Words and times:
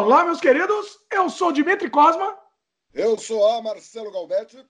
Olá, 0.00 0.24
meus 0.24 0.40
queridos. 0.40 0.98
Eu 1.12 1.28
sou 1.28 1.52
Dimitri 1.52 1.90
Cosma. 1.90 2.34
Eu 2.94 3.18
sou 3.18 3.46
a 3.46 3.60
Marcelo 3.60 4.10
Galbetti. 4.10 4.66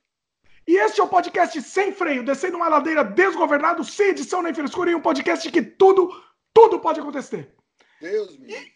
E 0.66 0.76
este 0.76 1.00
é 1.00 1.04
o 1.04 1.08
podcast 1.08 1.62
Sem 1.62 1.92
Freio, 1.92 2.24
descendo 2.24 2.56
uma 2.56 2.68
ladeira 2.68 3.04
desgovernado, 3.04 3.84
sem 3.84 4.08
edição 4.08 4.42
nem 4.42 4.52
frescura, 4.52 4.90
e 4.90 4.94
um 4.96 5.00
podcast 5.00 5.48
que 5.48 5.62
tudo, 5.62 6.12
tudo 6.52 6.80
pode 6.80 6.98
acontecer. 6.98 7.54
Deus 8.00 8.36
me. 8.40 8.52
E 8.52 8.72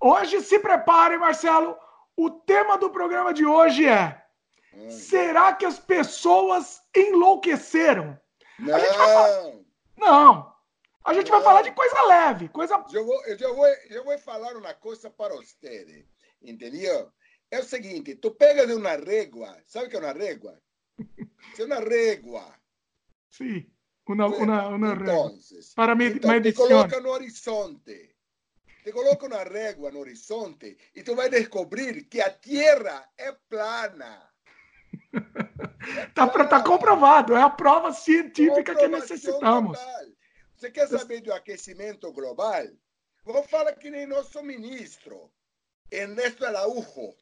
hoje, 0.00 0.40
se 0.40 0.58
prepare, 0.58 1.18
Marcelo. 1.18 1.76
O 2.16 2.30
tema 2.30 2.78
do 2.78 2.88
programa 2.88 3.34
de 3.34 3.44
hoje 3.44 3.86
é: 3.86 4.24
Ai. 4.72 4.90
Será 4.90 5.52
que 5.52 5.66
as 5.66 5.78
pessoas 5.78 6.80
enlouqueceram? 6.96 8.18
Não. 8.58 9.64
Não. 9.98 10.54
A 11.08 11.14
gente 11.14 11.30
vai 11.30 11.42
falar 11.42 11.62
de 11.62 11.72
coisa 11.72 12.02
leve, 12.02 12.50
coisa. 12.50 12.84
Eu 12.92 13.06
vou, 13.06 13.24
eu 13.24 13.54
vou, 13.56 13.66
eu 13.66 14.04
vou 14.04 14.18
falar 14.18 14.54
uma 14.54 14.74
coisa 14.74 15.08
para 15.08 15.34
você, 15.34 16.04
entendeu? 16.42 17.10
É 17.50 17.60
o 17.60 17.64
seguinte: 17.64 18.14
tu 18.16 18.32
pega 18.32 18.66
de 18.66 18.74
uma 18.74 18.94
régua, 18.94 19.56
sabe 19.64 19.86
o 19.86 19.88
que 19.88 19.96
é 19.96 20.00
uma 20.00 20.12
régua? 20.12 20.60
É 21.58 21.64
uma 21.64 21.80
régua. 21.80 22.54
Sim, 23.30 23.66
uma, 24.06 24.26
uma, 24.26 24.68
uma 24.68 24.94
régua. 24.94 25.32
Para 25.74 25.94
me, 25.94 26.08
então, 26.08 26.42
te 26.42 26.52
coloca 26.52 27.00
no 27.00 27.08
horizonte. 27.08 28.14
Te 28.84 28.92
coloca 28.92 29.26
uma 29.26 29.44
régua 29.44 29.90
no 29.90 30.00
horizonte 30.00 30.76
e 30.94 31.02
tu 31.02 31.16
vai 31.16 31.30
descobrir 31.30 32.04
que 32.04 32.20
a 32.20 32.28
Terra 32.28 33.08
é 33.16 33.32
plana. 33.48 34.28
Está 36.08 36.26
tá 36.44 36.62
comprovado, 36.62 37.34
é 37.34 37.40
a 37.40 37.48
prova 37.48 37.92
científica 37.94 38.74
que 38.74 38.88
necessitamos. 38.88 39.78
Total. 39.78 40.17
Você 40.58 40.72
quer 40.72 40.88
saber 40.88 41.20
do 41.20 41.32
aquecimento 41.32 42.10
global? 42.10 42.64
Vou 43.24 43.44
falar 43.44 43.76
que 43.76 43.90
nem 43.90 44.08
nosso 44.08 44.42
ministro, 44.42 45.30
Ernesto 45.88 46.44
Araújo. 46.44 47.14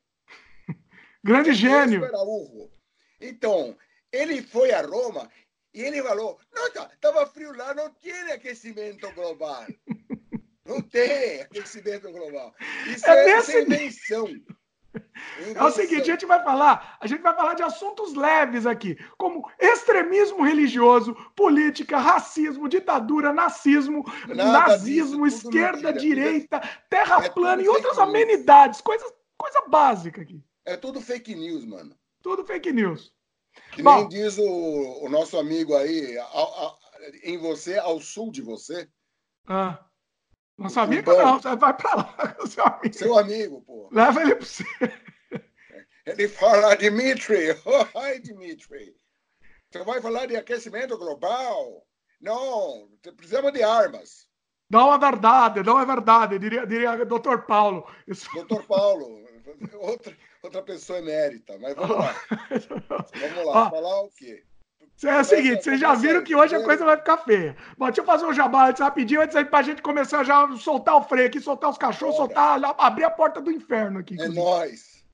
Grande 1.23 1.51
Ernesto 1.51 1.61
gênio. 1.61 2.05
Araújo. 2.07 2.73
Então, 3.21 3.77
ele 4.11 4.41
foi 4.41 4.73
a 4.73 4.81
Roma 4.81 5.31
e 5.75 5.83
ele 5.83 6.03
falou: 6.03 6.41
não, 6.51 6.67
estava 6.67 7.27
frio 7.27 7.53
lá, 7.55 7.75
não 7.75 7.93
tem 7.93 8.33
aquecimento 8.33 9.13
global. 9.13 9.67
Não 10.65 10.83
tem 10.83 11.43
aquecimento 11.43 12.11
global. 12.11 12.53
Isso 12.89 13.07
é, 13.07 13.31
é, 13.31 13.39
é 13.39 13.63
invenção. 13.63 14.27
É 15.55 15.63
o 15.63 15.71
seguinte, 15.71 16.03
a 16.03 16.15
gente 16.15 16.27
vai 16.27 16.43
falar, 16.43 16.97
a 17.01 17.07
gente 17.07 17.23
vai 17.23 17.35
falar 17.35 17.55
de 17.55 17.63
assuntos 17.63 18.15
leves 18.15 18.67
aqui, 18.67 18.97
como 19.17 19.49
extremismo 19.59 20.43
religioso, 20.43 21.15
política, 21.35 21.99
racismo, 21.99 22.69
ditadura, 22.69 23.33
nazismo, 23.33 24.05
Nada 24.29 24.69
nazismo, 24.69 25.25
disso, 25.25 25.47
esquerda, 25.47 25.93
mentira. 25.93 25.99
direita, 25.99 26.61
terra 26.89 27.25
é 27.25 27.29
plana 27.31 27.63
e 27.63 27.69
outras 27.69 27.99
amenidades, 27.99 28.81
coisas, 28.81 29.13
coisa 29.37 29.63
básica 29.69 30.23
aqui. 30.23 30.43
É 30.65 30.77
tudo 30.77 31.01
fake 31.01 31.35
news, 31.35 31.65
mano. 31.65 31.97
Tudo 32.23 32.45
fake 32.45 32.73
news. 32.73 33.13
Que 33.73 33.83
Bom, 33.83 34.01
nem 34.01 34.09
diz 34.09 34.39
o, 34.39 35.05
o 35.05 35.09
nosso 35.09 35.39
amigo 35.39 35.75
aí, 35.75 36.19
a, 36.19 36.23
a, 36.23 36.75
em 37.23 37.39
você, 37.39 37.79
ao 37.79 38.01
sul 38.01 38.31
de 38.31 38.43
você. 38.43 38.89
Ah. 39.47 39.79
Nosso 40.59 40.81
amigo 40.81 41.13
não, 41.13 41.39
vai 41.39 41.77
pra 41.77 41.95
lá. 41.95 42.37
Seu 42.49 42.65
amigo. 42.65 42.95
Seu 42.95 43.19
amigo, 43.19 43.63
pô. 43.63 43.89
Leva 43.93 44.23
ele 44.23 44.37
pra 44.37 44.47
você. 44.47 44.65
Ele 46.07 46.29
fala, 46.29 46.77
Dimitri, 46.77 47.51
oh, 47.67 47.99
hi, 47.99 48.21
Dimitri. 48.21 48.95
Você 49.71 49.85
vai 49.85 50.01
falar 50.01 50.27
de 50.27 50.37
aquecimento 50.37 50.97
global? 50.97 51.85
Não, 52.21 52.89
precisamos 53.17 53.53
de 53.53 53.63
armas. 53.63 54.27
Não 54.71 54.93
é 54.93 54.99
verdade, 54.99 55.63
não 55.63 55.79
é 55.81 55.85
verdade, 55.85 56.39
diria, 56.39 56.67
diria 56.67 57.05
doutor 57.05 57.43
Paulo. 57.43 57.87
Isso... 58.07 58.29
Doutor 58.33 58.65
Paulo, 58.65 59.25
outra, 59.79 60.17
outra 60.43 60.63
pessoa 60.63 60.99
emérita, 60.99 61.59
mas 61.59 61.75
vamos 61.75 61.97
lá. 61.97 62.15
Vamos 63.15 63.47
lá, 63.47 63.71
falar 63.71 64.01
o 64.03 64.11
quê? 64.11 64.45
É 65.05 65.21
o 65.21 65.25
seguinte, 65.25 65.63
vocês 65.63 65.79
já 65.79 65.95
viram 65.95 66.23
que 66.23 66.35
hoje 66.35 66.57
a 66.57 66.65
coisa 66.65 66.85
vai 66.85 66.97
ficar 66.97 67.19
feia. 67.19 67.55
Bom, 67.77 67.87
deixa 67.87 68.01
eu 68.01 68.05
fazer 68.05 68.25
um 68.25 68.33
jabá 68.33 68.69
antes 68.69 68.81
rapidinho, 68.81 69.21
antes 69.21 69.37
aí 69.37 69.45
pra 69.45 69.61
gente 69.61 69.83
começar 69.83 70.25
já 70.25 70.45
a 70.45 70.57
soltar 70.57 70.97
o 70.97 71.03
freio 71.03 71.27
aqui, 71.27 71.39
soltar 71.39 71.69
os 71.69 71.77
cachorros, 71.77 72.17
soltar, 72.17 72.59
abrir 72.79 73.05
a 73.05 73.11
porta 73.11 73.41
do 73.41 73.51
inferno 73.51 73.99
aqui. 73.99 74.17
É 74.19 74.29
nóis. 74.29 75.05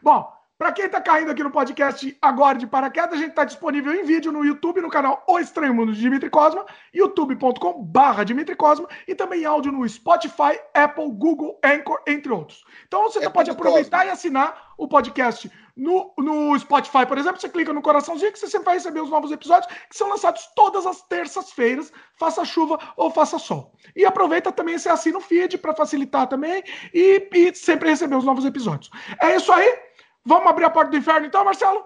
Bom, 0.00 0.32
para 0.56 0.72
quem 0.72 0.84
está 0.84 1.00
caindo 1.00 1.30
aqui 1.30 1.42
no 1.42 1.50
podcast 1.50 2.16
agora 2.20 2.58
de 2.58 2.66
paraquedas, 2.66 3.14
a 3.14 3.16
gente 3.16 3.30
está 3.30 3.44
disponível 3.44 3.94
em 3.94 4.04
vídeo 4.04 4.30
no 4.30 4.44
YouTube, 4.44 4.82
no 4.82 4.90
canal 4.90 5.24
O 5.26 5.38
Estranho 5.38 5.74
Mundo 5.74 5.94
de 5.94 6.00
Dimitri 6.00 6.28
Cosma, 6.28 6.66
youtube.com 6.92 7.82
barra 7.82 8.24
Dimitri 8.24 8.54
Cosma, 8.54 8.86
e 9.08 9.14
também 9.14 9.46
áudio 9.46 9.72
no 9.72 9.88
Spotify, 9.88 10.60
Apple, 10.74 11.10
Google, 11.12 11.58
Anchor, 11.64 12.02
entre 12.06 12.30
outros. 12.30 12.62
Então 12.86 13.04
você 13.04 13.24
é 13.24 13.30
pode 13.30 13.50
aproveitar 13.50 14.06
e 14.06 14.10
assinar 14.10 14.74
o 14.76 14.86
podcast 14.86 15.50
no, 15.80 16.12
no 16.18 16.58
Spotify, 16.58 17.06
por 17.06 17.16
exemplo, 17.16 17.40
você 17.40 17.48
clica 17.48 17.72
no 17.72 17.80
coraçãozinho 17.80 18.30
que 18.30 18.38
você 18.38 18.48
sempre 18.48 18.66
vai 18.66 18.74
receber 18.74 19.00
os 19.00 19.08
novos 19.08 19.32
episódios 19.32 19.72
que 19.88 19.96
são 19.96 20.10
lançados 20.10 20.46
todas 20.54 20.84
as 20.84 21.00
terças-feiras, 21.08 21.90
faça 22.18 22.44
chuva 22.44 22.78
ou 22.98 23.10
faça 23.10 23.38
sol. 23.38 23.74
E 23.96 24.04
aproveita 24.04 24.52
também 24.52 24.78
você 24.78 24.90
assina 24.90 25.16
o 25.16 25.22
feed 25.22 25.56
para 25.56 25.74
facilitar 25.74 26.28
também 26.28 26.62
e, 26.92 27.26
e 27.32 27.54
sempre 27.54 27.88
receber 27.88 28.16
os 28.16 28.24
novos 28.24 28.44
episódios. 28.44 28.90
É 29.22 29.36
isso 29.36 29.50
aí. 29.50 29.78
Vamos 30.22 30.50
abrir 30.50 30.66
a 30.66 30.70
porta 30.70 30.90
do 30.90 30.98
inferno 30.98 31.26
então, 31.26 31.46
Marcelo? 31.46 31.82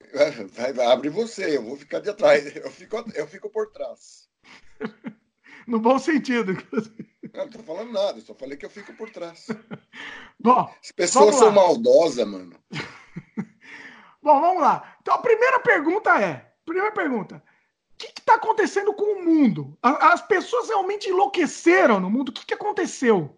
Abre 0.90 1.10
você, 1.10 1.56
eu 1.56 1.62
vou 1.62 1.76
ficar 1.76 2.00
de 2.00 2.12
trás. 2.14 2.44
Eu 2.56 2.70
fico, 2.72 3.04
eu 3.14 3.26
fico 3.28 3.48
por 3.50 3.70
trás. 3.70 4.28
no 5.66 5.78
bom 5.78 5.96
sentido. 5.96 6.54
Não, 7.32 7.44
não 7.44 7.48
tô 7.48 7.62
falando 7.62 7.92
nada, 7.92 8.20
só 8.20 8.34
falei 8.34 8.56
que 8.56 8.66
eu 8.66 8.70
fico 8.70 8.92
por 8.94 9.10
trás. 9.10 9.46
Bom, 10.38 10.68
As 10.82 10.90
pessoas 10.90 11.36
são 11.36 11.52
maldosas, 11.52 12.26
mano. 12.26 12.56
Bom, 14.22 14.40
vamos 14.40 14.62
lá. 14.62 14.96
Então 15.00 15.14
a 15.14 15.18
primeira 15.18 15.60
pergunta 15.60 16.20
é: 16.20 16.52
primeira 16.64 16.92
pergunta. 16.92 17.42
O 17.94 17.98
que 17.98 18.06
está 18.18 18.36
acontecendo 18.36 18.94
com 18.94 19.20
o 19.20 19.24
mundo? 19.24 19.76
As 19.82 20.22
pessoas 20.22 20.68
realmente 20.68 21.10
enlouqueceram 21.10 22.00
no 22.00 22.08
mundo? 22.08 22.30
O 22.30 22.32
que, 22.32 22.46
que 22.46 22.54
aconteceu? 22.54 23.36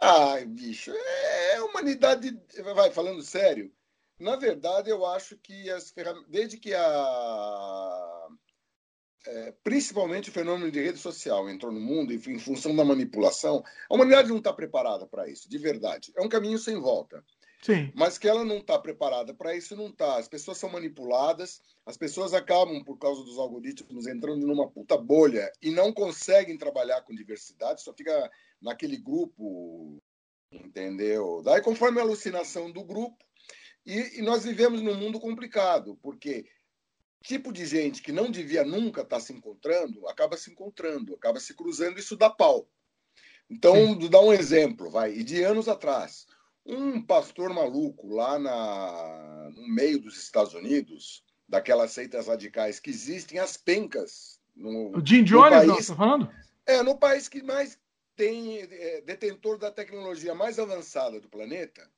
Ai, 0.00 0.44
bicho, 0.44 0.90
é, 0.92 1.52
é 1.52 1.56
a 1.56 1.64
humanidade. 1.64 2.36
Vai 2.74 2.90
falando 2.90 3.22
sério. 3.22 3.72
Na 4.18 4.36
verdade, 4.36 4.90
eu 4.90 5.04
acho 5.04 5.36
que 5.36 5.68
as. 5.70 5.92
Desde 6.28 6.56
que 6.56 6.74
a. 6.74 8.28
É, 9.24 9.54
principalmente 9.62 10.30
o 10.30 10.32
fenômeno 10.32 10.70
de 10.70 10.82
rede 10.82 10.98
social 10.98 11.48
entrou 11.48 11.70
no 11.70 11.80
mundo 11.80 12.12
em 12.12 12.38
função 12.40 12.74
da 12.74 12.84
manipulação, 12.84 13.62
a 13.88 13.94
humanidade 13.94 14.28
não 14.28 14.38
está 14.38 14.52
preparada 14.52 15.06
para 15.06 15.28
isso, 15.28 15.48
de 15.48 15.58
verdade. 15.58 16.12
É 16.16 16.22
um 16.22 16.28
caminho 16.28 16.58
sem 16.58 16.80
volta. 16.80 17.24
Sim. 17.62 17.92
Mas 17.94 18.18
que 18.18 18.28
ela 18.28 18.44
não 18.44 18.58
está 18.58 18.76
preparada 18.76 19.32
para 19.32 19.54
isso, 19.54 19.76
não 19.76 19.86
está. 19.86 20.18
As 20.18 20.26
pessoas 20.26 20.58
são 20.58 20.68
manipuladas, 20.68 21.62
as 21.86 21.96
pessoas 21.96 22.34
acabam, 22.34 22.82
por 22.82 22.98
causa 22.98 23.22
dos 23.22 23.38
algoritmos, 23.38 24.08
entrando 24.08 24.44
numa 24.44 24.68
puta 24.68 24.98
bolha 24.98 25.50
e 25.62 25.70
não 25.70 25.92
conseguem 25.92 26.58
trabalhar 26.58 27.02
com 27.02 27.14
diversidade, 27.14 27.82
só 27.82 27.94
fica 27.94 28.28
naquele 28.60 28.96
grupo, 28.96 30.02
entendeu? 30.50 31.40
Daí, 31.44 31.62
conforme 31.62 32.00
a 32.00 32.02
alucinação 32.02 32.70
do 32.70 32.82
grupo, 32.82 33.24
e, 33.86 34.18
e 34.18 34.22
nós 34.22 34.44
vivemos 34.44 34.82
num 34.82 34.96
mundo 34.96 35.20
complicado, 35.20 35.96
porque 36.02 36.44
tipo 37.22 37.52
de 37.52 37.64
gente 37.64 38.02
que 38.02 38.10
não 38.10 38.28
devia 38.28 38.64
nunca 38.64 39.02
estar 39.02 39.16
tá 39.16 39.20
se 39.20 39.32
encontrando, 39.32 40.08
acaba 40.08 40.36
se 40.36 40.50
encontrando, 40.50 41.14
acaba 41.14 41.38
se 41.38 41.54
cruzando, 41.54 41.98
isso 41.98 42.16
dá 42.16 42.28
pau. 42.28 42.68
Então, 43.48 43.74
Sim. 43.74 44.08
dá 44.08 44.20
um 44.20 44.32
exemplo, 44.32 44.90
vai. 44.90 45.12
E 45.12 45.22
de 45.22 45.42
anos 45.42 45.68
atrás, 45.68 46.26
um 46.64 47.02
pastor 47.02 47.52
maluco 47.52 48.14
lá 48.14 48.38
na, 48.38 49.50
no 49.54 49.68
meio 49.68 50.00
dos 50.00 50.16
Estados 50.22 50.54
Unidos, 50.54 51.24
daquelas 51.48 51.92
seitas 51.92 52.28
radicais 52.28 52.78
que 52.78 52.90
existem, 52.90 53.38
as 53.38 53.56
pencas. 53.56 54.40
No, 54.54 54.96
o 54.96 55.06
Jim 55.06 55.24
Jones, 55.24 55.50
país, 55.50 55.68
não, 55.68 55.76
tá 55.76 55.94
falando? 55.96 56.30
É, 56.66 56.82
no 56.82 56.96
país 56.96 57.28
que 57.28 57.42
mais 57.42 57.78
tem 58.14 58.60
é, 58.60 59.00
detentor 59.00 59.58
da 59.58 59.70
tecnologia 59.70 60.34
mais 60.34 60.58
avançada 60.58 61.18
do 61.20 61.28
planeta, 61.28 61.88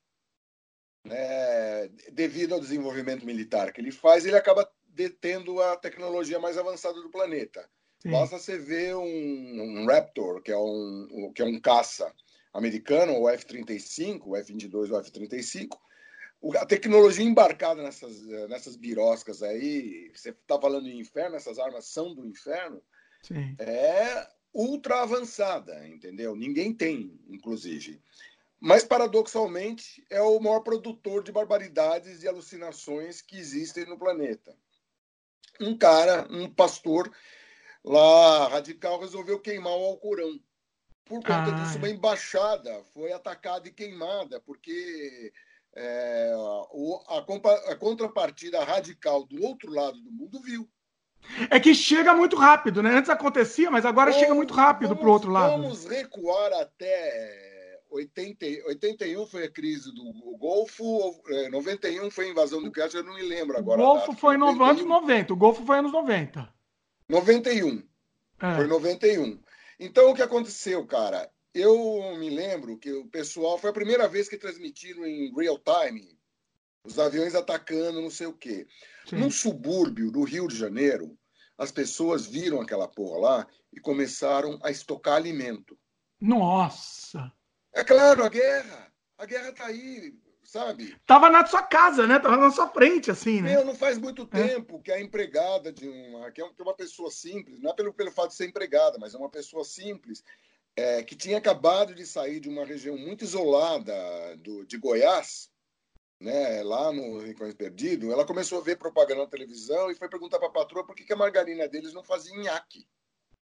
é, 1.09 1.89
devido 2.11 2.53
ao 2.53 2.59
desenvolvimento 2.59 3.25
militar 3.25 3.71
que 3.71 3.79
ele 3.79 3.91
faz, 3.91 4.25
ele 4.25 4.37
acaba 4.37 4.69
detendo 4.87 5.61
a 5.61 5.75
tecnologia 5.75 6.39
mais 6.39 6.57
avançada 6.57 6.99
do 7.01 7.09
planeta. 7.09 7.69
Sim. 7.99 8.11
Basta 8.11 8.39
você 8.39 8.57
ver 8.57 8.95
um, 8.95 9.03
um, 9.03 9.85
Raptor, 9.85 10.41
que 10.41 10.51
é 10.51 10.57
um, 10.57 11.31
que 11.35 11.41
é 11.41 11.45
um 11.45 11.59
caça 11.59 12.11
americano, 12.55 13.19
o 13.19 13.29
F-35, 13.29 14.21
o 14.25 14.35
F-22 14.35 14.91
o 14.91 14.97
F-35, 14.97 15.77
a 16.57 16.65
tecnologia 16.65 17.25
embarcada 17.25 17.83
nessas, 17.83 18.21
nessas 18.49 18.75
biroscas 18.75 19.43
aí, 19.43 20.11
você 20.13 20.29
está 20.29 20.59
falando 20.59 20.87
em 20.87 20.99
inferno, 20.99 21.35
essas 21.35 21.59
armas 21.59 21.85
são 21.85 22.13
do 22.13 22.25
inferno, 22.25 22.81
Sim. 23.21 23.55
é 23.59 24.27
ultra 24.53 25.01
avançada, 25.01 25.85
entendeu? 25.87 26.35
Ninguém 26.35 26.73
tem, 26.73 27.19
inclusive. 27.27 28.01
Mas, 28.59 28.83
paradoxalmente, 28.83 30.05
é 30.09 30.21
o 30.21 30.39
maior 30.39 30.61
produtor 30.61 31.23
de 31.23 31.31
barbaridades 31.31 32.23
e 32.23 32.27
alucinações 32.27 33.21
que 33.21 33.37
existem 33.37 33.85
no 33.85 33.97
planeta. 33.97 34.55
Um 35.59 35.77
cara, 35.77 36.25
um 36.31 36.49
pastor 36.49 37.11
lá 37.83 38.47
radical, 38.47 38.99
resolveu 38.99 39.39
queimar 39.39 39.73
o 39.73 39.85
Alcorão. 39.85 40.39
Por 41.05 41.17
conta 41.17 41.33
ah, 41.33 41.51
disso, 41.51 41.77
uma 41.77 41.89
embaixada 41.89 42.83
foi 42.93 43.13
atacada 43.13 43.67
e 43.67 43.71
queimada, 43.71 44.39
porque 44.39 45.31
é, 45.75 46.33
a, 47.07 47.71
a 47.71 47.75
contrapartida 47.75 48.63
radical 48.63 49.23
do 49.23 49.43
outro 49.43 49.71
lado 49.71 49.99
do 50.01 50.11
mundo 50.11 50.41
viu. 50.41 50.67
É 51.49 51.59
que 51.59 51.73
chega 51.75 52.13
muito 52.15 52.35
rápido, 52.35 52.81
né? 52.81 52.97
Antes 52.97 53.09
acontecia, 53.09 53.69
mas 53.69 53.85
agora 53.85 54.11
vamos, 54.11 54.21
chega 54.21 54.35
muito 54.35 54.53
rápido 54.53 54.95
para 54.95 55.07
o 55.07 55.11
outro 55.11 55.31
lado. 55.31 55.61
Vamos 55.61 55.85
recuar 55.85 56.51
até 56.53 57.79
80, 57.89 58.45
81 58.67 59.25
foi 59.25 59.43
a 59.45 59.51
crise 59.51 59.91
do 59.93 60.37
Golfo, 60.37 61.23
91 61.51 62.07
é, 62.07 62.11
foi 62.11 62.27
a 62.27 62.29
invasão 62.29 62.61
do 62.61 62.71
Kuwait, 62.71 62.95
eu 62.95 63.03
não 63.03 63.15
me 63.15 63.23
lembro 63.23 63.57
agora. 63.57 63.81
O 63.81 63.85
Golfo 63.85 64.13
foi 64.13 64.37
91. 64.37 64.65
anos 64.65 64.85
90, 64.85 65.33
o 65.33 65.37
Golfo 65.37 65.65
foi 65.65 65.77
anos 65.79 65.91
90. 65.91 66.49
91. 67.07 67.83
É. 68.41 68.55
Foi 68.55 68.67
91. 68.67 69.39
Então, 69.79 70.09
o 70.09 70.15
que 70.15 70.21
aconteceu, 70.21 70.85
cara? 70.85 71.29
Eu 71.53 72.17
me 72.17 72.29
lembro 72.29 72.77
que 72.77 72.91
o 72.91 73.07
pessoal 73.07 73.57
foi 73.57 73.69
a 73.69 73.73
primeira 73.73 74.07
vez 74.07 74.27
que 74.27 74.37
transmitiram 74.37 75.05
em 75.05 75.33
real 75.33 75.59
time 75.59 76.17
os 76.85 76.99
aviões 76.99 77.33
atacando, 77.33 78.01
não 78.01 78.11
sei 78.11 78.27
o 78.27 78.33
quê. 78.33 78.67
Sim. 79.09 79.17
Num 79.17 79.31
subúrbio 79.31 80.11
do 80.11 80.23
Rio 80.23 80.47
de 80.47 80.55
Janeiro, 80.55 81.17
as 81.57 81.71
pessoas 81.71 82.27
viram 82.27 82.61
aquela 82.61 82.87
porra 82.87 83.19
lá 83.19 83.47
e 83.73 83.79
começaram 83.79 84.59
a 84.63 84.69
estocar 84.69 85.15
alimento. 85.15 85.77
Nossa! 86.21 87.31
É 87.73 87.83
claro, 87.83 88.23
a 88.23 88.29
guerra. 88.29 88.93
A 89.17 89.25
guerra 89.25 89.51
tá 89.53 89.65
aí, 89.65 90.13
sabe? 90.55 90.95
Tava 91.05 91.29
na 91.29 91.45
sua 91.45 91.61
casa, 91.61 92.07
né? 92.07 92.17
Tava 92.17 92.37
na 92.37 92.49
sua 92.49 92.69
frente, 92.69 93.11
assim, 93.11 93.41
né? 93.41 93.55
Meu, 93.55 93.65
não 93.65 93.75
faz 93.75 93.97
muito 93.97 94.27
é. 94.31 94.47
tempo 94.47 94.77
é. 94.77 94.81
que 94.81 94.91
a 94.91 95.01
empregada 95.01 95.71
de 95.73 95.85
uma. 95.87 96.31
que 96.31 96.41
é 96.41 96.45
uma 96.59 96.73
pessoa 96.73 97.11
simples, 97.11 97.59
não 97.59 97.71
é 97.71 97.73
pelo, 97.73 97.93
pelo 97.93 98.11
fato 98.11 98.29
de 98.29 98.35
ser 98.35 98.47
empregada, 98.47 98.97
mas 98.97 99.13
é 99.13 99.17
uma 99.17 99.29
pessoa 99.29 99.65
simples, 99.65 100.23
é, 100.77 101.03
que 101.03 101.13
tinha 101.13 101.37
acabado 101.37 101.93
de 101.93 102.05
sair 102.05 102.39
de 102.39 102.47
uma 102.47 102.65
região 102.65 102.97
muito 102.97 103.25
isolada 103.25 103.93
do, 104.37 104.65
de 104.65 104.77
Goiás 104.77 105.49
né, 106.21 106.63
lá 106.63 106.91
no 106.93 107.19
Rincões 107.19 107.53
Perdido, 107.53 108.11
ela 108.11 108.25
começou 108.25 108.59
a 108.59 108.63
ver 108.63 108.77
propaganda 108.77 109.23
na 109.23 109.27
televisão 109.27 109.91
e 109.91 109.95
foi 109.95 110.07
perguntar 110.07 110.39
para 110.39 110.47
a 110.47 110.51
patroa 110.51 110.85
por 110.85 110.95
que, 110.95 111.03
que 111.03 111.13
a 111.13 111.17
margarina 111.17 111.67
deles 111.67 111.93
não 111.93 112.03
fazia 112.03 112.35
nhaque. 112.37 112.87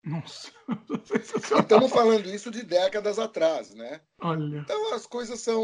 Nossa, 0.07 0.51
estamos 1.59 1.91
falando 1.91 2.27
isso 2.27 2.49
de 2.49 2.63
décadas 2.63 3.19
atrás, 3.19 3.75
né? 3.75 4.01
Olha. 4.21 4.59
Então 4.59 4.93
as 4.93 5.05
coisas 5.05 5.41
são. 5.41 5.61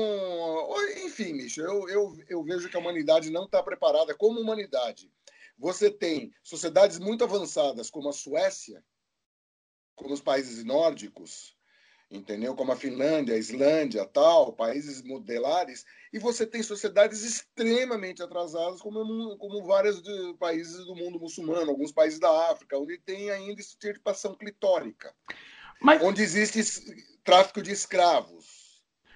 Enfim, 1.05 1.31
Micho, 1.33 1.61
eu, 1.61 1.87
eu, 1.87 2.17
eu 2.27 2.43
vejo 2.43 2.69
que 2.69 2.75
a 2.75 2.79
humanidade 2.79 3.29
não 3.29 3.45
está 3.45 3.63
preparada 3.63 4.13
como 4.13 4.41
humanidade. 4.41 5.09
Você 5.57 5.89
tem 5.89 6.33
sociedades 6.43 6.99
muito 6.99 7.23
avançadas, 7.23 7.89
como 7.89 8.09
a 8.09 8.13
Suécia, 8.13 8.83
como 9.95 10.13
os 10.13 10.21
países 10.21 10.61
nórdicos, 10.65 11.55
entendeu? 12.09 12.55
Como 12.55 12.71
a 12.71 12.75
Finlândia, 12.75 13.35
a 13.35 13.37
Islândia, 13.37 14.05
tal, 14.05 14.53
países 14.53 15.01
modelares, 15.01 15.85
e 16.11 16.19
você 16.19 16.45
tem 16.45 16.61
sociedades 16.61 17.23
extremamente 17.23 18.21
atrasadas, 18.21 18.81
como, 18.81 19.37
como 19.37 19.65
vários 19.65 20.01
de, 20.01 20.35
países 20.39 20.85
do 20.85 20.95
mundo 20.95 21.19
muçulmano, 21.19 21.71
alguns 21.71 21.91
países 21.91 22.19
da 22.19 22.51
África, 22.51 22.77
onde 22.77 22.97
tem 22.99 23.31
ainda 23.31 23.59
extirpação 23.59 24.35
clitórica, 24.35 25.13
Mas... 25.81 26.01
onde 26.01 26.21
existe 26.21 26.61
tráfico 27.23 27.61
de 27.61 27.71
escravos. 27.71 28.63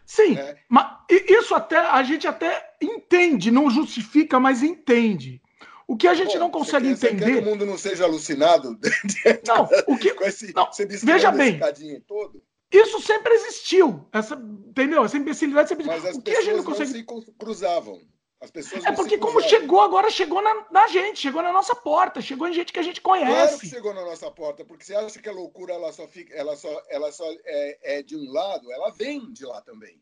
Sim, 0.05 0.35
né? 0.35 0.55
mas 0.69 0.87
isso 1.09 1.53
até 1.53 1.77
a 1.77 2.01
gente 2.01 2.25
até 2.25 2.75
entende, 2.81 3.51
não 3.51 3.69
justifica, 3.69 4.39
mas 4.39 4.63
entende. 4.63 5.41
O 5.85 5.95
que 5.95 6.07
a 6.07 6.13
gente 6.13 6.33
Pô, 6.33 6.39
não 6.39 6.49
consegue 6.49 6.89
você 6.89 7.07
quer, 7.07 7.13
entender. 7.13 7.25
Você 7.25 7.31
quer 7.33 7.41
que 7.41 7.47
o 7.47 7.49
mundo 7.49 7.65
não 7.65 7.77
seja 7.77 8.03
alucinado? 8.03 8.77
Não, 9.47 9.69
o 9.87 9.97
que. 9.97 10.09
esse, 10.25 10.53
não, 10.53 10.69
veja 11.03 11.31
bem. 11.31 11.59
Todo? 12.05 12.43
Isso 12.71 13.01
sempre 13.01 13.33
existiu. 13.33 14.07
Essa, 14.11 14.35
entendeu? 14.35 15.05
Essa 15.05 15.17
imbecilidade 15.17 15.69
sempre 15.69 15.85
existiu. 15.85 16.03
Mas 16.03 16.15
as 16.15 16.17
o 16.17 16.21
que 16.21 16.31
a 16.31 16.41
gente 16.41 16.57
não 16.57 16.63
consegue. 16.63 17.05
Não 17.07 17.21
se 17.21 17.31
cruzavam. 17.33 18.01
As 18.39 18.51
pessoas 18.51 18.85
é 18.85 18.91
porque, 18.91 19.17
como 19.17 19.41
chegou 19.41 19.81
agora, 19.81 20.11
chegou 20.11 20.43
na, 20.43 20.67
na, 20.69 20.87
gente, 20.87 21.19
chegou 21.19 21.41
na 21.41 21.51
nossa 21.51 21.73
porta, 21.73 22.21
chegou 22.21 22.47
em 22.47 22.53
gente 22.53 22.71
que 22.71 22.79
a 22.79 22.83
gente 22.83 23.01
conhece. 23.01 23.31
Claro 23.31 23.59
que 23.59 23.67
chegou 23.67 23.93
na 23.95 24.05
nossa 24.05 24.29
porta, 24.29 24.63
porque 24.63 24.83
você 24.83 24.93
acha 24.93 25.19
que 25.19 25.27
a 25.27 25.31
loucura 25.31 25.73
ela 25.73 25.91
só, 25.91 26.07
fica, 26.07 26.35
ela 26.35 26.55
só, 26.55 26.69
ela 26.87 27.11
só 27.11 27.25
é, 27.45 27.97
é 27.97 28.03
de 28.03 28.15
um 28.15 28.31
lado, 28.31 28.71
ela 28.71 28.91
vem 28.91 29.33
de 29.33 29.43
lá 29.43 29.59
também 29.61 29.99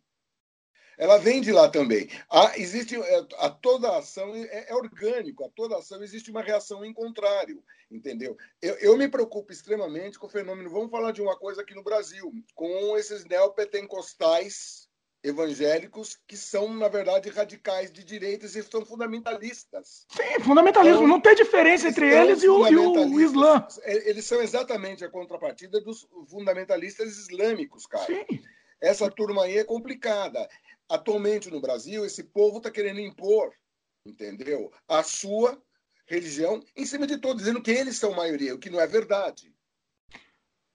ela 0.98 1.18
vem 1.18 1.42
de 1.42 1.52
lá 1.52 1.70
também. 1.70 2.10
A, 2.30 2.58
existe 2.58 2.96
é, 2.96 3.26
a 3.40 3.50
toda 3.50 3.98
ação 3.98 4.34
é, 4.36 4.70
é, 4.70 4.76
orgânico, 4.76 5.46
a 5.46 5.50
toda 5.50 5.78
ação 5.78 6.04
existe 6.04 6.32
uma 6.32 6.42
reação 6.42 6.84
em 6.84 6.94
contrário, 6.94 7.64
entendeu? 7.92 8.38
Eu, 8.62 8.76
eu, 8.76 8.98
me 8.98 9.08
preocupo 9.08 9.52
extremamente 9.52 10.18
com 10.18 10.28
o 10.28 10.30
fenômeno. 10.30 10.70
Vamos 10.70 10.92
falar 10.92 11.12
de 11.12 11.22
uma 11.22 11.38
coisa 11.38 11.62
aqui 11.62 11.74
no 11.74 11.84
Brasil, 11.84 12.32
com 12.54 12.98
esses 12.98 13.26
neopentecostais 13.26 14.86
evangélicos 15.26 16.20
que 16.28 16.38
são, 16.38 16.72
na 16.74 16.88
verdade, 16.88 17.30
radicais 17.30 17.92
de 17.92 18.04
direitas 18.04 18.56
e 18.56 18.62
são 18.62 18.86
fundamentalistas. 18.86 20.06
Sim, 20.10 20.44
fundamentalismo. 20.44 20.98
Então, 20.98 21.08
não 21.08 21.20
tem 21.20 21.36
diferença 21.36 21.88
entre 21.88 22.14
eles 22.14 22.44
e 22.44 22.48
o, 22.48 22.68
e 22.68 22.76
o, 22.76 23.20
Islã. 23.20 23.68
É, 23.82 24.10
eles 24.10 24.26
são 24.26 24.42
exatamente 24.42 25.04
a 25.04 25.10
contrapartida 25.10 25.82
dos 25.82 26.08
fundamentalistas 26.30 27.18
islâmicos, 27.18 27.88
cara. 27.88 28.06
Sim. 28.06 28.26
Essa 28.80 29.10
turma 29.10 29.46
aí 29.46 29.58
é 29.58 29.64
complicada 29.64 30.48
atualmente 30.90 31.50
no 31.50 31.62
Brasil, 31.62 32.06
esse 32.06 32.24
povo 32.24 32.58
está 32.58 32.72
querendo 32.72 33.00
impor, 33.00 33.54
entendeu? 34.06 34.72
A 34.88 35.04
sua 35.04 35.62
religião 36.08 36.64
em 36.76 36.86
cima 36.86 37.08
de 37.08 37.18
todos, 37.18 37.44
dizendo 37.44 37.62
que 37.62 37.72
eles 37.72 37.98
são 37.98 38.14
maioria, 38.14 38.54
o 38.54 38.60
que 38.60 38.70
não 38.70 38.80
é 38.80 38.88
verdade. 38.88 39.54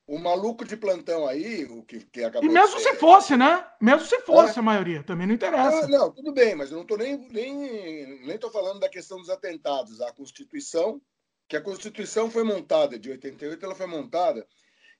O 0.07 0.19
maluco 0.19 0.65
de 0.65 0.77
plantão 0.77 1.25
aí, 1.29 1.65
o 1.67 1.85
que, 1.85 2.01
que 2.07 2.25
acabou. 2.25 2.51
E 2.51 2.53
mesmo 2.53 2.81
se 2.81 2.97
fosse, 2.97 3.37
né? 3.37 3.65
Mesmo 3.81 4.05
se 4.05 4.21
fosse 4.23 4.57
é. 4.57 4.59
a 4.59 4.63
maioria, 4.63 5.05
também 5.05 5.25
não 5.25 5.35
interessa. 5.35 5.87
Não, 5.87 5.99
não, 5.99 6.13
tudo 6.13 6.33
bem, 6.33 6.57
mas 6.57 6.71
eu 6.71 6.77
não 6.77 6.83
estou 6.83 6.99
nem, 6.99 7.17
nem, 7.29 8.27
nem 8.27 8.39
tô 8.39 8.51
falando 8.51 8.81
da 8.81 8.89
questão 8.89 9.19
dos 9.19 9.31
atentados. 9.31 10.01
A 10.01 10.13
Constituição, 10.13 11.01
que 11.49 11.57
a 11.57 11.61
Constituição 11.61 12.29
foi 12.29 12.43
montada, 12.43 12.99
de 12.99 13.09
88, 13.09 13.65
ela 13.65 13.75
foi 13.77 13.87
montada 13.87 14.45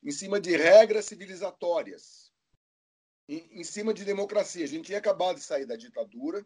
em 0.01 0.13
cima 0.13 0.41
de 0.41 0.57
regras 0.57 1.07
civilizatórias 1.07 2.30
em, 3.31 3.61
em 3.61 3.65
cima 3.65 3.95
de 3.95 4.05
democracia. 4.05 4.65
A 4.65 4.69
gente 4.69 4.87
tinha 4.87 4.99
acabado 4.99 5.37
de 5.37 5.45
sair 5.45 5.65
da 5.65 5.77
ditadura, 5.77 6.45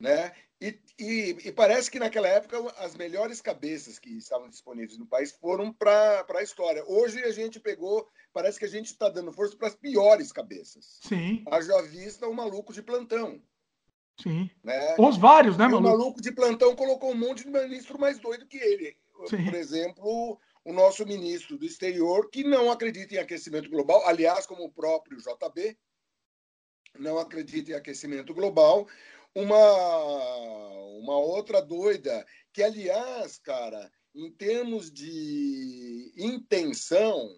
né? 0.00 0.32
E, 0.60 0.78
e, 0.98 1.36
e, 1.44 1.52
parece 1.52 1.90
que 1.90 1.98
naquela 1.98 2.28
época 2.28 2.58
as 2.78 2.96
melhores 2.96 3.42
cabeças 3.42 3.98
que 3.98 4.16
estavam 4.16 4.48
disponíveis 4.48 4.98
no 4.98 5.06
país 5.06 5.32
foram 5.32 5.72
para 5.72 6.24
a 6.34 6.42
história. 6.42 6.82
Hoje 6.86 7.22
a 7.22 7.30
gente 7.30 7.60
pegou, 7.60 8.08
parece 8.32 8.58
que 8.58 8.64
a 8.64 8.68
gente 8.68 8.86
está 8.86 9.08
dando 9.10 9.32
força 9.32 9.54
para 9.56 9.68
as 9.68 9.74
piores 9.74 10.32
cabeças. 10.32 10.98
Sim. 11.02 11.44
Haja 11.50 11.82
vista 11.82 12.26
o 12.26 12.34
maluco 12.34 12.72
de 12.72 12.82
plantão. 12.82 13.40
Sim. 14.18 14.50
Né? 14.64 14.96
Os 14.98 15.18
vários, 15.18 15.58
né, 15.58 15.66
maluco? 15.66 15.86
O 15.86 15.90
maluco 15.90 16.22
de 16.22 16.32
plantão 16.32 16.74
colocou 16.74 17.10
um 17.10 17.16
monte 17.16 17.44
de 17.44 17.50
ministro 17.50 17.98
mais 17.98 18.18
doido 18.18 18.46
que 18.46 18.56
ele. 18.56 18.96
Sim. 19.28 19.44
Por 19.44 19.54
exemplo, 19.54 20.40
o 20.64 20.72
nosso 20.72 21.06
ministro 21.06 21.58
do 21.58 21.64
exterior, 21.64 22.30
que 22.30 22.42
não 22.42 22.72
acredita 22.72 23.14
em 23.14 23.18
aquecimento 23.18 23.70
global, 23.70 24.02
aliás, 24.06 24.46
como 24.46 24.64
o 24.64 24.72
próprio 24.72 25.18
JB, 25.18 25.78
não 26.98 27.18
acredita 27.18 27.72
em 27.72 27.74
aquecimento 27.74 28.34
global. 28.34 28.86
Uma, 29.34 29.56
uma 30.98 31.18
outra 31.18 31.60
doida, 31.60 32.24
que, 32.52 32.62
aliás, 32.62 33.38
cara, 33.38 33.90
em 34.14 34.30
termos 34.30 34.90
de 34.90 36.12
intenção, 36.16 37.36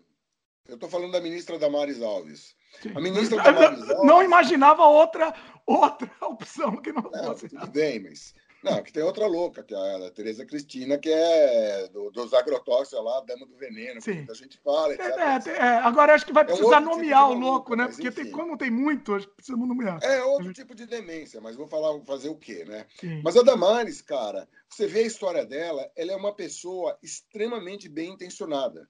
eu 0.68 0.74
estou 0.74 0.88
falando 0.88 1.12
da 1.12 1.20
ministra 1.20 1.58
Damares 1.58 2.00
Alves. 2.00 2.54
Sim. 2.80 2.92
A 2.94 3.00
ministra 3.00 3.42
Damares 3.42 3.80
Alves. 3.90 4.06
Não 4.06 4.22
imaginava 4.22 4.84
outra, 4.84 5.34
outra 5.66 6.10
opção 6.22 6.76
que 6.76 6.92
não, 6.92 7.02
não 7.02 7.24
fosse. 7.24 7.48
Tudo 7.48 7.66
bem, 7.68 8.00
mas 8.00 8.34
não, 8.62 8.82
que 8.82 8.92
tem 8.92 9.02
outra 9.02 9.26
louca, 9.26 9.62
que 9.62 9.72
é 9.72 10.06
a 10.06 10.10
Tereza 10.10 10.44
Cristina, 10.44 10.98
que 10.98 11.08
é 11.08 11.88
do, 11.88 12.10
dos 12.10 12.34
agrotóxicos 12.34 13.04
lá, 13.04 13.18
a 13.18 13.24
dama 13.24 13.46
do 13.46 13.56
veneno, 13.56 14.00
Sim. 14.00 14.24
que 14.24 14.32
a 14.32 14.34
gente 14.34 14.58
fala. 14.58 14.94
É, 14.94 14.96
é, 14.96 15.56
é, 15.56 15.68
agora 15.78 16.14
acho 16.14 16.26
que 16.26 16.32
vai 16.32 16.44
precisar 16.44 16.76
é 16.76 16.80
um 16.80 16.84
nomear 16.84 17.28
tipo 17.28 17.36
o 17.36 17.40
louco, 17.40 17.76
né? 17.76 17.86
Porque 17.86 18.10
tem, 18.10 18.30
como 18.32 18.58
tem 18.58 18.70
muito, 18.70 19.14
acho 19.14 19.28
que 19.28 19.36
precisa 19.36 19.56
nomear. 19.56 20.00
É 20.02 20.22
outro 20.24 20.52
tipo 20.52 20.74
de 20.74 20.86
demência, 20.86 21.40
mas 21.40 21.54
vou 21.54 21.68
falar 21.68 21.98
fazer 22.04 22.28
o 22.28 22.36
quê, 22.36 22.64
né? 22.64 22.86
Sim. 22.98 23.22
Mas 23.22 23.36
a 23.36 23.42
Damares, 23.42 24.02
cara, 24.02 24.48
você 24.68 24.86
vê 24.86 25.00
a 25.00 25.06
história 25.06 25.46
dela, 25.46 25.88
ela 25.94 26.12
é 26.12 26.16
uma 26.16 26.34
pessoa 26.34 26.98
extremamente 27.00 27.88
bem 27.88 28.10
intencionada. 28.10 28.88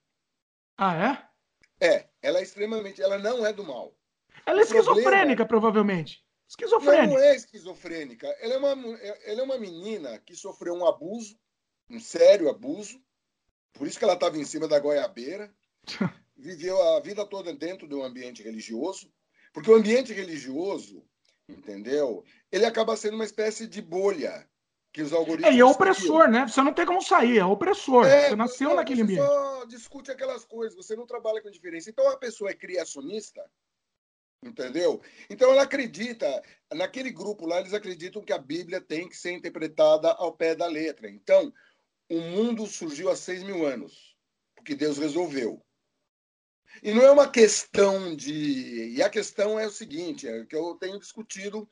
Ah, 0.78 1.28
é? 1.80 1.86
É, 1.86 2.08
ela 2.22 2.38
é 2.38 2.42
extremamente. 2.42 3.02
Ela 3.02 3.18
não 3.18 3.44
é 3.44 3.52
do 3.52 3.64
mal. 3.64 3.94
Ela 4.46 4.60
é 4.60 4.62
esquizofrênica, 4.62 5.44
problema... 5.44 5.46
provavelmente. 5.46 6.24
Esquizofrênica. 6.48 7.06
Não, 7.06 7.14
não 7.14 7.22
é 7.22 7.36
esquizofrênica. 7.36 8.26
Ela 8.40 8.54
é, 8.54 8.56
uma, 8.56 8.98
ela 8.98 9.40
é 9.40 9.44
uma 9.44 9.58
menina 9.58 10.18
que 10.18 10.34
sofreu 10.34 10.74
um 10.74 10.86
abuso, 10.86 11.38
um 11.90 12.00
sério 12.00 12.48
abuso. 12.48 12.98
Por 13.74 13.86
isso 13.86 13.98
que 13.98 14.04
ela 14.04 14.14
estava 14.14 14.38
em 14.38 14.44
cima 14.44 14.66
da 14.66 14.80
goiabeira. 14.80 15.52
Viveu 16.36 16.80
a 16.80 17.00
vida 17.00 17.26
toda 17.26 17.52
dentro 17.52 17.86
de 17.86 17.94
um 17.94 18.02
ambiente 18.02 18.42
religioso. 18.42 19.12
Porque 19.52 19.70
o 19.70 19.74
ambiente 19.74 20.12
religioso, 20.12 21.04
entendeu? 21.48 22.24
Ele 22.50 22.64
acaba 22.64 22.96
sendo 22.96 23.14
uma 23.14 23.24
espécie 23.24 23.66
de 23.66 23.82
bolha 23.82 24.48
Que 24.92 25.02
os 25.02 25.12
algoritmos. 25.12 25.50
É, 25.50 25.54
e 25.54 25.60
é 25.60 25.64
opressor, 25.64 26.28
né? 26.28 26.46
Você 26.46 26.62
não 26.62 26.72
tem 26.72 26.86
como 26.86 27.02
sair, 27.02 27.38
é 27.38 27.44
opressor. 27.44 28.06
É, 28.06 28.30
você 28.30 28.36
nasceu 28.36 28.70
não, 28.70 28.76
naquele 28.76 29.00
você 29.00 29.02
ambiente. 29.02 29.26
Só 29.26 29.64
discute 29.66 30.10
aquelas 30.10 30.46
coisas, 30.46 30.74
você 30.74 30.96
não 30.96 31.06
trabalha 31.06 31.42
com 31.42 31.50
diferença. 31.50 31.90
Então 31.90 32.08
a 32.08 32.16
pessoa 32.16 32.50
é 32.50 32.54
criacionista, 32.54 33.42
entendeu? 34.42 35.00
Então 35.28 35.50
ela 35.50 35.62
acredita, 35.62 36.42
naquele 36.72 37.10
grupo 37.10 37.46
lá, 37.46 37.60
eles 37.60 37.74
acreditam 37.74 38.22
que 38.22 38.32
a 38.32 38.38
Bíblia 38.38 38.80
tem 38.80 39.08
que 39.08 39.16
ser 39.16 39.32
interpretada 39.32 40.10
ao 40.12 40.32
pé 40.32 40.54
da 40.54 40.66
letra. 40.66 41.08
Então, 41.10 41.52
o 42.08 42.20
mundo 42.20 42.66
surgiu 42.66 43.10
há 43.10 43.16
seis 43.16 43.42
mil 43.42 43.66
anos, 43.66 44.16
porque 44.54 44.74
Deus 44.74 44.98
resolveu. 44.98 45.62
E 46.82 46.92
não 46.92 47.02
é 47.02 47.10
uma 47.10 47.28
questão 47.28 48.14
de. 48.14 48.94
E 48.94 49.02
a 49.02 49.10
questão 49.10 49.58
é 49.58 49.66
o 49.66 49.70
seguinte: 49.70 50.28
é 50.28 50.44
que 50.44 50.54
eu 50.54 50.74
tenho 50.76 50.98
discutido 50.98 51.68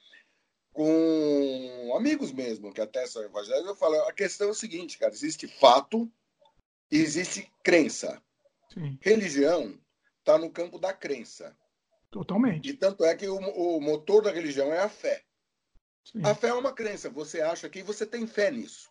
com 0.72 1.94
amigos 1.96 2.32
mesmo, 2.32 2.72
que 2.72 2.80
até 2.80 3.06
são 3.06 3.22
evangélicos, 3.22 3.68
eu 3.68 3.76
falo: 3.76 3.94
a 4.02 4.12
questão 4.12 4.48
é 4.48 4.50
o 4.50 4.54
seguinte, 4.54 4.98
cara: 4.98 5.12
existe 5.12 5.46
fato 5.46 6.10
e 6.90 6.98
existe 6.98 7.50
crença. 7.62 8.22
Sim. 8.72 8.98
Religião 9.00 9.78
está 10.18 10.36
no 10.36 10.50
campo 10.50 10.78
da 10.78 10.92
crença. 10.92 11.56
Totalmente. 12.16 12.70
E 12.70 12.72
tanto 12.72 13.04
é 13.04 13.14
que 13.14 13.28
o, 13.28 13.36
o 13.36 13.78
motor 13.78 14.22
da 14.22 14.32
religião 14.32 14.72
é 14.72 14.78
a 14.78 14.88
fé. 14.88 15.22
Sim. 16.02 16.22
A 16.24 16.34
fé 16.34 16.48
é 16.48 16.54
uma 16.54 16.72
crença. 16.72 17.10
Você 17.10 17.42
acha 17.42 17.68
que 17.68 17.82
você 17.82 18.06
tem 18.06 18.26
fé 18.26 18.50
nisso. 18.50 18.88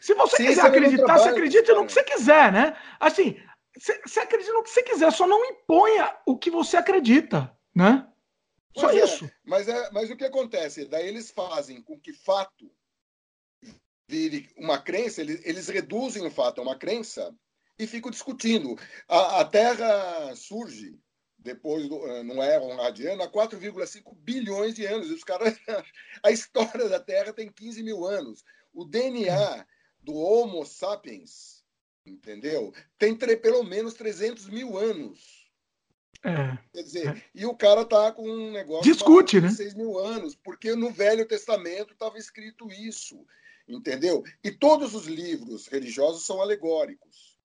Se 0.00 0.14
você 0.14 0.38
Sim, 0.38 0.46
quiser 0.46 0.66
acreditar, 0.66 1.16
você 1.16 1.28
acredita 1.28 1.72
no 1.74 1.86
que 1.86 1.92
você 1.92 2.02
quiser, 2.02 2.50
né? 2.50 2.76
Assim, 2.98 3.40
você 4.04 4.18
acredita 4.18 4.52
no 4.52 4.64
que 4.64 4.70
você 4.70 4.82
quiser, 4.82 5.12
só 5.12 5.28
não 5.28 5.44
imponha 5.44 6.12
o 6.26 6.36
que 6.36 6.50
você 6.50 6.76
acredita, 6.76 7.56
né? 7.72 8.04
Só 8.76 8.90
é, 8.90 8.96
isso. 8.96 9.30
Mas, 9.44 9.68
é, 9.68 9.90
mas 9.92 10.10
o 10.10 10.16
que 10.16 10.24
acontece? 10.24 10.86
Daí 10.86 11.06
eles 11.06 11.30
fazem 11.30 11.80
com 11.80 12.00
que 12.00 12.12
fato 12.12 12.68
vire 14.08 14.50
uma 14.56 14.82
crença, 14.82 15.20
eles, 15.20 15.40
eles 15.44 15.68
reduzem 15.68 16.26
o 16.26 16.30
fato 16.32 16.60
a 16.60 16.64
uma 16.64 16.76
crença 16.76 17.32
e 17.78 17.86
ficam 17.86 18.10
discutindo. 18.10 18.76
A, 19.06 19.42
a 19.42 19.44
Terra 19.44 20.34
surge 20.34 20.98
depois 21.46 21.88
do, 21.88 22.06
eh, 22.06 22.22
não 22.22 22.42
é 22.42 22.60
um 22.60 22.76
radiano, 22.76 23.22
há 23.22 23.28
4,5 23.28 24.14
bilhões 24.16 24.74
de 24.74 24.84
anos. 24.84 25.08
E 25.08 25.14
os 25.14 25.24
caras, 25.24 25.56
a 26.22 26.30
história 26.30 26.88
da 26.88 27.00
Terra 27.00 27.32
tem 27.32 27.50
15 27.50 27.82
mil 27.82 28.04
anos. 28.04 28.44
O 28.74 28.84
DNA 28.84 29.66
do 30.02 30.14
Homo 30.14 30.66
sapiens 30.66 31.56
entendeu? 32.06 32.72
Tem 32.98 33.14
pelo 33.16 33.64
menos 33.64 33.94
300 33.94 34.48
mil 34.48 34.78
anos. 34.78 35.46
É, 36.22 36.58
Quer 36.72 36.82
dizer, 36.82 37.08
é. 37.16 37.22
e 37.34 37.46
o 37.46 37.54
cara 37.54 37.84
tá 37.84 38.10
com 38.10 38.28
um 38.28 38.50
negócio 38.50 38.90
Discute, 38.90 39.40
de 39.40 39.46
né? 39.46 39.52
6 39.52 39.74
mil 39.74 39.98
anos, 39.98 40.34
porque 40.34 40.74
no 40.74 40.90
Velho 40.90 41.26
Testamento 41.26 41.92
estava 41.92 42.18
escrito 42.18 42.70
isso, 42.70 43.24
entendeu? 43.68 44.24
E 44.42 44.50
todos 44.50 44.94
os 44.94 45.06
livros 45.06 45.68
religiosos 45.68 46.24
são 46.24 46.40
alegóricos 46.40 47.35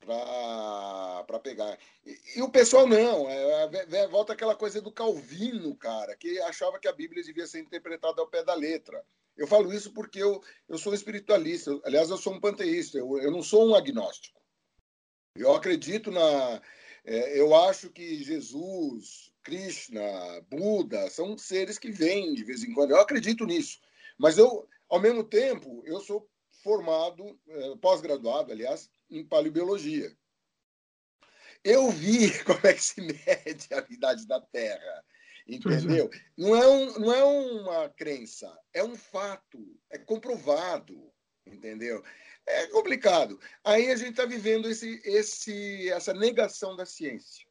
para 0.00 1.38
pegar. 1.40 1.78
E, 2.04 2.18
e, 2.36 2.42
o 2.42 2.50
pessoal 2.50 2.86
não, 2.86 3.28
é, 3.28 3.70
é, 3.92 4.08
volta 4.08 4.32
aquela 4.32 4.54
coisa 4.54 4.80
do 4.80 4.92
Calvino, 4.92 5.74
cara, 5.76 6.16
que 6.16 6.40
achava 6.40 6.78
que 6.78 6.88
a 6.88 6.92
Bíblia 6.92 7.22
devia 7.22 7.46
ser 7.46 7.60
interpretada 7.60 8.20
ao 8.20 8.28
pé 8.28 8.42
da 8.42 8.54
letra. 8.54 9.04
Eu 9.36 9.46
falo 9.46 9.72
isso 9.72 9.92
porque 9.92 10.22
eu, 10.22 10.42
eu 10.68 10.76
sou 10.76 10.92
espiritualista. 10.92 11.78
Aliás, 11.84 12.10
eu 12.10 12.18
sou 12.18 12.34
um 12.34 12.40
panteísta. 12.40 12.98
Eu, 12.98 13.18
eu 13.18 13.30
não 13.30 13.42
sou 13.42 13.68
um 13.68 13.74
agnóstico. 13.74 14.40
Eu 15.34 15.54
acredito 15.54 16.10
na. 16.10 16.60
É, 17.04 17.40
eu 17.40 17.54
acho 17.54 17.90
que 17.90 18.22
Jesus, 18.22 19.32
Krishna, 19.42 20.02
Buda 20.50 21.08
são 21.08 21.38
seres 21.38 21.78
que 21.78 21.90
vêm 21.90 22.34
de 22.34 22.44
vez 22.44 22.62
em 22.62 22.74
quando. 22.74 22.90
Eu 22.90 23.00
acredito 23.00 23.46
nisso. 23.46 23.80
Mas 24.18 24.36
eu, 24.36 24.68
ao 24.88 25.00
mesmo 25.00 25.24
tempo, 25.24 25.82
eu 25.86 26.00
sou 26.00 26.28
formado, 26.62 27.38
é, 27.48 27.76
pós-graduado, 27.76 28.52
aliás, 28.52 28.90
em 29.10 29.24
paleobiologia. 29.24 30.14
Eu 31.64 31.90
vi 31.90 32.30
como 32.44 32.60
é 32.64 32.72
que 32.72 32.82
se 32.82 33.00
mede 33.00 33.68
a 33.72 33.84
idade 33.90 34.26
da 34.26 34.40
Terra. 34.40 35.04
Entendeu? 35.46 36.08
Não 36.36 36.54
é, 36.54 36.66
um, 36.68 36.98
não 36.98 37.12
é 37.12 37.24
uma 37.24 37.88
crença, 37.88 38.56
é 38.72 38.84
um 38.84 38.94
fato, 38.94 39.58
é 39.90 39.98
comprovado, 39.98 41.12
entendeu? 41.44 42.04
É 42.46 42.66
complicado. 42.68 43.38
Aí 43.64 43.90
a 43.90 43.96
gente 43.96 44.10
está 44.10 44.24
vivendo 44.24 44.68
esse, 44.68 45.00
esse, 45.04 45.88
essa 45.90 46.14
negação 46.14 46.76
da 46.76 46.86
ciência. 46.86 47.50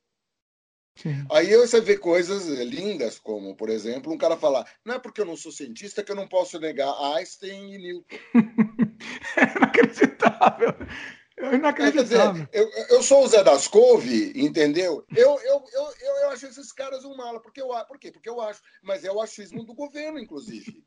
Sim. 0.95 1.25
Aí 1.31 1.55
você 1.55 1.79
vê 1.79 1.97
coisas 1.97 2.47
lindas, 2.47 3.17
como, 3.17 3.55
por 3.55 3.69
exemplo, 3.69 4.11
um 4.11 4.17
cara 4.17 4.35
falar: 4.35 4.69
não 4.83 4.95
é 4.95 4.99
porque 4.99 5.21
eu 5.21 5.25
não 5.25 5.37
sou 5.37 5.51
cientista 5.51 6.03
que 6.03 6.11
eu 6.11 6.15
não 6.15 6.27
posso 6.27 6.59
negar 6.59 6.93
Einstein 7.15 7.73
e 7.73 7.77
Newton. 7.77 8.17
é 9.37 9.57
inacreditável. 9.57 10.73
É 11.39 11.55
inacreditável. 11.55 12.45
Dizer, 12.45 12.49
eu, 12.51 12.69
eu 12.89 13.01
sou 13.01 13.23
o 13.23 13.27
Zé 13.27 13.41
das 13.43 13.67
Couve, 13.67 14.33
entendeu? 14.35 15.05
Eu, 15.15 15.39
eu, 15.39 15.63
eu, 15.73 15.93
eu, 16.01 16.15
eu 16.23 16.29
acho 16.31 16.45
esses 16.45 16.71
caras 16.73 17.05
um 17.05 17.15
mala. 17.15 17.39
Porque 17.39 17.61
eu, 17.61 17.69
por 17.87 17.97
quê? 17.97 18.11
Porque 18.11 18.29
eu 18.29 18.41
acho. 18.41 18.61
Mas 18.83 19.05
é 19.05 19.11
o 19.11 19.21
achismo 19.21 19.63
do 19.63 19.73
governo, 19.73 20.19
inclusive. 20.19 20.83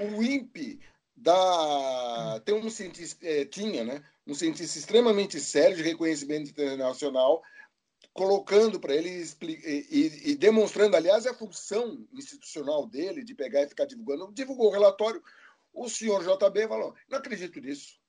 O 0.00 0.22
INPE 0.22 0.80
da, 1.16 2.40
tem 2.44 2.54
um 2.54 2.68
cientista, 2.68 3.24
é, 3.24 3.44
tinha, 3.44 3.84
né? 3.84 4.02
Um 4.26 4.34
cientista 4.34 4.78
extremamente 4.78 5.38
sério 5.38 5.76
de 5.76 5.82
reconhecimento 5.82 6.50
internacional, 6.50 7.40
colocando 8.12 8.80
para 8.80 8.94
ele 8.94 9.24
e, 9.40 10.30
e, 10.30 10.36
demonstrando, 10.36 10.96
aliás, 10.96 11.26
a 11.26 11.34
função 11.34 12.04
institucional 12.12 12.86
dele 12.86 13.22
de 13.22 13.34
pegar 13.34 13.62
e 13.62 13.68
ficar 13.68 13.84
divulgando. 13.84 14.32
Divulgou 14.32 14.68
o 14.68 14.72
relatório. 14.72 15.22
O 15.72 15.88
senhor 15.88 16.22
JB 16.22 16.66
falou: 16.66 16.94
não 17.08 17.18
acredito 17.18 17.60
nisso. 17.60 18.01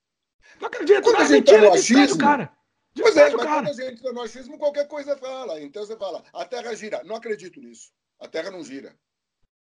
Não 0.60 0.68
acredito, 0.68 1.02
quando 1.02 1.16
a 1.16 1.24
gente 1.24 1.50
mentira, 1.50 1.70
tá 1.70 1.74
achismo, 1.74 2.18
cara. 2.18 2.52
Pois 2.96 3.16
é, 3.16 3.30
mas 3.30 3.34
cara. 3.34 3.46
quando 3.46 3.68
a 3.68 3.72
gente 3.72 3.94
está 3.94 4.12
no 4.12 4.22
achismo, 4.22 4.58
qualquer 4.58 4.86
coisa 4.86 5.16
fala. 5.16 5.60
Então 5.60 5.84
você 5.84 5.96
fala, 5.96 6.22
a 6.32 6.44
Terra 6.44 6.74
gira. 6.74 7.02
Não 7.04 7.16
acredito 7.16 7.60
nisso. 7.60 7.90
A 8.20 8.28
Terra 8.28 8.50
não 8.50 8.62
gira. 8.62 8.94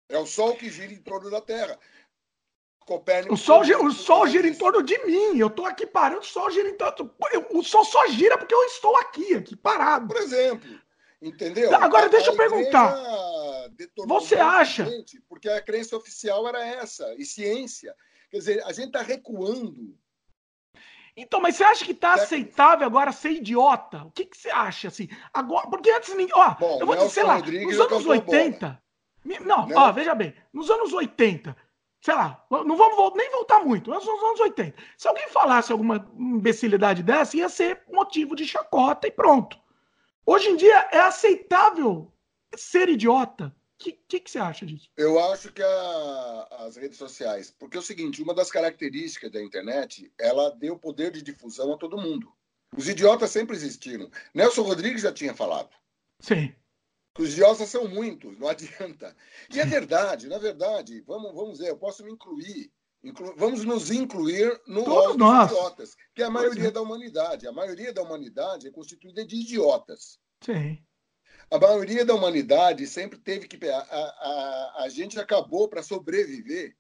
É 0.10 0.18
o 0.18 0.25
Sol 0.25 0.56
que 0.56 0.70
gira 0.70 0.92
em 0.92 1.01
torno 1.01 1.30
da 1.30 1.40
Terra. 1.40 1.80
Copérnico. 2.80 3.34
O 3.34 3.38
Sol, 3.38 3.63
gira, 3.63 3.82
o 3.82 3.92
sol 3.92 4.28
gira 4.28 4.48
em 4.48 4.56
torno 4.56 4.82
de 4.82 4.98
mim. 5.06 5.38
Eu 5.38 5.48
estou 5.48 5.66
aqui 5.66 5.86
parado, 5.86 6.20
o 6.22 6.24
Sol 6.24 6.50
gira 6.50 6.68
em 6.68 6.75
torno. 6.75 7.13
O 7.51 7.63
Sol 7.63 7.86
só 7.86 8.08
gira 8.08 8.38
porque 8.38 8.54
eu 8.54 8.63
estou 8.63 8.98
aqui, 8.98 9.36
aqui 9.36 9.56
parado. 9.56 10.08
Por 10.08 10.18
exemplo. 10.18 10.82
Entendeu? 11.22 11.74
Agora 11.75 12.10
deixa 12.10 12.32
eu 12.32 12.36
perguntar. 12.36 12.98
Você 14.08 14.36
acha? 14.36 14.88
Porque 15.30 15.48
a 15.48 15.62
crença 15.62 15.96
oficial 15.96 16.48
era 16.48 16.66
essa, 16.66 17.13
e 17.16 17.24
ciência. 17.24 17.96
Quer 18.32 18.38
dizer, 18.38 18.63
a 18.63 18.72
gente 18.72 18.88
está 18.88 19.01
recuando 19.01 19.96
então, 21.22 21.40
mas 21.40 21.56
você 21.56 21.63
acha 21.63 21.86
que 21.86 21.94
tá 21.94 22.13
aceitável 22.13 22.86
agora 22.86 23.12
ser 23.12 23.32
idiota? 23.32 24.04
O 24.04 24.12
que, 24.12 24.25
que 24.25 24.38
você 24.38 24.50
acha, 24.50 24.88
assim? 24.88 25.08
Agora, 25.34 25.68
porque 25.68 25.92
antes 25.92 26.16
ninguém. 26.16 26.34
Ó, 26.36 26.56
Bom, 26.56 26.80
eu 26.80 26.86
vou 26.86 26.96
dizer, 26.96 27.10
sei 27.10 27.24
lá, 27.24 27.38
nos 27.40 27.80
anos 27.80 28.06
80. 28.06 28.82
Não, 29.46 29.68
né? 29.68 29.75
ó, 29.78 29.92
veja 29.92 30.16
bem, 30.16 30.34
nos 30.51 30.70
anos 30.72 30.92
80, 30.92 31.56
sei 32.01 32.13
lá, 32.16 32.44
não 32.50 32.75
vamos 32.75 33.13
nem 33.16 33.30
voltar 33.30 33.60
muito, 33.60 33.92
nos 33.92 34.08
anos 34.08 34.40
80. 34.40 34.75
Se 34.98 35.08
alguém 35.08 35.28
falasse 35.30 35.72
alguma 35.72 36.10
imbecilidade 36.18 37.04
dessa, 37.04 37.38
ia 37.38 37.48
ser 37.48 37.84
motivo 37.92 38.36
de 38.36 38.48
chacota 38.48 39.08
e 39.08 39.12
pronto. 39.12 39.60
Hoje 40.25 40.50
em 40.50 40.56
dia 40.56 40.88
é 40.92 41.00
aceitável 41.01 42.12
ser 42.56 42.90
idiota 42.90 43.56
que, 43.82 43.94
que, 44.08 44.20
que, 44.20 44.32
você 44.32 44.38
acha 44.38 44.66
disso? 44.66 44.90
Eu 44.96 45.20
acho 45.32 45.52
que 45.52 45.62
a, 45.62 46.48
as 46.60 46.76
redes 46.76 46.98
sociais, 46.98 47.54
porque 47.58 47.76
é 47.76 47.80
o 47.80 47.84
seguinte, 47.84 48.22
uma 48.22 48.34
das 48.34 48.52
características 48.52 49.32
da 49.32 49.42
internet, 49.42 50.12
ela 50.20 50.52
deu 50.52 50.78
poder 50.78 51.12
de 51.12 51.22
difusão 51.22 51.74
a 51.74 51.78
todo 51.78 51.98
mundo. 51.98 52.32
Os 52.78 52.88
idiotas 52.88 53.32
sempre 53.32 53.56
existiram. 53.56 54.10
Nelson 54.34 54.62
Rodrigues 54.62 55.02
já 55.02 55.12
tinha 55.12 55.34
falado. 55.34 55.70
Sim. 56.20 56.54
Os 57.18 57.34
idiotas 57.34 57.70
são 57.70 57.88
muitos, 57.88 58.38
não 58.38 58.48
adianta. 58.50 59.16
E 59.52 59.60
é 59.60 59.66
verdade, 59.66 60.28
na 60.28 60.38
verdade, 60.38 61.02
vamos, 61.02 61.34
vamos 61.34 61.60
ver, 61.60 61.70
eu 61.70 61.78
posso 61.78 62.04
me 62.04 62.12
incluir. 62.12 62.72
Inclu, 63.04 63.34
vamos 63.36 63.66
nos 63.66 63.90
incluir 63.90 64.62
no 64.68 64.84
Todos 64.84 65.18
nós. 65.18 65.52
idiotas, 65.52 65.96
que 66.14 66.22
é 66.22 66.26
a 66.26 66.30
maioria 66.30 66.68
é. 66.68 66.72
da 66.72 66.82
humanidade. 66.82 67.48
A 67.48 67.52
maioria 67.52 67.92
da 67.92 68.04
humanidade 68.04 68.68
é 68.68 68.72
constituída 68.72 69.26
de 69.26 69.38
idiotas. 69.38 70.20
Sim 70.46 70.78
a 71.51 71.60
maioria 71.60 72.05
da 72.05 72.15
humanidade 72.15 72.88
sempre 72.88 73.20
teve 73.20 73.48
que. 73.48 73.70
A, 73.70 73.77
a, 73.77 74.84
a 74.84 74.89
gente 74.89 75.20
acabou 75.20 75.67
para 75.67 75.84
sobreviver, 75.84 76.75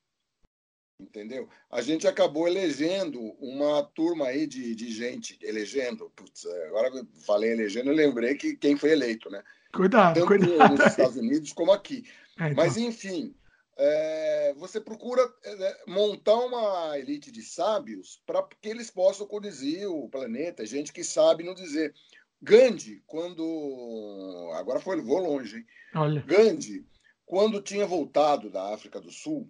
entendeu? 0.99 1.49
A 1.69 1.81
gente 1.81 2.07
acabou 2.07 2.47
elegendo 2.47 3.19
uma 3.39 3.83
turma 3.83 4.27
aí 4.27 4.47
de, 4.47 4.73
de 4.73 4.89
gente, 4.91 5.37
elegendo. 5.41 6.09
Putz, 6.15 6.45
agora 6.67 6.89
falei 7.25 7.51
elegendo, 7.51 7.89
eu 7.89 7.95
lembrei 7.95 8.35
que 8.35 8.55
quem 8.55 8.77
foi 8.77 8.91
eleito, 8.91 9.29
né? 9.29 9.43
Cuidado, 9.73 10.15
Tanto 10.15 10.27
cuidado. 10.27 10.75
nos 10.75 10.85
Estados 10.85 11.17
Unidos 11.17 11.51
como 11.51 11.71
aqui. 11.71 12.05
É, 12.39 12.49
então. 12.49 12.55
Mas, 12.55 12.77
enfim, 12.77 13.35
é, 13.77 14.53
você 14.57 14.79
procura 14.79 15.21
é, 15.43 15.77
montar 15.85 16.35
uma 16.35 16.97
elite 16.97 17.29
de 17.29 17.41
sábios 17.41 18.21
para 18.25 18.41
que 18.61 18.69
eles 18.69 18.89
possam 18.89 19.27
conduzir 19.27 19.87
o 19.89 20.07
planeta, 20.07 20.65
gente 20.65 20.93
que 20.93 21.03
sabe 21.03 21.43
não 21.43 21.53
dizer. 21.53 21.93
Gandhi, 22.41 23.03
quando. 23.05 24.51
Agora 24.55 24.79
foi, 24.79 24.99
vou 25.01 25.19
longe, 25.19 25.57
hein? 25.57 25.65
Olha. 25.93 26.21
Gandhi, 26.21 26.85
quando 27.25 27.61
tinha 27.61 27.85
voltado 27.85 28.49
da 28.49 28.73
África 28.73 28.99
do 28.99 29.11
Sul, 29.11 29.49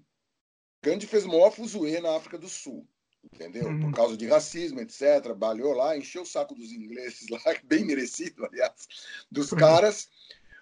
Gandhi 0.84 1.08
fez 1.08 1.26
o 1.26 1.30
maior 1.30 1.52
fuzuê 1.52 2.02
na 2.02 2.16
África 2.16 2.38
do 2.38 2.50
Sul, 2.50 2.88
entendeu? 3.24 3.68
Uhum. 3.68 3.80
Por 3.82 3.94
causa 3.94 4.18
de 4.18 4.28
racismo, 4.28 4.80
etc. 4.82 5.34
Balhou 5.36 5.74
lá, 5.74 5.98
encheu 5.98 6.24
o 6.24 6.26
saco 6.26 6.54
dos 6.54 6.72
ingleses 6.72 7.28
lá, 7.30 7.40
bem 7.64 7.86
merecido, 7.86 8.46
aliás, 8.46 8.88
dos 9.32 9.52
uhum. 9.52 9.60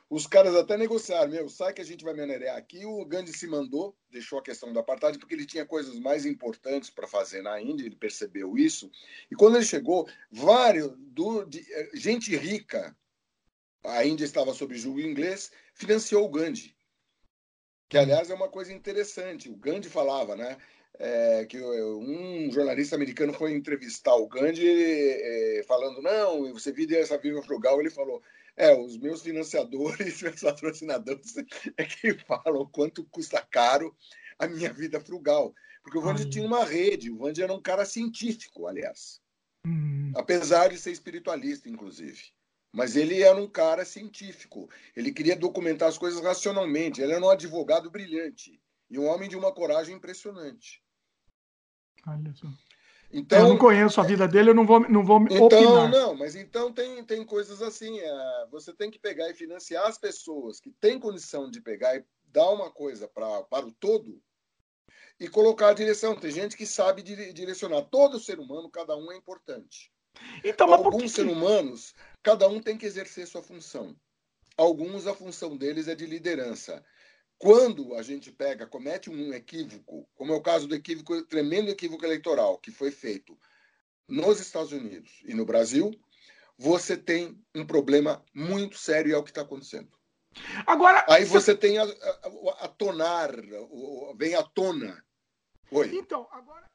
Os 0.09 0.25
caras 0.25 0.55
até 0.55 0.75
negociaram, 0.75 1.29
meu, 1.29 1.47
sai 1.47 1.71
que 1.71 1.81
a 1.81 1.85
gente 1.85 2.03
vai 2.03 2.15
minerar 2.15 2.57
aqui. 2.57 2.83
O 2.83 3.05
Gandhi 3.05 3.31
se 3.31 3.45
mandou, 3.45 3.95
deixou 4.09 4.39
a 4.39 4.41
questão 4.41 4.73
da 4.73 4.79
apartheid, 4.79 5.19
porque 5.19 5.35
ele 5.35 5.45
tinha 5.45 5.65
coisas 5.65 5.99
mais 5.99 6.25
importantes 6.25 6.89
para 6.89 7.07
fazer 7.07 7.43
na 7.43 7.61
Índia, 7.61 7.85
ele 7.85 7.95
percebeu 7.95 8.57
isso. 8.57 8.89
E 9.29 9.35
quando 9.35 9.57
ele 9.57 9.65
chegou, 9.65 10.09
vários, 10.31 10.91
do, 10.97 11.45
de, 11.45 11.59
eh, 11.71 11.91
gente 11.93 12.35
rica, 12.35 12.97
a 13.83 14.03
Índia 14.03 14.25
estava 14.25 14.51
sob 14.51 14.75
julgo 14.75 14.99
inglês, 14.99 15.51
financiou 15.75 16.25
o 16.25 16.29
Gandhi. 16.29 16.75
Que, 17.87 17.97
aliás, 17.97 18.31
é 18.31 18.33
uma 18.33 18.49
coisa 18.49 18.73
interessante. 18.73 19.47
O 19.47 19.55
Gandhi 19.55 19.89
falava, 19.89 20.35
né? 20.35 20.57
É, 21.01 21.45
que 21.45 21.57
um 21.61 22.51
jornalista 22.51 22.95
americano 22.95 23.33
foi 23.33 23.53
entrevistar 23.53 24.13
o 24.15 24.27
Gandhi 24.27 24.67
é, 24.67 25.63
falando, 25.65 26.01
não, 26.01 26.51
você 26.51 26.73
vive 26.73 26.97
essa 26.97 27.17
vida 27.17 27.41
frugal, 27.41 27.79
ele 27.79 27.89
falou, 27.89 28.21
é, 28.57 28.75
os 28.75 28.97
meus 28.97 29.21
financiadores, 29.21 30.19
meus 30.21 30.41
patrocinadores 30.41 31.37
é 31.77 31.85
que 31.85 32.13
falam 32.25 32.65
quanto 32.65 33.05
custa 33.05 33.41
caro 33.41 33.95
a 34.37 34.47
minha 34.47 34.73
vida 34.73 34.99
frugal. 34.99 35.53
Porque 35.81 35.97
o 35.97 36.01
Vandy 36.01 36.29
tinha 36.29 36.45
uma 36.45 36.65
rede, 36.65 37.09
o 37.09 37.17
Vandy 37.17 37.41
era 37.41 37.53
um 37.53 37.61
cara 37.61 37.85
científico, 37.85 38.67
aliás. 38.67 39.21
Hum. 39.65 40.11
Apesar 40.15 40.67
de 40.67 40.77
ser 40.77 40.91
espiritualista, 40.91 41.69
inclusive. 41.69 42.21
Mas 42.71 42.95
ele 42.95 43.23
era 43.23 43.39
um 43.39 43.47
cara 43.47 43.85
científico. 43.85 44.69
Ele 44.95 45.11
queria 45.11 45.35
documentar 45.35 45.87
as 45.87 45.97
coisas 45.97 46.21
racionalmente. 46.21 47.01
Ele 47.01 47.13
era 47.13 47.25
um 47.25 47.29
advogado 47.29 47.89
brilhante 47.89 48.61
e 48.89 48.99
um 48.99 49.05
homem 49.05 49.29
de 49.29 49.37
uma 49.37 49.53
coragem 49.53 49.95
impressionante. 49.95 50.83
Olha 52.07 52.33
só. 52.33 52.47
Então, 53.11 53.39
eu 53.39 53.47
não 53.47 53.57
conheço 53.57 53.99
a 53.99 54.03
vida 54.03 54.27
dele, 54.27 54.51
eu 54.51 54.55
não 54.55 54.65
vou, 54.65 54.79
não 54.87 55.03
vou 55.03 55.19
então, 55.23 55.45
opinar. 55.45 55.89
Não, 55.89 56.15
mas 56.15 56.35
então 56.35 56.71
tem, 56.71 57.03
tem 57.03 57.25
coisas 57.25 57.61
assim. 57.61 57.99
É, 57.99 58.47
você 58.51 58.71
tem 58.71 58.91
que 58.91 58.99
pegar 58.99 59.29
e 59.29 59.33
financiar 59.33 59.87
as 59.87 59.97
pessoas 59.97 60.59
que 60.59 60.71
têm 60.71 60.99
condição 60.99 61.49
de 61.49 61.59
pegar 61.59 61.95
e 61.95 62.05
dar 62.25 62.49
uma 62.51 62.69
coisa 62.69 63.07
pra, 63.07 63.41
para 63.43 63.65
o 63.65 63.71
todo 63.71 64.21
e 65.19 65.27
colocar 65.27 65.69
a 65.69 65.73
direção. 65.73 66.15
Tem 66.15 66.29
gente 66.29 66.55
que 66.55 66.67
sabe 66.67 67.01
direcionar. 67.01 67.81
Todo 67.83 68.19
ser 68.19 68.39
humano, 68.39 68.69
cada 68.69 68.95
um 68.95 69.11
é 69.11 69.17
importante. 69.17 69.91
Então, 70.43 70.71
Alguns 70.71 71.11
seres 71.13 71.31
humanos, 71.31 71.95
cada 72.21 72.47
um 72.47 72.61
tem 72.61 72.77
que 72.77 72.85
exercer 72.85 73.27
sua 73.27 73.41
função. 73.41 73.95
Alguns, 74.55 75.07
a 75.07 75.15
função 75.15 75.57
deles 75.57 75.87
é 75.87 75.95
de 75.95 76.05
liderança. 76.05 76.83
Quando 77.39 77.95
a 77.95 78.03
gente 78.03 78.31
pega, 78.33 78.67
comete 78.67 79.09
um 79.09 79.33
equívoco, 79.33 80.07
como 80.13 80.33
é 80.33 80.35
o 80.35 80.41
caso 80.41 80.67
do 80.67 80.75
equívoco, 80.75 81.23
tremendo 81.23 81.71
equívoco 81.71 82.05
eleitoral 82.05 82.57
que 82.57 82.69
foi 82.69 82.91
feito 82.91 83.39
nos 84.07 84.41
Estados 84.41 84.73
Unidos 84.73 85.23
e 85.25 85.33
no 85.33 85.45
Brasil, 85.45 85.89
você 86.57 86.97
tem 86.97 87.41
um 87.55 87.65
problema 87.65 88.21
muito 88.33 88.77
sério 88.77 89.09
e 89.09 89.13
é 89.13 89.17
o 89.17 89.23
que 89.23 89.31
está 89.31 89.41
acontecendo. 89.41 89.89
Agora, 90.67 91.05
aí 91.07 91.23
você 91.23 91.55
tem 91.55 91.77
a, 91.77 91.83
a, 91.83 92.65
a 92.65 92.67
tonar, 92.67 93.31
vem 94.17 94.35
à 94.35 94.43
tona. 94.43 95.01
Oi. 95.71 95.95
Então, 95.95 96.27
agora 96.31 96.67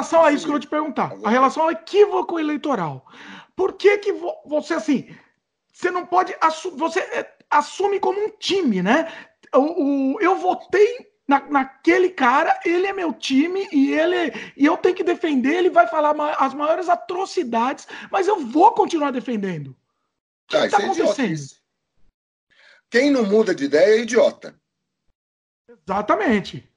em 0.00 0.02
relação 0.02 0.24
a 0.24 0.32
isso 0.32 0.44
que 0.44 0.48
eu 0.48 0.52
vou 0.52 0.60
te 0.60 0.68
perguntar, 0.68 1.12
a 1.24 1.28
relação 1.28 1.64
ao 1.64 1.72
equívoco 1.72 2.38
eleitoral. 2.38 3.04
Por 3.56 3.74
que 3.74 3.98
que 3.98 4.12
você 4.46 4.74
assim, 4.74 5.14
você 5.72 5.90
não 5.90 6.06
pode 6.06 6.34
você 6.76 7.00
é, 7.00 7.38
assume 7.50 7.98
como 7.98 8.18
um 8.18 8.30
time, 8.30 8.82
né? 8.82 9.29
O, 9.54 10.14
o, 10.14 10.20
eu 10.20 10.36
votei 10.36 11.10
na, 11.26 11.40
naquele 11.48 12.10
cara, 12.10 12.58
ele 12.64 12.86
é 12.86 12.92
meu 12.92 13.12
time 13.12 13.68
e 13.72 13.92
ele 13.92 14.32
e 14.56 14.66
eu 14.66 14.76
tenho 14.76 14.96
que 14.96 15.04
defender, 15.04 15.54
ele 15.54 15.70
vai 15.70 15.86
falar 15.86 16.14
as 16.34 16.54
maiores 16.54 16.88
atrocidades, 16.88 17.86
mas 18.10 18.26
eu 18.26 18.40
vou 18.40 18.72
continuar 18.72 19.12
defendendo. 19.12 19.68
O 19.68 19.76
que 20.48 20.56
ah, 20.56 20.66
está 20.66 20.80
é 20.80 20.84
acontecendo? 20.84 21.60
Quem 22.90 23.10
não 23.10 23.24
muda 23.24 23.54
de 23.54 23.64
ideia 23.64 23.94
é 23.94 24.00
idiota. 24.00 24.58
Exatamente. 25.68 26.68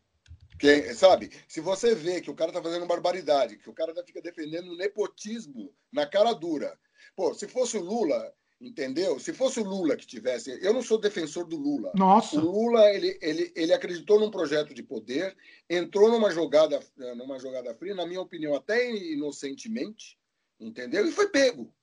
Quem, 0.60 0.94
sabe, 0.94 1.32
se 1.48 1.60
você 1.60 1.96
vê 1.96 2.22
que 2.22 2.30
o 2.30 2.36
cara 2.36 2.52
tá 2.52 2.62
fazendo 2.62 2.86
barbaridade, 2.86 3.58
que 3.58 3.70
o 3.70 3.74
cara 3.74 3.94
fica 4.06 4.22
defendendo 4.22 4.78
nepotismo 4.78 5.74
na 5.92 6.06
cara 6.06 6.32
dura. 6.32 6.78
Pô, 7.16 7.34
se 7.34 7.48
fosse 7.48 7.76
o 7.76 7.82
Lula, 7.82 8.34
Entendeu? 8.64 9.20
Se 9.20 9.34
fosse 9.34 9.60
o 9.60 9.64
Lula 9.64 9.98
que 9.98 10.08
tivesse. 10.08 10.58
Eu 10.62 10.74
não 10.74 10.82
sou 10.82 10.98
defensor 10.98 11.46
do 11.46 11.58
Lula. 11.58 11.92
Nossa. 11.96 12.38
O 12.38 12.40
Lula, 12.40 12.90
ele, 12.92 13.20
ele, 13.22 13.52
ele 13.54 13.74
acreditou 13.74 14.18
num 14.18 14.32
projeto 14.32 14.74
de 14.74 14.82
poder, 14.82 15.36
entrou 15.70 16.10
numa 16.10 16.32
jogada, 16.32 16.80
numa 17.18 17.38
jogada 17.38 17.76
fria, 17.76 17.94
na 17.94 18.06
minha 18.06 18.22
opinião, 18.22 18.56
até 18.56 18.90
inocentemente, 18.90 20.18
entendeu? 20.58 21.06
E 21.06 21.12
foi 21.12 21.28
pego. 21.28 21.74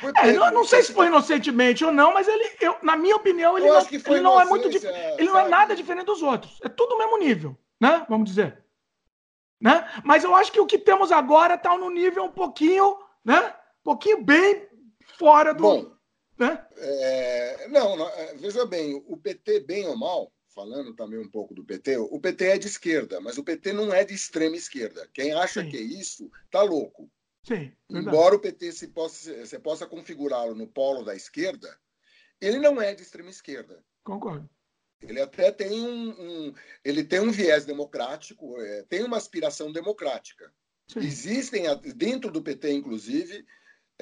Foi 0.00 0.08
é, 0.08 0.12
pego. 0.14 0.44
É, 0.44 0.48
eu 0.48 0.52
não 0.52 0.64
sei 0.64 0.82
se 0.82 0.94
foi 0.94 1.08
inocentemente 1.08 1.84
ou 1.84 1.92
não, 1.92 2.14
mas 2.14 2.26
ele, 2.26 2.56
eu, 2.58 2.78
na 2.82 2.96
minha 2.96 3.16
opinião, 3.16 3.58
ele, 3.58 3.68
não, 3.68 3.80
ele 3.80 4.20
não 4.20 4.40
é 4.40 4.46
muito. 4.46 4.66
Ele 4.66 5.28
não 5.28 5.40
é 5.40 5.46
nada 5.46 5.76
diferente 5.76 6.06
dos 6.06 6.22
outros. 6.22 6.58
É 6.64 6.70
tudo 6.70 6.94
o 6.94 6.98
mesmo 6.98 7.18
nível, 7.18 7.54
né? 7.78 8.06
Vamos 8.08 8.30
dizer. 8.30 8.64
Né? 9.60 9.86
Mas 10.02 10.24
eu 10.24 10.34
acho 10.34 10.50
que 10.50 10.60
o 10.60 10.64
que 10.64 10.78
temos 10.78 11.12
agora 11.12 11.52
está 11.52 11.76
no 11.76 11.90
nível 11.90 12.24
um 12.24 12.32
pouquinho, 12.32 12.96
né? 13.22 13.54
Um 13.80 13.84
pouquinho 13.84 14.24
bem 14.24 14.69
fora 15.20 15.52
do. 15.52 15.62
Bom, 15.62 15.92
né? 16.38 16.66
É, 16.78 17.68
não, 17.68 18.08
é, 18.08 18.34
veja 18.36 18.64
bem, 18.64 18.94
o 19.06 19.16
PT, 19.18 19.60
bem 19.60 19.86
ou 19.86 19.94
mal, 19.94 20.32
falando 20.54 20.94
também 20.96 21.20
um 21.20 21.30
pouco 21.30 21.54
do 21.54 21.62
PT, 21.62 21.98
o 21.98 22.18
PT 22.18 22.44
é 22.46 22.58
de 22.58 22.66
esquerda, 22.66 23.20
mas 23.20 23.36
o 23.36 23.44
PT 23.44 23.74
não 23.74 23.92
é 23.92 24.02
de 24.02 24.14
extrema 24.14 24.56
esquerda. 24.56 25.06
Quem 25.12 25.32
acha 25.34 25.62
Sim. 25.62 25.68
que 25.68 25.76
é 25.76 25.82
isso, 25.82 26.30
tá 26.50 26.62
louco. 26.62 27.10
Sim, 27.42 27.70
Embora 27.88 28.34
o 28.34 28.40
PT 28.40 28.72
se 28.72 28.88
possa, 28.88 29.46
você 29.46 29.58
possa 29.58 29.86
configurá-lo 29.86 30.54
no 30.54 30.66
polo 30.66 31.04
da 31.04 31.14
esquerda, 31.14 31.78
ele 32.40 32.58
não 32.58 32.80
é 32.80 32.94
de 32.94 33.02
extrema 33.02 33.30
esquerda. 33.30 33.82
Concordo. 34.02 34.48
Ele 35.02 35.20
até 35.20 35.50
tem 35.50 35.70
um, 35.80 36.10
um 36.10 36.54
ele 36.84 37.02
tem 37.02 37.20
um 37.20 37.30
viés 37.30 37.64
democrático, 37.64 38.60
é, 38.60 38.82
tem 38.82 39.02
uma 39.02 39.16
aspiração 39.16 39.72
democrática. 39.72 40.52
Sim. 40.86 41.00
Existem 41.00 41.64
dentro 41.94 42.30
do 42.30 42.42
PT, 42.42 42.72
inclusive, 42.72 43.46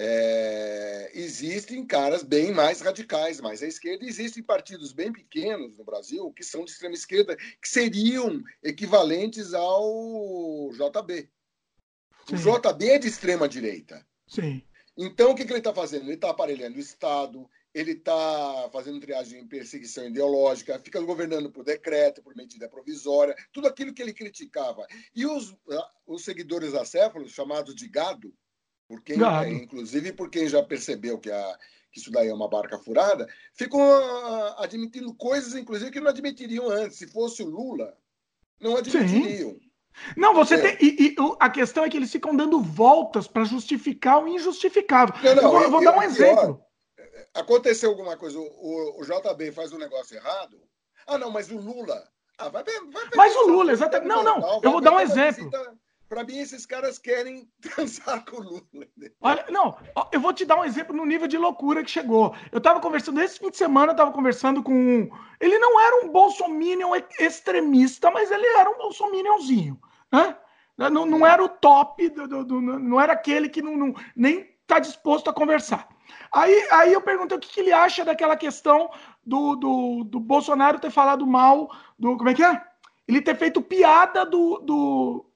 é, 0.00 1.10
existem 1.12 1.84
caras 1.84 2.22
bem 2.22 2.52
mais 2.52 2.80
radicais, 2.80 3.40
mais 3.40 3.64
à 3.64 3.66
esquerda. 3.66 4.04
Existem 4.04 4.40
partidos 4.44 4.92
bem 4.92 5.12
pequenos 5.12 5.76
no 5.76 5.84
Brasil 5.84 6.32
que 6.32 6.44
são 6.44 6.64
de 6.64 6.70
extrema 6.70 6.94
esquerda, 6.94 7.36
que 7.36 7.68
seriam 7.68 8.40
equivalentes 8.62 9.52
ao 9.54 10.70
JB. 10.70 11.28
Sim. 12.28 12.34
O 12.36 12.38
JB 12.38 12.90
é 12.90 12.98
de 12.98 13.08
extrema 13.08 13.48
direita. 13.48 14.06
Sim. 14.28 14.62
Então, 14.96 15.32
o 15.32 15.34
que, 15.34 15.44
que 15.44 15.50
ele 15.50 15.58
está 15.58 15.74
fazendo? 15.74 16.04
Ele 16.04 16.14
está 16.14 16.30
aparelhando 16.30 16.76
o 16.76 16.80
Estado, 16.80 17.50
ele 17.74 17.92
está 17.92 18.70
fazendo 18.72 19.00
triagem 19.00 19.40
em 19.40 19.48
perseguição 19.48 20.06
ideológica, 20.06 20.78
fica 20.78 21.00
governando 21.00 21.50
por 21.50 21.64
decreto, 21.64 22.22
por 22.22 22.36
medida 22.36 22.68
provisória, 22.68 23.34
tudo 23.52 23.66
aquilo 23.66 23.92
que 23.92 24.02
ele 24.02 24.12
criticava. 24.12 24.86
E 25.12 25.26
os, 25.26 25.56
ah, 25.72 25.90
os 26.06 26.22
seguidores 26.22 26.72
acéfalos, 26.74 27.32
chamados 27.32 27.74
de 27.74 27.88
gado, 27.88 28.32
por 28.88 29.02
quem, 29.02 29.22
é, 29.22 29.48
inclusive 29.50 30.14
por 30.14 30.30
quem 30.30 30.48
já 30.48 30.62
percebeu 30.62 31.18
que, 31.18 31.30
a, 31.30 31.58
que 31.92 32.00
isso 32.00 32.10
daí 32.10 32.28
é 32.28 32.34
uma 32.34 32.48
barca 32.48 32.78
furada, 32.78 33.28
ficam 33.52 33.80
ah, 33.82 34.56
admitindo 34.60 35.14
coisas, 35.14 35.54
inclusive, 35.54 35.90
que 35.90 36.00
não 36.00 36.08
admitiriam 36.08 36.70
antes. 36.70 36.96
Se 36.96 37.06
fosse 37.06 37.42
o 37.42 37.46
Lula, 37.46 37.94
não 38.58 38.78
admitiriam. 38.78 39.50
Sim. 39.50 39.60
Não, 40.16 40.32
você 40.32 40.54
é. 40.54 40.58
tem. 40.58 40.78
E, 40.80 41.08
e, 41.08 41.16
a 41.38 41.50
questão 41.50 41.84
é 41.84 41.90
que 41.90 41.98
eles 41.98 42.10
ficam 42.10 42.34
dando 42.34 42.60
voltas 42.60 43.26
para 43.28 43.44
justificar 43.44 44.22
o 44.22 44.28
injustificável. 44.28 45.14
Não, 45.22 45.34
não, 45.34 45.42
eu 45.42 45.50
vou, 45.50 45.62
eu 45.62 45.70
vou 45.70 45.84
dar 45.84 45.98
um 45.98 46.02
exemplo. 46.02 46.64
aconteceu 47.34 47.90
alguma 47.90 48.16
coisa, 48.16 48.38
o, 48.38 49.00
o, 49.00 49.04
JB 49.04 49.52
faz 49.52 49.72
um 49.72 49.78
negócio 49.78 50.16
errado. 50.16 50.58
Ah, 51.06 51.18
não, 51.18 51.30
mas 51.30 51.50
o 51.50 51.58
Lula. 51.58 52.08
Ah, 52.38 52.48
vai, 52.48 52.62
vai, 52.62 52.74
mas 53.16 53.34
o 53.34 53.48
Lula, 53.48 53.72
exatamente. 53.72 54.08
Não, 54.08 54.22
não, 54.22 54.60
eu 54.62 54.70
vou 54.70 54.80
dar 54.80 54.92
um 54.92 55.00
exemplo. 55.00 55.50
Para 56.08 56.24
mim, 56.24 56.38
esses 56.38 56.64
caras 56.64 56.98
querem 56.98 57.48
transar 57.60 58.24
com 58.24 58.36
o 58.36 58.42
Lula. 58.42 58.62
Olha, 59.20 59.44
não, 59.50 59.76
eu 60.10 60.20
vou 60.20 60.32
te 60.32 60.44
dar 60.44 60.56
um 60.56 60.64
exemplo 60.64 60.96
no 60.96 61.04
nível 61.04 61.28
de 61.28 61.36
loucura 61.36 61.84
que 61.84 61.90
chegou. 61.90 62.34
Eu 62.50 62.58
estava 62.58 62.80
conversando, 62.80 63.20
esse 63.20 63.38
fim 63.38 63.50
de 63.50 63.56
semana, 63.56 63.88
eu 63.88 63.94
estava 63.94 64.12
conversando 64.12 64.62
com 64.62 64.72
um. 64.72 65.10
Ele 65.40 65.58
não 65.58 65.78
era 65.78 66.04
um 66.04 66.08
bolsominion 66.10 66.92
extremista, 67.20 68.10
mas 68.10 68.30
ele 68.30 68.46
era 68.46 68.70
um 68.70 68.78
bolsominionzinho. 68.78 69.78
Né? 70.10 70.36
Não, 70.78 71.04
não 71.04 71.26
era 71.26 71.44
o 71.44 71.48
top, 71.48 72.08
do, 72.08 72.26
do, 72.26 72.44
do, 72.44 72.60
não 72.60 73.00
era 73.00 73.12
aquele 73.12 73.48
que 73.48 73.60
não, 73.60 73.76
não 73.76 73.94
nem 74.16 74.48
está 74.62 74.78
disposto 74.78 75.28
a 75.28 75.34
conversar. 75.34 75.88
Aí, 76.32 76.68
aí 76.70 76.92
eu 76.92 77.00
perguntei 77.00 77.36
o 77.36 77.40
que, 77.40 77.48
que 77.48 77.60
ele 77.60 77.72
acha 77.72 78.04
daquela 78.04 78.36
questão 78.36 78.90
do, 79.24 79.56
do, 79.56 80.04
do 80.04 80.20
Bolsonaro 80.20 80.78
ter 80.78 80.90
falado 80.90 81.26
mal 81.26 81.68
do. 81.98 82.16
Como 82.16 82.28
é 82.28 82.34
que 82.34 82.42
é? 82.42 82.62
Ele 83.06 83.20
ter 83.20 83.36
feito 83.36 83.62
piada 83.62 84.24
do, 84.24 84.58
do, 84.58 85.27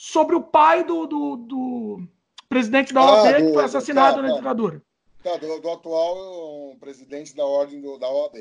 sobre 0.00 0.34
o 0.34 0.40
pai 0.40 0.82
do, 0.82 1.06
do, 1.06 1.36
do 1.36 2.08
presidente 2.48 2.94
da 2.94 3.04
OAB 3.04 3.26
ah, 3.26 3.34
que 3.34 3.52
foi 3.52 3.64
assassinado 3.64 4.16
tá, 4.16 4.22
na 4.22 4.28
tá. 4.28 4.34
ditadura. 4.36 4.82
Tá, 5.22 5.36
do, 5.36 5.60
do, 5.60 5.70
atual 5.70 6.74
presidente 6.80 7.36
da 7.36 7.44
ordem 7.44 7.82
do, 7.82 7.98
da 7.98 8.10
OAB. 8.10 8.36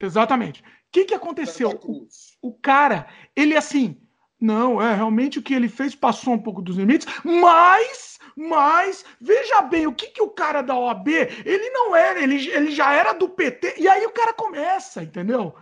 Exatamente. 0.00 0.62
O 0.62 0.64
que, 0.90 1.04
que 1.04 1.14
aconteceu? 1.14 1.78
O, 1.84 2.08
o 2.40 2.54
cara, 2.54 3.06
ele 3.36 3.54
assim, 3.54 4.00
não, 4.40 4.80
é 4.80 4.94
realmente 4.94 5.38
o 5.38 5.42
que 5.42 5.52
ele 5.52 5.68
fez 5.68 5.94
passou 5.94 6.32
um 6.32 6.42
pouco 6.42 6.62
dos 6.62 6.78
limites, 6.78 7.06
mas, 7.22 8.18
mas, 8.34 9.04
veja 9.20 9.60
bem, 9.60 9.86
o 9.86 9.94
que, 9.94 10.06
que 10.06 10.22
o 10.22 10.30
cara 10.30 10.62
da 10.62 10.74
OAB, 10.74 11.08
ele 11.44 11.68
não 11.68 11.94
era, 11.94 12.22
ele, 12.22 12.48
ele 12.48 12.70
já 12.70 12.94
era 12.94 13.12
do 13.12 13.28
PT, 13.28 13.74
e 13.76 13.86
aí 13.86 14.06
o 14.06 14.12
cara 14.12 14.32
começa, 14.32 15.02
entendeu? 15.02 15.54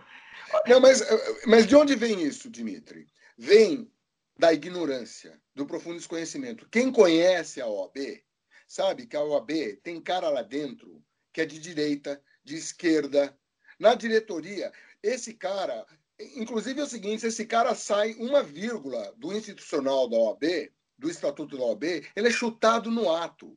Não, 0.65 0.79
mas, 0.79 1.03
mas 1.45 1.67
de 1.67 1.75
onde 1.75 1.95
vem 1.97 2.21
isso, 2.21 2.49
Dimitri? 2.49 3.07
Vem 3.37 3.91
da 4.37 4.53
ignorância, 4.53 5.39
do 5.55 5.65
profundo 5.65 5.97
desconhecimento. 5.97 6.67
Quem 6.69 6.91
conhece 6.91 7.59
a 7.59 7.67
OAB 7.67 8.23
sabe 8.67 9.07
que 9.07 9.15
a 9.15 9.23
OAB 9.23 9.79
tem 9.83 10.01
cara 10.01 10.29
lá 10.29 10.41
dentro 10.41 11.03
que 11.33 11.41
é 11.41 11.45
de 11.45 11.59
direita, 11.59 12.21
de 12.43 12.55
esquerda. 12.55 13.37
Na 13.79 13.93
diretoria, 13.93 14.71
esse 15.03 15.33
cara, 15.35 15.85
inclusive 16.35 16.79
é 16.79 16.83
o 16.83 16.87
seguinte, 16.87 17.27
esse 17.27 17.45
cara 17.45 17.75
sai 17.75 18.15
uma 18.15 18.41
vírgula 18.41 19.13
do 19.17 19.31
institucional 19.31 20.09
da 20.09 20.17
OAB, 20.17 20.71
do 20.97 21.09
estatuto 21.09 21.55
da 21.55 21.63
OAB, 21.63 21.83
ele 22.15 22.27
é 22.27 22.31
chutado 22.31 22.89
no 22.89 23.13
ato. 23.13 23.55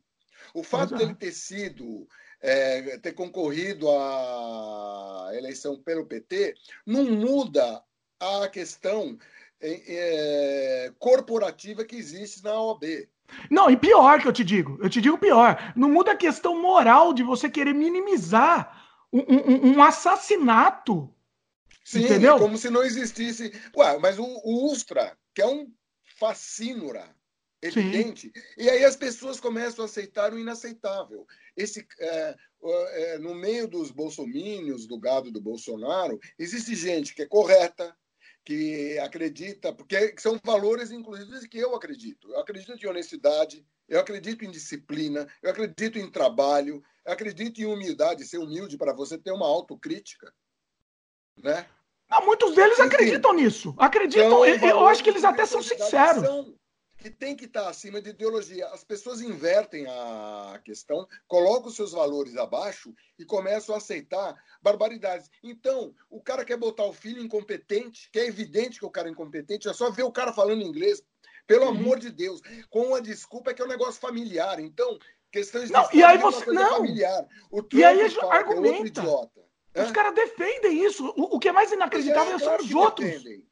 O 0.53 0.63
fato 0.63 0.95
dele 0.95 1.15
ter 1.15 1.33
sido 1.33 2.07
é, 2.41 2.99
ter 2.99 3.13
concorrido 3.13 3.91
à 3.91 5.31
eleição 5.35 5.81
pelo 5.83 6.07
PT 6.07 6.55
não 6.85 7.05
muda 7.05 7.83
a 8.19 8.49
questão 8.49 9.19
é, 9.63 10.93
corporativa 10.99 11.85
que 11.85 11.97
existe 11.97 12.43
na 12.43 12.61
OAB. 12.61 13.09
Não, 13.51 13.71
e 13.71 13.77
pior 13.77 14.21
que 14.21 14.27
eu 14.27 14.33
te 14.33 14.43
digo, 14.43 14.79
eu 14.83 14.91
te 14.91 15.01
digo 15.01 15.19
pior, 15.19 15.73
não 15.77 15.89
muda 15.89 16.13
a 16.13 16.17
questão 16.17 16.61
moral 16.61 17.13
de 17.13 17.23
você 17.23 17.49
querer 17.49 17.73
minimizar 17.73 18.81
um, 19.13 19.21
um, 19.21 19.77
um 19.77 19.83
assassinato. 19.83 21.13
Sim, 21.85 22.05
entendeu? 22.05 22.39
como 22.39 22.57
se 22.57 22.71
não 22.71 22.83
existisse. 22.83 23.53
Ué, 23.77 23.99
mas 23.99 24.19
o, 24.19 24.25
o 24.25 24.73
Ustra, 24.73 25.17
que 25.35 25.43
é 25.43 25.47
um 25.47 25.73
fascínora 26.19 27.15
evidente, 27.63 28.33
Sim. 28.35 28.43
e 28.57 28.71
aí 28.71 28.85
as 28.85 28.97
pessoas 28.97 29.39
começam 29.39 29.85
a 29.85 29.87
aceitar 29.87 30.33
o 30.33 30.39
inaceitável. 30.39 31.27
Esse, 31.57 31.87
é, 31.99 32.37
é, 32.63 33.19
no 33.19 33.35
meio 33.35 33.69
dos 33.69 33.91
bolsomínios, 33.91 34.87
do 34.87 34.99
gado 34.99 35.31
do 35.31 35.41
Bolsonaro, 35.41 36.19
existe 36.39 36.75
gente 36.75 37.15
que 37.15 37.23
é 37.23 37.27
correta, 37.27 37.95
que 38.51 38.99
acredita, 38.99 39.73
porque 39.73 40.13
são 40.19 40.37
valores, 40.45 40.91
inclusive, 40.91 41.49
que 41.49 41.59
eu 41.59 41.73
acredito. 41.77 42.29
Eu 42.33 42.41
acredito 42.41 42.85
em 42.85 42.89
honestidade, 42.89 43.65
eu 43.89 44.01
acredito 44.01 44.45
em 44.45 44.51
disciplina, 44.51 45.29
eu 45.41 45.53
acredito 45.53 46.01
em 46.01 46.11
trabalho, 46.11 46.83
eu 47.07 47.13
acredito 47.13 47.61
em 47.61 47.67
humildade, 47.67 48.27
ser 48.27 48.39
humilde 48.39 48.77
para 48.77 48.93
você 48.93 49.17
ter 49.17 49.31
uma 49.31 49.47
autocrítica. 49.47 50.35
Né? 51.41 51.65
Não, 52.11 52.27
muitos 52.27 52.57
deles 52.57 52.77
Enfim, 52.77 52.89
acreditam 52.89 53.33
nisso. 53.35 53.73
Acreditam, 53.79 54.45
então, 54.45 54.69
eu, 54.69 54.81
eu 54.81 54.87
acho 54.89 55.05
que 55.05 55.11
eles 55.11 55.23
até 55.23 55.47
são 55.47 55.63
sinceros. 55.63 56.25
São, 56.25 56.53
que 57.01 57.11
tem 57.11 57.35
que 57.35 57.47
estar 57.47 57.69
acima 57.69 58.01
de 58.01 58.11
ideologia. 58.11 58.67
As 58.69 58.85
pessoas 58.85 59.21
invertem 59.23 59.87
a 59.87 60.61
questão, 60.65 61.09
colocam 61.27 61.69
os 61.69 61.77
seus 61.77 61.93
valores 61.93 62.37
abaixo 62.37 62.95
e 63.19 63.25
começam 63.25 63.75
a 63.75 63.79
aceitar 63.79 64.37
barbaridades. 64.63 65.31
Então, 65.43 65.95
o 66.11 66.21
cara 66.21 66.45
quer 66.45 66.59
botar 66.59 66.85
o 66.85 66.93
filho 66.93 67.23
incompetente, 67.23 68.11
que 68.13 68.19
é 68.19 68.27
evidente 68.27 68.79
que 68.79 68.85
o 68.85 68.91
cara 68.91 69.09
é 69.09 69.11
incompetente, 69.11 69.69
é 69.69 69.73
só 69.73 69.91
ver 69.91 70.03
o 70.03 70.13
cara 70.13 70.33
falando 70.33 70.63
inglês, 70.63 71.03
pelo 71.47 71.65
uhum. 71.65 71.71
amor 71.71 71.99
de 71.99 72.11
Deus, 72.11 72.41
com 72.69 72.95
a 72.95 73.01
desculpa 73.01 73.55
que 73.55 73.63
é 73.63 73.65
um 73.65 73.69
negócio 73.69 74.01
familiar. 74.01 74.61
Então, 74.61 74.99
questões 75.33 75.69
de 75.69 75.73
não, 75.73 75.89
e 75.93 76.05
aí 76.05 76.19
você 76.19 76.51
é 76.51 76.53
não. 76.53 76.77
familiar. 76.77 77.27
O 77.51 77.63
Trump 77.63 77.81
e 77.81 77.85
aí 77.85 78.17
argumenta. 78.31 78.69
É 78.69 78.71
outro 78.73 78.87
idiota. 78.87 79.41
Os 79.75 79.93
caras 79.93 80.15
defendem 80.15 80.85
isso. 80.85 81.07
O, 81.17 81.37
o, 81.37 81.39
que 81.39 81.49
é 81.49 81.53
mais 81.53 81.73
inacreditável 81.73 82.37
é, 82.37 82.39
são 82.39 82.57
os 82.57 82.75
outros. 82.75 83.09
Defendem 83.09 83.50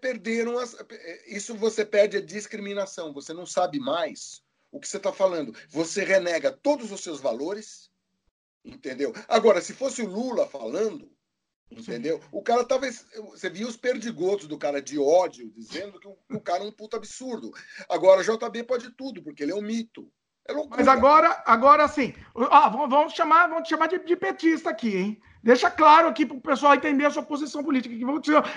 perderam 0.00 0.58
as, 0.58 0.76
isso 1.26 1.54
você 1.54 1.84
perde 1.84 2.18
a 2.18 2.20
discriminação 2.20 3.12
você 3.12 3.32
não 3.32 3.46
sabe 3.46 3.78
mais 3.78 4.42
o 4.72 4.78
que 4.78 4.86
você 4.86 4.98
está 4.98 5.12
falando. 5.12 5.52
Você 5.68 6.04
renega 6.04 6.52
todos 6.52 6.92
os 6.92 7.00
seus 7.00 7.20
valores 7.20 7.90
entendeu? 8.64 9.12
Agora 9.26 9.60
se 9.60 9.72
fosse 9.72 10.02
o 10.02 10.08
Lula 10.08 10.46
falando 10.46 11.10
entendeu? 11.70 12.20
O 12.32 12.42
cara 12.42 12.64
talvez 12.64 13.06
você 13.30 13.48
viu 13.48 13.68
os 13.68 13.76
perdigotos 13.76 14.46
do 14.46 14.58
cara 14.58 14.82
de 14.82 14.98
ódio 14.98 15.50
dizendo 15.56 15.98
que 15.98 16.08
o, 16.08 16.18
o 16.30 16.40
cara 16.40 16.64
é 16.64 16.66
um 16.66 16.72
puto 16.72 16.96
absurdo. 16.96 17.50
Agora 17.88 18.22
JB 18.22 18.64
pode 18.64 18.90
tudo 18.90 19.22
porque 19.22 19.42
ele 19.42 19.52
é 19.52 19.56
um 19.56 19.62
mito. 19.62 20.12
É 20.46 20.52
mas 20.68 20.88
agora 20.88 21.42
agora 21.46 21.86
sim. 21.88 22.14
Ah, 22.50 22.68
vamos, 22.68 22.90
vamos 22.90 23.12
chamar 23.14 23.48
vamos 23.48 23.68
chamar 23.68 23.86
de, 23.86 23.98
de 24.00 24.16
petista 24.16 24.70
aqui 24.70 24.96
hein 24.96 25.22
Deixa 25.42 25.70
claro 25.70 26.08
aqui 26.08 26.26
para 26.26 26.36
o 26.36 26.40
pessoal 26.40 26.74
entender 26.74 27.06
a 27.06 27.10
sua 27.10 27.22
posição 27.22 27.64
política. 27.64 27.94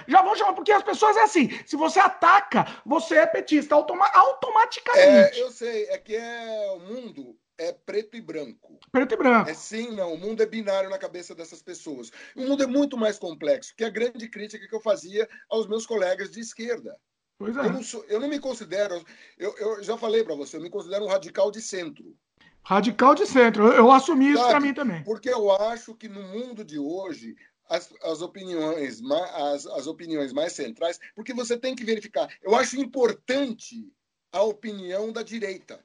Já 0.07 0.21
vão 0.21 0.35
chamar, 0.35 0.53
porque 0.53 0.71
as 0.71 0.83
pessoas 0.83 1.15
é 1.17 1.21
assim: 1.21 1.49
se 1.65 1.75
você 1.75 1.99
ataca, 1.99 2.65
você 2.85 3.15
é 3.15 3.25
petista 3.25 3.75
automa 3.75 4.05
automaticamente. 4.13 5.39
É, 5.39 5.41
eu 5.41 5.51
sei, 5.51 5.85
é 5.85 5.97
que 5.97 6.15
é 6.15 6.71
o 6.75 6.79
mundo 6.79 7.37
é 7.57 7.71
preto 7.71 8.17
e 8.17 8.21
branco. 8.21 8.79
Preto 8.91 9.13
e 9.13 9.17
branco. 9.17 9.49
É 9.49 9.53
sim, 9.53 9.91
não. 9.91 10.13
O 10.13 10.17
mundo 10.17 10.41
é 10.41 10.45
binário 10.45 10.89
na 10.89 10.97
cabeça 10.97 11.35
dessas 11.35 11.61
pessoas. 11.61 12.11
O 12.35 12.41
mundo 12.41 12.63
é 12.63 12.67
muito 12.67 12.97
mais 12.97 13.19
complexo, 13.19 13.73
que 13.75 13.83
a 13.83 13.89
grande 13.89 14.27
crítica 14.27 14.67
que 14.67 14.75
eu 14.75 14.81
fazia 14.81 15.29
aos 15.49 15.67
meus 15.67 15.85
colegas 15.85 16.31
de 16.31 16.39
esquerda. 16.39 16.97
Pois 17.37 17.55
é. 17.55 17.59
eu, 17.59 17.73
não 17.73 17.83
sou, 17.83 18.03
eu 18.05 18.19
não 18.19 18.27
me 18.27 18.39
considero, 18.39 19.03
eu, 19.37 19.55
eu 19.57 19.83
já 19.83 19.97
falei 19.97 20.23
para 20.23 20.35
você, 20.35 20.57
eu 20.57 20.61
me 20.61 20.69
considero 20.69 21.05
um 21.05 21.09
radical 21.09 21.51
de 21.51 21.61
centro. 21.61 22.15
Radical 22.63 23.13
de 23.13 23.25
centro. 23.25 23.67
Eu, 23.67 23.73
eu 23.73 23.91
assumi 23.91 24.31
isso 24.31 24.45
para 24.47 24.59
mim 24.59 24.73
também. 24.73 25.03
Porque 25.03 25.29
eu 25.29 25.51
acho 25.51 25.93
que 25.95 26.07
no 26.07 26.23
mundo 26.23 26.63
de 26.63 26.79
hoje, 26.79 27.35
as, 27.69 27.93
as, 28.03 28.21
opiniões, 28.21 29.01
as, 29.33 29.65
as 29.67 29.87
opiniões 29.87 30.31
mais 30.31 30.53
centrais, 30.53 30.99
porque 31.15 31.33
você 31.33 31.57
tem 31.57 31.75
que 31.75 31.83
verificar. 31.83 32.33
Eu 32.41 32.55
acho 32.55 32.79
importante 32.79 33.91
a 34.31 34.41
opinião 34.41 35.11
da 35.11 35.21
direita. 35.23 35.83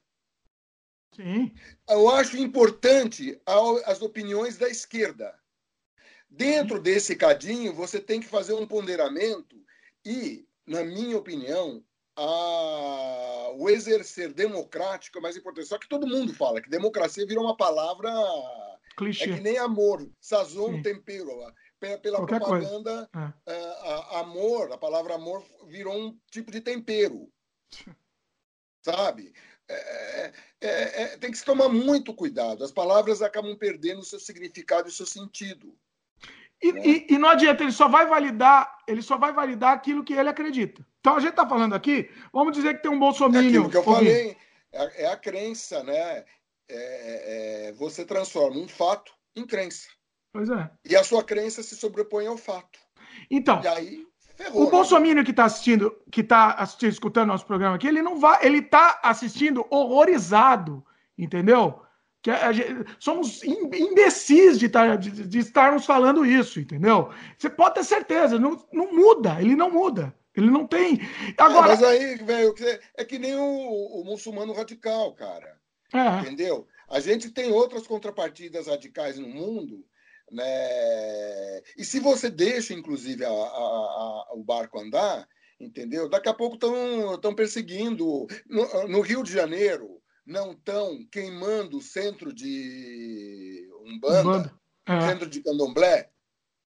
Sim. 1.14 1.52
Eu 1.88 2.08
acho 2.10 2.36
importante 2.36 3.40
as 3.84 4.00
opiniões 4.02 4.56
da 4.56 4.68
esquerda. 4.68 5.34
Dentro 6.30 6.80
desse 6.80 7.16
cadinho, 7.16 7.72
você 7.72 7.98
tem 7.98 8.20
que 8.20 8.26
fazer 8.26 8.52
um 8.52 8.66
ponderamento 8.66 9.56
e, 10.04 10.46
na 10.66 10.84
minha 10.84 11.16
opinião, 11.16 11.82
a, 12.18 13.52
o 13.54 13.70
exercer 13.70 14.32
democrático 14.32 15.18
é 15.18 15.20
mais 15.20 15.36
importante. 15.36 15.68
Só 15.68 15.78
que 15.78 15.88
todo 15.88 16.06
mundo 16.06 16.34
fala 16.34 16.60
que 16.60 16.68
democracia 16.68 17.26
virou 17.26 17.44
uma 17.44 17.56
palavra. 17.56 18.10
Clichê. 18.96 19.30
É 19.30 19.34
que 19.34 19.40
nem 19.40 19.58
amor, 19.58 20.08
sazon, 20.20 20.82
tempero. 20.82 21.30
Pela 22.02 22.26
propaganda, 22.26 23.08
é. 23.46 23.54
a, 23.84 24.18
amor, 24.18 24.72
a 24.72 24.76
palavra 24.76 25.14
amor 25.14 25.44
virou 25.68 25.96
um 25.96 26.18
tipo 26.28 26.50
de 26.50 26.60
tempero. 26.60 27.30
Sabe? 28.82 29.32
É, 29.68 29.74
é, 29.74 30.32
é, 30.60 31.02
é, 31.02 31.16
tem 31.18 31.30
que 31.30 31.38
se 31.38 31.44
tomar 31.44 31.68
muito 31.68 32.12
cuidado. 32.14 32.64
As 32.64 32.72
palavras 32.72 33.22
acabam 33.22 33.54
perdendo 33.56 34.00
o 34.00 34.04
seu 34.04 34.18
significado 34.18 34.88
e 34.88 34.90
o 34.90 34.94
seu 34.94 35.06
sentido. 35.06 35.78
E, 36.60 36.72
né? 36.72 36.82
e, 36.84 37.06
e, 37.10 37.18
não 37.18 37.28
adianta, 37.28 37.62
ele 37.62 37.72
só 37.72 37.88
vai 37.88 38.06
validar, 38.06 38.78
ele 38.86 39.00
só 39.00 39.16
vai 39.16 39.32
validar 39.32 39.72
aquilo 39.72 40.02
que 40.02 40.12
ele 40.12 40.28
acredita. 40.28 40.84
Então 41.00 41.16
a 41.16 41.20
gente 41.20 41.30
está 41.30 41.46
falando 41.46 41.74
aqui, 41.74 42.10
vamos 42.32 42.52
dizer 42.52 42.74
que 42.74 42.82
tem 42.82 42.90
um 42.90 42.98
bolsominion. 42.98 43.44
É 43.44 43.48
aquilo 43.48 43.70
que 43.70 43.76
eu 43.76 43.84
falei, 43.84 44.36
é, 44.72 45.04
é 45.04 45.12
a 45.12 45.16
crença, 45.16 45.82
né? 45.84 46.24
É, 46.70 47.68
é, 47.68 47.72
você 47.72 48.04
transforma 48.04 48.58
um 48.58 48.68
fato 48.68 49.12
em 49.34 49.46
crença. 49.46 49.88
Pois 50.32 50.50
é. 50.50 50.70
E 50.84 50.96
a 50.96 51.04
sua 51.04 51.24
crença 51.24 51.62
se 51.62 51.76
sobrepõe 51.76 52.26
ao 52.26 52.36
fato. 52.36 52.78
Então. 53.30 53.62
E 53.62 53.68
aí 53.68 54.06
ferrou, 54.36 54.62
o 54.62 54.64
né? 54.66 54.70
bolsominion 54.70 55.24
que 55.24 55.30
está 55.30 55.44
assistindo, 55.44 55.96
que 56.10 56.20
está 56.20 56.52
assistindo, 56.52 56.92
escutando 56.92 57.28
nosso 57.28 57.46
programa 57.46 57.76
aqui, 57.76 57.86
ele 57.86 58.02
não 58.02 58.18
vai, 58.18 58.44
ele 58.44 58.58
está 58.58 59.00
assistindo 59.02 59.66
horrorizado, 59.70 60.84
entendeu? 61.16 61.82
Que 62.22 62.30
a, 62.30 62.50
a, 62.50 62.52
somos 62.98 63.42
imbecis 63.44 64.58
de, 64.58 64.68
tar, 64.68 64.98
de, 64.98 65.10
de, 65.10 65.38
estarmos 65.38 65.86
falando 65.86 66.26
isso, 66.26 66.58
entendeu? 66.58 67.10
Você 67.36 67.48
pode 67.48 67.76
ter 67.76 67.84
certeza, 67.84 68.38
não, 68.38 68.64
não 68.72 68.92
muda, 68.92 69.40
ele 69.40 69.54
não 69.54 69.70
muda. 69.70 70.14
Ele 70.36 70.50
não 70.50 70.66
tem. 70.66 71.00
Agora... 71.36 71.66
É, 71.66 71.68
mas 71.70 71.82
aí, 71.82 72.16
velho, 72.16 72.54
é 72.96 73.04
que 73.04 73.18
nem 73.18 73.34
o, 73.34 74.00
o 74.00 74.04
muçulmano 74.04 74.52
radical, 74.52 75.12
cara. 75.14 75.58
É. 75.92 76.20
Entendeu? 76.20 76.68
A 76.88 77.00
gente 77.00 77.30
tem 77.30 77.50
outras 77.50 77.86
contrapartidas 77.86 78.68
radicais 78.68 79.18
no 79.18 79.28
mundo, 79.28 79.84
né? 80.30 81.60
E 81.76 81.84
se 81.84 81.98
você 81.98 82.30
deixa, 82.30 82.72
inclusive, 82.72 83.24
a, 83.24 83.28
a, 83.28 83.32
a, 83.32 84.28
o 84.34 84.44
barco 84.44 84.78
andar, 84.78 85.28
entendeu? 85.58 86.08
Daqui 86.08 86.28
a 86.28 86.34
pouco 86.34 86.54
estão 86.54 87.34
perseguindo. 87.34 88.26
No, 88.46 88.88
no 88.88 89.00
Rio 89.00 89.22
de 89.22 89.32
Janeiro, 89.32 89.97
não 90.28 90.52
estão 90.52 91.02
queimando 91.10 91.78
o 91.78 91.82
centro 91.82 92.32
de 92.32 93.66
Umbanda, 93.82 94.20
Umbanda. 94.20 94.54
É. 94.86 95.00
centro 95.00 95.28
de 95.28 95.40
Candomblé. 95.40 96.10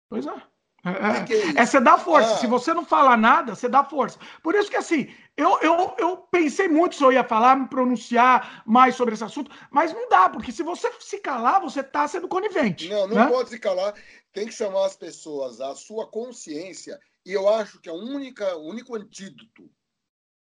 Pois 0.07 0.25
é. 0.25 0.49
É, 0.85 1.57
é, 1.57 1.62
é, 1.62 1.65
você 1.65 1.81
dá 1.81 1.97
força. 1.97 2.35
Ah. 2.35 2.38
Se 2.38 2.47
você 2.47 2.73
não 2.73 2.85
fala 2.85 3.17
nada, 3.17 3.53
você 3.53 3.67
dá 3.67 3.83
força. 3.83 4.17
Por 4.41 4.55
isso 4.55 4.69
que, 4.69 4.77
assim, 4.77 5.13
eu, 5.35 5.59
eu, 5.62 5.95
eu 5.97 6.17
pensei 6.31 6.69
muito 6.69 6.95
se 6.95 7.03
eu 7.03 7.12
ia 7.12 7.23
falar, 7.23 7.57
me 7.57 7.67
pronunciar 7.67 8.63
mais 8.65 8.95
sobre 8.95 9.13
esse 9.13 9.23
assunto, 9.23 9.51
mas 9.69 9.91
não 9.91 10.07
dá, 10.07 10.29
porque 10.29 10.53
se 10.53 10.63
você 10.63 10.89
se 10.99 11.19
calar, 11.19 11.59
você 11.59 11.81
está 11.81 12.07
sendo 12.07 12.29
conivente. 12.29 12.88
Não, 12.88 13.07
não 13.07 13.15
né? 13.15 13.27
pode 13.27 13.49
se 13.49 13.59
calar. 13.59 13.93
Tem 14.31 14.45
que 14.45 14.53
chamar 14.53 14.85
as 14.85 14.95
pessoas 14.95 15.59
à 15.59 15.75
sua 15.75 16.07
consciência. 16.07 16.97
E 17.25 17.33
eu 17.33 17.49
acho 17.49 17.81
que 17.81 17.89
a 17.89 17.93
única, 17.93 18.55
o 18.55 18.69
único 18.69 18.95
antídoto 18.95 19.69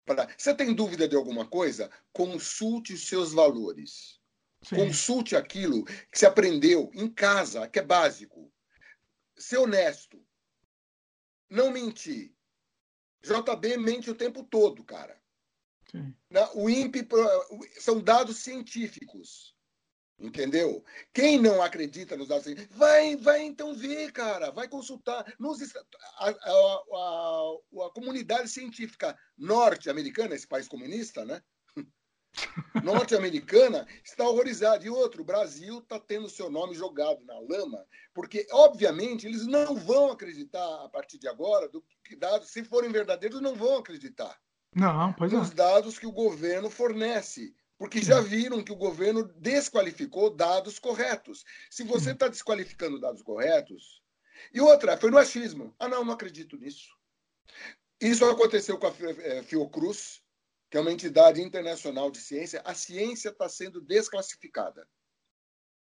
para. 0.05 0.27
Você 0.37 0.53
tem 0.53 0.73
dúvida 0.73 1.07
de 1.07 1.15
alguma 1.15 1.45
coisa? 1.45 1.89
Consulte 2.11 2.93
os 2.93 3.07
seus 3.07 3.33
valores. 3.33 4.19
Sim. 4.63 4.77
Consulte 4.77 5.35
aquilo 5.35 5.83
que 5.83 6.17
você 6.17 6.25
aprendeu 6.25 6.89
em 6.93 7.09
casa, 7.09 7.67
que 7.67 7.79
é 7.79 7.83
básico. 7.83 8.51
Ser 9.35 9.57
honesto. 9.57 10.23
Não 11.49 11.71
mentir. 11.71 12.33
JB 13.21 13.77
mente 13.77 14.09
o 14.09 14.15
tempo 14.15 14.43
todo, 14.43 14.83
cara. 14.83 15.21
Sim. 15.89 16.15
O 16.55 16.69
INPE 16.69 17.07
são 17.79 18.01
dados 18.01 18.37
científicos. 18.37 19.52
Entendeu? 20.19 20.83
Quem 21.11 21.39
não 21.41 21.61
acredita 21.61 22.15
nos 22.15 22.27
dados 22.27 22.45
científicos, 22.45 22.77
vai, 22.77 23.15
vai 23.15 23.41
então 23.41 23.73
ver, 23.73 24.11
cara. 24.11 24.51
Vai 24.51 24.67
consultar. 24.67 25.25
Nos, 25.39 25.59
a, 26.17 26.29
a, 26.29 26.29
a, 26.29 27.85
a 27.87 27.89
comunidade 27.93 28.47
científica 28.49 29.17
norte-americana, 29.37 30.35
esse 30.35 30.47
país 30.47 30.67
comunista, 30.67 31.25
né? 31.25 31.41
norte-americana 32.83 33.87
está 34.03 34.27
horrorizada. 34.27 34.85
E 34.85 34.89
outro, 34.89 35.23
o 35.23 35.25
Brasil 35.25 35.79
está 35.79 35.99
tendo 35.99 36.29
seu 36.29 36.49
nome 36.49 36.75
jogado 36.75 37.25
na 37.25 37.39
lama, 37.39 37.85
porque, 38.13 38.47
obviamente, 38.51 39.25
eles 39.25 39.45
não 39.45 39.75
vão 39.75 40.11
acreditar 40.11 40.85
a 40.85 40.89
partir 40.89 41.17
de 41.17 41.27
agora 41.27 41.67
do 41.67 41.83
que 42.03 42.15
dados, 42.15 42.49
se 42.49 42.63
forem 42.63 42.91
verdadeiros, 42.91 43.41
não 43.41 43.55
vão 43.55 43.77
acreditar. 43.77 44.39
Não, 44.75 45.13
pois 45.13 45.31
nos 45.31 45.51
é. 45.51 45.55
dados 45.55 45.99
que 45.99 46.07
o 46.07 46.11
governo 46.11 46.69
fornece. 46.69 47.53
Porque 47.83 48.01
já 48.01 48.21
viram 48.21 48.63
que 48.63 48.71
o 48.71 48.77
governo 48.77 49.25
desqualificou 49.41 50.29
dados 50.29 50.79
corretos. 50.79 51.43
Se 51.69 51.83
você 51.83 52.11
está 52.11 52.29
desqualificando 52.29 52.97
dados 52.97 53.21
corretos. 53.21 54.01
E 54.53 54.61
outra, 54.61 54.95
foi 54.95 55.11
no 55.11 55.17
achismo. 55.17 55.75
Ah, 55.77 55.89
não, 55.89 56.05
não 56.05 56.13
acredito 56.13 56.55
nisso. 56.55 56.95
Isso 57.99 58.23
aconteceu 58.23 58.77
com 58.77 58.87
a 58.87 58.93
eh, 59.01 59.43
Fiocruz, 59.43 60.23
que 60.71 60.77
é 60.77 60.79
uma 60.79 60.93
entidade 60.93 61.41
internacional 61.41 62.09
de 62.09 62.19
ciência, 62.19 62.61
a 62.63 62.73
ciência 62.73 63.27
está 63.27 63.49
sendo 63.49 63.81
desclassificada. 63.81 64.87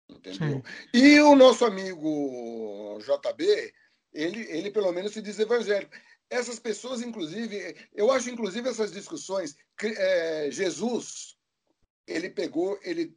Entendeu? 0.09 0.63
Sim. 0.65 0.97
E 0.97 1.19
o 1.19 1.35
nosso 1.35 1.65
amigo 1.65 2.97
JB, 2.99 3.73
ele, 4.13 4.39
ele 4.49 4.71
pelo 4.71 4.93
menos 4.93 5.11
se 5.11 5.21
diz 5.21 5.37
evangélico. 5.37 5.93
Essas 6.29 6.59
pessoas, 6.59 7.01
inclusive, 7.01 7.75
eu 7.93 8.09
acho, 8.09 8.29
inclusive, 8.29 8.69
essas 8.69 8.93
discussões, 8.93 9.57
é, 9.81 10.49
Jesus, 10.49 11.33
ele 12.07 12.29
pegou, 12.29 12.79
ele 12.83 13.15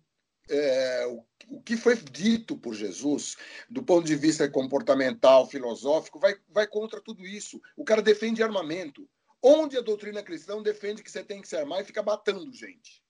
é, 0.48 1.06
o, 1.06 1.24
o, 1.56 1.62
que 1.62 1.76
foi 1.76 1.96
dito 1.96 2.56
por 2.56 2.74
Jesus, 2.74 3.36
do 3.68 3.82
ponto 3.82 4.06
de 4.06 4.14
vista 4.14 4.48
comportamental, 4.48 5.48
filosófico, 5.48 6.18
vai, 6.18 6.34
vai 6.48 6.66
contra 6.66 7.00
tudo 7.00 7.26
isso. 7.26 7.60
O 7.76 7.84
cara 7.84 8.00
defende 8.00 8.42
armamento 8.42 9.08
onde 9.42 9.76
a 9.76 9.82
doutrina 9.82 10.22
cristã 10.22 10.60
defende 10.62 11.02
que 11.02 11.10
você 11.10 11.22
tem 11.22 11.40
que 11.40 11.48
se 11.48 11.56
armar 11.56 11.80
e 11.80 11.84
fica 11.84 12.02
batendo 12.02 12.52
gente. 12.52 13.02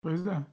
Pois 0.00 0.26
é. 0.26 0.46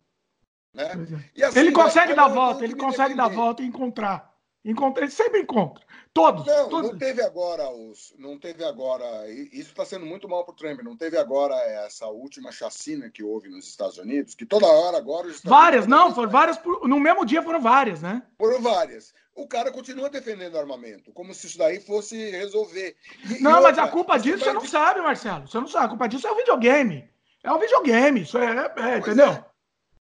Né? 0.73 0.95
Pois 0.95 1.11
é. 1.11 1.45
Assim, 1.45 1.59
ele 1.59 1.71
consegue 1.71 2.13
dar 2.13 2.27
volta, 2.27 2.63
ele 2.63 2.75
consegue 2.75 3.15
defender. 3.15 3.29
dar 3.29 3.35
volta 3.35 3.61
e 3.61 3.65
encontrar. 3.65 4.28
Encontra, 4.63 5.03
ele 5.03 5.11
sempre 5.11 5.39
encontra. 5.39 5.81
Todos. 6.13 6.45
Não, 6.45 6.67
todos. 6.67 6.91
não 6.91 6.97
teve 6.97 7.21
agora 7.21 7.69
os. 7.69 8.13
Não 8.17 8.37
teve 8.37 8.65
agora. 8.65 9.29
Isso 9.29 9.69
está 9.69 9.85
sendo 9.85 10.05
muito 10.05 10.27
mal 10.27 10.43
para 10.43 10.51
o 10.51 10.55
Trump. 10.55 10.81
Não 10.81 10.97
teve 10.97 11.17
agora 11.17 11.55
essa 11.85 12.07
última 12.07 12.51
chacina 12.51 13.09
que 13.09 13.23
houve 13.23 13.47
nos 13.47 13.67
Estados 13.67 13.97
Unidos, 13.97 14.35
que 14.35 14.45
toda 14.45 14.67
hora 14.67 14.97
agora. 14.97 15.29
várias, 15.45 15.87
não, 15.87 16.13
foram 16.13 16.29
várias. 16.29 16.57
Por, 16.57 16.87
no 16.87 16.99
mesmo 16.99 17.25
dia 17.25 17.41
foram 17.41 17.61
várias, 17.61 18.01
né? 18.01 18.21
Foram 18.37 18.61
várias. 18.61 19.13
O 19.33 19.47
cara 19.47 19.71
continua 19.71 20.09
defendendo 20.09 20.57
armamento, 20.57 21.13
como 21.13 21.33
se 21.33 21.47
isso 21.47 21.57
daí 21.57 21.79
fosse 21.79 22.31
resolver. 22.31 22.97
E, 23.29 23.41
não, 23.41 23.59
e 23.59 23.63
mas 23.63 23.77
a 23.77 23.87
culpa 23.87 24.17
disso 24.19 24.43
você 24.43 24.51
não 24.51 24.65
sabe, 24.65 24.99
Marcelo. 24.99 25.47
Você 25.47 25.57
não 25.57 25.67
sabe. 25.67 25.85
A 25.85 25.89
culpa 25.89 26.09
disso 26.09 26.27
é 26.27 26.31
o 26.31 26.35
videogame. 26.35 27.09
É 27.41 27.51
o 27.51 27.59
videogame. 27.59 28.23
Isso 28.23 28.37
é. 28.37 28.73
é 28.75 28.97
entendeu? 28.97 29.27
É. 29.27 29.45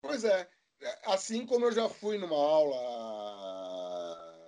Pois 0.00 0.22
é. 0.22 0.48
Assim 1.06 1.44
como 1.46 1.64
eu 1.64 1.72
já 1.72 1.88
fui 1.88 2.16
numa 2.18 2.36
aula 2.36 2.76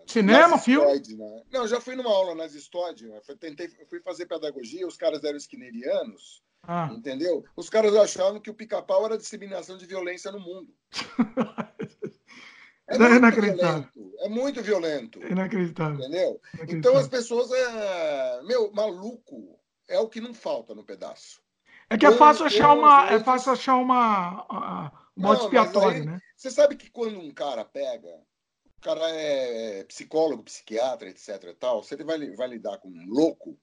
Cinema, 0.08 0.56
filme? 0.58 1.00
Né? 1.16 1.42
Não, 1.52 1.68
já 1.68 1.80
fui 1.80 1.94
numa 1.94 2.10
aula 2.10 2.34
nas 2.34 2.52
Stod, 2.52 3.06
né? 3.06 3.20
tentei, 3.38 3.68
fui 3.88 4.00
fazer 4.00 4.24
pedagogia, 4.26 4.86
os 4.86 4.96
caras 4.96 5.22
eram 5.22 5.36
skinnerianos, 5.36 6.42
ah. 6.62 6.88
entendeu? 6.92 7.44
Os 7.54 7.68
caras 7.68 7.94
achavam 7.94 8.40
que 8.40 8.48
o 8.50 8.54
pica-pau 8.54 9.04
era 9.04 9.18
disseminação 9.18 9.76
de 9.76 9.84
violência 9.84 10.32
no 10.32 10.40
mundo. 10.40 10.72
É, 12.90 12.94
é 12.96 13.16
inacreditável. 13.16 13.86
Violento, 13.94 14.16
é 14.20 14.28
muito 14.30 14.62
violento. 14.62 15.18
Inacreditável. 15.22 15.98
Entendeu? 15.98 16.40
Inacreditável. 16.54 16.78
Então 16.78 16.96
as 16.96 17.06
pessoas. 17.06 17.52
É... 17.52 18.42
Meu, 18.44 18.72
maluco 18.72 19.60
é 19.86 19.98
o 19.98 20.08
que 20.08 20.22
não 20.22 20.32
falta 20.32 20.74
no 20.74 20.82
pedaço. 20.82 21.42
É 21.90 21.98
que 21.98 22.06
é 22.06 22.12
fácil 22.12 22.46
achar 22.46 22.72
uma. 22.72 23.10
É 23.10 23.20
fácil 23.20 23.52
achar 23.52 23.76
uma. 23.76 24.46
uma 24.48 24.92
bode 25.14 25.42
expiatório, 25.42 26.04
né? 26.06 26.18
Você 26.34 26.50
sabe 26.50 26.76
que 26.76 26.90
quando 26.90 27.20
um 27.20 27.30
cara 27.30 27.62
pega 27.62 28.08
o 28.78 28.80
cara 28.80 29.10
é 29.10 29.84
psicólogo, 29.84 30.44
psiquiatra, 30.44 31.08
etc. 31.10 31.44
E 31.44 31.54
tal, 31.54 31.82
você 31.82 31.96
vai, 31.96 32.30
vai 32.30 32.48
lidar 32.48 32.78
com 32.78 32.88
um 32.88 33.06
louco, 33.06 33.58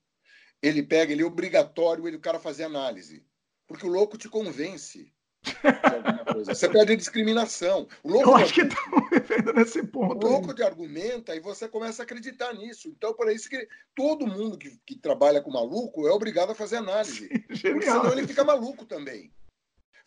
ele 0.61 0.83
pega, 0.83 1.13
ele 1.13 1.23
é 1.23 1.25
obrigatório 1.25 2.07
ele, 2.07 2.17
o 2.17 2.21
cara 2.21 2.39
fazer 2.39 2.63
análise. 2.63 3.25
Porque 3.65 3.85
o 3.85 3.89
louco 3.89 4.17
te 4.17 4.29
convence. 4.29 5.11
Você 6.45 6.67
perde 6.67 6.93
a 6.93 6.95
discriminação. 6.95 7.87
O 8.03 8.11
louco 8.11 8.29
Eu 8.29 8.35
acho 8.35 8.53
que 8.53 8.61
estão 8.61 9.09
vivendo 9.09 9.53
nesse 9.53 9.83
ponto. 9.83 10.25
O 10.25 10.29
louco 10.29 10.53
te 10.53 10.63
argumenta 10.63 11.35
e 11.35 11.39
você 11.39 11.67
começa 11.67 12.01
a 12.01 12.03
acreditar 12.03 12.53
nisso. 12.53 12.89
Então, 12.89 13.13
por 13.13 13.31
isso 13.31 13.49
que 13.49 13.67
todo 13.95 14.27
mundo 14.27 14.57
que, 14.57 14.77
que 14.85 14.95
trabalha 14.95 15.41
com 15.41 15.51
maluco 15.51 16.07
é 16.07 16.11
obrigado 16.11 16.51
a 16.51 16.55
fazer 16.55 16.77
análise. 16.77 17.27
Sim, 17.55 17.73
porque 17.73 17.85
senão 17.85 18.11
ele 18.11 18.27
fica 18.27 18.43
maluco 18.43 18.85
também. 18.85 19.31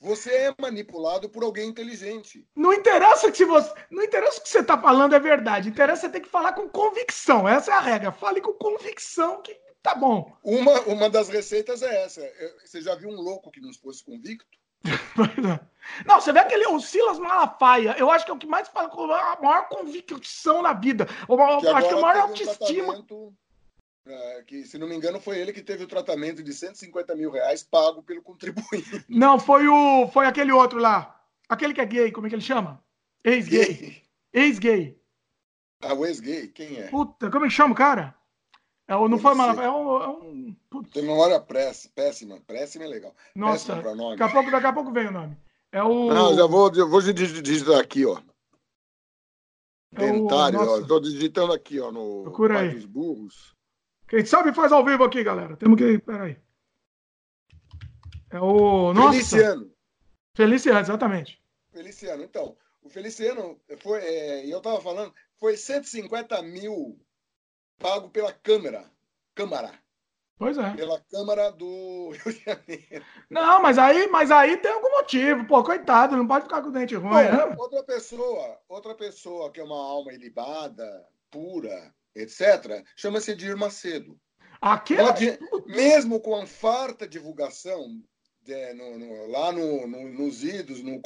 Você 0.00 0.30
é 0.30 0.54
manipulado 0.60 1.28
por 1.28 1.42
alguém 1.42 1.68
inteligente. 1.68 2.46
Não 2.54 2.72
interessa 2.72 3.32
que 3.32 3.44
você, 3.44 3.72
não 3.90 4.04
interessa 4.04 4.38
o 4.38 4.42
que 4.42 4.48
você 4.48 4.60
está 4.60 4.78
falando 4.78 5.14
é 5.14 5.18
verdade. 5.18 5.68
Interessa 5.68 6.02
você 6.02 6.08
ter 6.08 6.20
que 6.20 6.28
falar 6.28 6.52
com 6.52 6.68
convicção. 6.68 7.48
Essa 7.48 7.72
é 7.72 7.74
a 7.74 7.80
regra. 7.80 8.12
Fale 8.12 8.40
com 8.40 8.52
convicção 8.52 9.42
que 9.42 9.58
tá 9.82 9.94
bom. 9.94 10.32
Uma, 10.42 10.80
uma 10.82 11.10
das 11.10 11.28
receitas 11.28 11.82
é 11.82 12.04
essa. 12.04 12.22
Você 12.64 12.80
já 12.80 12.94
viu 12.94 13.08
um 13.08 13.20
louco 13.20 13.50
que 13.50 13.60
não 13.60 13.72
fosse 13.74 14.04
convicto? 14.04 14.46
Não, 16.06 16.20
você 16.20 16.32
vê 16.32 16.38
aquele 16.40 16.66
o 16.66 16.80
Silas 16.80 17.18
Malafaia, 17.18 17.96
eu 17.98 18.10
acho 18.10 18.24
que 18.24 18.30
é 18.30 18.34
o 18.34 18.38
que 18.38 18.46
mais 18.46 18.68
fala 18.68 18.88
com 18.88 19.10
a 19.10 19.38
maior 19.40 19.68
convicção 19.68 20.62
na 20.62 20.72
vida. 20.72 21.06
Eu 21.28 21.40
acho 21.40 21.88
que 21.88 21.94
é 21.94 21.98
a 21.98 22.00
maior 22.00 22.22
autoestima. 22.28 23.04
Um 23.10 23.32
é, 23.32 23.47
que, 24.46 24.64
se 24.64 24.78
não 24.78 24.88
me 24.88 24.96
engano, 24.96 25.20
foi 25.20 25.38
ele 25.38 25.52
que 25.52 25.62
teve 25.62 25.84
o 25.84 25.88
tratamento 25.88 26.42
de 26.42 26.52
150 26.52 27.14
mil 27.14 27.30
reais 27.30 27.62
pago 27.62 28.02
pelo 28.02 28.22
contribuinte. 28.22 29.04
Não, 29.08 29.38
foi 29.38 29.68
o. 29.68 30.08
Foi 30.08 30.26
aquele 30.26 30.52
outro 30.52 30.78
lá. 30.78 31.22
Aquele 31.48 31.74
que 31.74 31.80
é 31.80 31.86
gay, 31.86 32.12
como 32.12 32.26
é 32.26 32.30
que 32.30 32.36
ele 32.36 32.42
chama? 32.42 32.82
Ex-gay. 33.24 34.02
Ex-gay. 34.32 34.98
Ah, 35.82 35.94
o 35.94 36.04
ex-gay? 36.06 36.48
Quem 36.48 36.78
é? 36.78 36.88
Puta, 36.88 37.30
como 37.30 37.44
é 37.44 37.48
que 37.48 37.54
chama 37.54 37.72
o 37.72 37.76
cara? 37.76 38.14
É, 38.86 38.94
não 38.94 39.10
Eu 39.10 39.18
foi 39.18 39.34
mal. 39.34 39.50
É 39.60 39.70
um. 39.70 40.02
É 40.02 40.08
um 40.08 40.82
Tem 40.92 41.02
memória 41.02 41.38
péssima. 41.40 42.40
Péssima 42.46 42.84
é 42.84 42.88
legal. 42.88 43.14
Nossa, 43.34 43.74
daqui 43.76 44.22
a, 44.22 44.28
pouco, 44.30 44.50
daqui 44.50 44.66
a 44.66 44.72
pouco 44.72 44.92
vem 44.92 45.08
o 45.08 45.12
nome. 45.12 45.36
É 45.70 45.82
o. 45.82 46.08
Não, 46.08 46.34
já 46.34 46.46
vou, 46.46 46.74
já 46.74 46.84
vou 46.84 47.00
digitar 47.02 47.78
aqui, 47.78 48.06
ó. 48.06 48.18
É 49.94 50.12
Dentário, 50.12 50.60
ó. 50.60 50.80
Estou 50.80 51.00
digitando 51.00 51.52
aqui, 51.52 51.78
ó, 51.80 51.92
no 51.92 52.22
Procura 52.24 52.60
aí. 52.60 52.74
dos 52.74 52.86
burros. 52.86 53.57
Quem 54.08 54.24
sabe 54.24 54.54
faz 54.54 54.72
ao 54.72 54.84
vivo 54.84 55.04
aqui, 55.04 55.22
galera. 55.22 55.56
Temos 55.56 55.76
que. 55.78 55.98
Peraí. 55.98 56.36
É 58.30 58.40
o. 58.40 58.92
Nossa. 58.94 59.12
Feliciano. 59.12 59.72
Feliciano, 60.34 60.80
exatamente. 60.80 61.42
Feliciano, 61.72 62.22
então. 62.22 62.56
O 62.82 62.88
Feliciano 62.88 63.60
foi. 63.78 64.00
É, 64.00 64.46
eu 64.46 64.58
estava 64.58 64.80
falando, 64.80 65.12
foi 65.38 65.56
150 65.56 66.40
mil 66.42 66.98
pago 67.78 68.08
pela 68.08 68.32
Câmara. 68.32 68.90
Câmara. 69.34 69.72
Pois 70.38 70.56
é. 70.56 70.74
Pela 70.74 71.00
Câmara 71.10 71.50
do 71.50 72.10
Rio 72.16 72.32
de 72.32 72.44
Janeiro. 72.44 73.04
Não, 73.28 73.60
mas 73.60 73.76
aí, 73.76 74.06
mas 74.06 74.30
aí 74.30 74.56
tem 74.56 74.70
algum 74.72 74.90
motivo. 74.90 75.46
Pô, 75.46 75.62
coitado, 75.62 76.16
não 76.16 76.26
pode 76.26 76.44
ficar 76.44 76.62
com 76.62 76.68
o 76.68 76.72
dente 76.72 76.94
ruim. 76.94 77.10
Não, 77.10 77.48
né? 77.50 77.56
Outra 77.58 77.82
pessoa, 77.82 78.58
outra 78.68 78.94
pessoa 78.94 79.50
que 79.50 79.60
é 79.60 79.64
uma 79.64 79.76
alma 79.76 80.12
ilibada, 80.12 81.06
pura, 81.30 81.94
etc., 82.20 82.84
chama-se 82.96 83.32
Edir 83.32 83.56
Macedo. 83.56 84.18
Aquela... 84.60 85.14
Mesmo 85.66 86.20
com 86.20 86.34
a 86.34 86.46
farta 86.46 87.06
divulgação 87.06 88.02
é, 88.46 88.72
no, 88.72 88.98
no, 88.98 89.26
lá 89.26 89.52
no, 89.52 89.86
nos 89.86 90.42
idos, 90.42 90.82
no, 90.82 91.00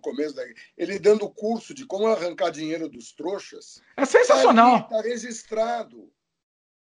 começo 0.00 0.34
da. 0.34 0.42
Ele 0.76 0.98
dando 0.98 1.28
curso 1.28 1.74
de 1.74 1.84
como 1.86 2.06
arrancar 2.06 2.50
dinheiro 2.50 2.88
dos 2.88 3.12
trouxas. 3.12 3.80
É 3.96 4.04
sensacional. 4.04 4.76
Está 4.76 4.88
tá 4.88 5.00
registrado. 5.02 6.10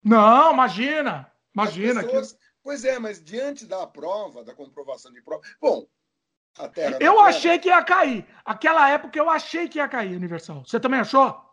Não, 0.03 0.53
imagina. 0.53 1.32
Imagina. 1.53 2.03
Pessoas... 2.03 2.34
Que... 2.34 2.39
Pois 2.63 2.86
é, 2.86 2.99
mas 2.99 3.23
diante 3.23 3.65
da 3.65 3.86
prova, 3.88 4.43
da 4.43 4.53
comprovação 4.53 5.12
de 5.12 5.21
prova. 5.21 5.41
Bom, 5.60 5.88
a 6.58 6.67
Terra. 6.67 6.97
Eu 6.99 7.15
terra... 7.15 7.27
achei 7.27 7.60
que 7.60 7.69
ia 7.69 7.84
cair. 7.84 8.25
Aquela 8.45 8.89
época 8.89 9.17
eu 9.17 9.29
achei 9.29 9.67
que 9.67 9.79
ia 9.79 9.88
cair, 9.88 10.15
Universal. 10.15 10.63
Você 10.65 10.79
também 10.79 10.99
achou? 10.99 11.48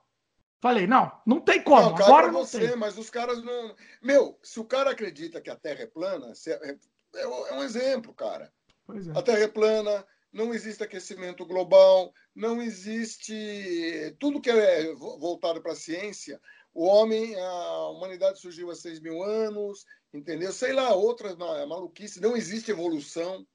Falei, 0.60 0.86
não, 0.86 1.12
não 1.26 1.40
tem 1.40 1.62
como. 1.62 1.90
Não, 1.90 1.96
Agora 1.96 2.32
não 2.32 2.44
você, 2.44 2.68
tem. 2.68 2.76
mas 2.76 2.96
os 2.96 3.10
caras 3.10 3.42
não. 3.42 3.74
Meu, 4.02 4.38
se 4.42 4.58
o 4.58 4.64
cara 4.64 4.90
acredita 4.90 5.40
que 5.40 5.50
a 5.50 5.56
Terra 5.56 5.82
é 5.82 5.86
plana, 5.86 6.32
é, 6.46 6.76
é 7.16 7.54
um 7.54 7.62
exemplo, 7.62 8.14
cara. 8.14 8.52
É. 8.88 9.18
A 9.18 9.22
Terra 9.22 9.40
é 9.40 9.48
plana, 9.48 10.06
não 10.32 10.54
existe 10.54 10.82
aquecimento 10.82 11.44
global, 11.44 12.12
não 12.34 12.62
existe 12.62 14.16
tudo 14.18 14.40
que 14.40 14.50
é 14.50 14.94
voltado 14.94 15.60
para 15.60 15.72
a 15.72 15.76
ciência. 15.76 16.40
O 16.72 16.84
homem, 16.84 17.34
a 17.34 17.88
humanidade 17.88 18.40
surgiu 18.40 18.70
há 18.70 18.74
6 18.74 19.00
mil 19.00 19.22
anos, 19.22 19.84
entendeu? 20.12 20.52
Sei 20.52 20.72
lá, 20.72 20.94
outras 20.94 21.36
maluquices, 21.36 22.20
não 22.20 22.36
existe 22.36 22.70
evolução. 22.70 23.46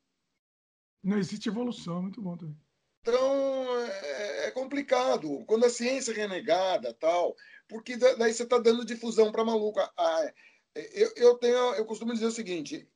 Não 1.03 1.17
existe 1.17 1.49
evolução, 1.49 2.01
muito 2.01 2.21
bom 2.21 2.37
também. 2.37 2.57
Então, 3.01 3.79
é, 3.79 4.47
é 4.47 4.51
complicado. 4.51 5.43
Quando 5.45 5.65
a 5.65 5.69
ciência 5.69 6.11
é 6.11 6.15
renegada, 6.15 6.93
tal, 6.93 7.35
porque 7.67 7.97
daí 7.97 8.33
você 8.33 8.43
está 8.43 8.59
dando 8.59 8.85
difusão 8.85 9.31
para 9.31 9.43
maluco. 9.43 9.79
Ah, 9.97 10.33
eu, 10.75 11.11
eu, 11.15 11.37
tenho, 11.37 11.73
eu 11.75 11.85
costumo 11.85 12.13
dizer 12.13 12.27
o 12.27 12.31
seguinte: 12.31 12.87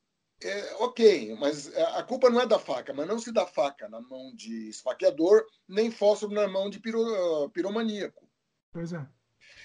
é, 0.44 0.76
ok, 0.76 1.36
mas 1.40 1.76
a 1.76 2.04
culpa 2.04 2.30
não 2.30 2.42
é 2.42 2.46
da 2.46 2.60
faca, 2.60 2.94
mas 2.94 3.08
não 3.08 3.18
se 3.18 3.32
dá 3.32 3.48
faca 3.48 3.90
na 3.90 4.00
mão 4.00 4.34
de 4.36 4.70
esfaqueador, 4.70 5.46
nem 5.68 5.90
fósforo 5.90 6.34
na 6.34 6.48
mão 6.48 6.70
de 6.70 6.80
piro, 6.80 7.50
piromaníaco. 7.50 8.30
Pois 8.72 8.94
é. 8.94 9.08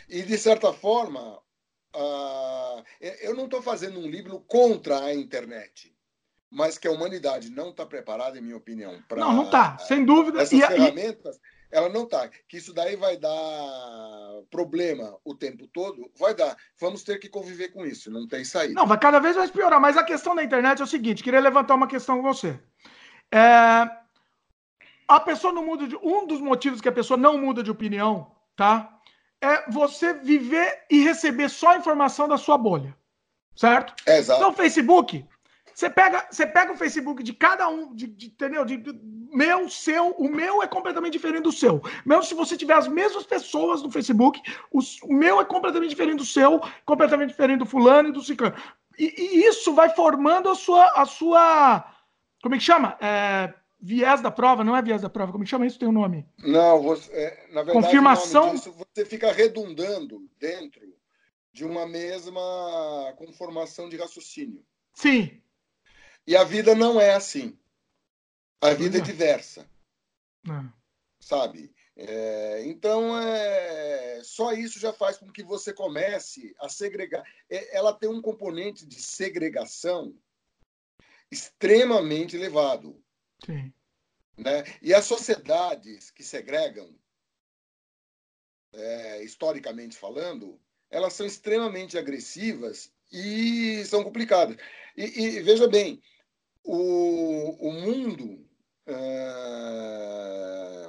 E, 0.08 0.22
de 0.22 0.38
certa 0.38 0.72
forma, 0.72 1.38
uh, 1.94 2.84
eu 3.20 3.34
não 3.34 3.44
estou 3.44 3.60
fazendo 3.60 4.00
um 4.00 4.08
livro 4.08 4.40
contra 4.40 5.04
a 5.04 5.14
internet 5.14 5.94
mas 6.50 6.76
que 6.76 6.88
a 6.88 6.90
humanidade 6.90 7.50
não 7.50 7.70
está 7.70 7.86
preparada, 7.86 8.36
em 8.36 8.42
minha 8.42 8.56
opinião, 8.56 9.00
para. 9.08 9.20
Não, 9.20 9.32
não 9.32 9.44
está, 9.44 9.78
sem 9.78 10.04
dúvida. 10.04 10.42
Essas 10.42 10.58
e, 10.58 10.66
ferramentas, 10.66 11.36
e... 11.36 11.40
ela 11.70 11.88
não 11.88 12.02
está. 12.02 12.28
Que 12.48 12.56
isso 12.56 12.74
daí 12.74 12.96
vai 12.96 13.16
dar 13.16 13.30
problema 14.50 15.16
o 15.24 15.34
tempo 15.34 15.68
todo, 15.68 16.10
vai 16.18 16.34
dar. 16.34 16.56
Vamos 16.78 17.04
ter 17.04 17.18
que 17.18 17.28
conviver 17.28 17.68
com 17.68 17.86
isso, 17.86 18.10
não 18.10 18.26
tem 18.26 18.44
saída. 18.44 18.74
Não, 18.74 18.86
vai 18.86 18.98
cada 18.98 19.20
vez 19.20 19.36
mais 19.36 19.50
piorar. 19.50 19.80
Mas 19.80 19.96
a 19.96 20.02
questão 20.02 20.34
da 20.34 20.42
internet 20.42 20.80
é 20.80 20.84
o 20.84 20.88
seguinte: 20.88 21.22
queria 21.22 21.40
levantar 21.40 21.76
uma 21.76 21.86
questão 21.86 22.16
com 22.16 22.22
você. 22.22 22.58
É... 23.32 23.88
A 25.06 25.20
pessoa 25.20 25.52
não 25.52 25.64
muda 25.64 25.86
de. 25.86 25.96
Um 25.96 26.26
dos 26.26 26.40
motivos 26.40 26.80
que 26.80 26.88
a 26.88 26.92
pessoa 26.92 27.16
não 27.16 27.38
muda 27.38 27.62
de 27.62 27.70
opinião, 27.70 28.32
tá? 28.56 28.98
É 29.40 29.70
você 29.70 30.14
viver 30.14 30.84
e 30.90 31.02
receber 31.02 31.48
só 31.48 31.70
a 31.70 31.76
informação 31.76 32.28
da 32.28 32.36
sua 32.36 32.58
bolha. 32.58 32.96
Certo? 33.54 33.94
É, 34.06 34.18
exato. 34.18 34.40
Então, 34.40 34.52
Facebook, 34.54 35.26
você 35.80 35.88
pega, 35.88 36.26
você 36.30 36.46
pega 36.46 36.72
o 36.72 36.76
Facebook 36.76 37.22
de 37.22 37.32
cada 37.32 37.66
um, 37.66 37.94
de, 37.94 38.06
de, 38.06 38.26
entendeu? 38.26 38.66
De, 38.66 38.76
de, 38.76 38.92
meu, 39.32 39.66
seu, 39.70 40.10
o 40.10 40.28
meu 40.28 40.62
é 40.62 40.66
completamente 40.66 41.14
diferente 41.14 41.44
do 41.44 41.52
seu. 41.52 41.80
Mesmo 42.04 42.22
se 42.22 42.34
você 42.34 42.54
tiver 42.54 42.74
as 42.74 42.86
mesmas 42.86 43.24
pessoas 43.24 43.82
no 43.82 43.90
Facebook, 43.90 44.42
os, 44.70 45.00
o 45.00 45.12
meu 45.12 45.40
é 45.40 45.44
completamente 45.44 45.88
diferente 45.88 46.18
do 46.18 46.24
seu, 46.26 46.60
completamente 46.84 47.30
diferente 47.30 47.60
do 47.60 47.66
fulano 47.66 48.10
e 48.10 48.12
do 48.12 48.22
ciclano. 48.22 48.54
E, 48.98 49.04
e 49.04 49.46
isso 49.46 49.72
vai 49.72 49.88
formando 49.88 50.50
a 50.50 50.54
sua, 50.54 50.86
a 50.88 51.06
sua, 51.06 51.90
como 52.42 52.54
é 52.54 52.58
que 52.58 52.64
chama? 52.64 52.98
É, 53.00 53.54
viés 53.80 54.20
da 54.20 54.30
prova, 54.30 54.62
não 54.62 54.76
é 54.76 54.82
viés 54.82 55.00
da 55.00 55.08
prova, 55.08 55.32
como 55.32 55.44
é 55.44 55.46
que 55.46 55.50
chama 55.50 55.66
isso? 55.66 55.78
Tem 55.78 55.88
um 55.88 55.92
nome. 55.92 56.26
Não, 56.40 56.82
você, 56.82 57.10
é, 57.10 57.46
na 57.54 57.62
verdade, 57.62 57.86
confirmação. 57.86 58.50
Disso, 58.50 58.74
você 58.74 59.06
fica 59.06 59.32
redundando 59.32 60.28
dentro 60.38 60.82
de 61.50 61.64
uma 61.64 61.86
mesma 61.86 63.14
conformação 63.16 63.88
de 63.88 63.96
raciocínio. 63.96 64.62
Sim. 64.92 65.40
E 66.26 66.36
a 66.36 66.44
vida 66.44 66.74
não 66.74 67.00
é 67.00 67.14
assim. 67.14 67.58
A 68.60 68.74
vida 68.74 68.98
é, 68.98 69.00
é 69.00 69.04
diversa. 69.04 69.68
É. 70.46 70.80
Sabe? 71.18 71.74
É, 71.96 72.62
então, 72.64 73.18
é, 73.18 74.22
só 74.24 74.52
isso 74.52 74.78
já 74.78 74.92
faz 74.92 75.18
com 75.18 75.30
que 75.30 75.42
você 75.42 75.72
comece 75.72 76.54
a 76.58 76.68
segregar. 76.68 77.22
É, 77.48 77.76
ela 77.76 77.92
tem 77.92 78.08
um 78.08 78.22
componente 78.22 78.86
de 78.86 79.00
segregação 79.00 80.16
extremamente 81.30 82.36
elevado. 82.36 83.02
Sim. 83.44 83.72
Né? 84.36 84.64
E 84.80 84.94
as 84.94 85.04
sociedades 85.04 86.10
que 86.10 86.24
segregam, 86.24 86.94
é, 88.72 89.22
historicamente 89.22 89.96
falando, 89.96 90.58
elas 90.90 91.12
são 91.12 91.26
extremamente 91.26 91.98
agressivas 91.98 92.92
e 93.12 93.84
são 93.84 94.02
complicadas. 94.02 94.56
E, 95.00 95.36
e 95.36 95.40
veja 95.40 95.66
bem, 95.66 96.02
o, 96.62 97.68
o 97.68 97.72
mundo, 97.72 98.46
é, 98.86 100.88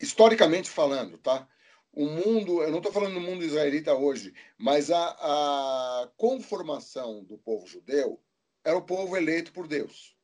historicamente 0.00 0.68
falando, 0.68 1.18
tá? 1.18 1.48
O 1.92 2.06
mundo, 2.06 2.62
eu 2.62 2.70
não 2.70 2.78
estou 2.78 2.92
falando 2.92 3.14
do 3.14 3.20
mundo 3.20 3.44
israelita 3.44 3.94
hoje, 3.94 4.34
mas 4.58 4.90
a, 4.90 5.04
a 5.04 6.10
conformação 6.16 7.22
do 7.22 7.38
povo 7.38 7.64
judeu 7.66 8.20
era 8.64 8.76
o 8.76 8.82
povo 8.82 9.16
eleito 9.16 9.52
por 9.52 9.68
Deus. 9.68 10.16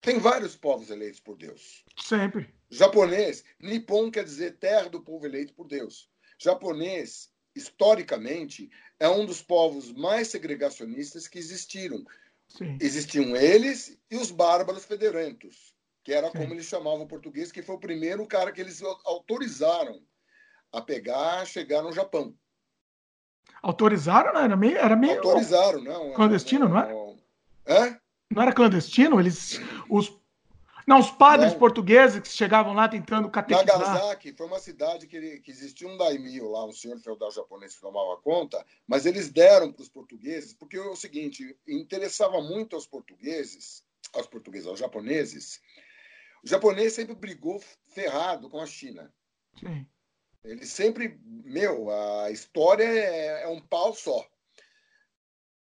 Tem 0.00 0.20
vários 0.20 0.56
povos 0.56 0.90
eleitos 0.90 1.18
por 1.18 1.36
Deus. 1.36 1.84
Sempre. 1.98 2.54
Japonês, 2.70 3.44
Nippon 3.58 4.10
quer 4.10 4.24
dizer 4.24 4.58
terra 4.58 4.88
do 4.88 5.00
povo 5.00 5.26
eleito 5.26 5.52
por 5.54 5.66
Deus. 5.66 6.08
Japonês, 6.38 7.32
historicamente, 7.54 8.70
é 8.98 9.08
um 9.08 9.24
dos 9.24 9.42
povos 9.42 9.92
mais 9.92 10.28
segregacionistas 10.28 11.28
que 11.28 11.38
existiram. 11.38 12.04
Sim. 12.48 12.76
Existiam 12.80 13.34
eles 13.34 13.98
e 14.10 14.16
os 14.16 14.30
bárbaros 14.30 14.84
federentos, 14.84 15.74
que 16.02 16.12
era 16.12 16.30
Sim. 16.30 16.38
como 16.38 16.54
eles 16.54 16.66
chamavam 16.66 17.02
o 17.02 17.08
português, 17.08 17.50
que 17.50 17.62
foi 17.62 17.74
o 17.74 17.80
primeiro 17.80 18.26
cara 18.26 18.52
que 18.52 18.60
eles 18.60 18.82
autorizaram 19.04 20.02
a 20.72 20.80
pegar, 20.80 21.46
chegar 21.46 21.82
no 21.82 21.92
Japão. 21.92 22.34
Autorizaram, 23.62 24.32
não? 24.32 24.40
Era 24.42 24.56
meio. 24.56 24.76
Era 24.76 24.96
meio 24.96 25.16
Autorizaram, 25.18 25.82
não. 25.82 26.12
Clandestino, 26.12 26.68
não, 26.68 26.74
não 26.74 26.78
era? 26.78 27.14
É? 27.66 27.98
Não 28.30 28.42
era 28.42 28.52
clandestino? 28.52 29.18
Eles. 29.18 29.60
Os 29.88 30.12
não, 30.86 30.98
os 30.98 31.10
padres 31.10 31.52
não. 31.52 31.58
portugueses 31.58 32.20
que 32.20 32.28
chegavam 32.28 32.74
lá 32.74 32.88
tentando 32.88 33.30
catequizar. 33.30 33.78
Nagasaki 33.78 34.32
foi 34.32 34.46
uma 34.46 34.58
cidade 34.58 35.06
que, 35.06 35.40
que 35.40 35.50
existia 35.50 35.88
um 35.88 35.96
daimyo 35.96 36.50
lá, 36.50 36.66
um 36.66 36.72
senhor 36.72 36.98
feudal 36.98 37.30
japonês 37.30 37.74
que 37.74 37.80
tomava 37.80 38.20
conta, 38.20 38.64
mas 38.86 39.06
eles 39.06 39.30
deram 39.30 39.72
para 39.72 39.82
os 39.82 39.88
portugueses, 39.88 40.52
porque 40.52 40.76
é 40.76 40.80
o 40.80 40.96
seguinte, 40.96 41.56
interessava 41.66 42.40
muito 42.42 42.76
aos 42.76 42.86
portugueses, 42.86 43.82
aos 44.12 44.26
portugueses, 44.26 44.66
aos 44.66 44.78
japoneses, 44.78 45.60
o 46.44 46.48
japonês 46.48 46.92
sempre 46.92 47.14
brigou 47.14 47.62
ferrado 47.88 48.50
com 48.50 48.60
a 48.60 48.66
China. 48.66 49.12
Sim. 49.58 49.86
Ele 50.44 50.66
sempre, 50.66 51.18
meu, 51.24 51.90
a 51.90 52.30
história 52.30 52.84
é, 52.84 53.44
é 53.44 53.48
um 53.48 53.60
pau 53.60 53.94
só. 53.94 54.28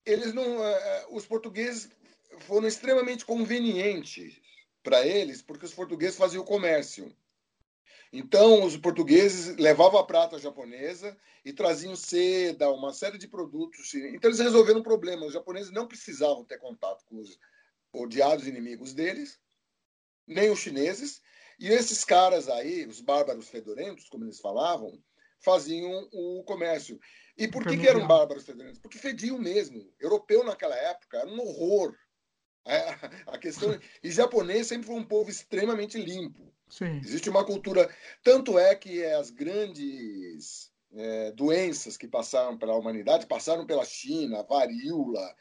Eles 0.05 0.35
não, 0.35 0.64
é, 0.64 1.07
os 1.11 1.24
portugueses 1.24 1.88
foram 2.40 2.66
extremamente 2.66 3.24
convenientes 3.24 4.42
para 4.85 5.05
eles, 5.05 5.42
porque 5.42 5.64
os 5.64 5.75
portugueses 5.75 6.16
faziam 6.16 6.44
o 6.44 6.47
comércio. 6.47 7.12
Então, 8.12 8.62
os 8.62 8.77
portugueses 8.77 9.57
levavam 9.57 9.99
a 9.99 10.07
prata 10.07 10.38
japonesa 10.38 11.16
e 11.44 11.53
traziam 11.53 11.97
seda, 11.97 12.70
uma 12.70 12.92
série 12.92 13.18
de 13.18 13.27
produtos. 13.27 13.92
Então, 13.94 14.31
eles 14.31 14.38
resolveram 14.38 14.79
o 14.79 14.85
problema. 14.85 15.27
Os 15.27 15.33
japoneses 15.33 15.73
não 15.73 15.88
precisavam 15.88 16.44
ter 16.44 16.59
contato 16.59 17.05
com 17.07 17.16
os 17.16 17.37
odiados 17.92 18.47
inimigos 18.47 18.94
deles, 18.94 19.40
nem 20.27 20.51
os 20.51 20.61
chineses. 20.61 21.20
E 21.59 21.68
esses 21.68 22.05
caras 22.05 22.49
aí, 22.49 22.87
os 22.87 23.01
bárbaros 23.01 23.49
fedorentos, 23.49 24.09
como 24.09 24.25
eles 24.25 24.38
falavam, 24.38 25.03
faziam 25.40 26.09
o 26.12 26.44
comércio. 26.44 27.01
E 27.37 27.49
por 27.49 27.66
que, 27.66 27.77
que 27.77 27.88
eram 27.88 28.07
bárbaros 28.07 28.44
fedorentos? 28.44 28.79
Porque 28.79 28.99
fediam 28.99 29.38
mesmo. 29.38 29.92
Europeu 29.99 30.44
naquela 30.44 30.77
época 30.77 31.18
era 31.18 31.29
um 31.29 31.40
horror. 31.40 31.97
É, 32.64 32.79
a 33.27 33.38
questão 33.38 33.79
e 34.03 34.11
japonês 34.11 34.66
sempre 34.66 34.87
foi 34.87 34.96
um 34.96 35.05
povo 35.05 35.31
extremamente 35.31 35.98
limpo. 35.98 36.53
Sim. 36.68 37.00
Existe 37.05 37.29
uma 37.29 37.44
cultura, 37.44 37.88
tanto 38.22 38.59
é 38.59 38.74
que 38.74 39.05
as 39.05 39.31
grandes 39.31 40.72
é, 40.92 41.31
doenças 41.33 41.96
que 41.96 42.09
passaram 42.09 42.57
pela 42.57 42.77
humanidade 42.77 43.27
passaram 43.27 43.66
pela 43.66 43.85
China, 43.85 44.42
varíola. 44.42 45.35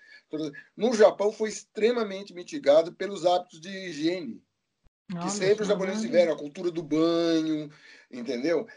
No 0.75 0.93
Japão 0.93 1.31
foi 1.31 1.49
extremamente 1.49 2.33
mitigado 2.33 2.93
pelos 2.93 3.25
hábitos 3.25 3.61
de 3.61 3.69
higiene 3.69 4.43
que 5.21 5.29
sempre 5.29 5.63
os 5.63 5.67
japoneses 5.67 6.01
tiveram, 6.01 6.33
a 6.33 6.37
cultura 6.37 6.71
do 6.71 6.81
banho, 6.81 7.69
entendeu? 8.11 8.67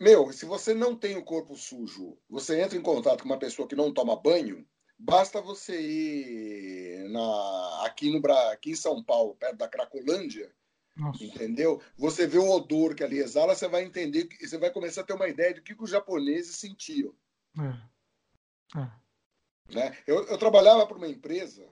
Meu, 0.00 0.32
se 0.32 0.44
você 0.44 0.74
não 0.74 0.94
tem 0.94 1.16
o 1.16 1.24
corpo 1.24 1.56
sujo, 1.56 2.18
você 2.28 2.60
entra 2.60 2.78
em 2.78 2.82
contato 2.82 3.22
com 3.22 3.28
uma 3.28 3.38
pessoa 3.38 3.66
que 3.66 3.76
não 3.76 3.92
toma 3.92 4.20
banho, 4.20 4.66
Basta 4.98 5.40
você 5.40 5.80
ir 5.80 7.08
na, 7.10 7.86
aqui, 7.86 8.10
no, 8.10 8.32
aqui 8.50 8.70
em 8.70 8.76
São 8.76 9.02
Paulo, 9.02 9.36
perto 9.36 9.56
da 9.56 9.68
Cracolândia, 9.68 10.52
Nossa. 10.96 11.22
entendeu? 11.22 11.80
Você 11.96 12.26
vê 12.26 12.38
o 12.38 12.50
odor 12.50 12.96
que 12.96 13.04
ali 13.04 13.18
exala, 13.18 13.54
você 13.54 13.68
vai 13.68 13.84
entender, 13.84 14.28
você 14.40 14.58
vai 14.58 14.72
começar 14.72 15.02
a 15.02 15.04
ter 15.04 15.12
uma 15.12 15.28
ideia 15.28 15.54
do 15.54 15.62
que, 15.62 15.74
que 15.74 15.84
os 15.84 15.90
japoneses 15.90 16.56
sentiam. 16.56 17.14
É. 17.56 18.80
É. 18.80 19.74
Né? 19.74 19.96
Eu, 20.06 20.26
eu 20.26 20.36
trabalhava 20.36 20.86
para 20.86 20.96
uma 20.96 21.08
empresa 21.08 21.68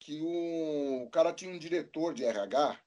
que 0.00 0.20
o, 0.20 1.04
o, 1.04 1.10
cara 1.10 1.32
tinha 1.32 1.50
um 1.50 1.58
diretor 1.58 2.14
de 2.14 2.24
RH 2.24 2.80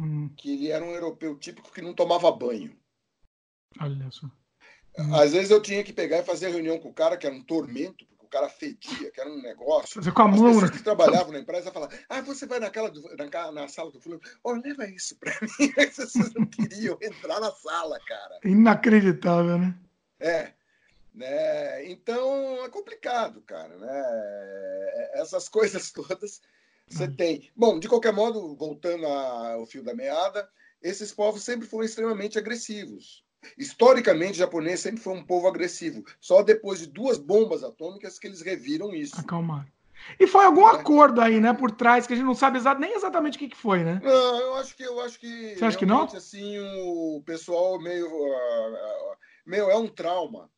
hum. 0.00 0.28
que 0.36 0.52
ele 0.52 0.70
era 0.70 0.84
um 0.84 0.92
europeu 0.92 1.36
típico 1.36 1.72
que 1.72 1.82
não 1.82 1.94
tomava 1.94 2.30
banho. 2.30 2.78
Olha 3.80 4.10
só. 4.10 4.30
Às 5.14 5.32
vezes 5.32 5.50
eu 5.50 5.60
tinha 5.60 5.84
que 5.84 5.92
pegar 5.92 6.18
e 6.18 6.24
fazer 6.24 6.48
reunião 6.48 6.78
com 6.78 6.88
o 6.88 6.94
cara, 6.94 7.16
que 7.16 7.26
era 7.26 7.34
um 7.34 7.42
tormento, 7.42 8.06
cara 8.36 8.48
fedia, 8.50 9.10
que 9.10 9.20
era 9.20 9.30
um 9.30 9.40
negócio. 9.40 9.94
Fazer 9.94 10.12
com 10.12 10.22
a 10.22 10.28
mão, 10.28 10.46
As 10.46 10.54
pessoas 10.54 10.70
né? 10.70 10.76
que 10.76 10.84
trabalhavam 10.84 11.32
na 11.32 11.38
empresa 11.38 11.72
falavam, 11.72 11.98
ah, 12.08 12.20
você 12.20 12.46
vai 12.46 12.60
naquela, 12.60 12.92
na, 13.16 13.52
na 13.52 13.68
sala 13.68 13.90
do 13.90 14.00
fulano, 14.00 14.20
oh, 14.44 14.52
leva 14.52 14.86
isso 14.88 15.16
para 15.16 15.32
mim. 15.40 15.72
As 15.78 15.96
pessoas 15.96 16.34
não 16.34 16.44
queriam 16.46 16.98
entrar 17.00 17.40
na 17.40 17.50
sala, 17.50 17.98
cara. 18.06 18.38
Inacreditável, 18.44 19.58
né? 19.58 19.74
É. 20.20 20.52
Né? 21.14 21.90
Então 21.90 22.64
é 22.64 22.68
complicado, 22.68 23.40
cara. 23.42 23.74
Né? 23.76 25.10
Essas 25.14 25.48
coisas 25.48 25.90
todas 25.92 26.42
você 26.86 27.04
hum. 27.04 27.16
tem. 27.16 27.50
Bom, 27.56 27.80
de 27.80 27.88
qualquer 27.88 28.12
modo, 28.12 28.54
voltando 28.54 29.06
ao 29.06 29.66
fio 29.66 29.82
da 29.82 29.94
meada, 29.94 30.48
esses 30.82 31.12
povos 31.12 31.42
sempre 31.42 31.66
foram 31.66 31.84
extremamente 31.84 32.38
agressivos. 32.38 33.24
Historicamente, 33.56 34.32
o 34.32 34.36
japonês 34.36 34.80
sempre 34.80 35.00
foi 35.00 35.14
um 35.14 35.24
povo 35.24 35.48
agressivo. 35.48 36.04
Só 36.20 36.42
depois 36.42 36.80
de 36.80 36.86
duas 36.86 37.18
bombas 37.18 37.62
atômicas 37.62 38.18
que 38.18 38.26
eles 38.26 38.42
reviram 38.42 38.94
isso. 38.94 39.18
Acalmaram. 39.18 39.66
E 40.20 40.26
foi 40.26 40.44
algum 40.44 40.68
é. 40.68 40.72
acordo 40.72 41.20
aí, 41.20 41.40
né, 41.40 41.52
por 41.52 41.70
trás, 41.70 42.06
que 42.06 42.12
a 42.12 42.16
gente 42.16 42.26
não 42.26 42.34
sabe 42.34 42.58
exatamente, 42.58 42.88
nem 42.88 42.96
exatamente 42.96 43.36
o 43.36 43.38
que, 43.38 43.48
que 43.48 43.56
foi, 43.56 43.82
né? 43.82 44.00
Não, 44.02 44.40
eu 44.40 44.54
acho 44.54 44.76
que 44.76 44.82
eu 44.82 45.00
acho 45.00 45.18
que. 45.18 45.54
Você 45.56 45.64
acha 45.64 45.78
que 45.78 45.86
não? 45.86 46.04
Assim, 46.04 46.58
o 46.58 47.22
pessoal 47.24 47.80
meio. 47.80 48.06
Uh, 48.06 49.16
meio 49.44 49.70
é 49.70 49.76
um 49.76 49.88
trauma. 49.88 50.50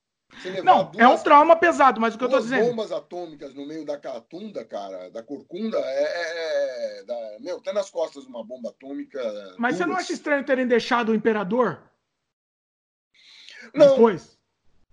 Não, 0.63 0.91
duas, 0.91 0.99
é 0.99 1.09
um 1.09 1.17
trauma 1.17 1.57
pesado, 1.57 1.99
mas 1.99 2.15
o 2.15 2.19
que 2.19 2.25
eu 2.25 2.29
tô 2.29 2.39
dizendo. 2.39 2.67
bombas 2.69 2.93
atômicas 2.93 3.55
no 3.55 3.67
meio 3.67 3.87
da 3.87 3.97
catunda, 3.97 4.63
cara, 4.63 5.09
da 5.11 5.23
corcunda, 5.23 5.79
é. 5.79 6.03
é, 6.03 7.01
é 7.01 7.05
da, 7.05 7.37
meu, 7.41 7.61
tem 7.61 7.73
nas 7.73 7.89
costas 7.89 8.27
uma 8.27 8.45
bomba 8.45 8.69
atômica. 8.69 9.19
Mas 9.57 9.77
duas. 9.77 9.79
você 9.79 9.87
não 9.87 9.97
acha 9.97 10.13
estranho 10.13 10.45
terem 10.45 10.67
deixado 10.67 11.13
o 11.13 11.15
imperador 11.15 11.81
não. 13.75 13.91
Depois? 13.91 14.39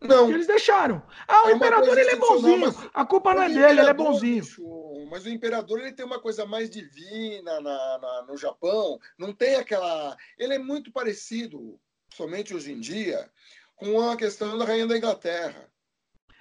Não. 0.02 0.30
Eles 0.30 0.48
deixaram. 0.48 1.02
Ah, 1.28 1.46
o 1.46 1.50
é 1.50 1.54
imperador 1.54 1.98
ele 1.98 2.10
é 2.10 2.16
bonzinho. 2.16 2.92
A 2.94 3.06
culpa 3.06 3.34
não 3.34 3.44
é 3.44 3.50
dele, 3.50 3.80
ele 3.80 3.90
é 3.90 3.94
bonzinho. 3.94 4.44
Bicho, 4.44 5.08
mas 5.10 5.26
o 5.26 5.30
imperador 5.30 5.80
ele 5.80 5.94
tem 5.94 6.06
uma 6.06 6.20
coisa 6.20 6.46
mais 6.46 6.70
divina 6.70 7.60
na, 7.62 7.98
na, 7.98 8.26
no 8.28 8.38
Japão. 8.38 9.00
Não 9.18 9.34
tem 9.34 9.56
aquela. 9.56 10.16
Ele 10.38 10.54
é 10.54 10.60
muito 10.60 10.92
parecido, 10.92 11.80
somente 12.14 12.54
hoje 12.54 12.72
em 12.72 12.80
dia, 12.80 13.30
com 13.76 14.10
a 14.10 14.16
questão 14.16 14.58
da 14.58 14.66
rainha 14.66 14.88
da 14.88 14.98
Inglaterra. 14.98 15.70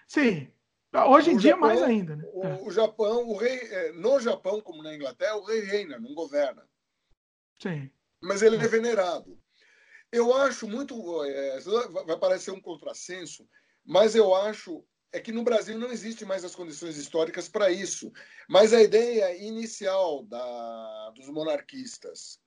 Sim. 0.07 0.49
Hoje 1.09 1.33
em 1.33 1.37
o 1.37 1.39
dia 1.39 1.53
Japão, 1.53 1.69
mais 1.69 1.83
ainda, 1.83 2.15
né? 2.15 2.25
O, 2.33 2.45
é. 2.45 2.61
o, 2.63 2.71
Japão, 2.71 3.29
o 3.29 3.37
rei, 3.37 3.59
é, 3.59 3.93
no 3.93 4.21
Japão, 4.21 4.61
como 4.61 4.83
na 4.83 4.95
Inglaterra, 4.95 5.37
o 5.37 5.45
rei 5.45 5.61
reina, 5.61 5.99
não 5.99 6.15
governa. 6.15 6.63
Sim. 7.61 7.91
Mas 8.21 8.43
ele 8.43 8.57
é 8.57 8.69
venerado. 8.69 9.37
Eu 10.15 10.33
acho 10.33 10.69
muito. 10.69 11.25
É, 11.25 11.59
vai 12.07 12.17
parecer 12.17 12.53
um 12.53 12.61
contrassenso, 12.61 13.45
mas 13.85 14.15
eu 14.15 14.33
acho 14.33 14.85
é 15.13 15.21
que 15.21 15.33
no 15.33 15.43
Brasil 15.43 15.77
não 15.77 15.91
existe 15.91 16.25
mais 16.25 16.45
as 16.45 16.55
condições 16.55 16.97
históricas 16.97 17.49
para 17.49 17.69
isso. 17.71 18.13
Mas 18.49 18.73
a 18.73 18.81
ideia 18.81 19.37
inicial 19.45 20.25
da, 20.25 21.11
dos 21.17 21.29
monarquistas. 21.29 22.41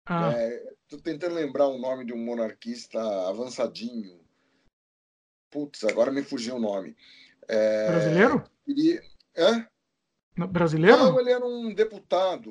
Estou 0.00 0.16
ah. 0.16 0.32
é, 0.32 0.74
tentando 1.04 1.36
lembrar 1.36 1.68
o 1.68 1.78
nome 1.78 2.04
de 2.04 2.12
um 2.12 2.18
monarquista 2.18 3.00
avançadinho. 3.28 4.20
Putz, 5.48 5.84
agora 5.84 6.10
me 6.10 6.24
fugiu 6.24 6.56
o 6.56 6.60
nome. 6.60 6.96
É, 7.48 7.86
Brasileiro? 7.88 8.44
Ele, 8.66 9.00
é? 9.36 10.46
Brasileiro? 10.46 10.96
Não, 10.96 11.20
ele 11.20 11.30
era 11.30 11.46
um 11.46 11.72
deputado, 11.72 12.50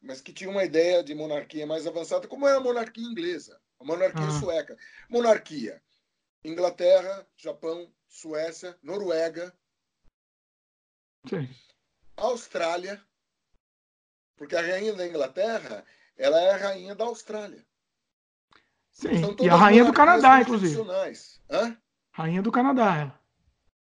mas 0.00 0.20
que 0.20 0.32
tinha 0.32 0.50
uma 0.50 0.64
ideia 0.64 1.02
de 1.02 1.16
monarquia 1.16 1.66
mais 1.66 1.84
avançada, 1.84 2.28
como 2.28 2.46
era 2.46 2.58
a 2.58 2.60
monarquia 2.60 3.04
inglesa 3.04 3.60
monarquia 3.84 4.26
ah. 4.26 4.40
sueca. 4.40 4.76
Monarquia. 5.08 5.82
Inglaterra, 6.44 7.26
Japão, 7.36 7.90
Suécia, 8.08 8.78
Noruega. 8.82 9.52
Sim. 11.28 11.48
Austrália. 12.16 13.02
Porque 14.36 14.56
a 14.56 14.60
rainha 14.60 14.92
da 14.94 15.06
Inglaterra, 15.06 15.84
ela 16.16 16.40
é 16.40 16.50
a 16.50 16.56
rainha 16.56 16.94
da 16.94 17.04
Austrália. 17.04 17.64
Sim, 18.90 19.36
e 19.40 19.48
a 19.48 19.56
rainha 19.56 19.84
do 19.84 19.92
Canadá, 19.92 20.40
inclusive. 20.40 20.80
Hã? 21.50 21.76
Rainha 22.12 22.42
do 22.42 22.52
Canadá, 22.52 22.96
ela. 22.96 23.20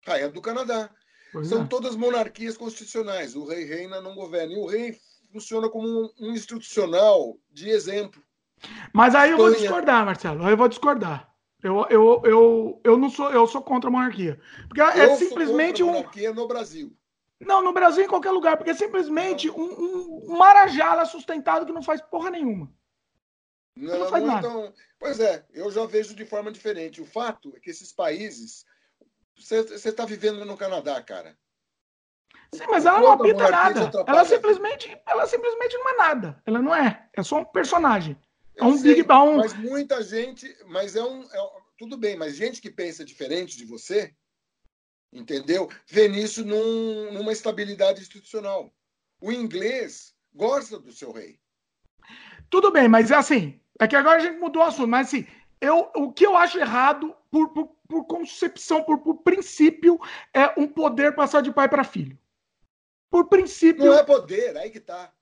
Rainha 0.07 0.31
do 0.31 0.41
Canadá. 0.41 0.91
Pois 1.33 1.49
São 1.49 1.65
é. 1.65 1.67
todas 1.67 1.97
monarquias 1.97 2.57
constitucionais. 2.57 3.35
O 3.35 3.45
rei 3.45 3.65
reina, 3.65 4.01
não 4.01 4.15
governa. 4.15 4.55
E 4.55 4.57
o 4.57 4.67
rei 4.67 4.99
funciona 5.33 5.69
como 5.69 5.87
um, 5.87 6.11
um 6.19 6.33
institucional 6.33 7.39
de 7.51 7.69
exemplo. 7.69 8.23
Mas 8.93 9.15
aí 9.15 9.31
eu 9.31 9.37
vou 9.37 9.53
discordar, 9.53 10.05
Marcelo. 10.05 10.45
Aí 10.45 10.53
eu 10.53 10.57
vou 10.57 10.69
discordar. 10.69 11.33
Eu, 11.63 11.87
eu, 11.91 12.23
eu, 12.25 12.81
eu 12.85 12.97
não 12.97 13.11
sou, 13.11 13.31
eu 13.31 13.47
sou 13.47 13.63
contra 13.63 13.89
a 13.89 13.93
monarquia. 13.93 14.41
Porque 14.69 14.81
é 14.81 15.07
eu 15.07 15.11
é 15.13 15.17
simplesmente 15.17 15.83
um. 15.83 15.93
monarquia 15.93 16.33
no 16.33 16.47
Brasil. 16.47 16.97
Não, 17.41 17.63
no 17.63 17.73
Brasil 17.73 18.05
em 18.05 18.09
qualquer 18.09 18.31
lugar, 18.31 18.57
porque 18.57 18.71
é 18.71 18.75
simplesmente 18.75 19.51
um, 19.51 20.25
um 20.31 20.39
marajala 20.39 21.05
sustentado 21.05 21.67
que 21.67 21.73
não 21.73 21.83
faz 21.83 22.01
porra 22.01 22.31
nenhuma. 22.31 22.73
Não, 23.77 23.99
não 23.99 24.09
faz 24.09 24.25
nada. 24.25 24.47
Então, 24.47 24.73
pois 24.99 25.21
é, 25.21 25.45
eu 25.53 25.71
já 25.71 25.85
vejo 25.85 26.15
de 26.15 26.25
forma 26.25 26.51
diferente. 26.51 27.03
O 27.03 27.07
fato 27.07 27.55
é 27.55 27.61
que 27.61 27.71
esses 27.71 27.93
países. 27.93 28.65
Você 29.39 29.89
está 29.91 30.07
vivendo 30.07 30.43
no 30.47 30.57
Canadá, 30.57 31.03
cara. 31.03 31.37
Sim, 32.55 32.65
mas 32.71 32.87
ela 32.87 33.01
não 33.01 33.13
apita 33.13 33.51
nada. 33.51 33.91
Ela 34.07 34.25
simplesmente, 34.25 34.99
ela 35.07 35.27
simplesmente 35.27 35.77
não 35.77 35.91
é 35.91 35.97
nada. 35.97 36.43
Ela 36.47 36.63
não 36.63 36.75
é. 36.75 37.07
É 37.13 37.23
só 37.23 37.41
um 37.41 37.45
personagem. 37.45 38.17
É 38.57 38.65
um 38.65 38.77
sei, 38.77 38.95
Big 38.95 39.07
Bang. 39.07 39.37
Mas 39.37 39.55
muita 39.55 40.03
gente, 40.03 40.55
mas 40.67 40.97
é 40.97 41.03
um, 41.03 41.23
é, 41.23 41.51
tudo 41.79 41.97
bem, 41.97 42.17
mas 42.17 42.37
gente 42.37 42.61
que 42.61 42.71
pensa 42.71 43.05
diferente 43.05 43.57
de 43.57 43.65
você, 43.65 44.15
entendeu? 45.13 45.69
Vê 45.87 46.09
nisso 46.09 46.45
num, 46.45 47.13
numa 47.13 47.33
estabilidade 47.33 48.01
institucional. 48.01 48.73
O 49.21 49.31
inglês 49.31 50.15
gosta 50.35 50.79
do 50.79 50.93
seu 50.93 51.13
rei. 51.13 51.39
Tudo 52.49 52.71
bem, 52.71 52.89
mas 52.89 53.11
é 53.11 53.17
assim, 53.17 53.61
é 53.79 53.87
que 53.87 53.97
agora 53.97 54.19
a 54.19 54.25
gente 54.25 54.39
mudou 54.39 54.63
o 54.63 54.67
assunto, 54.67 54.89
mas 54.89 55.09
assim, 55.09 55.27
eu, 55.61 55.91
o 55.97 56.13
que 56.13 56.25
eu 56.25 56.37
acho 56.37 56.59
errado, 56.59 57.15
por, 57.31 57.53
por, 57.53 57.67
por 57.89 58.07
concepção, 58.07 58.83
por, 58.85 58.99
por 58.99 59.23
princípio, 59.23 59.99
é 60.33 60.59
um 60.59 60.67
poder 60.67 61.15
passar 61.15 61.43
de 61.43 61.53
pai 61.53 61.69
para 61.69 61.85
filho. 61.85 62.19
Por 63.11 63.29
princípio. 63.29 63.87
Não 63.87 63.95
é 63.95 64.03
poder, 64.03 64.57
aí 64.57 64.71
que 64.71 64.81
tá. 64.81 65.13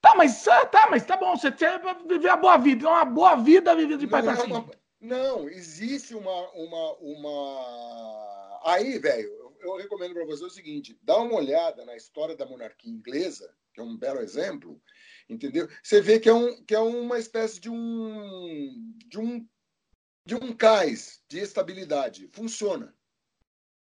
Tá, 0.00 0.14
mas 0.14 0.48
ah, 0.48 0.66
tá, 0.66 0.88
mas 0.90 1.04
tá 1.04 1.16
bom, 1.16 1.36
você 1.36 1.52
quer 1.52 1.80
viver 2.06 2.30
a 2.30 2.36
boa 2.36 2.56
vida, 2.56 2.88
uma 2.88 3.04
boa 3.04 3.36
vida 3.36 3.76
vivida 3.76 3.98
de 3.98 4.06
pai 4.06 4.22
para 4.22 4.32
é 4.32 4.36
filho. 4.36 4.70
Não, 5.00 5.48
existe 5.48 6.14
uma, 6.14 6.50
uma, 6.50 6.94
uma... 6.98 8.60
Aí, 8.64 8.98
velho, 8.98 9.28
eu, 9.28 9.56
eu 9.60 9.76
recomendo 9.76 10.14
para 10.14 10.26
você 10.26 10.44
o 10.44 10.50
seguinte: 10.50 10.98
dá 11.02 11.16
uma 11.18 11.34
olhada 11.34 11.84
na 11.84 11.96
história 11.96 12.36
da 12.36 12.46
monarquia 12.46 12.90
inglesa, 12.90 13.54
que 13.74 13.80
é 13.80 13.84
um 13.84 13.96
belo 13.96 14.20
exemplo, 14.20 14.80
entendeu? 15.28 15.68
Você 15.82 16.00
vê 16.00 16.18
que 16.18 16.28
é, 16.28 16.34
um, 16.34 16.62
que 16.64 16.74
é 16.74 16.80
uma 16.80 17.18
espécie 17.18 17.60
de 17.60 17.70
um, 17.70 18.94
de 19.06 19.18
um, 19.18 19.46
de 20.26 20.34
um 20.34 20.52
cais 20.54 21.22
de 21.28 21.38
estabilidade. 21.40 22.28
Funciona. 22.32 22.94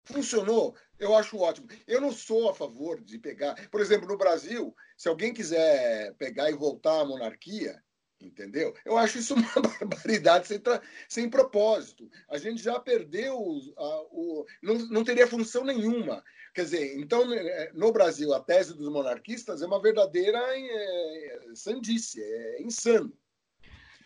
Funcionou, 0.03 0.75
eu 0.99 1.15
acho 1.15 1.37
ótimo. 1.37 1.67
Eu 1.87 2.01
não 2.01 2.11
sou 2.11 2.49
a 2.49 2.53
favor 2.53 3.01
de 3.01 3.17
pegar. 3.17 3.55
Por 3.69 3.79
exemplo, 3.79 4.07
no 4.07 4.17
Brasil, 4.17 4.75
se 4.97 5.07
alguém 5.07 5.33
quiser 5.33 6.13
pegar 6.15 6.49
e 6.49 6.55
voltar 6.55 7.01
à 7.01 7.05
monarquia, 7.05 7.81
entendeu? 8.21 8.73
Eu 8.85 8.97
acho 8.97 9.17
isso 9.19 9.33
uma 9.33 9.47
barbaridade 9.79 10.47
sem, 10.47 10.61
sem 11.07 11.29
propósito. 11.29 12.09
A 12.29 12.37
gente 12.37 12.61
já 12.61 12.79
perdeu 12.79 13.35
a, 13.77 14.01
o. 14.11 14.45
Não, 14.61 14.75
não 14.89 15.03
teria 15.03 15.27
função 15.27 15.63
nenhuma. 15.63 16.23
Quer 16.53 16.63
dizer, 16.63 16.99
então, 16.99 17.27
né, 17.27 17.69
no 17.73 17.91
Brasil, 17.91 18.33
a 18.33 18.39
tese 18.39 18.75
dos 18.75 18.89
monarquistas 18.89 19.61
é 19.61 19.65
uma 19.65 19.81
verdadeira 19.81 20.39
é, 20.39 21.39
sandice, 21.53 22.21
é 22.21 22.61
insano. 22.61 23.13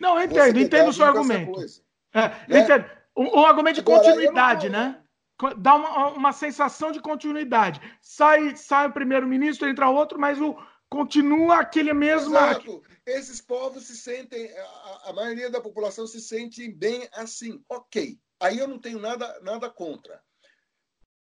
Não, 0.00 0.18
eu 0.18 0.26
entendo, 0.26 0.60
entendo 0.60 0.88
o 0.90 0.92
seu 0.92 1.04
argumento. 1.04 1.60
É, 2.12 2.28
né? 2.48 2.60
entendo. 2.60 2.90
Um, 3.16 3.40
um 3.40 3.46
argumento 3.46 3.76
de 3.76 3.80
Agora, 3.80 4.04
continuidade, 4.04 4.68
não... 4.68 4.78
né? 4.78 5.03
Dá 5.54 5.74
uma, 5.74 6.08
uma 6.08 6.32
sensação 6.32 6.92
de 6.92 7.00
continuidade. 7.00 7.80
Sai, 8.00 8.56
sai 8.56 8.88
o 8.88 8.92
primeiro-ministro, 8.92 9.68
entra 9.68 9.90
outro, 9.90 10.18
mas 10.18 10.40
o, 10.40 10.56
continua 10.88 11.60
aquele 11.60 11.92
mesmo. 11.92 12.36
Exato. 12.36 12.82
Esses 13.04 13.40
povos 13.40 13.84
se 13.86 13.96
sentem, 13.96 14.50
a, 14.56 15.10
a, 15.10 15.12
maioria 15.12 15.50
da 15.50 15.60
população 15.60 16.06
se 16.06 16.20
sente 16.20 16.68
bem 16.68 17.08
assim. 17.12 17.62
Ok. 17.68 18.18
Aí 18.40 18.58
eu 18.58 18.68
não 18.68 18.78
tenho 18.78 18.98
nada, 18.98 19.40
nada 19.42 19.68
contra. 19.68 20.22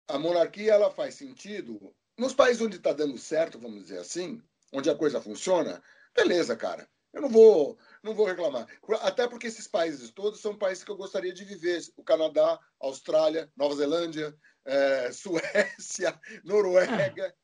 A 0.09 0.19
monarquia 0.19 0.73
ela 0.73 0.91
faz 0.91 1.15
sentido. 1.15 1.95
Nos 2.17 2.33
países 2.33 2.63
onde 2.63 2.77
está 2.77 2.93
dando 2.93 3.19
certo, 3.19 3.59
vamos 3.59 3.83
dizer 3.83 3.99
assim, 3.99 4.41
onde 4.73 4.89
a 4.89 4.95
coisa 4.95 5.21
funciona, 5.21 5.83
beleza, 6.15 6.57
cara. 6.57 6.89
Eu 7.13 7.23
não 7.23 7.29
vou, 7.29 7.79
não 8.07 8.15
vou 8.15 8.27
reclamar. 8.27 8.67
Até 9.03 9.29
porque 9.29 9.47
esses 9.47 9.67
países 9.67 10.11
todos 10.11 10.41
são 10.41 10.57
países 10.57 10.83
que 10.83 10.91
eu 10.91 10.97
gostaria 10.97 11.33
de 11.33 11.45
viver. 11.45 11.83
O 11.97 12.03
Canadá, 12.03 12.59
Austrália, 12.81 13.51
Nova 13.57 13.75
Zelândia, 13.75 14.35
é, 14.65 15.11
Suécia, 15.13 16.19
Noruega. 16.45 17.35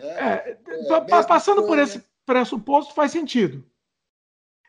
É, 0.00 0.06
é, 0.06 0.58
é 0.88 1.22
passando 1.22 1.66
por 1.66 1.78
esse 1.78 2.04
pressuposto 2.26 2.94
faz 2.94 3.12
sentido. 3.12 3.64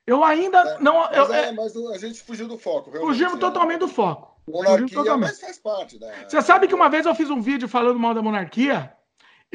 Eu 0.06 0.24
ainda 0.24 0.60
é, 0.60 0.80
não. 0.80 1.00
Mas, 1.00 1.18
eu, 1.18 1.34
é, 1.34 1.52
mas 1.52 1.76
a 1.76 1.98
gente 1.98 2.22
fugiu 2.22 2.48
do 2.48 2.58
foco. 2.58 2.92
Fugimos 2.92 3.34
né? 3.34 3.40
totalmente 3.40 3.80
do 3.80 3.88
foco. 3.88 4.40
Monarquia, 4.48 4.96
totalmente. 4.96 5.30
mas 5.30 5.40
faz 5.40 5.58
parte. 5.58 5.98
Da... 5.98 6.12
Você 6.30 6.42
sabe 6.44 6.68
que 6.68 6.76
uma 6.76 6.90
vez 6.90 7.06
eu 7.06 7.16
fiz 7.16 7.30
um 7.32 7.42
vídeo 7.42 7.68
falando 7.68 8.00
mal 8.00 8.14
da 8.14 8.22
monarquia? 8.22 8.95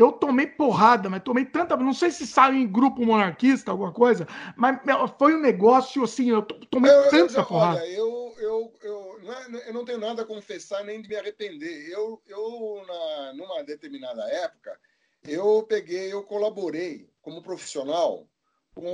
Eu 0.01 0.13
tomei 0.13 0.47
porrada, 0.47 1.11
mas 1.11 1.23
tomei 1.23 1.45
tanta. 1.45 1.77
Não 1.77 1.93
sei 1.93 2.11
se 2.11 2.27
saiu 2.27 2.55
em 2.55 2.67
grupo 2.67 3.05
monarquista, 3.05 3.71
alguma 3.71 3.93
coisa, 3.93 4.27
mas 4.57 4.81
foi 5.19 5.35
um 5.35 5.41
negócio 5.41 6.03
assim, 6.03 6.31
eu 6.31 6.41
tomei 6.41 6.91
eu, 6.91 7.11
tanta 7.11 7.41
eu 7.41 7.45
porrada. 7.45 7.81
Olha, 7.81 7.87
eu, 7.91 8.35
eu, 8.39 8.73
eu, 8.83 9.21
não 9.23 9.33
é, 9.35 9.69
eu 9.69 9.75
não 9.75 9.85
tenho 9.85 9.99
nada 9.99 10.23
a 10.23 10.25
confessar 10.25 10.83
nem 10.85 11.03
de 11.03 11.09
me 11.09 11.17
arrepender. 11.17 11.91
Eu, 11.91 12.19
eu 12.27 12.83
na, 12.89 13.35
numa 13.35 13.63
determinada 13.63 14.23
época, 14.23 14.75
eu 15.23 15.67
peguei, 15.69 16.11
eu 16.11 16.23
colaborei 16.23 17.07
como 17.21 17.43
profissional 17.43 18.27
com 18.75 18.91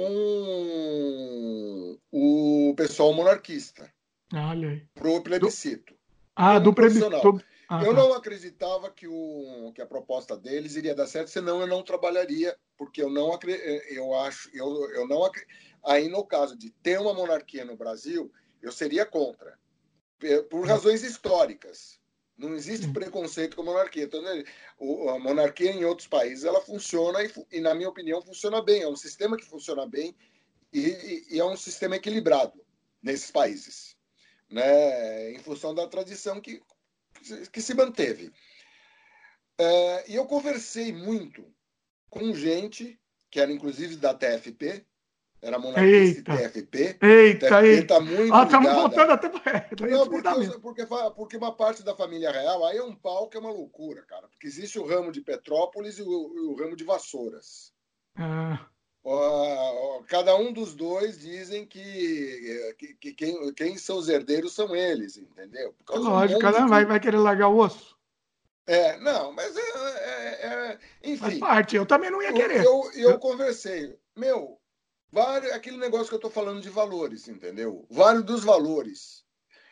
o 2.10 2.74
pessoal 2.76 3.14
monarquista. 3.14 3.88
Olha 4.34 4.70
aí. 4.70 4.82
Pro 4.92 5.22
plebiscito. 5.22 5.94
Do... 5.94 6.00
Ah, 6.34 6.58
do 6.58 6.74
plebiscito. 6.74 7.40
Ah, 7.68 7.82
eu 7.82 7.94
tá. 7.94 8.00
não 8.00 8.12
acreditava 8.12 8.90
que, 8.90 9.08
o, 9.08 9.72
que 9.74 9.82
a 9.82 9.86
proposta 9.86 10.36
deles 10.36 10.76
iria 10.76 10.94
dar 10.94 11.06
certo, 11.06 11.28
senão 11.28 11.60
eu 11.60 11.66
não 11.66 11.82
trabalharia, 11.82 12.56
porque 12.76 13.02
eu 13.02 13.10
não 13.10 13.36
eu 13.88 14.14
acho, 14.14 14.50
eu, 14.54 14.90
eu 14.92 15.08
não 15.08 15.28
aí 15.84 16.08
no 16.08 16.24
caso 16.24 16.56
de 16.56 16.70
ter 16.70 17.00
uma 17.00 17.12
monarquia 17.12 17.64
no 17.64 17.76
Brasil, 17.76 18.32
eu 18.62 18.70
seria 18.70 19.04
contra, 19.04 19.58
por 20.48 20.66
razões 20.66 21.02
históricas. 21.02 21.98
Não 22.36 22.54
existe 22.54 22.86
preconceito 22.88 23.56
com 23.56 23.62
a 23.62 23.64
monarquia. 23.64 24.04
Então, 24.04 24.20
né, 24.20 24.44
a 24.78 25.18
monarquia 25.18 25.70
em 25.70 25.84
outros 25.86 26.06
países 26.06 26.44
ela 26.44 26.60
funciona 26.60 27.22
e, 27.22 27.32
e, 27.50 27.60
na 27.60 27.74
minha 27.74 27.88
opinião, 27.88 28.20
funciona 28.20 28.62
bem. 28.62 28.82
É 28.82 28.88
um 28.88 28.96
sistema 28.96 29.38
que 29.38 29.44
funciona 29.46 29.86
bem 29.86 30.14
e, 30.72 31.24
e 31.30 31.40
é 31.40 31.44
um 31.44 31.56
sistema 31.56 31.96
equilibrado 31.96 32.60
nesses 33.02 33.30
países, 33.30 33.96
né? 34.50 35.32
Em 35.32 35.38
função 35.38 35.74
da 35.74 35.86
tradição 35.86 36.40
que 36.40 36.60
que 37.52 37.60
se 37.60 37.74
manteve. 37.74 38.32
É, 39.58 40.10
e 40.10 40.14
eu 40.14 40.26
conversei 40.26 40.92
muito 40.92 41.44
com 42.10 42.34
gente 42.34 42.98
que 43.30 43.40
era 43.40 43.52
inclusive 43.52 43.96
da 43.96 44.14
TFP, 44.14 44.86
era 45.42 45.58
monarquista 45.58 46.32
eita. 46.32 46.50
TFP. 46.50 46.98
Eita, 47.02 47.46
TFP 47.48 47.66
eita. 47.66 47.94
Tá 47.94 48.00
muito 48.00 48.34
ah, 48.34 48.44
estamos 48.44 48.72
voltando 48.72 49.12
até 49.12 49.28
Não, 49.88 50.08
porque, 50.08 50.58
porque, 50.60 50.86
porque, 51.14 51.36
uma 51.36 51.54
parte 51.54 51.82
da 51.82 51.94
família 51.94 52.30
real 52.30 52.64
aí 52.64 52.78
é 52.78 52.82
um 52.82 52.94
pau 52.94 53.28
que 53.28 53.36
é 53.36 53.40
uma 53.40 53.52
loucura, 53.52 54.02
cara. 54.02 54.28
Porque 54.28 54.46
existe 54.46 54.78
o 54.78 54.86
ramo 54.86 55.12
de 55.12 55.20
Petrópolis 55.20 55.98
e 55.98 56.02
o, 56.02 56.08
o 56.08 56.56
ramo 56.56 56.74
de 56.74 56.84
Vassouras. 56.84 57.72
Ah. 58.16 58.66
Cada 60.08 60.36
um 60.36 60.52
dos 60.52 60.74
dois 60.74 61.18
dizem 61.18 61.66
que, 61.66 62.74
que, 62.78 62.94
que 62.94 63.12
quem, 63.12 63.52
quem, 63.54 63.78
são 63.78 63.98
os 63.98 64.08
herdeiros 64.08 64.52
são 64.52 64.74
eles, 64.74 65.16
entendeu? 65.16 65.74
Lógico, 65.90 66.40
cada 66.40 66.64
um 66.64 66.68
vai, 66.68 66.84
vai 66.84 66.98
querer 66.98 67.18
largar 67.18 67.48
o 67.48 67.58
osso. 67.58 67.96
É, 68.66 68.98
não, 68.98 69.32
mas 69.32 69.56
é, 69.56 69.60
é, 69.60 70.46
é 70.46 70.78
enfim. 71.04 71.18
Faz 71.18 71.38
parte, 71.38 71.76
eu 71.76 71.86
também 71.86 72.10
não 72.10 72.20
ia 72.20 72.32
querer. 72.32 72.64
Eu, 72.64 72.90
eu, 72.94 73.10
eu 73.10 73.18
conversei, 73.18 73.96
meu, 74.16 74.60
vários, 75.12 75.52
aquele 75.52 75.76
negócio 75.76 76.08
que 76.08 76.14
eu 76.14 76.18
estou 76.18 76.30
falando 76.30 76.60
de 76.60 76.68
valores, 76.68 77.28
entendeu? 77.28 77.86
Vários 77.88 78.24
dos 78.24 78.42
valores. 78.42 79.24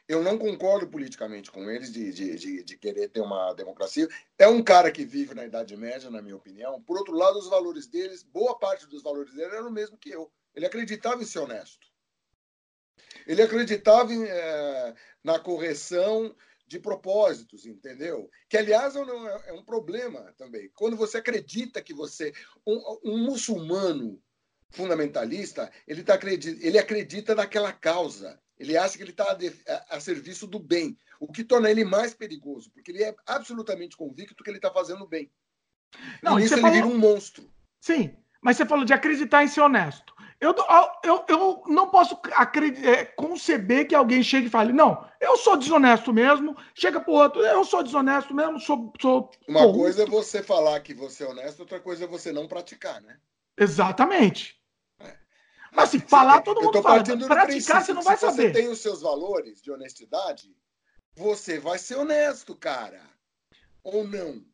Eu 0.07 0.23
não 0.23 0.37
concordo 0.37 0.87
politicamente 0.87 1.51
com 1.51 1.71
eles 1.71 1.91
de, 1.91 2.13
de, 2.13 2.37
de, 2.37 2.63
de, 2.63 2.77
querer 2.77 3.09
ter 3.09 3.23
uma 3.23 3.55
democracia. 3.55 4.07
É 4.39 4.47
um 4.47 4.63
cara 4.63 4.93
que 4.93 5.05
vive 5.05 5.35
na 5.35 5.47
Idade 5.47 5.75
Média, 5.77 6.11
na 6.11 6.21
minha 6.21 6.37
opinião. 6.37 6.83
Por 6.83 6.99
outro 6.99 7.15
lado, 7.15 7.39
os 7.39 7.49
valores 7.49 7.87
deles, 7.87 8.23
boa 8.23 8.59
parte 8.59 8.87
dos 8.87 9.03
valores 9.03 9.33
dele 9.35 9.55
eram 9.55 9.69
o 9.69 9.73
mesmo 9.73 9.97
que 9.97 10.11
eu. 10.11 10.31
Ele 10.55 10.67
acreditava 10.67 11.23
em 11.23 11.27
ser 11.27 11.39
honesto. 11.39 11.87
Ele 13.27 13.41
acreditava 13.41 14.13
em, 14.13 14.25
é, 14.25 14.95
na 15.23 15.39
correção 15.39 16.37
de 16.67 16.79
propósitos, 16.79 17.65
entendeu? 17.65 18.31
Que, 18.49 18.59
aliás, 18.59 18.97
é, 18.97 19.01
é 19.47 19.53
um 19.53 19.65
problema 19.65 20.35
também. 20.37 20.71
Quando 20.75 20.97
você 20.97 21.19
acredita 21.19 21.83
que 21.83 21.95
você. 21.95 22.33
Um, 22.67 22.99
um 23.05 23.19
muçulmano 23.19 24.23
fundamentalista, 24.71 25.71
ele, 25.87 26.03
tá, 26.03 26.19
ele 26.61 26.79
acredita 26.79 27.35
naquela 27.35 27.73
causa. 27.73 28.41
Ele 28.59 28.77
acha 28.77 28.97
que 28.97 29.03
ele 29.03 29.11
está 29.11 29.37
a, 29.69 29.97
a, 29.97 30.01
serviço 30.01 30.47
do 30.47 30.59
bem, 30.59 30.97
o 31.19 31.31
que 31.31 31.43
torna 31.43 31.71
ele 31.71 31.85
mais 31.85 32.15
perigoso, 32.15 32.71
porque 32.71 32.91
ele 32.91 33.03
é 33.03 33.15
absolutamente 33.27 33.97
convicto 33.97 34.43
que 34.45 34.51
ele 34.51 34.59
está 34.59 34.71
fazendo 34.71 35.07
bem. 35.07 35.31
Não, 36.23 36.39
e 36.39 36.45
isso 36.45 36.55
ele 36.55 36.61
falou... 36.61 36.77
vira 36.77 36.87
um 36.87 36.99
monstro. 36.99 37.51
Sim, 37.81 38.17
mas 38.41 38.57
você 38.57 38.65
falou 38.65 38.85
de 38.85 38.93
acreditar 38.93 39.43
em 39.43 39.49
ser 39.49 39.61
honesto. 39.61 40.15
Eu, 40.41 40.55
eu, 41.03 41.25
eu 41.29 41.63
não 41.69 41.89
posso 41.89 42.21
é, 42.83 43.05
conceber 43.05 43.89
que 43.89 43.95
alguém 43.95 44.23
chegue 44.23 44.49
e 44.49 44.51
fale, 44.51 44.73
não, 44.73 45.09
eu 45.21 45.37
sou 45.39 45.57
desonesto 45.57 46.13
mesmo, 46.13 46.57
chega 46.75 47.01
pro 47.01 47.13
outro, 47.15 47.41
eu 47.41 47.65
sou 47.65 47.83
desonesto 47.83 48.35
mesmo, 48.35 48.61
sou. 48.61 48.93
sou 49.01 49.31
Uma 49.49 49.73
coisa 49.73 50.03
é 50.03 50.07
você 50.07 50.43
falar 50.43 50.81
que 50.81 50.93
você 50.93 51.25
é 51.25 51.29
honesto, 51.29 51.61
outra 51.61 51.81
coisa 51.81 52.05
é 52.05 52.09
você 52.09 52.31
não 52.31 52.47
praticar, 52.47 53.01
né? 53.01 53.17
Exatamente. 53.57 54.61
Mas 55.75 55.89
assim, 55.89 55.99
falar 55.99 56.43
todo 56.43 56.62
mundo 56.62 56.81
fala. 56.83 57.03
Praticar 57.03 57.85
você 57.85 57.93
não 57.93 58.03
vai 58.03 58.16
se 58.16 58.20
saber. 58.20 58.43
Se 58.43 58.49
você 58.49 58.53
tem 58.53 58.68
os 58.68 58.81
seus 58.81 59.03
valores 59.03 59.61
de 59.61 59.70
honestidade, 59.72 60.57
você 61.16 61.59
vai 61.59 61.79
ser 61.79 61.97
honesto, 61.97 62.55
cara. 62.55 63.03
Ou 63.83 64.07
não? 64.07 64.45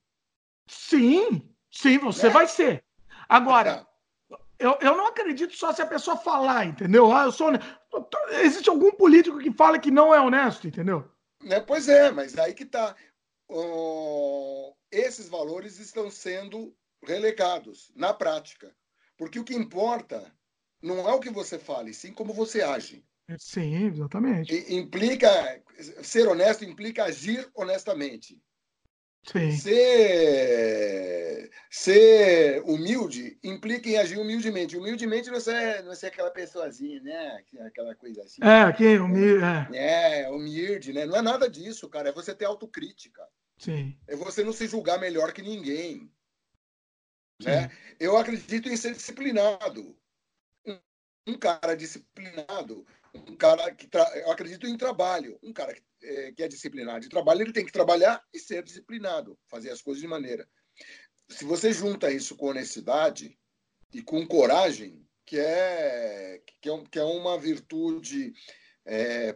Sim, 0.67 1.49
sim, 1.71 1.99
você 1.99 2.29
é. 2.29 2.31
vai 2.31 2.47
ser. 2.47 2.85
Agora, 3.29 3.87
eu, 4.59 4.79
eu 4.81 4.97
não 4.97 5.07
acredito 5.07 5.55
só 5.55 5.73
se 5.73 5.83
a 5.83 5.87
pessoa 5.87 6.17
falar, 6.17 6.65
entendeu? 6.65 7.13
Ah, 7.13 7.25
eu 7.25 7.33
sou 7.33 7.49
honesto. 7.49 7.67
Existe 8.43 8.69
algum 8.69 8.93
político 8.93 9.39
que 9.39 9.53
fala 9.53 9.79
que 9.79 9.91
não 9.91 10.15
é 10.15 10.21
honesto, 10.21 10.67
entendeu? 10.67 11.11
É, 11.45 11.61
pois 11.61 11.89
é, 11.89 12.11
mas 12.11 12.39
aí 12.39 12.55
que 12.55 12.65
tá. 12.65 12.97
Uh, 13.49 14.75
esses 14.91 15.29
valores 15.29 15.79
estão 15.79 16.11
sendo 16.11 16.75
relegados 17.03 17.91
na 17.95 18.15
prática. 18.15 18.75
Porque 19.17 19.39
o 19.39 19.45
que 19.45 19.55
importa 19.55 20.33
não 20.83 21.09
é 21.09 21.13
o 21.13 21.21
que 21.21 21.31
você 21.31 21.59
fala, 21.59 21.93
sim 21.93 22.13
como 22.13 22.33
você 22.33 22.63
age. 22.63 23.05
Sim, 23.39 23.87
exatamente. 23.87 24.53
E 24.55 24.75
implica 24.75 25.63
ser 26.03 26.27
honesto 26.27 26.65
implica 26.65 27.05
agir 27.05 27.49
honestamente. 27.55 28.43
Sim. 29.23 29.53
Ser, 29.53 31.51
ser 31.71 32.63
humilde 32.63 33.39
implica 33.45 33.89
em 33.89 33.99
agir 33.99 34.19
humildemente. 34.19 34.77
Humildemente 34.77 35.31
não 35.31 35.39
é 35.39 35.83
não 35.83 35.93
é 35.93 35.95
ser 35.95 36.07
aquela 36.07 36.31
pessoazinha, 36.31 37.01
né? 37.03 37.45
Aquela 37.67 37.95
coisa 37.95 38.23
assim. 38.23 38.43
É, 38.43 38.73
que 38.73 38.99
humilde. 38.99 39.45
É. 39.77 40.23
é, 40.25 40.31
humilde, 40.31 40.93
né? 40.93 41.05
Não 41.05 41.17
é 41.17 41.23
nada 41.23 41.49
disso, 41.51 41.89
cara. 41.89 42.09
É 42.09 42.13
você 42.13 42.35
ter 42.35 42.47
autocrítica. 42.47 43.23
Sim. 43.59 43.97
É 44.09 44.17
você 44.17 44.43
não 44.43 44.53
se 44.53 44.67
julgar 44.67 44.99
melhor 44.99 45.33
que 45.33 45.43
ninguém. 45.43 46.11
Né? 47.43 47.71
Eu 47.99 48.17
acredito 48.17 48.69
em 48.69 48.77
ser 48.77 48.93
disciplinado 48.95 49.97
um 51.31 51.39
cara 51.39 51.75
disciplinado, 51.75 52.87
um 53.15 53.37
cara 53.37 53.73
que 53.75 53.87
tra... 53.87 54.05
eu 54.19 54.31
acredito 54.31 54.67
em 54.67 54.77
trabalho, 54.77 55.39
um 55.43 55.53
cara 55.53 55.75
que 55.75 55.83
é, 56.03 56.33
que 56.33 56.43
é 56.43 56.49
disciplinado 56.49 57.01
de 57.01 57.09
trabalho, 57.09 57.43
ele 57.43 57.53
tem 57.53 57.65
que 57.65 57.73
trabalhar 57.73 58.25
e 58.33 58.39
ser 58.39 58.63
disciplinado, 58.63 59.39
fazer 59.47 59.71
as 59.71 59.83
coisas 59.83 60.01
de 60.01 60.09
maneira. 60.09 60.49
Se 61.29 61.45
você 61.45 61.73
junta 61.73 62.11
isso 62.11 62.37
com 62.37 62.47
honestidade 62.47 63.39
e 63.93 64.03
com 64.03 64.27
coragem, 64.27 65.07
que 65.27 65.39
é 65.39 66.43
que 66.61 66.71
é, 66.71 66.85
que 66.91 66.99
é 66.99 67.05
uma 67.05 67.39
virtude 67.39 68.33
é, 68.85 69.33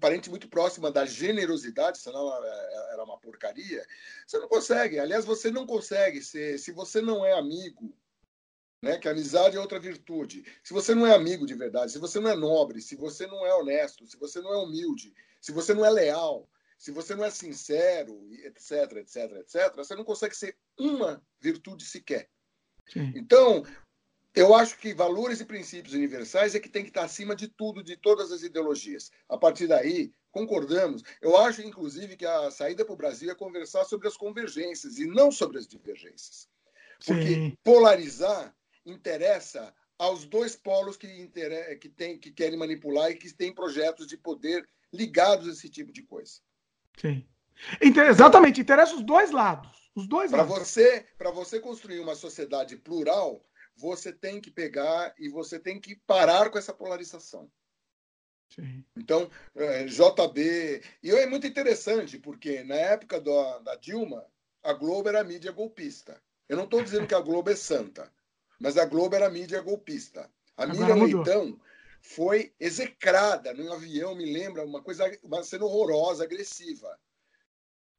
parente 0.00 0.28
muito 0.28 0.48
próxima 0.48 0.90
da 0.90 1.06
generosidade, 1.06 1.98
senão 1.98 2.20
ela 2.20 2.92
era 2.92 3.04
uma 3.04 3.18
porcaria, 3.18 3.86
você 4.26 4.38
não 4.38 4.48
consegue. 4.48 4.98
Aliás, 4.98 5.24
você 5.24 5.50
não 5.50 5.66
consegue 5.66 6.22
ser, 6.22 6.58
se 6.58 6.72
você 6.72 7.00
não 7.00 7.24
é 7.24 7.32
amigo 7.32 7.96
né? 8.82 8.98
Que 8.98 9.08
a 9.08 9.12
amizade 9.12 9.56
é 9.56 9.60
outra 9.60 9.78
virtude. 9.78 10.44
Se 10.62 10.72
você 10.72 10.94
não 10.94 11.06
é 11.06 11.14
amigo 11.14 11.46
de 11.46 11.54
verdade, 11.54 11.92
se 11.92 11.98
você 11.98 12.18
não 12.18 12.30
é 12.30 12.36
nobre, 12.36 12.80
se 12.80 12.96
você 12.96 13.26
não 13.26 13.46
é 13.46 13.54
honesto, 13.54 14.06
se 14.06 14.16
você 14.16 14.40
não 14.40 14.52
é 14.52 14.56
humilde, 14.56 15.14
se 15.40 15.52
você 15.52 15.74
não 15.74 15.84
é 15.84 15.90
leal, 15.90 16.48
se 16.78 16.90
você 16.90 17.14
não 17.14 17.24
é 17.24 17.30
sincero, 17.30 18.26
etc, 18.44 18.96
etc, 18.96 19.16
etc, 19.40 19.76
você 19.76 19.94
não 19.94 20.04
consegue 20.04 20.34
ser 20.34 20.56
uma 20.78 21.22
virtude 21.38 21.84
sequer. 21.84 22.28
Sim. 22.88 23.12
Então, 23.14 23.64
eu 24.34 24.54
acho 24.54 24.78
que 24.78 24.94
valores 24.94 25.40
e 25.40 25.44
princípios 25.44 25.94
universais 25.94 26.54
é 26.54 26.60
que 26.60 26.68
tem 26.68 26.82
que 26.82 26.88
estar 26.88 27.04
acima 27.04 27.36
de 27.36 27.48
tudo, 27.48 27.82
de 27.82 27.96
todas 27.96 28.32
as 28.32 28.42
ideologias. 28.42 29.10
A 29.28 29.36
partir 29.36 29.66
daí, 29.66 30.12
concordamos. 30.30 31.02
Eu 31.20 31.36
acho, 31.36 31.60
inclusive, 31.60 32.16
que 32.16 32.24
a 32.24 32.50
saída 32.50 32.84
para 32.84 32.94
o 32.94 32.96
Brasil 32.96 33.30
é 33.30 33.34
conversar 33.34 33.84
sobre 33.84 34.08
as 34.08 34.16
convergências 34.16 34.98
e 34.98 35.06
não 35.06 35.30
sobre 35.30 35.58
as 35.58 35.66
divergências. 35.66 36.48
Porque 37.04 37.34
Sim. 37.34 37.56
polarizar 37.62 38.54
interessa 38.84 39.74
aos 39.98 40.24
dois 40.24 40.56
polos 40.56 40.96
que, 40.96 41.06
inter... 41.06 41.78
que, 41.78 41.88
tem, 41.88 42.18
que 42.18 42.30
querem 42.30 42.58
manipular 42.58 43.10
e 43.10 43.16
que 43.16 43.32
têm 43.32 43.54
projetos 43.54 44.06
de 44.06 44.16
poder 44.16 44.66
ligados 44.92 45.48
a 45.48 45.52
esse 45.52 45.68
tipo 45.68 45.92
de 45.92 46.02
coisa. 46.02 46.40
Sim. 46.98 47.26
Inter... 47.82 48.06
Exatamente, 48.06 48.60
interessa 48.60 48.94
os 48.94 49.02
dois 49.02 49.30
lados. 49.30 49.70
Os 49.94 50.06
dois 50.06 50.30
para 50.30 50.44
você 50.44 51.06
Para 51.18 51.30
você 51.30 51.60
construir 51.60 52.00
uma 52.00 52.14
sociedade 52.14 52.76
plural, 52.76 53.44
você 53.76 54.12
tem 54.12 54.40
que 54.40 54.50
pegar 54.50 55.14
e 55.18 55.28
você 55.28 55.58
tem 55.58 55.80
que 55.80 55.96
parar 56.06 56.50
com 56.50 56.58
essa 56.58 56.72
polarização. 56.72 57.50
Sim. 58.54 58.84
Então, 58.96 59.30
é, 59.54 59.84
JB. 59.84 60.82
E 61.02 61.10
é 61.10 61.26
muito 61.26 61.46
interessante, 61.46 62.18
porque 62.18 62.64
na 62.64 62.74
época 62.74 63.20
do, 63.20 63.58
da 63.60 63.76
Dilma, 63.76 64.24
a 64.62 64.72
Globo 64.72 65.08
era 65.08 65.20
a 65.20 65.24
mídia 65.24 65.52
golpista. 65.52 66.20
Eu 66.48 66.56
não 66.56 66.64
estou 66.64 66.82
dizendo 66.82 67.06
que 67.06 67.14
a 67.14 67.20
Globo 67.20 67.50
é 67.50 67.56
santa, 67.56 68.12
mas 68.60 68.76
a 68.76 68.84
Globo 68.84 69.16
era 69.16 69.26
a 69.26 69.30
mídia 69.30 69.62
golpista. 69.62 70.30
A 70.56 70.66
Miriam 70.66 70.94
Leitão 70.94 71.58
foi 72.02 72.52
execrada 72.60 73.54
num 73.54 73.72
avião, 73.72 74.14
me 74.14 74.30
lembra, 74.30 74.64
uma 74.64 74.82
coisa, 74.82 75.10
uma 75.22 75.42
cena 75.42 75.64
horrorosa, 75.64 76.24
agressiva. 76.24 76.98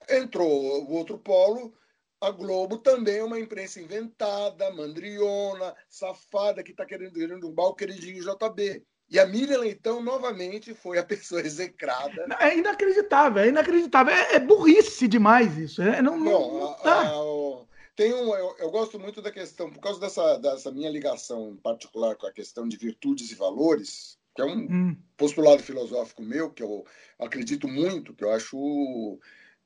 Entrou 0.08 0.50
o 0.50 0.94
outro 0.94 1.18
polo, 1.18 1.74
a 2.20 2.30
Globo 2.30 2.78
também 2.78 3.18
é 3.18 3.24
uma 3.24 3.40
imprensa 3.40 3.82
inventada, 3.82 4.72
mandriona, 4.72 5.76
safada, 5.90 6.62
que 6.62 6.72
está 6.72 6.86
querendo 6.86 7.14
derrubar 7.14 7.68
o 7.68 7.76
queridinho 7.76 8.24
JB. 8.24 8.84
E 9.10 9.20
a 9.20 9.26
Miriam 9.26 9.60
Leitão, 9.60 10.02
novamente, 10.02 10.74
foi 10.74 11.00
a 11.00 11.04
pessoa 11.06 11.42
execrada. 11.42 12.28
É 12.40 12.56
inacreditável, 12.56 13.44
é 13.44 13.48
inacreditável. 13.48 14.14
É, 14.14 14.36
é 14.36 14.40
burrice 14.40 15.08
demais 15.08 15.58
isso. 15.58 15.82
É, 15.82 16.02
não, 16.02 16.18
não, 16.18 16.60
não 16.60 16.78
a, 16.84 17.02
a, 17.02 17.66
tem 18.02 18.16
um, 18.16 18.36
eu, 18.36 18.56
eu, 18.58 18.72
gosto 18.72 19.00
muito 19.00 19.22
da 19.22 19.32
questão, 19.32 19.70
por 19.70 19.80
causa 19.80 20.00
dessa, 20.00 20.40
dessa 20.40 20.72
minha 20.72 20.90
ligação 20.90 21.52
em 21.52 21.58
particular 21.58 22.16
com 22.16 22.26
a 22.26 22.32
questão 22.32 22.68
de 22.68 22.76
virtudes 22.76 23.32
e 23.32 23.36
valores, 23.36 24.18
que 24.36 24.42
é 24.42 24.46
um 24.46 24.58
hum. 24.58 24.98
postulado 25.16 25.62
filosófico 25.62 26.24
meu, 26.24 26.50
que 26.50 26.64
eu 26.64 26.84
acredito 27.20 27.68
muito, 27.68 28.16
que 28.16 28.24
eu 28.24 28.32
acho 28.32 29.20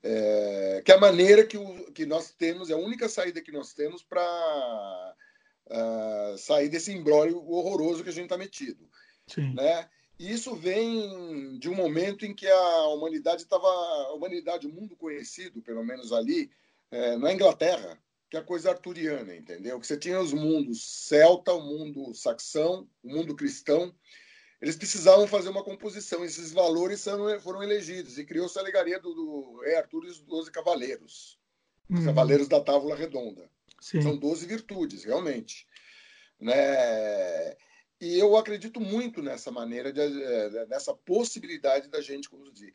é, 0.04 0.82
que 0.84 0.92
a 0.92 1.00
maneira 1.00 1.46
que, 1.46 1.58
o, 1.58 1.90
que 1.94 2.06
nós 2.06 2.30
temos, 2.32 2.70
é 2.70 2.74
a 2.74 2.78
única 2.78 3.08
saída 3.08 3.42
que 3.42 3.54
nós 3.54 3.74
temos 3.74 4.04
para 4.04 4.22
uh, 4.22 5.74
ah, 5.74 6.36
sair 6.38 6.68
desse 6.68 6.92
imbróglio 6.92 7.38
horroroso 7.50 8.04
que 8.04 8.10
a 8.10 8.14
gente 8.14 8.26
está 8.26 8.38
metido. 8.38 8.86
Sim. 9.28 9.54
Né? 9.54 9.88
E 10.20 10.30
isso 10.30 10.54
vem 10.58 11.58
de 11.58 11.70
um 11.70 11.76
momento 11.76 12.26
em 12.26 12.34
que 12.34 12.48
a 12.48 12.88
humanidade 12.88 13.44
estava. 13.44 13.66
A 13.66 14.14
humanidade, 14.14 14.68
o 14.68 14.74
mundo 14.74 14.98
conhecido, 14.98 15.62
pelo 15.62 15.86
menos 15.86 16.12
ali, 16.12 16.52
é, 16.92 17.16
na 17.18 17.34
Inglaterra, 17.34 17.98
que 18.30 18.38
é 18.38 18.40
a 18.40 18.44
coisa 18.44 18.72
arturiana, 18.72 19.36
entendeu? 19.36 19.80
Que 19.80 19.88
você 19.88 19.98
tinha 19.98 20.20
os 20.20 20.34
mundos 20.34 20.84
celta, 21.08 21.54
o 21.54 21.62
mundo 21.62 22.14
saxão, 22.14 22.88
o 23.04 23.10
mundo 23.10 23.36
cristão. 23.36 23.94
Eles 24.62 24.76
precisavam 24.76 25.28
fazer 25.28 25.50
uma 25.50 25.64
composição. 25.64 26.24
Esses 26.26 26.52
valores 26.52 27.06
foram 27.42 27.62
elegidos 27.62 28.18
e 28.18 28.26
criou-se 28.26 28.58
a 28.58 28.62
alegaria 28.62 29.00
do, 29.00 29.14
do 29.14 29.62
Rei 29.64 29.76
Arthur 29.76 30.06
e 30.06 30.10
os 30.10 30.20
Doze 30.22 30.52
Cavaleiros. 30.52 31.40
Os 31.90 32.00
uhum. 32.00 32.06
Cavaleiros 32.06 32.48
da 32.48 32.60
Távola 32.60 32.96
Redonda. 32.96 33.50
Sim. 33.80 34.02
São 34.02 34.18
doze 34.18 34.48
virtudes, 34.48 35.04
realmente. 35.04 35.68
Né? 36.40 37.56
E 38.02 38.18
eu 38.18 38.36
acredito 38.36 38.80
muito 38.80 39.22
nessa 39.22 39.52
maneira, 39.52 39.94
de, 39.94 40.02
eh, 40.02 40.66
nessa 40.68 40.94
possibilidade 40.94 41.88
da 41.88 42.02
gente 42.02 42.30
conduzir. 42.30 42.74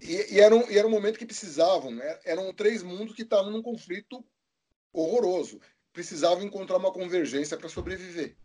E, 0.00 0.34
e, 0.34 0.40
era, 0.40 0.54
um, 0.54 0.68
e 0.68 0.76
era 0.76 0.86
um 0.86 0.90
momento 0.90 1.18
que 1.18 1.26
precisavam, 1.26 1.92
né? 1.92 2.18
eram 2.24 2.52
três 2.52 2.82
mundos 2.82 3.14
que 3.14 3.22
estavam 3.22 3.52
num 3.52 3.62
conflito 3.62 4.24
horroroso. 4.94 5.60
Precisavam 5.92 6.42
encontrar 6.42 6.78
uma 6.78 6.92
convergência 6.92 7.56
para 7.56 7.68
sobreviver. 7.68 8.36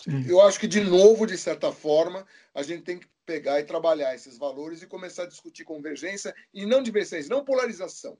Sim. 0.00 0.24
Eu 0.28 0.40
acho 0.40 0.58
que, 0.60 0.68
de 0.68 0.80
novo, 0.80 1.26
de 1.26 1.36
certa 1.36 1.72
forma, 1.72 2.26
a 2.54 2.62
gente 2.62 2.82
tem 2.82 2.98
que 2.98 3.08
pegar 3.26 3.60
e 3.60 3.64
trabalhar 3.64 4.14
esses 4.14 4.38
valores 4.38 4.80
e 4.80 4.86
começar 4.86 5.24
a 5.24 5.28
discutir 5.28 5.64
convergência 5.64 6.34
e 6.54 6.64
não 6.64 6.82
divergência, 6.82 7.28
não 7.28 7.44
polarização. 7.44 8.16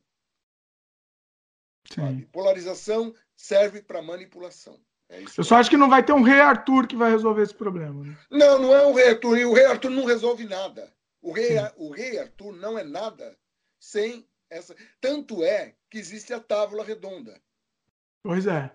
Polarização 2.33 3.15
serve 3.35 3.81
para 3.81 4.03
manipulação. 4.03 4.79
É 5.09 5.23
eu 5.23 5.45
só 5.45 5.57
acho 5.57 5.71
que 5.71 5.77
não 5.77 5.89
vai 5.89 6.05
ter 6.05 6.13
um 6.13 6.23
rei 6.23 6.41
Arthur 6.41 6.87
que 6.87 6.97
vai 6.97 7.11
resolver 7.11 7.43
esse 7.43 7.55
problema. 7.55 8.05
Né? 8.05 8.19
Não, 8.31 8.59
não 8.59 8.75
é 8.75 8.87
um 8.87 8.93
rei 8.93 9.09
Arthur. 9.09 9.39
E 9.39 9.45
o 9.47 9.55
rei 9.55 9.65
Arthur 9.65 9.91
não 9.91 10.05
resolve 10.05 10.45
nada. 10.45 10.93
O 11.23 11.33
rei, 11.33 11.57
o 11.77 11.91
rei 11.91 12.19
Arthur 12.19 12.53
não 12.55 12.79
é 12.79 12.85
nada 12.85 13.37
sem 13.81 14.29
essa. 14.51 14.75
Tanto 15.01 15.45
é 15.45 15.75
que 15.91 15.99
existe 15.99 16.33
a 16.33 16.41
tábua 16.41 16.85
redonda. 16.85 17.41
Pois 18.23 18.47
é. 18.47 18.71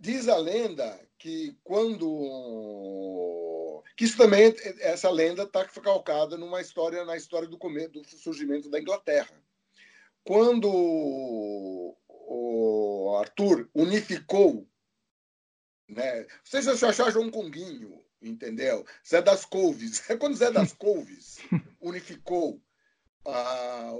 Diz 0.00 0.28
a 0.28 0.36
lenda 0.36 0.98
que 1.18 1.56
quando 1.62 2.04
que 3.96 4.04
isso 4.04 4.16
também 4.16 4.54
essa 4.80 5.10
lenda 5.10 5.42
está 5.42 5.64
calcada 5.64 6.36
numa 6.36 6.60
história 6.60 7.04
na 7.04 7.16
história 7.16 7.48
do 7.48 7.58
começo 7.58 7.90
do 7.90 8.04
surgimento 8.04 8.70
da 8.70 8.80
Inglaterra. 8.80 9.34
Quando 10.24 10.68
o 12.08 13.16
Arthur 13.18 13.68
unificou 13.74 14.66
né? 15.88 16.26
Vocês 16.44 16.66
já 16.66 16.88
acharam 16.88 17.22
um 17.22 17.30
Conguinho, 17.30 18.04
entendeu? 18.20 18.84
Zé 19.06 19.22
das 19.22 19.44
Couves. 19.44 20.00
Quando 20.20 20.36
Zé 20.36 20.50
das 20.50 20.72
Couves 20.74 21.38
unificou 21.80 22.60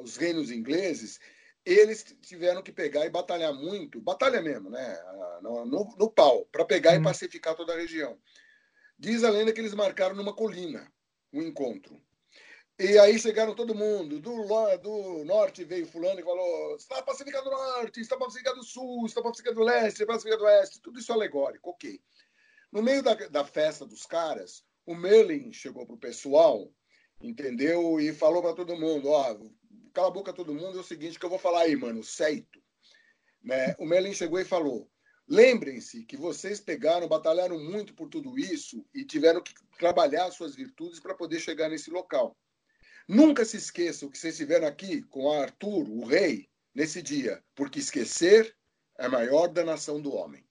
os 0.03 0.17
reinos 0.17 0.51
ingleses, 0.51 1.19
eles 1.65 2.03
tiveram 2.23 2.63
que 2.63 2.73
pegar 2.73 3.05
e 3.05 3.11
batalhar 3.11 3.53
muito, 3.53 4.01
batalha 4.01 4.41
mesmo, 4.41 4.71
né? 4.71 4.99
No, 5.43 5.67
no, 5.67 5.95
no 5.99 6.11
pau, 6.11 6.47
para 6.47 6.65
pegar 6.65 6.93
hum. 6.93 7.01
e 7.01 7.03
pacificar 7.03 7.55
toda 7.55 7.75
a 7.75 7.77
região. 7.77 8.19
Diz 8.99 9.23
a 9.23 9.31
lenda 9.31 9.53
que 9.53 9.61
eles 9.61 9.75
marcaram 9.75 10.17
numa 10.17 10.35
colina 10.35 10.91
o 11.33 11.39
um 11.39 11.43
encontro. 11.43 12.01
E 12.81 12.97
aí 12.97 13.19
chegaram 13.19 13.57
todo 13.57 13.75
mundo, 13.75 14.21
do, 14.21 14.47
do 14.79 15.25
norte 15.25 15.65
veio 15.65 15.87
fulano 15.87 16.21
e 16.21 16.25
falou: 16.25 16.77
está 16.77 17.03
pacificado 17.03 17.45
do 17.45 17.51
norte, 17.51 18.01
está 18.01 18.17
pacificado 18.17 18.59
do 18.59 18.65
sul, 18.65 19.05
está 19.05 19.21
pacificado 19.21 19.57
do 19.57 19.65
leste, 19.65 20.03
está 20.03 20.07
pacificado 20.07 20.43
do 20.43 20.47
oeste, 20.47 20.81
tudo 20.81 20.99
isso 20.99 21.13
alegórico, 21.13 21.71
ok. 21.71 22.01
No 22.71 22.83
meio 22.83 23.03
da, 23.03 23.15
da 23.15 23.45
festa 23.45 23.85
dos 23.85 24.07
caras, 24.07 24.65
o 24.87 24.95
Merlin 24.95 25.53
chegou 25.53 25.87
pro 25.87 25.99
pessoal, 25.99 26.73
entendeu? 27.21 28.01
E 28.01 28.13
falou 28.13 28.43
para 28.43 28.55
todo 28.55 28.77
mundo: 28.77 29.09
ó, 29.09 29.37
cala 29.93 30.09
a 30.09 30.13
boca 30.13 30.33
todo 30.33 30.55
mundo, 30.55 30.79
é 30.79 30.81
o 30.81 30.85
seguinte 30.85 31.19
que 31.19 31.25
eu 31.25 31.31
vou 31.31 31.39
falar 31.39 31.63
aí, 31.63 31.77
mano, 31.77 32.03
certo. 32.03 32.63
Né? 33.43 33.75
O 33.79 33.87
Merlin 33.87 34.15
chegou 34.15 34.39
e 34.41 34.45
falou: 34.45 34.91
Lembrem-se 35.27 36.05
que 36.05 36.17
vocês 36.17 36.61
pegaram, 36.61 37.09
batalharam 37.09 37.59
muito 37.59 37.95
por 37.95 38.09
tudo 38.09 38.39
isso 38.39 38.85
e 38.95 39.05
tiveram 39.05 39.43
que 39.43 39.55
trabalhar 39.79 40.31
suas 40.31 40.55
virtudes 40.55 41.01
para 41.01 41.15
poder 41.15 41.41
chegar 41.41 41.69
nesse 41.69 41.91
local. 41.91 42.37
Nunca 43.07 43.45
se 43.45 43.57
esqueçam 43.57 44.11
que 44.11 44.19
vocês 44.19 44.35
estiveram 44.35 44.67
aqui 44.67 45.03
com 45.03 45.33
Arthur, 45.33 45.89
o 45.89 46.05
rei, 46.05 46.49
nesse 46.75 47.01
dia, 47.01 47.43
porque 47.55 47.79
esquecer 47.79 48.55
é 48.99 49.07
a 49.07 49.09
maior 49.09 49.49
danação 49.49 50.01
do 50.01 50.13
homem. 50.13 50.45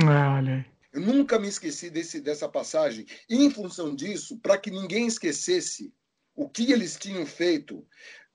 Ah, 0.00 0.36
olha 0.36 0.77
Eu 0.92 1.00
nunca 1.00 1.38
me 1.38 1.48
esqueci 1.48 1.90
desse, 1.90 2.20
dessa 2.20 2.48
passagem. 2.48 3.06
E, 3.28 3.36
em 3.36 3.50
função 3.50 3.94
disso, 3.94 4.38
para 4.38 4.58
que 4.58 4.70
ninguém 4.70 5.06
esquecesse 5.06 5.92
o 6.34 6.48
que 6.48 6.72
eles 6.72 6.96
tinham 6.96 7.26
feito, 7.26 7.86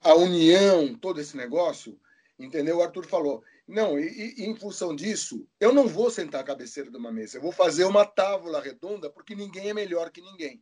a 0.02 0.14
união, 0.14 0.94
todo 0.96 1.20
esse 1.20 1.36
negócio, 1.38 2.00
entendeu? 2.38 2.78
O 2.78 2.84
Arthur 2.84 3.06
falou: 3.06 3.44
não, 3.68 3.98
e, 3.98 4.36
e, 4.38 4.46
em 4.46 4.56
função 4.56 4.96
disso, 4.96 5.48
eu 5.60 5.74
não 5.74 5.88
vou 5.88 6.12
sentar 6.12 6.42
à 6.42 6.44
cabeceira 6.44 6.92
de 6.92 6.98
uma 6.98 7.12
mesa, 7.12 7.38
eu 7.38 7.42
vou 7.42 7.52
fazer 7.52 7.86
uma 7.86 8.06
tábua 8.06 8.62
redonda, 8.62 9.10
porque 9.10 9.36
ninguém 9.36 9.70
é 9.70 9.74
melhor 9.74 10.12
que 10.12 10.22
ninguém. 10.22 10.62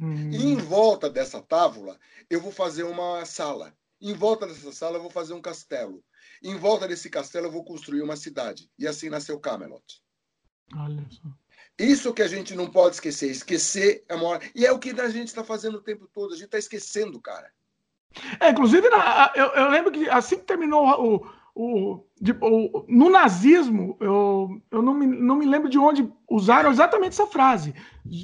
Hum. 0.00 0.30
E 0.30 0.36
em 0.36 0.56
volta 0.56 1.10
dessa 1.10 1.42
tábua, 1.42 1.98
eu 2.30 2.40
vou 2.40 2.52
fazer 2.52 2.84
uma 2.84 3.24
sala. 3.24 3.76
Em 4.00 4.14
volta 4.14 4.46
dessa 4.46 4.70
sala, 4.70 4.96
eu 4.96 5.02
vou 5.02 5.10
fazer 5.10 5.34
um 5.34 5.42
castelo. 5.42 6.04
Em 6.40 6.56
volta 6.56 6.86
desse 6.86 7.10
castelo, 7.10 7.46
eu 7.46 7.50
vou 7.50 7.64
construir 7.64 8.02
uma 8.02 8.16
cidade. 8.16 8.70
E 8.78 8.86
assim 8.86 9.08
nasceu 9.08 9.40
Camelot. 9.40 10.00
Olha 10.76 11.04
só. 11.10 11.28
Isso 11.78 12.12
que 12.12 12.22
a 12.22 12.28
gente 12.28 12.54
não 12.54 12.66
pode 12.66 12.96
esquecer. 12.96 13.30
Esquecer 13.30 14.04
é 14.08 14.16
maior. 14.16 14.40
E 14.54 14.66
é 14.66 14.72
o 14.72 14.78
que 14.78 14.90
a 15.00 15.08
gente 15.08 15.28
está 15.28 15.44
fazendo 15.44 15.76
o 15.76 15.82
tempo 15.82 16.08
todo. 16.12 16.32
A 16.32 16.36
gente 16.36 16.46
está 16.46 16.58
esquecendo, 16.58 17.20
cara. 17.20 17.50
É, 18.40 18.50
inclusive, 18.50 18.88
eu, 19.36 19.46
eu, 19.46 19.68
lembro 19.68 19.92
que 19.92 20.08
assim 20.08 20.36
que 20.38 20.44
terminou 20.44 20.84
o, 20.84 21.26
o, 21.54 22.04
de, 22.20 22.32
o, 22.40 22.84
no 22.88 23.10
nazismo, 23.10 23.96
eu, 24.00 24.60
eu 24.70 24.82
não, 24.82 24.94
me, 24.94 25.06
não 25.06 25.36
me 25.36 25.46
lembro 25.46 25.68
de 25.68 25.78
onde 25.78 26.10
usaram 26.28 26.70
exatamente 26.70 27.12
essa 27.12 27.26
frase. 27.26 27.74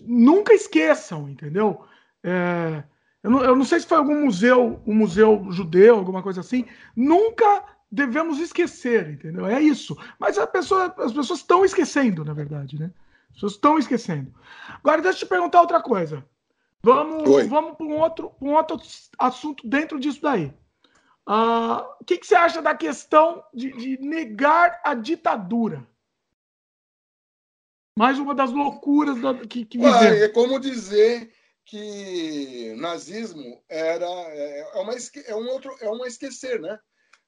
Nunca 0.06 0.52
esqueçam, 0.52 1.28
entendeu? 1.28 1.84
É, 2.24 2.82
eu, 3.22 3.30
não, 3.30 3.44
eu 3.44 3.54
não 3.54 3.64
sei 3.64 3.78
se 3.78 3.86
foi 3.86 3.98
algum 3.98 4.24
museu, 4.24 4.80
um 4.86 4.94
museu 4.94 5.46
judeu, 5.50 5.96
alguma 5.96 6.22
coisa 6.22 6.40
assim. 6.40 6.64
Nunca 6.96 7.62
devemos 7.94 8.40
esquecer, 8.40 9.08
entendeu? 9.08 9.46
É 9.46 9.60
isso. 9.60 9.96
Mas 10.18 10.36
pessoa, 10.48 10.92
as 10.98 11.12
pessoas 11.12 11.38
estão 11.38 11.64
esquecendo, 11.64 12.24
na 12.24 12.32
verdade, 12.32 12.78
né? 12.78 12.90
As 13.28 13.34
pessoas 13.34 13.52
estão 13.52 13.78
esquecendo. 13.78 14.34
Agora, 14.68 15.00
deixa 15.00 15.18
eu 15.18 15.20
te 15.20 15.28
perguntar 15.28 15.60
outra 15.60 15.80
coisa. 15.80 16.24
Vamos, 16.82 17.46
vamos 17.46 17.76
para 17.76 17.86
um 17.86 17.98
outro, 17.98 18.32
um 18.40 18.52
outro 18.52 18.80
assunto 19.18 19.66
dentro 19.66 19.98
disso 19.98 20.20
daí. 20.20 20.52
Uh, 21.26 21.80
o 22.00 22.04
que, 22.04 22.18
que, 22.18 22.26
você 22.26 22.34
acha 22.34 22.60
da 22.60 22.74
questão 22.74 23.42
de, 23.54 23.72
de, 23.72 23.98
negar 24.02 24.80
a 24.84 24.92
ditadura? 24.92 25.86
Mais 27.96 28.18
uma 28.18 28.34
das 28.34 28.50
loucuras 28.50 29.18
da, 29.22 29.34
que, 29.46 29.64
que 29.64 29.78
Ué, 29.78 30.24
É 30.24 30.28
como 30.28 30.60
dizer 30.60 31.32
que 31.64 32.74
nazismo 32.76 33.62
era 33.68 34.04
é, 34.04 34.60
é, 34.74 34.80
uma, 34.80 34.92
é 35.26 35.34
um 35.34 35.48
outro 35.48 35.74
é 35.80 35.88
uma 35.88 36.06
esquecer, 36.06 36.60
né? 36.60 36.78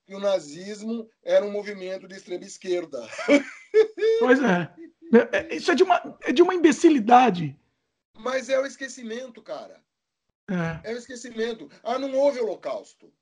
Que 0.06 0.14
o 0.14 0.20
nazismo 0.20 1.10
era 1.22 1.44
um 1.44 1.50
movimento 1.50 2.06
de 2.06 2.16
extrema 2.16 2.44
esquerda. 2.44 2.98
Pois 4.18 4.40
é. 4.42 4.72
é. 5.12 5.36
é 5.36 5.54
isso 5.54 5.70
é 5.70 5.74
de 5.74 5.82
uma, 5.82 6.18
é 6.22 6.32
de 6.32 6.40
uma 6.40 6.54
imbecilidade. 6.54 7.54
Mas 8.18 8.48
é 8.48 8.58
o 8.58 8.64
esquecimento, 8.64 9.42
cara. 9.42 9.84
É. 10.48 10.92
é 10.92 10.94
o 10.94 10.96
esquecimento. 10.96 11.68
Ah, 11.82 11.98
não 11.98 12.14
houve 12.14 12.40
holocausto. 12.40 13.12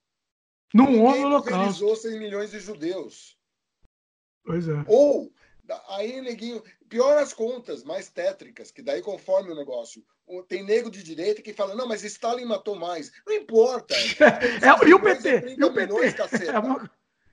Não 0.72 0.86
Ninguém 0.86 1.02
houve 1.02 1.24
holocausto. 1.24 1.96
100 1.96 2.18
milhões 2.20 2.50
de 2.52 2.60
judeus. 2.60 3.36
Pois 4.44 4.68
é. 4.68 4.84
Ou, 4.86 5.32
aí, 5.88 6.20
neguinho, 6.20 6.62
pior 6.94 7.18
as 7.18 7.32
contas 7.32 7.82
mais 7.82 8.08
tétricas, 8.08 8.70
que 8.70 8.80
daí 8.80 9.02
conforme 9.02 9.50
o 9.50 9.56
negócio. 9.56 10.04
Tem 10.46 10.64
nego 10.64 10.88
de 10.88 11.02
direita 11.02 11.42
que 11.42 11.52
fala, 11.52 11.74
não, 11.74 11.88
mas 11.88 12.04
Stalin 12.04 12.44
matou 12.44 12.76
mais. 12.76 13.10
Não 13.26 13.34
importa. 13.34 13.94
É, 14.24 14.88
e 14.88 14.94
o 14.94 15.00
PT? 15.00 15.56
E 15.58 15.64
o 15.64 15.74
PT? 15.74 15.92
Milhões, 15.92 16.14
é 16.14 16.58
uma... 16.58 16.90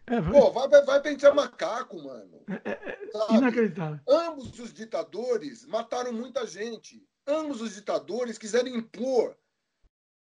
é, 0.08 0.20
Pô, 0.20 0.52
vai, 0.52 0.68
vai, 0.68 0.84
vai 0.84 1.02
pensar 1.02 1.34
macaco, 1.36 2.02
mano. 2.02 2.44
É, 2.50 2.72
é, 2.72 2.98
é 3.30 3.36
inacreditável. 3.36 4.00
Ambos 4.10 4.60
os 4.60 4.74
ditadores 4.74 5.64
mataram 5.68 6.12
muita 6.12 6.46
gente. 6.48 7.06
Ambos 7.28 7.62
os 7.62 7.76
ditadores 7.76 8.40
quiseram 8.40 8.68
impor 8.68 9.38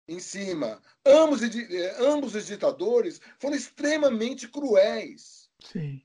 em 0.08 0.18
cima. 0.18 0.82
Ambos, 1.06 1.42
eh, 1.42 1.96
ambos 2.00 2.34
os 2.34 2.46
ditadores 2.46 3.20
foram 3.38 3.54
extremamente 3.54 4.48
cruéis 4.48 5.48
Sim. 5.60 6.02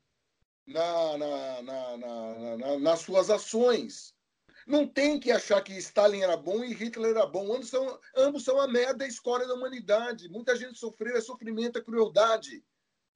Na, 0.66 1.18
na, 1.18 1.61
na, 1.97 2.80
nas 2.80 2.99
suas 2.99 3.30
ações. 3.30 4.14
Não 4.66 4.88
tem 4.88 5.20
que 5.20 5.30
achar 5.32 5.61
que 5.61 5.74
Stalin 5.78 6.22
era 6.22 6.38
bom 6.38 6.64
e 6.64 6.74
Hitler 6.74 7.11
era 7.11 7.26
bom. 7.26 7.53
Ambos 7.53 7.70
são, 7.70 7.99
ambos 8.16 8.43
são 8.43 8.59
a 8.61 8.68
merda 8.68 8.99
da 8.99 9.07
escola 9.07 9.45
da 9.45 9.53
humanidade. 9.53 10.30
Muita 10.30 10.55
gente 10.55 10.80
sofreu, 10.80 11.18
é 11.18 11.22
sofrimento, 11.22 11.78
é 11.78 11.82
crueldade. 11.82 12.64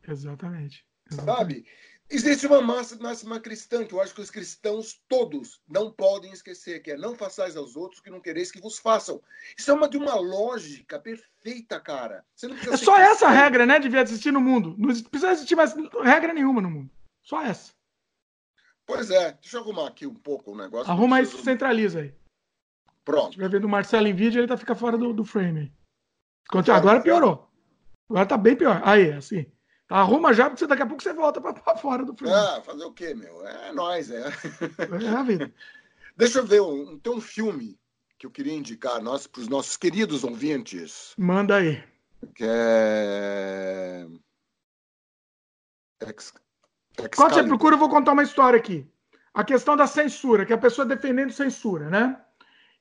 Exatamente. 0.05 0.85
Exatamente. 1.09 1.37
Sabe? 1.37 1.65
Existe 2.09 2.47
uma 2.47 2.61
máxima 2.61 3.37
cristã 3.37 3.83
que 3.83 3.93
eu 3.93 3.99
acho 3.99 4.15
que 4.15 4.21
os 4.21 4.31
cristãos 4.31 5.01
todos 5.09 5.61
não 5.67 5.91
podem 5.91 6.31
esquecer, 6.31 6.81
que 6.81 6.91
é 6.91 6.97
não 6.97 7.15
façais 7.15 7.57
aos 7.57 7.75
outros 7.75 7.99
que 7.99 8.09
não 8.09 8.21
quereis 8.21 8.49
que 8.49 8.61
vos 8.61 8.79
façam. 8.79 9.21
Isso 9.57 9.69
é 9.69 9.73
uma 9.73 9.89
de 9.89 9.97
uma 9.97 10.15
lógica 10.15 10.97
perfeita, 10.97 11.81
cara. 11.81 12.23
é 12.71 12.77
só 12.77 12.97
essa 12.97 13.27
regra, 13.29 13.65
né? 13.65 13.77
Devia 13.77 14.01
existir 14.01 14.31
no 14.31 14.39
mundo. 14.39 14.73
Não 14.77 14.87
precisa 15.01 15.33
existir 15.33 15.55
mais 15.55 15.73
regra 16.01 16.33
nenhuma 16.33 16.61
no 16.61 16.69
mundo. 16.69 16.89
Só 17.27 17.41
essa. 17.41 17.73
Pois 18.85 19.11
é. 19.11 19.33
Deixa 19.33 19.57
eu 19.57 19.61
arrumar 19.61 19.87
aqui 19.87 20.07
um 20.07 20.15
pouco 20.15 20.53
o 20.53 20.57
negócio. 20.57 20.89
Arruma 20.89 21.21
isso, 21.21 21.37
centraliza 21.43 21.99
aí. 21.99 22.13
Pronto. 23.03 23.33
Se 23.33 23.39
vai 23.39 23.49
vendo 23.49 23.65
o 23.65 23.69
Marcelo 23.69 24.07
em 24.07 24.15
vídeo, 24.15 24.39
ele 24.39 24.47
tá 24.47 24.55
fica 24.55 24.73
fora 24.73 24.97
do, 24.97 25.11
do 25.11 25.25
frame. 25.25 25.73
Agora 26.49 27.01
piorou. 27.01 27.51
Agora 28.09 28.25
tá 28.25 28.37
bem 28.37 28.55
pior. 28.55 28.81
Aí, 28.85 29.11
assim. 29.11 29.45
Arruma 29.89 30.33
já, 30.33 30.49
porque 30.49 30.65
daqui 30.65 30.83
a 30.83 30.85
pouco 30.85 31.03
você 31.03 31.13
volta 31.13 31.41
para 31.41 31.75
fora 31.75 32.05
do 32.05 32.15
filme. 32.15 32.33
Ah, 32.33 32.61
fazer 32.61 32.85
o 32.85 32.93
quê, 32.93 33.13
meu? 33.13 33.45
É 33.45 33.73
nós, 33.73 34.09
é. 34.09 34.29
É 35.03 35.09
a 35.09 35.23
vida. 35.23 35.53
Deixa 36.15 36.39
eu 36.39 36.45
ver, 36.45 36.61
um, 36.61 36.97
tem 36.97 37.11
um 37.11 37.21
filme 37.21 37.77
que 38.17 38.25
eu 38.25 38.31
queria 38.31 38.53
indicar 38.53 39.01
para 39.03 39.41
os 39.41 39.49
nossos 39.49 39.75
queridos 39.75 40.23
ouvintes. 40.23 41.13
Manda 41.17 41.57
aí. 41.57 41.83
Que 42.33 42.45
é. 42.47 44.07
Ex... 46.07 46.33
Quando 47.15 47.33
você 47.33 47.43
procura, 47.43 47.75
eu 47.75 47.79
vou 47.79 47.89
contar 47.89 48.13
uma 48.13 48.23
história 48.23 48.57
aqui. 48.57 48.87
A 49.33 49.43
questão 49.43 49.75
da 49.75 49.85
censura, 49.85 50.45
que 50.45 50.53
a 50.53 50.57
pessoa 50.57 50.85
defendendo 50.85 51.31
censura, 51.31 51.89
né? 51.89 52.17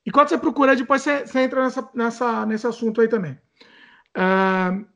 E 0.04 0.10
quando 0.10 0.28
você 0.28 0.38
procura, 0.38 0.74
depois 0.74 1.02
você, 1.02 1.26
você 1.26 1.40
entra 1.40 1.62
nessa, 1.62 1.90
nessa, 1.92 2.46
nesse 2.46 2.66
assunto 2.66 3.00
aí 3.00 3.08
também. 3.08 3.38
Uh, 4.16 4.86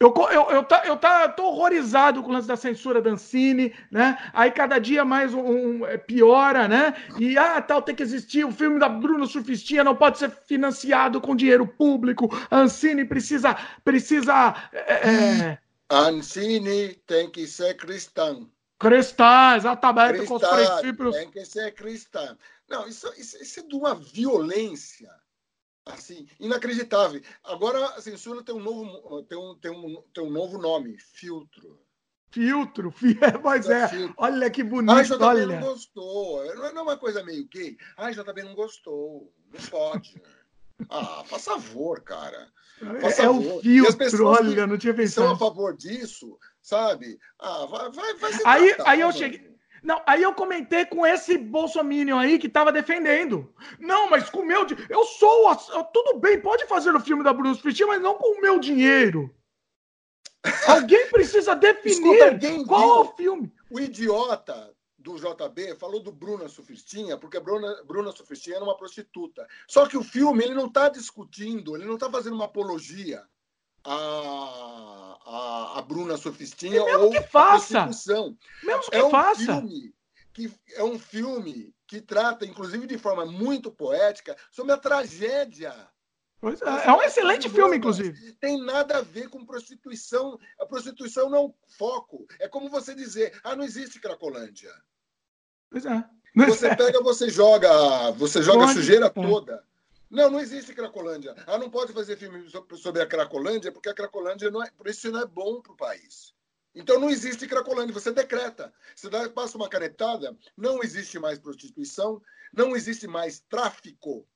eu, 0.00 0.14
eu, 0.30 0.50
eu, 0.50 0.62
tá, 0.62 0.82
eu 0.86 0.96
tá, 0.96 1.28
tô 1.28 1.44
horrorizado 1.44 2.22
com 2.22 2.30
o 2.30 2.32
lance 2.32 2.46
da 2.46 2.56
censura 2.56 3.02
da 3.02 3.10
Ancine, 3.10 3.74
né? 3.90 4.16
Aí 4.32 4.50
cada 4.50 4.78
dia 4.78 5.04
mais 5.04 5.34
um, 5.34 5.40
um, 5.40 5.86
é, 5.86 5.98
piora, 5.98 6.68
né? 6.68 6.94
E 7.18 7.36
ah, 7.36 7.60
tal, 7.60 7.82
tem 7.82 7.96
que 7.96 8.02
existir. 8.02 8.44
O 8.44 8.52
filme 8.52 8.78
da 8.78 8.88
Bruna 8.88 9.26
Surfistinha 9.26 9.82
não 9.82 9.96
pode 9.96 10.18
ser 10.18 10.30
financiado 10.30 11.20
com 11.20 11.34
dinheiro 11.34 11.66
público. 11.66 12.28
A 12.48 12.58
Ancine 12.58 13.04
precisa. 13.04 13.56
precisa 13.84 14.54
é, 14.72 15.08
é... 15.08 15.58
Ancine 15.90 16.94
tem 17.06 17.30
que 17.30 17.46
ser 17.46 17.74
cristã. 17.76 18.46
Cristã, 18.78 19.56
exatamente. 19.56 20.18
Cristã, 20.18 20.26
com 20.28 20.34
os 20.36 20.48
princípios. 20.48 21.16
Tem 21.16 21.30
que 21.30 21.44
ser 21.44 21.74
cristã. 21.74 22.38
Não, 22.68 22.86
isso, 22.86 23.12
isso, 23.16 23.42
isso 23.42 23.60
é 23.60 23.62
de 23.62 23.74
uma 23.74 23.94
violência 23.94 25.10
assim, 25.92 26.26
inacreditável. 26.38 27.20
Agora 27.42 27.84
a 27.94 28.00
censura 28.00 28.42
tem 28.42 28.54
um 28.54 28.60
novo, 28.60 29.22
tem 29.24 29.38
um, 29.38 29.54
tem 29.56 29.70
um, 29.70 30.02
tem 30.12 30.24
um 30.24 30.30
novo 30.30 30.58
nome, 30.58 30.98
filtro. 30.98 31.80
Filtro, 32.30 32.92
mas 33.42 33.68
é. 33.70 33.88
Filtro. 33.88 34.14
Olha 34.18 34.50
que 34.50 34.62
bonito. 34.62 34.92
Ai, 34.92 35.04
JB 35.04 35.24
olha. 35.24 35.46
não 35.46 35.60
gostou. 35.60 36.54
Não 36.54 36.66
é 36.66 36.82
uma 36.82 36.98
coisa 36.98 37.24
meio 37.24 37.48
gay. 37.48 37.76
Ai, 37.96 38.12
JB 38.12 38.42
não 38.42 38.54
gostou. 38.54 39.32
Não 39.50 39.60
pode. 39.70 40.20
Ah, 40.90 41.22
faz 41.26 41.44
favor, 41.44 42.00
cara. 42.02 42.48
É, 43.02 43.10
favor. 43.10 43.56
o 43.56 43.60
filtro, 43.60 44.26
olha, 44.26 44.66
não 44.66 44.78
tinha 44.78 44.94
pensado. 44.94 45.26
São 45.26 45.34
a 45.34 45.38
favor 45.38 45.76
disso, 45.76 46.38
sabe? 46.62 47.18
Ah, 47.38 47.66
vai, 47.66 47.90
vai, 47.90 48.14
vai 48.14 48.32
Aí, 48.44 48.76
aí 48.84 49.00
eu 49.00 49.12
cheguei. 49.12 49.48
Não, 49.82 50.02
aí 50.06 50.22
eu 50.22 50.34
comentei 50.34 50.84
com 50.84 51.06
esse 51.06 51.38
bolsominion 51.38 52.18
aí 52.18 52.38
que 52.38 52.48
tava 52.48 52.72
defendendo. 52.72 53.52
Não, 53.78 54.10
mas 54.10 54.28
com 54.28 54.40
o 54.40 54.46
meu. 54.46 54.66
Eu 54.88 55.04
sou. 55.04 55.54
Tudo 55.92 56.18
bem, 56.18 56.40
pode 56.40 56.66
fazer 56.66 56.94
o 56.94 57.00
filme 57.00 57.22
da 57.22 57.32
Bruce 57.32 57.62
Pitt, 57.62 57.84
mas 57.84 58.00
não 58.00 58.14
com 58.14 58.38
o 58.38 58.40
meu 58.40 58.58
dinheiro. 58.58 59.32
Alguém 60.66 61.08
precisa 61.10 61.54
definir 61.54 61.92
Escuta, 61.92 62.66
qual 62.66 62.80
viu? 62.80 62.94
é 62.94 63.00
o 63.00 63.16
filme. 63.16 63.52
O 63.70 63.80
idiota 63.80 64.72
do 65.08 65.18
JB 65.18 65.76
falou 65.76 66.00
do 66.00 66.12
Bruna 66.12 66.48
Sufistinha, 66.48 67.16
porque 67.16 67.36
a 67.36 67.40
Bruna, 67.40 67.82
Bruna 67.84 68.12
Sufistinha 68.12 68.56
era 68.56 68.64
uma 68.64 68.76
prostituta. 68.76 69.46
Só 69.66 69.86
que 69.86 69.96
o 69.96 70.02
filme 70.02 70.44
ele 70.44 70.54
não 70.54 70.66
está 70.66 70.88
discutindo, 70.88 71.76
ele 71.76 71.86
não 71.86 71.94
está 71.94 72.10
fazendo 72.10 72.34
uma 72.34 72.44
apologia 72.44 73.24
a, 73.84 75.18
a, 75.24 75.78
a 75.78 75.82
Bruna 75.82 76.16
Sofistinha 76.16 76.82
ou 76.98 77.10
que 77.10 77.22
faça. 77.22 77.86
Mesmo 77.86 78.36
que 78.90 78.96
é 78.96 79.04
um 79.04 79.10
faça. 79.10 79.60
Filme 79.60 79.94
que 80.38 80.52
é 80.74 80.84
um 80.84 80.96
filme 80.96 81.74
que 81.84 82.00
trata, 82.00 82.46
inclusive 82.46 82.86
de 82.86 82.96
forma 82.96 83.26
muito 83.26 83.72
poética, 83.72 84.36
sobre 84.52 84.72
a 84.72 84.76
tragédia. 84.76 85.74
Pois 86.40 86.62
é, 86.62 86.86
é 86.86 86.92
um 86.92 87.02
excelente 87.02 87.48
filme, 87.48 87.76
inclusive. 87.76 88.34
Tem 88.34 88.62
nada 88.62 88.98
a 88.98 89.02
ver 89.02 89.28
com 89.28 89.44
prostituição. 89.44 90.38
A 90.60 90.64
prostituição 90.64 91.28
não 91.28 91.38
é 91.38 91.40
um 91.40 91.54
foco. 91.76 92.24
É 92.38 92.46
como 92.46 92.70
você 92.70 92.94
dizer, 92.94 93.36
ah, 93.42 93.56
não 93.56 93.64
existe 93.64 93.98
Cracolândia. 93.98 94.72
Pois 95.70 95.84
é. 95.84 96.04
Você 96.46 96.74
pega, 96.76 97.02
você 97.02 97.28
joga, 97.28 98.10
você 98.12 98.42
joga 98.42 98.66
a 98.66 98.74
sujeira 98.74 99.06
é. 99.06 99.10
toda. 99.10 99.62
Não, 100.10 100.30
não 100.30 100.40
existe 100.40 100.74
Cracolândia. 100.74 101.34
Ah, 101.46 101.58
não 101.58 101.68
pode 101.68 101.92
fazer 101.92 102.16
filme 102.16 102.48
sobre 102.76 103.02
a 103.02 103.06
Cracolândia, 103.06 103.70
porque 103.70 103.90
a 103.90 103.94
Cracolândia 103.94 104.50
não 104.50 104.62
é. 104.62 104.70
Por 104.70 104.88
isso 104.88 105.10
não 105.10 105.20
é 105.20 105.26
bom 105.26 105.60
para 105.60 105.72
o 105.72 105.76
país. 105.76 106.32
Então 106.74 106.98
não 106.98 107.10
existe 107.10 107.46
Cracolândia. 107.46 107.92
Você 107.92 108.12
decreta. 108.12 108.72
Você 108.94 109.10
dá, 109.10 109.28
passa 109.28 109.56
uma 109.56 109.68
canetada, 109.68 110.36
não 110.56 110.82
existe 110.82 111.18
mais 111.18 111.38
prostituição, 111.38 112.22
não 112.52 112.74
existe 112.74 113.06
mais 113.06 113.40
tráfico 113.50 114.26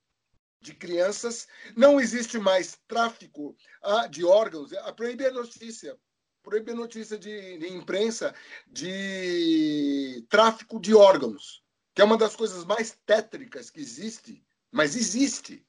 de 0.61 0.75
crianças, 0.75 1.49
não 1.77 2.01
existe 2.01 2.39
mais 2.39 2.79
tráfico 2.87 3.57
ah, 3.83 4.07
de 4.07 4.25
órgãos. 4.25 4.73
A 4.75 4.93
proibir 4.93 5.29
a 5.29 5.33
notícia. 5.33 5.97
Proibir 6.43 6.75
notícia 6.75 7.19
de, 7.19 7.59
de 7.59 7.73
imprensa 7.73 8.35
de 8.67 10.25
tráfico 10.29 10.81
de 10.81 10.95
órgãos, 10.95 11.63
que 11.95 12.03
é 12.03 12.05
uma 12.05 12.19
das 12.19 12.35
coisas 12.35 12.65
mais 12.65 12.99
tétricas 13.07 13.71
que 13.71 13.81
existe 13.81 14.45
mas 14.73 14.97
existe. 14.97 15.65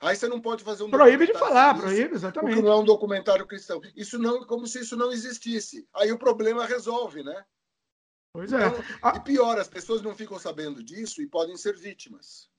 Aí 0.00 0.16
você 0.16 0.26
não 0.26 0.40
pode 0.40 0.64
fazer 0.64 0.82
um 0.82 0.90
Proíbe 0.90 1.26
de 1.26 1.32
falar, 1.34 1.78
proíbe, 1.78 2.14
exatamente. 2.14 2.54
Porque 2.54 2.66
não 2.66 2.72
é 2.72 2.80
um 2.80 2.84
documentário 2.84 3.46
cristão. 3.46 3.80
Isso 3.94 4.18
não, 4.18 4.44
como 4.44 4.66
se 4.66 4.80
isso 4.80 4.96
não 4.96 5.12
existisse. 5.12 5.86
Aí 5.94 6.10
o 6.10 6.18
problema 6.18 6.66
resolve, 6.66 7.22
né? 7.22 7.44
Pois 8.32 8.52
é. 8.52 8.66
Então, 8.66 8.84
ah. 9.02 9.16
E 9.16 9.20
pior, 9.20 9.58
as 9.58 9.68
pessoas 9.68 10.02
não 10.02 10.14
ficam 10.14 10.38
sabendo 10.38 10.82
disso 10.82 11.22
e 11.22 11.26
podem 11.26 11.56
ser 11.56 11.76
vítimas. 11.76 12.50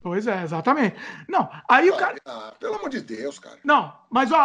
Pois 0.00 0.26
é, 0.26 0.42
exatamente. 0.42 0.96
Não, 1.28 1.48
aí 1.68 1.88
ah, 1.88 1.94
o 1.94 1.96
cara. 1.96 2.20
Ah, 2.24 2.54
pelo 2.60 2.74
amor 2.74 2.90
de 2.90 3.00
Deus, 3.00 3.38
cara. 3.38 3.58
Não, 3.64 3.92
mas 4.10 4.30
ó, 4.30 4.38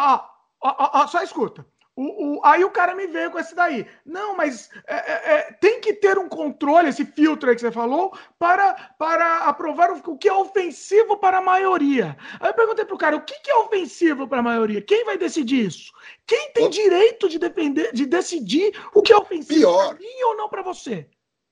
ó, 0.62 0.70
ó, 0.70 1.02
ó 1.02 1.08
só 1.08 1.22
escuta. 1.22 1.66
O, 2.00 2.38
o, 2.38 2.46
aí 2.46 2.64
o 2.64 2.72
cara 2.72 2.96
me 2.96 3.08
veio 3.08 3.30
com 3.30 3.38
esse 3.38 3.54
daí. 3.54 3.86
Não, 4.06 4.34
mas 4.34 4.70
é, 4.88 4.96
é, 4.96 5.34
é, 5.34 5.52
tem 5.60 5.82
que 5.82 5.94
ter 5.94 6.18
um 6.18 6.30
controle, 6.30 6.88
esse 6.88 7.04
filtro 7.04 7.50
aí 7.50 7.56
que 7.56 7.60
você 7.60 7.74
falou, 7.74 8.18
para, 8.38 8.74
para 8.98 9.40
aprovar 9.40 9.92
o, 9.92 10.14
o 10.14 10.18
que 10.18 10.30
é 10.30 10.34
ofensivo 10.34 11.18
para 11.18 11.40
a 11.40 11.42
maioria. 11.42 12.16
Aí 12.40 12.52
eu 12.52 12.54
perguntei 12.54 12.86
pro 12.86 12.98
cara, 12.98 13.18
o 13.18 13.22
que, 13.22 13.38
que 13.42 13.52
é 13.52 13.56
ofensivo 13.58 14.30
para 14.30 14.40
a 14.40 14.44
maioria? 14.44 14.82
Quem 14.82 15.04
vai 15.04 15.18
decidir 15.18 15.66
isso? 15.66 15.92
Quem 16.26 16.54
tem 16.54 16.70
direito 16.70 17.28
de, 17.28 17.38
defender, 17.38 17.92
de 17.92 18.06
decidir 18.06 18.72
o 18.94 19.02
que 19.02 19.12
é 19.12 19.18
ofensivo 19.18 19.76
para 19.76 19.96
mim 19.96 20.24
ou 20.24 20.38
não 20.38 20.48
para 20.48 20.62
você? 20.62 21.06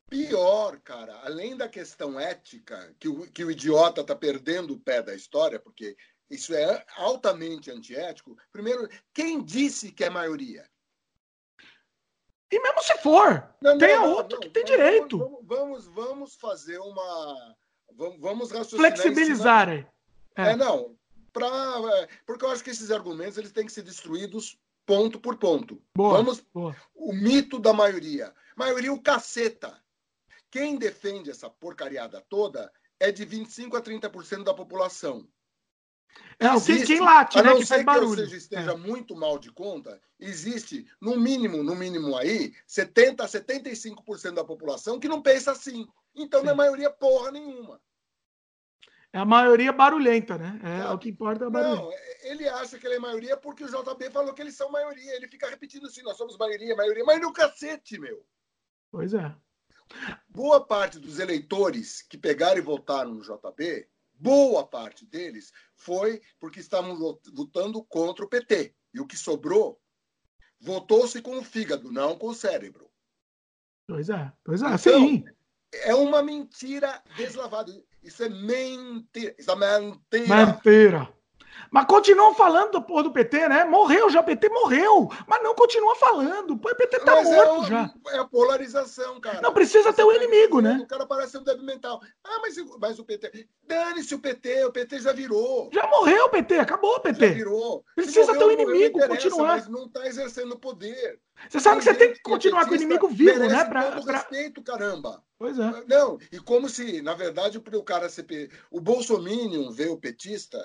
Pior, 0.09 0.79
cara, 0.79 1.19
além 1.25 1.57
da 1.57 1.67
questão 1.67 2.17
ética, 2.17 2.95
que 2.97 3.09
o, 3.09 3.29
que 3.29 3.43
o 3.43 3.51
idiota 3.51 3.99
está 3.99 4.15
perdendo 4.15 4.75
o 4.75 4.79
pé 4.79 5.01
da 5.01 5.13
história, 5.13 5.59
porque 5.59 5.97
isso 6.29 6.53
é 6.53 6.85
altamente 6.97 7.71
antiético. 7.71 8.37
Primeiro, 8.51 8.89
quem 9.13 9.43
disse 9.43 9.91
que 9.91 10.03
é 10.03 10.09
maioria? 10.09 10.69
E 12.51 12.59
mesmo 12.61 12.81
se 12.81 12.97
for, 12.99 13.53
não, 13.61 13.77
tem 13.77 13.95
não, 13.95 14.11
outro 14.13 14.35
não, 14.35 14.39
que 14.39 14.49
tem 14.49 14.63
vamos, 14.63 14.77
direito. 14.77 15.17
Vamos, 15.17 15.45
vamos, 15.45 15.87
vamos, 15.87 16.35
fazer 16.35 16.77
uma. 16.79 17.55
Vamos, 18.19 18.51
raciocinar. 18.51 18.95
Flexibilizar. 18.95 19.69
É. 19.69 19.85
é, 20.35 20.55
não. 20.55 20.97
Pra, 21.33 21.47
é, 21.47 22.07
porque 22.25 22.45
eu 22.45 22.49
acho 22.49 22.63
que 22.63 22.69
esses 22.69 22.89
argumentos 22.89 23.37
eles 23.37 23.51
têm 23.51 23.65
que 23.65 23.71
ser 23.71 23.83
destruídos 23.83 24.57
ponto 24.85 25.19
por 25.19 25.37
ponto. 25.37 25.81
Boa, 25.95 26.17
vamos. 26.17 26.41
Boa. 26.53 26.75
O 26.95 27.13
mito 27.13 27.59
da 27.59 27.73
maioria. 27.73 28.33
Maioria, 28.55 28.93
o 28.93 29.01
caceta. 29.01 29.77
Quem 30.49 30.77
defende 30.77 31.29
essa 31.29 31.49
porcariada 31.49 32.23
toda 32.29 32.71
é 32.99 33.11
de 33.11 33.25
25 33.25 33.75
a 33.75 33.81
30% 33.81 34.43
da 34.43 34.53
população. 34.53 35.27
É, 36.39 36.53
existe, 36.53 36.85
quem 36.85 36.99
late, 36.99 37.41
né? 37.41 37.55
Que 37.55 37.65
faz 37.65 37.83
barulho. 37.83 38.23
Que 38.23 38.29
seja, 38.29 38.37
esteja 38.37 38.71
é. 38.71 38.77
muito 38.77 39.15
mal 39.15 39.39
de 39.39 39.51
conta, 39.51 39.99
existe, 40.19 40.85
no 41.01 41.17
mínimo, 41.17 41.63
no 41.63 41.75
mínimo 41.75 42.15
aí, 42.15 42.53
70% 42.67 43.21
a 43.21 43.27
75% 43.27 44.33
da 44.33 44.43
população 44.43 44.99
que 44.99 45.07
não 45.07 45.21
pensa 45.21 45.51
assim. 45.51 45.87
Então 46.15 46.41
Sim. 46.41 46.45
não 46.45 46.53
é 46.53 46.55
maioria 46.55 46.89
porra 46.91 47.31
nenhuma. 47.31 47.81
É 49.11 49.19
a 49.19 49.25
maioria 49.25 49.71
barulhenta, 49.71 50.37
né? 50.37 50.59
É, 50.63 50.87
é 50.87 50.89
o 50.91 50.97
que 50.99 51.09
importa 51.09 51.45
é 51.45 51.47
a 51.47 51.49
barulho. 51.49 51.75
Não, 51.75 51.91
ele 52.21 52.47
acha 52.47 52.77
que 52.77 52.85
ele 52.85 52.95
é 52.95 52.99
maioria 52.99 53.35
porque 53.35 53.63
o 53.63 53.67
JB 53.67 54.11
falou 54.11 54.33
que 54.33 54.41
eles 54.41 54.55
são 54.55 54.69
maioria. 54.69 55.15
Ele 55.15 55.27
fica 55.27 55.49
repetindo 55.49 55.87
assim, 55.87 56.03
nós 56.03 56.17
somos 56.17 56.37
maioria, 56.37 56.75
maioria, 56.75 57.03
mas 57.03 57.19
no 57.19 57.33
cacete, 57.33 57.99
meu. 57.99 58.23
Pois 58.91 59.13
é. 59.13 59.33
Boa 60.27 60.65
parte 60.65 60.99
dos 60.99 61.17
eleitores 61.17 62.01
que 62.01 62.17
pegaram 62.17 62.57
e 62.57 62.61
votaram 62.61 63.13
no 63.13 63.21
JB 63.21 63.87
boa 64.19 64.65
parte 64.65 65.05
deles 65.05 65.51
foi 65.75 66.21
porque 66.39 66.59
estavam 66.59 66.93
lutando 66.93 67.83
contra 67.83 68.25
o 68.25 68.29
PT. 68.29 68.73
E 68.93 68.99
o 68.99 69.07
que 69.07 69.17
sobrou 69.17 69.79
votou-se 70.59 71.21
com 71.21 71.37
o 71.37 71.43
fígado, 71.43 71.91
não 71.91 72.17
com 72.17 72.27
o 72.27 72.33
cérebro. 72.33 72.89
Pois 73.87 74.09
é, 74.09 74.31
pois 74.43 74.61
é, 74.61 74.65
então, 74.65 74.77
sim. 74.77 75.25
É 75.73 75.93
uma 75.93 76.23
mentira 76.23 77.01
deslavada. 77.15 77.71
Isso 78.01 78.23
é 78.23 78.29
mentira. 78.29 79.35
Isso 79.37 79.51
é 79.51 79.55
mentira. 79.55 80.45
Mentira. 80.45 81.16
Mas 81.71 81.85
continuam 81.85 82.33
falando 82.33 82.71
do 82.71 82.81
porra 82.81 83.03
do 83.03 83.11
PT, 83.11 83.47
né? 83.49 83.65
Morreu 83.65 84.09
já, 84.09 84.19
o 84.19 84.23
PT 84.23 84.49
morreu. 84.49 85.09
Mas 85.27 85.43
não 85.43 85.55
continua 85.55 85.95
falando. 85.95 86.51
O 86.51 86.57
PT 86.57 86.99
tá 86.99 87.15
mas 87.15 87.29
é 87.29 87.35
morto 87.35 87.65
é 87.65 87.67
já. 87.67 87.93
É 88.09 88.19
a 88.19 88.25
polarização, 88.25 89.19
cara. 89.19 89.41
Não 89.41 89.53
precisa 89.53 89.93
ter 89.93 90.03
um 90.03 90.11
inimigo, 90.11 90.61
né? 90.61 90.79
O 90.81 90.87
cara 90.87 91.05
parece 91.05 91.37
um 91.37 91.43
débil 91.43 91.63
mental. 91.63 92.01
Ah, 92.23 92.39
mas, 92.41 92.55
mas 92.79 92.99
o 92.99 93.05
PT. 93.05 93.47
Dane-se 93.63 94.15
o 94.15 94.19
PT, 94.19 94.65
o 94.65 94.71
PT 94.71 94.99
já 94.99 95.13
virou. 95.13 95.69
Já 95.73 95.87
morreu 95.87 96.25
o 96.25 96.29
PT, 96.29 96.59
acabou 96.59 96.95
o 96.95 96.99
PT. 96.99 97.27
Já 97.27 97.33
virou. 97.33 97.83
Precisa 97.95 98.33
morreu, 98.33 98.39
ter 98.39 98.45
um 98.45 98.51
inimigo, 98.51 99.07
continuar. 99.07 99.57
Mas 99.57 99.67
não 99.67 99.89
tá 99.89 100.05
exercendo 100.07 100.57
poder. 100.57 101.19
Você 101.49 101.59
sabe 101.59 101.77
que 101.77 101.83
você 101.83 101.93
tem 101.93 102.13
que 102.13 102.21
continuar 102.21 102.65
com 102.65 102.71
o 102.71 102.75
inimigo 102.75 103.07
vivo, 103.07 103.39
né? 103.39 103.63
Pra, 103.65 103.91
todo 103.91 104.05
pra... 104.05 104.17
respeito, 104.17 104.63
caramba. 104.63 105.23
Pois 105.37 105.59
é. 105.59 105.83
Não, 105.87 106.17
e 106.31 106.39
como 106.39 106.67
se, 106.67 107.01
na 107.01 107.13
verdade, 107.13 107.57
o 107.57 107.83
cara 107.83 108.09
ser. 108.09 108.25
O 108.71 108.81
Bolsonaro 108.81 109.71
vê 109.71 109.87
o 109.87 109.97
petista 109.97 110.57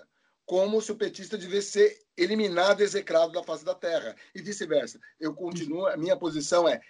como 0.44 0.80
se 0.80 0.92
o 0.92 0.96
petista 0.96 1.38
devesse 1.38 1.72
ser 1.72 1.98
eliminado, 2.16 2.80
execrado 2.80 3.32
da 3.32 3.42
face 3.42 3.64
da 3.64 3.74
terra, 3.74 4.14
e 4.34 4.42
vice-versa. 4.42 5.00
Eu 5.18 5.34
continuo, 5.34 5.86
a 5.86 5.96
minha 5.96 6.16
posição 6.16 6.68
é: 6.68 6.80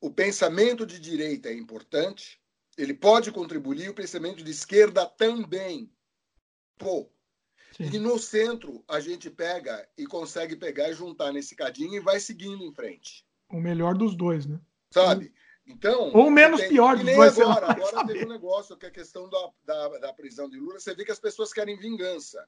o 0.00 0.10
pensamento 0.10 0.86
de 0.86 0.98
direita 0.98 1.48
é 1.48 1.54
importante, 1.54 2.40
ele 2.76 2.94
pode 2.94 3.30
contribuir, 3.30 3.88
o 3.88 3.94
pensamento 3.94 4.42
de 4.42 4.50
esquerda 4.50 5.06
também. 5.06 5.92
Pô. 6.78 7.10
Sim. 7.76 7.90
E 7.92 7.98
no 7.98 8.18
centro, 8.18 8.84
a 8.88 8.98
gente 9.00 9.30
pega 9.30 9.88
e 9.96 10.06
consegue 10.06 10.56
pegar 10.56 10.88
e 10.88 10.94
juntar 10.94 11.32
nesse 11.32 11.54
cadinho 11.54 11.94
e 11.94 12.00
vai 12.00 12.18
seguindo 12.18 12.64
em 12.64 12.74
frente. 12.74 13.24
O 13.48 13.60
melhor 13.60 13.96
dos 13.96 14.16
dois, 14.16 14.46
né? 14.46 14.60
Sabe? 14.92 15.32
Então, 15.66 16.10
Ou 16.12 16.30
menos 16.30 16.60
tem, 16.60 16.70
pior 16.70 16.96
dos 16.96 17.14
dois. 17.14 17.38
Agora, 17.38 17.70
agora 17.70 18.06
teve 18.06 18.24
um 18.24 18.28
negócio 18.28 18.76
que 18.76 18.86
é 18.86 18.88
a 18.88 18.92
questão 18.92 19.28
da, 19.28 19.50
da, 19.64 19.98
da 19.98 20.12
prisão 20.12 20.48
de 20.48 20.58
Lula. 20.58 20.80
Você 20.80 20.94
vê 20.94 21.04
que 21.04 21.12
as 21.12 21.20
pessoas 21.20 21.52
querem 21.52 21.78
vingança. 21.78 22.44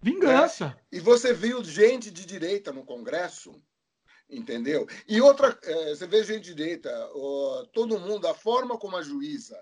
Vingança. 0.00 0.76
É. 0.92 0.96
E 0.96 1.00
você 1.00 1.32
viu 1.32 1.62
gente 1.64 2.10
de 2.10 2.24
direita 2.24 2.72
no 2.72 2.84
Congresso, 2.84 3.60
entendeu? 4.28 4.86
E 5.06 5.20
outra, 5.20 5.58
é, 5.62 5.90
você 5.90 6.06
vê 6.06 6.22
gente 6.24 6.44
de 6.44 6.54
direita, 6.54 6.90
ó, 7.14 7.64
todo 7.72 7.98
mundo, 7.98 8.26
a 8.26 8.34
forma 8.34 8.78
como 8.78 8.96
a 8.96 9.02
juíza, 9.02 9.60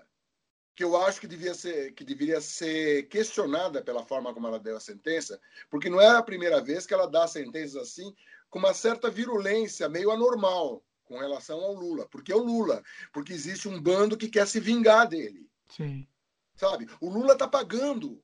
que 0.75 0.83
eu 0.83 0.95
acho 0.95 1.19
que 1.19 1.27
devia 1.27 1.55
ser, 1.55 1.93
que 1.93 2.03
deveria 2.03 2.39
ser 2.39 3.07
questionada 3.07 3.81
pela 3.81 4.05
forma 4.05 4.31
como 4.33 4.47
ela 4.47 4.59
deu 4.59 4.77
a 4.77 4.79
sentença, 4.79 5.39
porque 5.69 5.89
não 5.89 5.99
é 5.99 6.07
a 6.07 6.21
primeira 6.21 6.61
vez 6.61 6.85
que 6.85 6.93
ela 6.93 7.07
dá 7.07 7.27
sentenças 7.27 7.75
assim, 7.75 8.13
com 8.49 8.59
uma 8.59 8.73
certa 8.73 9.09
virulência, 9.09 9.89
meio 9.89 10.11
anormal, 10.11 10.83
com 11.03 11.17
relação 11.17 11.59
ao 11.61 11.73
Lula, 11.73 12.07
porque 12.09 12.31
é 12.31 12.35
o 12.35 12.43
Lula, 12.43 12.83
porque 13.11 13.33
existe 13.33 13.67
um 13.67 13.81
bando 13.81 14.17
que 14.17 14.29
quer 14.29 14.45
se 14.45 14.59
vingar 14.59 15.07
dele. 15.07 15.49
Sim. 15.69 16.07
Sabe? 16.55 16.87
O 17.01 17.09
Lula 17.09 17.33
está 17.33 17.47
pagando 17.47 18.21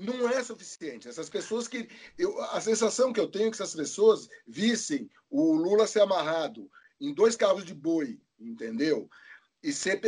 não 0.00 0.28
é 0.28 0.42
suficiente. 0.42 1.08
Essas 1.08 1.28
pessoas 1.28 1.68
que. 1.68 1.88
Eu, 2.18 2.40
a 2.44 2.60
sensação 2.60 3.12
que 3.12 3.20
eu 3.20 3.28
tenho 3.28 3.48
é 3.48 3.50
que 3.50 3.56
essas 3.56 3.74
pessoas 3.74 4.28
vissem 4.46 5.10
o 5.28 5.52
Lula 5.52 5.86
ser 5.86 6.00
amarrado 6.00 6.70
em 7.00 7.12
dois 7.14 7.36
carros 7.36 7.64
de 7.64 7.74
boi, 7.74 8.18
entendeu? 8.38 9.08
E 9.62 9.72
ser 9.72 10.00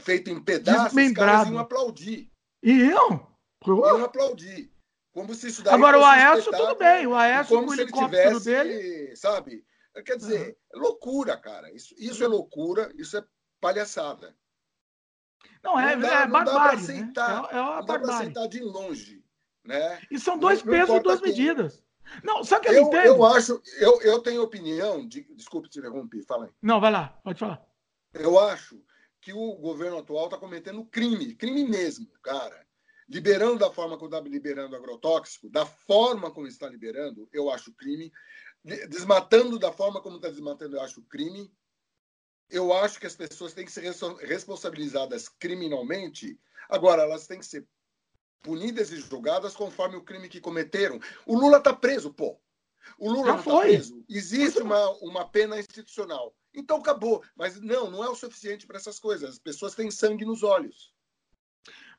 feito 0.00 0.30
em 0.30 0.40
pedaços, 0.40 0.96
os 0.96 1.12
caras 1.12 1.48
iam 1.48 1.58
aplaudir. 1.58 2.30
E 2.62 2.82
eu? 2.82 3.26
Iam 3.66 4.04
aplaudir. 4.04 4.70
Como 5.12 5.34
se 5.34 5.48
isso 5.48 5.62
daí 5.62 5.74
Agora, 5.74 5.98
o 5.98 6.04
Aécio, 6.04 6.52
tudo 6.52 6.76
bem. 6.76 7.06
O 7.06 7.14
Aécio, 7.14 7.56
como 7.56 7.68
com 7.68 7.72
o 7.72 7.74
helicóptero 7.74 8.38
tivesse, 8.38 8.44
dele. 8.44 9.16
Sabe? 9.16 9.64
Quer 10.04 10.16
dizer, 10.18 10.56
uhum. 10.74 10.82
loucura, 10.82 11.36
cara. 11.36 11.72
Isso, 11.72 11.94
isso 11.98 12.22
é 12.22 12.28
loucura, 12.28 12.92
isso 12.96 13.16
é 13.16 13.24
palhaçada. 13.60 14.36
Não, 15.66 15.80
é, 15.80 15.96
não 15.96 16.02
dá, 16.02 16.20
é 16.20 16.26
barbárie. 16.28 16.76
Né? 16.76 16.82
Aceitar, 16.82 17.42
né? 17.42 17.48
É, 17.50 17.56
é 17.56 17.60
uma 17.60 17.76
não 17.76 17.84
dá 17.84 17.98
para 17.98 18.14
aceitar 18.14 18.46
de 18.46 18.60
longe. 18.60 19.24
Né? 19.64 20.00
E 20.10 20.18
são 20.18 20.38
dois 20.38 20.62
não, 20.62 20.72
pesos 20.72 20.96
e 20.96 21.00
duas 21.00 21.20
quem. 21.20 21.28
medidas. 21.28 21.82
Não, 22.22 22.44
sabe 22.44 22.66
que 22.66 22.68
eu, 22.70 22.74
eu 22.74 22.82
entendo? 22.82 23.06
Eu 23.06 23.24
acho, 23.24 23.60
eu, 23.80 24.00
eu 24.02 24.20
tenho 24.20 24.42
opinião, 24.42 25.04
de, 25.04 25.22
desculpe 25.34 25.68
te 25.68 25.80
interromper, 25.80 26.24
fala 26.24 26.44
aí. 26.44 26.52
Não, 26.62 26.80
vai 26.80 26.92
lá, 26.92 27.08
pode 27.24 27.40
falar. 27.40 27.60
Eu 28.14 28.38
acho 28.38 28.80
que 29.20 29.32
o 29.32 29.56
governo 29.56 29.98
atual 29.98 30.26
está 30.26 30.38
cometendo 30.38 30.84
crime, 30.84 31.34
crime 31.34 31.64
mesmo, 31.64 32.06
cara. 32.22 32.64
Liberando 33.08 33.58
da 33.58 33.72
forma 33.72 33.96
como 33.96 34.08
está 34.08 34.20
liberando 34.20 34.76
agrotóxico, 34.76 35.50
da 35.50 35.66
forma 35.66 36.30
como 36.30 36.46
está 36.46 36.68
liberando, 36.68 37.28
eu 37.32 37.50
acho 37.50 37.72
crime. 37.72 38.12
Desmatando 38.88 39.58
da 39.58 39.72
forma 39.72 40.00
como 40.00 40.16
está 40.16 40.28
desmatando, 40.28 40.76
eu 40.76 40.80
acho 40.80 41.02
crime 41.02 41.52
eu 42.50 42.72
acho 42.72 43.00
que 43.00 43.06
as 43.06 43.16
pessoas 43.16 43.52
têm 43.52 43.64
que 43.64 43.72
ser 43.72 43.82
responsabilizadas 44.20 45.28
criminalmente. 45.28 46.38
Agora, 46.68 47.02
elas 47.02 47.26
têm 47.26 47.38
que 47.38 47.46
ser 47.46 47.66
punidas 48.42 48.92
e 48.92 49.00
julgadas 49.00 49.54
conforme 49.54 49.96
o 49.96 50.02
crime 50.02 50.28
que 50.28 50.40
cometeram. 50.40 51.00
O 51.26 51.36
Lula 51.36 51.58
está 51.58 51.74
preso, 51.74 52.12
pô. 52.12 52.38
O 52.98 53.10
Lula 53.10 53.32
não 53.32 53.38
está 53.38 53.60
preso. 53.60 54.04
Existe 54.08 54.60
uma, 54.62 54.90
uma 55.02 55.28
pena 55.28 55.58
institucional. 55.58 56.34
Então 56.54 56.78
acabou. 56.78 57.22
Mas 57.34 57.60
não, 57.60 57.90
não 57.90 58.04
é 58.04 58.08
o 58.08 58.14
suficiente 58.14 58.66
para 58.66 58.76
essas 58.76 59.00
coisas. 59.00 59.30
As 59.30 59.38
pessoas 59.38 59.74
têm 59.74 59.90
sangue 59.90 60.24
nos 60.24 60.42
olhos. 60.42 60.94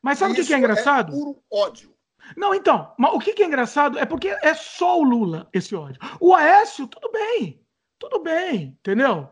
Mas 0.01 0.19
sabe 0.19 0.39
o 0.39 0.45
que, 0.45 0.53
é 0.53 0.57
engraçado? 0.57 1.11
É 1.11 1.15
puro 1.15 1.43
ódio. 1.51 1.93
Não, 2.35 2.53
então, 2.53 2.93
o 2.97 3.19
que, 3.19 3.33
que 3.33 3.43
é 3.43 3.45
engraçado 3.45 3.97
é 3.99 4.05
porque 4.05 4.29
é 4.29 4.53
só 4.53 4.99
o 4.99 5.03
Lula 5.03 5.49
esse 5.53 5.75
ódio. 5.75 5.99
O 6.19 6.33
Aécio, 6.33 6.87
tudo 6.87 7.11
bem. 7.11 7.61
Tudo 7.99 8.19
bem, 8.19 8.77
entendeu? 8.79 9.29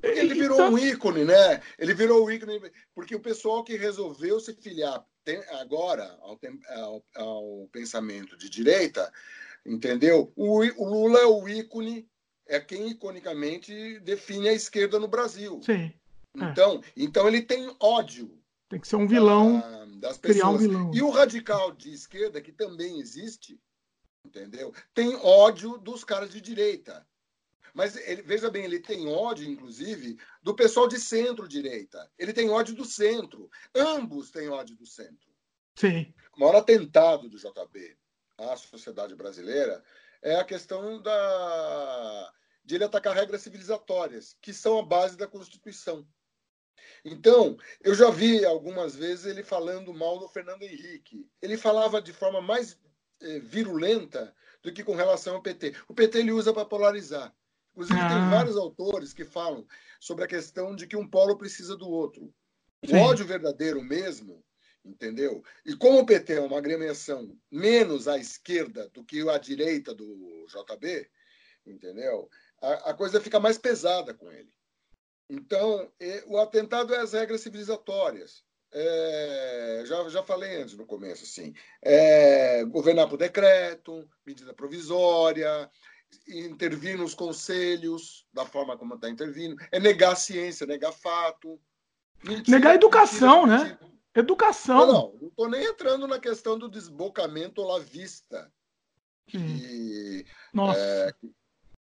Porque 0.00 0.18
ele 0.18 0.34
virou 0.34 0.56
então... 0.56 0.72
um 0.72 0.78
ícone, 0.78 1.24
né? 1.24 1.62
Ele 1.78 1.94
virou 1.94 2.24
um 2.24 2.30
ícone, 2.30 2.60
porque 2.94 3.14
o 3.14 3.20
pessoal 3.20 3.62
que 3.62 3.76
resolveu 3.76 4.40
se 4.40 4.54
filiar 4.54 5.04
agora 5.60 6.18
ao, 6.22 6.38
ao, 6.68 7.04
ao 7.14 7.68
pensamento 7.70 8.36
de 8.36 8.48
direita, 8.48 9.12
entendeu? 9.64 10.32
O, 10.34 10.58
o, 10.58 10.84
Lula 10.84 11.20
é 11.20 11.26
o 11.26 11.48
ícone, 11.48 12.08
é 12.46 12.58
quem 12.58 12.88
iconicamente 12.88 14.00
define 14.00 14.48
a 14.48 14.52
esquerda 14.52 14.98
no 14.98 15.08
Brasil. 15.08 15.60
Sim. 15.62 15.92
É. 16.40 16.44
Então, 16.44 16.82
então 16.96 17.28
ele 17.28 17.42
tem 17.42 17.74
ódio. 17.78 18.38
Tem 18.68 18.80
que 18.80 18.88
ser 18.88 18.96
um 18.96 19.06
vilão. 19.06 19.60
Da, 19.60 19.84
das 20.08 20.18
pessoas. 20.18 20.54
Um 20.54 20.58
vilão. 20.58 20.90
E 20.94 21.02
o 21.02 21.10
radical 21.10 21.72
de 21.72 21.92
esquerda, 21.92 22.40
que 22.40 22.52
também 22.52 23.00
existe, 23.00 23.60
entendeu? 24.24 24.72
Tem 24.94 25.14
ódio 25.16 25.76
dos 25.78 26.04
caras 26.04 26.30
de 26.30 26.40
direita. 26.40 27.06
Mas 27.74 27.96
ele, 27.96 28.22
veja 28.22 28.50
bem, 28.50 28.64
ele 28.64 28.80
tem 28.80 29.08
ódio, 29.08 29.48
inclusive, 29.48 30.18
do 30.42 30.54
pessoal 30.54 30.88
de 30.88 30.98
centro-direita. 30.98 32.10
Ele 32.18 32.32
tem 32.32 32.50
ódio 32.50 32.74
do 32.74 32.84
centro. 32.84 33.50
Ambos 33.74 34.30
têm 34.30 34.48
ódio 34.48 34.76
do 34.76 34.86
centro. 34.86 35.30
Sim. 35.76 36.12
O 36.36 36.40
maior 36.40 36.56
atentado 36.56 37.28
do 37.28 37.38
JB 37.38 37.96
à 38.38 38.56
sociedade 38.56 39.14
brasileira 39.14 39.82
é 40.22 40.36
a 40.36 40.44
questão 40.44 41.00
da 41.00 42.32
de 42.62 42.74
ele 42.74 42.84
atacar 42.84 43.16
regras 43.16 43.42
civilizatórias, 43.42 44.36
que 44.40 44.52
são 44.52 44.78
a 44.78 44.82
base 44.84 45.16
da 45.16 45.26
Constituição. 45.26 46.06
Então, 47.04 47.56
eu 47.80 47.94
já 47.94 48.10
vi 48.10 48.44
algumas 48.44 48.94
vezes 48.94 49.24
ele 49.24 49.42
falando 49.42 49.94
mal 49.94 50.18
do 50.18 50.28
Fernando 50.28 50.62
Henrique. 50.62 51.26
Ele 51.40 51.56
falava 51.56 52.00
de 52.00 52.12
forma 52.12 52.40
mais 52.40 52.78
eh, 53.20 53.40
virulenta 53.40 54.34
do 54.62 54.72
que 54.72 54.84
com 54.84 54.94
relação 54.94 55.36
ao 55.36 55.42
PT. 55.42 55.74
O 55.88 55.94
PT 55.94 56.18
ele 56.18 56.32
usa 56.32 56.52
para 56.52 56.64
polarizar. 56.64 57.34
Inclusive, 57.80 57.98
ah. 57.98 58.08
tem 58.08 58.30
vários 58.30 58.56
autores 58.58 59.14
que 59.14 59.24
falam 59.24 59.66
sobre 59.98 60.24
a 60.24 60.28
questão 60.28 60.76
de 60.76 60.86
que 60.86 60.96
um 60.96 61.08
polo 61.08 61.38
precisa 61.38 61.74
do 61.76 61.88
outro. 61.88 62.32
Sim. 62.84 62.96
O 62.96 63.00
ódio 63.00 63.24
verdadeiro 63.24 63.82
mesmo, 63.82 64.44
entendeu? 64.84 65.42
E 65.64 65.74
como 65.74 66.00
o 66.00 66.04
PT 66.04 66.34
é 66.34 66.40
uma 66.40 66.58
agremiação 66.58 67.34
menos 67.50 68.06
à 68.06 68.18
esquerda 68.18 68.90
do 68.90 69.02
que 69.02 69.26
a 69.26 69.38
direita 69.38 69.94
do 69.94 70.46
JB, 70.46 71.08
entendeu? 71.66 72.28
A, 72.60 72.90
a 72.90 72.94
coisa 72.94 73.18
fica 73.18 73.40
mais 73.40 73.56
pesada 73.56 74.12
com 74.12 74.30
ele. 74.30 74.52
Então, 75.30 75.90
o 76.26 76.36
atentado 76.38 76.94
é 76.94 76.98
as 76.98 77.14
regras 77.14 77.40
civilizatórias. 77.40 78.44
É, 78.72 79.82
já, 79.86 80.08
já 80.08 80.22
falei 80.22 80.56
antes 80.56 80.76
no 80.76 80.86
começo, 80.86 81.24
assim, 81.24 81.54
é, 81.82 82.62
governar 82.64 83.08
por 83.08 83.16
decreto, 83.16 84.08
medida 84.24 84.54
provisória, 84.54 85.68
intervir 86.28 86.96
nos 86.96 87.14
conselhos 87.14 88.26
da 88.32 88.44
forma 88.44 88.76
como 88.76 88.94
está 88.94 89.08
intervindo, 89.08 89.56
é 89.70 89.80
negar 89.80 90.16
ciência, 90.16 90.66
negar 90.66 90.92
fato. 90.92 91.60
Mentira, 92.22 92.58
negar 92.58 92.74
educação, 92.74 93.46
mentira, 93.46 93.64
né? 93.64 93.70
Mentira. 93.70 93.90
Educação. 94.14 94.86
Não, 94.86 95.18
não 95.20 95.28
estou 95.28 95.48
nem 95.48 95.64
entrando 95.64 96.06
na 96.06 96.18
questão 96.18 96.58
do 96.58 96.68
desbocamento 96.68 97.62
lavista. 97.62 98.52
Que, 99.26 100.26
Nossa. 100.52 100.78
É, 100.78 101.12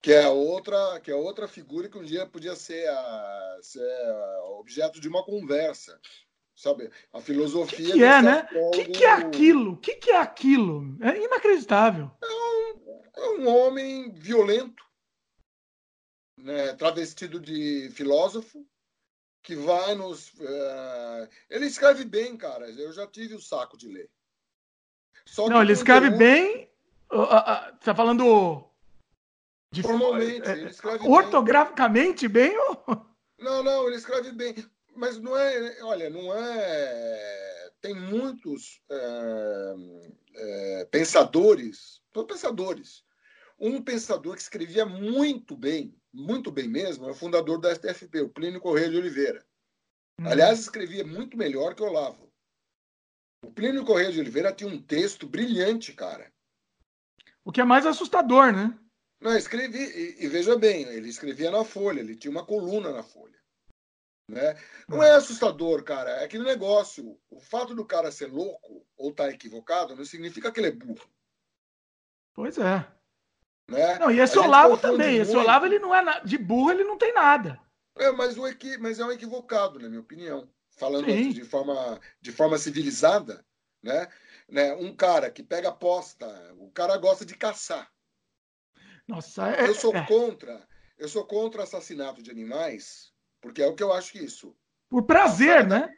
que 0.01 0.13
é 0.13 0.29
outra 0.29 1.01
que 1.01 1.11
é 1.11 1.15
outra 1.15 1.47
figura 1.47 1.89
que 1.89 1.99
um 1.99 2.05
dia 2.05 2.27
podia 2.27 2.57
ser, 2.57 2.89
a, 2.89 3.59
ser 3.61 3.87
objeto 4.59 4.99
de 5.01 5.09
uma 5.09 5.23
conversa 5.23 6.01
sabe 6.57 6.91
a 7.13 7.21
filosofia 7.21 7.87
que, 7.87 7.93
que 7.93 8.03
é 8.03 8.23
né? 8.23 8.49
o 8.55 8.71
que, 8.71 8.85
que 8.87 9.05
é 9.05 9.13
aquilo? 9.13 9.73
O 9.73 9.77
que, 9.77 9.95
que 9.97 10.11
é 10.11 10.17
aquilo? 10.17 10.97
É 11.03 11.23
inacreditável. 11.23 12.11
É 12.23 12.27
um, 12.27 13.03
é 13.15 13.29
um 13.39 13.49
homem 13.49 14.11
violento 14.13 14.83
né, 16.39 16.73
travestido 16.75 17.39
de 17.39 17.91
filósofo 17.91 18.67
que 19.43 19.55
vai 19.55 19.95
nos 19.95 20.31
uh, 20.35 21.29
ele 21.49 21.67
escreve 21.67 22.05
bem 22.05 22.37
cara 22.37 22.69
eu 22.69 22.93
já 22.93 23.07
tive 23.07 23.35
o 23.35 23.41
saco 23.41 23.77
de 23.77 23.89
ler. 23.89 24.11
Só 25.27 25.49
não 25.49 25.63
ele 25.63 25.73
escreve 25.73 26.11
bem 26.11 26.71
uh, 27.13 27.19
uh, 27.19 27.23
uh, 27.23 27.77
tá 27.79 27.95
falando 27.95 28.65
de, 29.73 29.83
Formalmente, 29.83 30.49
ele 30.49 30.71
escreve 30.71 31.07
Ortograficamente 31.07 32.27
bem? 32.29 32.51
bem 32.51 32.59
ou... 32.59 33.07
Não, 33.39 33.63
não, 33.63 33.87
ele 33.87 33.97
escreve 33.97 34.33
bem. 34.33 34.55
Mas 34.97 35.19
não 35.19 35.37
é. 35.37 35.83
Olha, 35.83 36.11
não 36.11 36.35
é. 36.35 37.71
Tem 37.81 37.95
muitos 37.95 38.81
é, 38.91 39.75
é, 40.35 40.85
pensadores. 40.91 42.01
Pensadores. 42.27 43.05
Um 43.59 43.83
pensador 43.83 44.35
que 44.35 44.43
escrevia 44.43 44.85
muito 44.85 45.57
bem, 45.57 45.95
muito 46.13 46.51
bem 46.51 46.69
mesmo, 46.69 47.07
é 47.07 47.11
o 47.11 47.15
fundador 47.15 47.59
da 47.59 47.75
STFP, 47.75 48.21
o 48.21 48.29
Plínio 48.29 48.61
Correia 48.61 48.91
de 48.91 48.97
Oliveira. 48.97 49.45
Hum. 50.21 50.29
Aliás, 50.29 50.61
escrevia 50.61 51.05
muito 51.05 51.37
melhor 51.37 51.75
que 51.75 51.83
o 51.83 51.87
Olavo. 51.87 52.31
O 53.45 53.51
Plínio 53.51 53.85
Correia 53.85 54.13
de 54.13 54.21
Oliveira 54.21 54.53
tinha 54.53 54.69
um 54.69 54.81
texto 54.81 55.27
brilhante, 55.27 55.93
cara. 55.93 56.31
O 57.45 57.53
que 57.53 57.61
é 57.61 57.65
mais 57.65 57.87
assustador, 57.87 58.53
né? 58.53 58.77
Não, 59.21 59.37
escrevi, 59.37 59.79
e, 59.79 60.25
e, 60.25 60.29
veja 60.29 60.57
bem, 60.59 60.83
ele 60.83 61.09
escrevia 61.09 61.51
na 61.51 61.65
Folha, 61.65 62.01
ele 62.01 62.17
tinha 62.17 62.31
uma 62.31 62.45
coluna 62.45 62.93
na 62.93 63.03
Folha. 63.03 63.39
Né? 64.29 64.57
Não 64.89 65.03
é 65.03 65.13
assustador, 65.13 65.85
cara, 65.85 66.11
é 66.11 66.25
aquele 66.25 66.45
negócio. 66.45 67.19
O 67.31 67.39
fato 67.41 67.75
do 67.75 67.85
cara 67.85 68.11
ser 68.11 68.27
louco 68.27 68.85
ou 68.97 69.11
estar 69.11 69.25
tá 69.25 69.31
equivocado 69.31 69.95
não 69.95 70.05
significa 70.05 70.51
que 70.51 70.59
ele 70.59 70.69
é 70.69 70.73
burro. 70.73 71.09
Pois 72.35 72.59
é. 72.59 72.87
Né? 73.69 73.99
Não, 73.99 74.11
e 74.11 74.21
esse 74.21 74.39
Olavo 74.39 74.77
também. 74.77 75.17
Esse 75.17 75.37
Olavo, 75.37 75.67
ele 75.67 75.79
não 75.79 75.95
é 75.95 76.21
de 76.25 76.39
burro, 76.39 76.71
ele 76.71 76.85
não 76.85 76.99
tem 76.99 77.13
nada. 77.13 77.61
É, 77.97 78.11
mas, 78.13 78.37
o 78.37 78.47
equi... 78.47 78.77
mas 78.79 78.99
é 78.99 79.05
um 79.05 79.13
equivocado, 79.13 79.79
na 79.79 79.89
minha 79.89 80.01
opinião. 80.01 80.49
Falando 80.77 81.07
de 81.07 81.45
forma, 81.45 81.99
de 82.21 82.31
forma 82.31 82.59
civilizada, 82.59 83.45
né? 83.83 84.09
né? 84.49 84.75
Um 84.75 84.95
cara 84.95 85.31
que 85.31 85.43
pega 85.43 85.71
aposta, 85.71 86.27
o 86.59 86.71
cara 86.71 86.97
gosta 86.99 87.25
de 87.25 87.35
caçar. 87.35 87.91
Nossa, 89.09 89.51
é, 89.51 89.69
eu 89.69 89.75
sou 89.75 89.95
é. 89.95 90.07
contra. 90.07 90.67
Eu 90.99 91.09
sou 91.09 91.25
contra 91.25 91.63
assassinato 91.63 92.23
de 92.23 92.31
animais, 92.31 93.13
porque 93.47 93.63
é 93.63 93.67
o 93.69 93.77
que 93.77 93.83
eu 93.83 93.93
acho 93.93 94.11
que 94.11 94.19
isso. 94.19 94.53
Por 94.91 95.05
prazer, 95.05 95.65
né? 95.65 95.95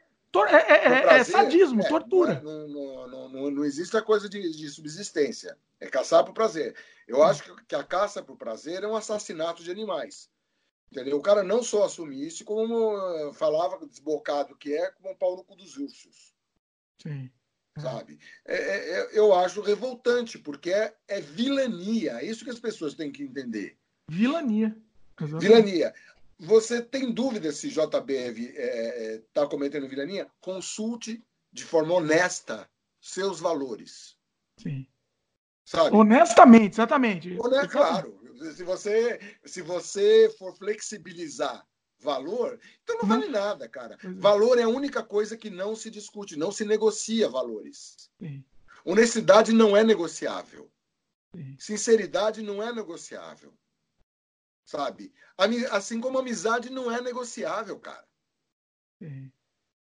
É, 0.51 0.55
é, 0.55 0.87
é, 0.87 1.17
é, 1.17 1.23
sadismo, 1.23 1.83
tortura. 1.87 2.39
Não, 2.41 2.67
não, 2.67 3.29
não, 3.29 3.51
não, 3.51 3.65
existe 3.65 3.97
a 3.97 4.01
coisa 4.03 4.29
de, 4.29 4.51
de, 4.51 4.69
subsistência. 4.69 5.57
É 5.79 5.87
caçar 5.87 6.23
por 6.23 6.31
prazer. 6.31 6.75
Eu 7.07 7.23
acho 7.23 7.55
que, 7.65 7.75
a 7.75 7.83
caça 7.83 8.21
por 8.21 8.37
prazer 8.37 8.83
é 8.83 8.87
um 8.87 8.95
assassinato 8.95 9.63
de 9.63 9.71
animais. 9.71 10.29
Entendeu? 10.91 11.17
O 11.17 11.21
cara 11.21 11.43
não 11.43 11.63
só 11.63 11.85
assume 11.85 12.23
isso, 12.23 12.45
como 12.45 12.95
eh, 12.95 13.33
falava 13.33 13.83
desbocado 13.87 14.55
que 14.55 14.75
é, 14.75 14.91
como 14.91 15.11
o 15.11 15.17
pau 15.17 15.35
no 15.35 15.43
cu 15.43 15.55
dos 15.55 15.75
ursos. 15.75 16.35
Sim 17.01 17.31
sabe? 17.79 18.19
É, 18.45 18.55
é, 18.55 18.99
é, 18.99 19.09
eu 19.17 19.33
acho 19.33 19.61
revoltante, 19.61 20.37
porque 20.37 20.69
é, 20.69 20.93
é 21.07 21.21
vilania. 21.21 22.19
É 22.19 22.25
isso 22.25 22.43
que 22.43 22.51
as 22.51 22.59
pessoas 22.59 22.93
têm 22.93 23.09
que 23.09 23.23
entender. 23.23 23.77
Vilania. 24.09 24.75
Vilania. 25.39 25.93
Você 26.39 26.81
tem 26.81 27.11
dúvida 27.11 27.51
se 27.51 27.69
JB 27.69 28.13
está 28.13 28.61
é, 28.61 29.15
é 29.15 29.21
tá 29.33 29.45
cometendo 29.45 29.89
vilania? 29.89 30.31
Consulte 30.39 31.21
de 31.51 31.65
forma 31.65 31.93
honesta 31.93 32.69
seus 33.01 33.39
valores. 33.39 34.17
Sim. 34.57 34.87
Sabe? 35.65 35.95
Honestamente, 35.95 36.73
exatamente. 36.73 37.37
Honest, 37.39 37.67
claro. 37.67 38.19
Se 38.55 38.63
você, 38.63 39.19
se 39.45 39.61
você 39.61 40.33
for 40.39 40.55
flexibilizar 40.55 41.65
valor, 41.99 42.57
então 42.81 42.97
não 43.01 43.09
vale 43.09 43.27
nada, 43.27 43.67
cara. 43.67 43.97
É. 44.01 44.07
Valor 44.13 44.57
é 44.57 44.63
a 44.63 44.69
única 44.69 45.03
coisa 45.03 45.37
que 45.37 45.49
não 45.49 45.75
se 45.75 45.91
discute, 45.91 46.37
não 46.37 46.51
se 46.51 46.63
negocia 46.63 47.27
valores. 47.27 48.09
Sim. 48.17 48.43
Honestidade 48.85 49.51
não 49.51 49.75
é 49.75 49.83
negociável. 49.83 50.71
Sim. 51.35 51.55
Sinceridade 51.59 52.41
não 52.41 52.63
é 52.63 52.73
negociável. 52.73 53.53
Sabe? 54.69 55.11
Assim 55.71 55.99
como 55.99 56.19
amizade 56.19 56.69
não 56.69 56.91
é 56.91 57.01
negociável, 57.01 57.79
cara. 57.79 58.07
Sim. 59.01 59.31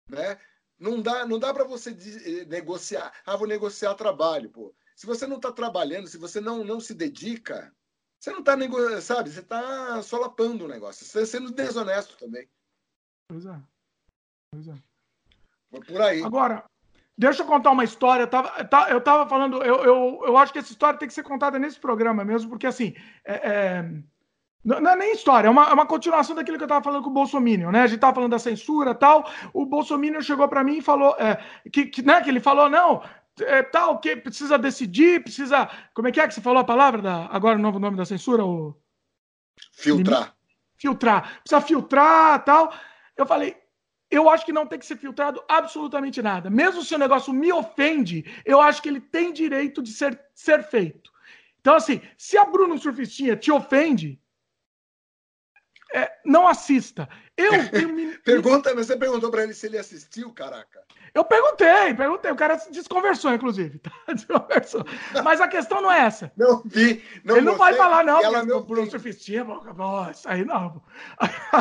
Né? 0.07 0.39
Não 0.77 1.01
dá, 1.01 1.25
não 1.25 1.39
dá 1.39 1.51
para 1.51 1.63
você 1.63 1.89
eh, 1.89 2.45
negociar. 2.45 3.11
Ah, 3.25 3.35
vou 3.35 3.47
negociar 3.47 3.95
trabalho, 3.95 4.47
pô. 4.51 4.75
Se 4.95 5.07
você 5.07 5.25
não 5.25 5.37
está 5.37 5.51
trabalhando, 5.51 6.07
se 6.07 6.19
você 6.19 6.39
não, 6.39 6.63
não 6.63 6.79
se 6.79 6.93
dedica, 6.93 7.75
você 8.19 8.29
não 8.29 8.41
está 8.41 8.55
negociando, 8.55 9.01
sabe? 9.01 9.31
Você 9.31 9.39
está 9.39 10.03
solapando 10.03 10.65
o 10.65 10.67
negócio. 10.67 11.03
Você 11.03 11.23
está 11.23 11.39
sendo 11.39 11.51
desonesto 11.51 12.15
também. 12.17 12.47
Pois 13.27 13.43
é. 13.47 13.59
Pois 14.51 14.67
é. 14.67 14.75
por 15.71 16.01
aí. 16.01 16.21
Agora, 16.21 16.63
deixa 17.17 17.41
eu 17.41 17.47
contar 17.47 17.71
uma 17.71 17.83
história. 17.83 18.23
Eu 18.23 18.29
tava, 18.29 18.91
eu 18.91 19.01
tava 19.01 19.27
falando, 19.27 19.63
eu, 19.63 19.83
eu, 19.83 20.21
eu 20.27 20.37
acho 20.37 20.53
que 20.53 20.59
essa 20.59 20.71
história 20.71 20.99
tem 20.99 21.07
que 21.07 21.13
ser 21.15 21.23
contada 21.23 21.57
nesse 21.57 21.79
programa 21.79 22.23
mesmo, 22.23 22.51
porque 22.51 22.67
assim. 22.67 22.93
É, 23.23 23.49
é, 23.49 24.03
não 24.65 24.91
é 24.91 24.95
nem 24.95 25.13
história, 25.13 25.47
é 25.47 25.49
uma, 25.49 25.69
é 25.69 25.73
uma 25.73 25.85
continuação 25.85 26.35
daquilo 26.35 26.57
que 26.57 26.63
eu 26.63 26.65
estava 26.65 26.83
falando 26.83 27.03
com 27.03 27.11
o 27.11 27.13
Bolsonaro, 27.13 27.71
né? 27.71 27.81
A 27.81 27.87
gente 27.87 27.97
estava 27.97 28.15
falando 28.15 28.31
da 28.31 28.39
censura 28.39 28.91
e 28.91 28.95
tal. 28.95 29.29
O 29.53 29.63
Bolsonaro 29.63 30.23
chegou 30.23 30.47
para 30.47 30.63
mim 30.63 30.77
e 30.77 30.81
falou 30.81 31.15
é, 31.19 31.39
que, 31.71 31.85
que, 31.85 32.01
né, 32.01 32.19
que 32.21 32.29
ele 32.29 32.39
falou: 32.39 32.67
não, 32.67 33.03
é, 33.41 33.61
tal, 33.61 33.99
que 33.99 34.15
precisa 34.15 34.57
decidir, 34.57 35.21
precisa. 35.21 35.69
Como 35.93 36.07
é 36.07 36.11
que 36.11 36.19
é 36.19 36.27
que 36.27 36.33
você 36.33 36.41
falou 36.41 36.59
a 36.59 36.63
palavra? 36.63 36.99
Da, 36.99 37.27
agora 37.31 37.59
o 37.59 37.61
novo 37.61 37.77
nome 37.77 37.95
da 37.95 38.05
censura? 38.05 38.43
O... 38.43 38.75
Filtrar. 39.71 40.35
Filtrar. 40.75 41.41
Precisa 41.41 41.61
filtrar 41.61 42.43
tal. 42.43 42.73
Eu 43.15 43.27
falei, 43.27 43.55
eu 44.09 44.29
acho 44.29 44.45
que 44.45 44.51
não 44.51 44.65
tem 44.65 44.79
que 44.79 44.85
ser 44.85 44.97
filtrado 44.97 45.43
absolutamente 45.47 46.21
nada. 46.21 46.49
Mesmo 46.49 46.83
se 46.83 46.95
o 46.95 46.99
negócio 46.99 47.31
me 47.31 47.51
ofende, 47.53 48.25
eu 48.43 48.59
acho 48.59 48.81
que 48.81 48.89
ele 48.89 49.01
tem 49.01 49.31
direito 49.31 49.83
de 49.83 49.91
ser, 49.91 50.19
ser 50.33 50.63
feito. 50.63 51.11
Então, 51.59 51.75
assim, 51.75 52.01
se 52.17 52.37
a 52.37 52.45
Bruno 52.45 52.77
Surfistinha 52.77 53.35
te 53.35 53.51
ofende, 53.51 54.19
é, 55.95 56.11
não 56.25 56.45
assista. 56.45 57.07
Eu 57.37 57.51
tenho... 57.71 58.19
Pergunta, 58.19 58.75
você 58.75 58.97
perguntou 58.97 59.31
para 59.31 59.43
ele 59.43 59.53
se 59.53 59.65
ele 59.65 59.77
assistiu, 59.77 60.29
caraca. 60.33 60.83
Eu 61.13 61.23
perguntei, 61.23 61.93
perguntei. 61.93 62.29
O 62.31 62.35
cara 62.35 62.59
se 62.59 62.69
desconversou, 62.69 63.33
inclusive. 63.33 63.79
Tá? 63.79 63.91
Desconversou. 64.13 64.85
Mas 65.23 65.39
a 65.39 65.47
questão 65.47 65.81
não 65.81 65.89
é 65.89 66.01
essa. 66.01 66.29
Não 66.35 66.61
vi. 66.65 67.01
Não 67.23 67.37
Ele 67.37 67.45
não 67.45 67.55
vai 67.55 67.73
falar, 67.75 68.03
não, 68.03 68.21
ela 68.21 68.43
não 68.43 68.65
por 68.65 68.77
um 68.77 68.89
surfistinha. 68.89 69.45
Nossa, 69.45 70.29
aí 70.29 70.43
não. 70.43 70.83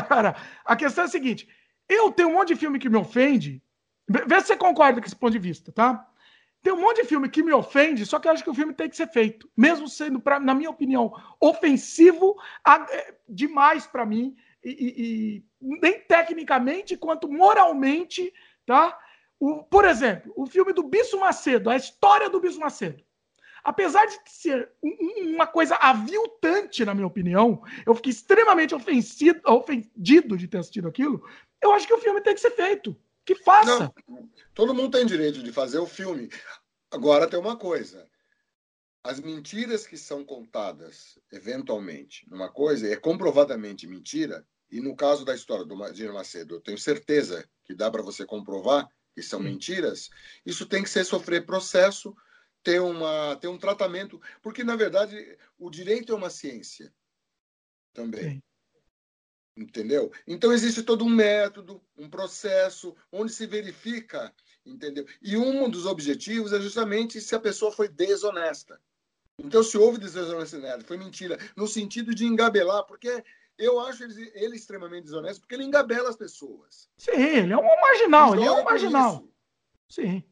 Cara, 0.08 0.34
a 0.64 0.74
questão 0.74 1.04
é 1.04 1.06
a 1.06 1.10
seguinte: 1.10 1.48
eu 1.88 2.10
tenho 2.10 2.30
um 2.30 2.32
monte 2.32 2.48
de 2.48 2.56
filme 2.56 2.80
que 2.80 2.88
me 2.88 2.96
ofende. 2.96 3.62
Vê 4.08 4.40
se 4.40 4.48
você 4.48 4.56
concorda 4.56 5.00
com 5.00 5.06
esse 5.06 5.14
ponto 5.14 5.32
de 5.32 5.38
vista, 5.38 5.70
tá? 5.70 6.04
Tem 6.64 6.72
um 6.72 6.80
monte 6.80 7.02
de 7.02 7.08
filme 7.08 7.28
que 7.28 7.42
me 7.42 7.52
ofende, 7.52 8.06
só 8.06 8.18
que 8.18 8.26
eu 8.26 8.32
acho 8.32 8.42
que 8.42 8.48
o 8.48 8.54
filme 8.54 8.72
tem 8.72 8.88
que 8.88 8.96
ser 8.96 9.06
feito. 9.08 9.46
Mesmo 9.54 9.86
sendo, 9.86 10.18
pra, 10.18 10.40
na 10.40 10.54
minha 10.54 10.70
opinião, 10.70 11.12
ofensivo 11.38 12.40
a, 12.64 12.86
é, 12.90 13.14
demais 13.28 13.86
para 13.86 14.06
mim 14.06 14.34
e, 14.64 14.70
e, 14.80 15.44
nem 15.60 16.00
tecnicamente 16.00 16.96
quanto 16.96 17.30
moralmente, 17.30 18.32
tá? 18.64 18.98
O, 19.38 19.62
por 19.62 19.84
exemplo, 19.84 20.32
o 20.34 20.46
filme 20.46 20.72
do 20.72 20.82
Bisso 20.82 21.20
Macedo, 21.20 21.68
a 21.68 21.76
história 21.76 22.30
do 22.30 22.40
Bisso 22.40 22.58
Macedo. 22.58 23.04
Apesar 23.62 24.06
de 24.06 24.18
ser 24.24 24.70
uma 24.82 25.46
coisa 25.46 25.76
aviltante, 25.76 26.82
na 26.82 26.94
minha 26.94 27.06
opinião, 27.06 27.62
eu 27.84 27.94
fiquei 27.94 28.10
extremamente 28.10 28.74
ofensido, 28.74 29.38
ofendido 29.44 30.34
de 30.38 30.48
ter 30.48 30.58
assistido 30.58 30.88
aquilo. 30.88 31.22
Eu 31.60 31.72
acho 31.72 31.86
que 31.86 31.92
o 31.92 32.00
filme 32.00 32.22
tem 32.22 32.32
que 32.32 32.40
ser 32.40 32.52
feito. 32.52 32.96
Que 33.24 33.34
faça. 33.36 33.92
Não, 34.06 34.30
todo 34.54 34.74
mundo 34.74 34.96
tem 34.96 35.06
direito 35.06 35.42
de 35.42 35.52
fazer 35.52 35.78
o 35.78 35.86
filme. 35.86 36.28
Agora 36.90 37.28
tem 37.28 37.38
uma 37.38 37.56
coisa. 37.56 38.08
As 39.02 39.20
mentiras 39.20 39.86
que 39.86 39.96
são 39.96 40.24
contadas, 40.24 41.18
eventualmente, 41.30 42.28
numa 42.28 42.50
coisa, 42.50 42.88
é 42.88 42.96
comprovadamente 42.96 43.86
mentira, 43.86 44.46
e 44.70 44.80
no 44.80 44.96
caso 44.96 45.24
da 45.24 45.34
história 45.34 45.64
do 45.64 45.92
Dino 45.92 46.14
Macedo, 46.14 46.54
eu 46.56 46.60
tenho 46.60 46.78
certeza 46.78 47.48
que 47.64 47.74
dá 47.74 47.90
para 47.90 48.02
você 48.02 48.24
comprovar 48.24 48.88
que 49.14 49.22
são 49.22 49.40
Sim. 49.40 49.46
mentiras, 49.46 50.10
isso 50.44 50.66
tem 50.66 50.82
que 50.82 50.90
ser 50.90 51.04
sofrer 51.04 51.46
processo, 51.46 52.16
ter, 52.62 52.80
uma, 52.80 53.36
ter 53.36 53.46
um 53.46 53.58
tratamento, 53.58 54.20
porque, 54.42 54.64
na 54.64 54.74
verdade, 54.74 55.38
o 55.58 55.70
direito 55.70 56.12
é 56.12 56.16
uma 56.16 56.30
ciência 56.30 56.92
também. 57.92 58.32
Sim. 58.32 58.42
Entendeu? 59.56 60.10
Então, 60.26 60.52
existe 60.52 60.82
todo 60.82 61.04
um 61.04 61.08
método, 61.08 61.80
um 61.96 62.10
processo, 62.10 62.94
onde 63.12 63.32
se 63.32 63.46
verifica, 63.46 64.34
entendeu? 64.66 65.06
E 65.22 65.36
um 65.36 65.70
dos 65.70 65.86
objetivos 65.86 66.52
é 66.52 66.60
justamente 66.60 67.20
se 67.20 67.36
a 67.36 67.40
pessoa 67.40 67.70
foi 67.70 67.88
desonesta. 67.88 68.80
Então, 69.38 69.62
se 69.62 69.76
houve 69.78 69.98
desonestidade, 69.98 70.84
foi 70.84 70.96
mentira, 70.96 71.38
no 71.56 71.66
sentido 71.66 72.14
de 72.14 72.24
engabelar, 72.24 72.84
porque 72.84 73.22
eu 73.56 73.78
acho 73.80 74.02
ele, 74.02 74.32
ele 74.34 74.56
extremamente 74.56 75.04
desonesto, 75.04 75.40
porque 75.40 75.54
ele 75.54 75.64
engabela 75.64 76.08
as 76.08 76.16
pessoas. 76.16 76.88
Sim, 76.96 77.12
ele 77.12 77.52
é 77.52 77.56
um 77.56 77.80
marginal, 77.80 78.34
ele 78.34 78.44
é 78.44 78.50
um 78.50 78.64
marginal. 78.64 79.24
Sim. 79.88 80.22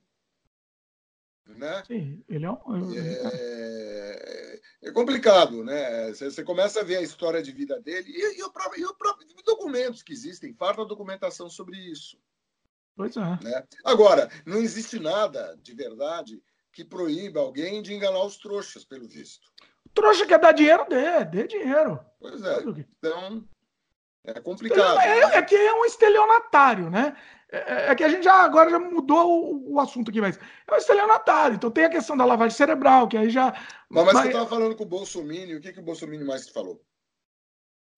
Né? 1.47 1.83
Sim, 1.87 2.25
ele 2.29 2.45
é 2.45 2.51
um. 2.51 2.93
É, 2.97 4.12
é 4.83 4.91
complicado, 4.91 5.63
né? 5.63 6.13
Você 6.13 6.43
começa 6.43 6.81
a 6.81 6.85
ver 6.85 6.97
a 6.97 7.03
história 7.03 7.43
de 7.43 7.53
vida 7.53 7.81
dele 7.81 8.11
e, 8.11 8.39
e, 8.39 8.43
o 8.43 8.51
próprio, 8.51 8.81
e 8.81 8.85
o 8.85 8.95
próprio 8.95 9.27
documentos 9.45 10.03
que 10.03 10.13
existem, 10.13 10.55
falta 10.55 10.85
documentação 10.85 11.49
sobre 11.49 11.77
isso. 11.77 12.19
Pois 12.97 13.17
é. 13.17 13.21
Né? 13.21 13.65
Agora, 13.85 14.29
não 14.45 14.59
existe 14.59 14.99
nada 14.99 15.57
de 15.63 15.75
verdade 15.75 16.43
que 16.73 16.85
proíba 16.85 17.41
alguém 17.41 17.83
de 17.83 17.95
enganar 17.95 18.25
os 18.25 18.39
trouxas, 18.39 18.85
pelo 18.85 19.07
visto. 19.07 19.51
O 19.87 19.91
trouxa 19.91 20.27
quer 20.27 20.39
dar 20.39 20.53
dinheiro, 20.53 20.87
dê, 20.89 21.25
dê 21.25 21.47
dinheiro. 21.47 22.01
Pois 22.19 22.43
é. 22.43 22.63
Então, 22.99 23.47
é 24.25 24.41
complicado. 24.41 24.99
É, 25.01 25.19
é, 25.19 25.23
é 25.39 25.43
que 25.43 25.55
é 25.55 25.75
um 25.75 25.85
estelionatário, 25.85 26.91
né? 26.91 27.17
É, 27.53 27.59
é, 27.59 27.91
é, 27.91 27.95
que 27.95 28.03
a 28.03 28.09
gente 28.09 28.25
já 28.25 28.33
agora 28.33 28.71
já 28.71 28.79
mudou 28.79 29.53
o, 29.53 29.75
o, 29.75 29.81
assunto 29.81 30.11
aqui, 30.11 30.23
mas 30.23 30.39
é 30.67 30.75
um 30.75 30.79
estelionatário. 30.79 31.57
Então 31.57 31.71
tem 31.71 31.85
a 31.85 31.91
questão 31.91 32.17
da 32.17 32.25
lavagem 32.25 32.57
cerebral, 32.57 33.07
que 33.07 33.17
aí 33.17 33.29
já. 33.29 33.53
Mas, 33.91 34.07
mas, 34.07 34.27
estava 34.27 34.47
falando 34.47 34.75
com 34.75 34.85
o 34.85 34.89
Bolsonaro, 34.89 35.59
o 35.59 35.61
que, 35.61 35.73
que 35.73 35.81
o 35.81 35.85
Bolsonaro 35.85 36.25
mais 36.25 36.47
te 36.47 36.53
falou? 36.53 36.83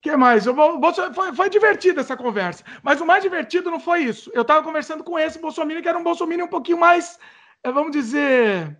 que 0.05 0.15
mais? 0.15 0.45
Eu 0.45 0.53
vou, 0.53 0.79
foi, 1.15 1.33
foi 1.33 1.49
divertida 1.49 2.01
essa 2.01 2.15
conversa. 2.15 2.63
Mas 2.83 3.01
o 3.01 3.05
mais 3.07 3.23
divertido 3.23 3.71
não 3.71 3.79
foi 3.79 4.03
isso. 4.03 4.29
Eu 4.35 4.43
estava 4.43 4.63
conversando 4.63 5.03
com 5.03 5.17
esse 5.17 5.39
Bolsonaro, 5.39 5.81
que 5.81 5.89
era 5.89 5.97
um 5.97 6.03
Bolsonaro 6.03 6.45
um 6.45 6.47
pouquinho 6.47 6.77
mais, 6.77 7.17
é, 7.63 7.71
vamos 7.71 7.91
dizer. 7.91 8.77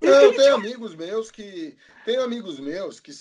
Eu, 0.00 0.14
eu 0.14 0.30
tenho 0.30 0.42
tinha... 0.42 0.54
amigos 0.54 0.94
meus 0.94 1.30
que. 1.30 1.76
Tenho 2.06 2.22
amigos 2.22 2.58
meus 2.58 3.00
que. 3.00 3.12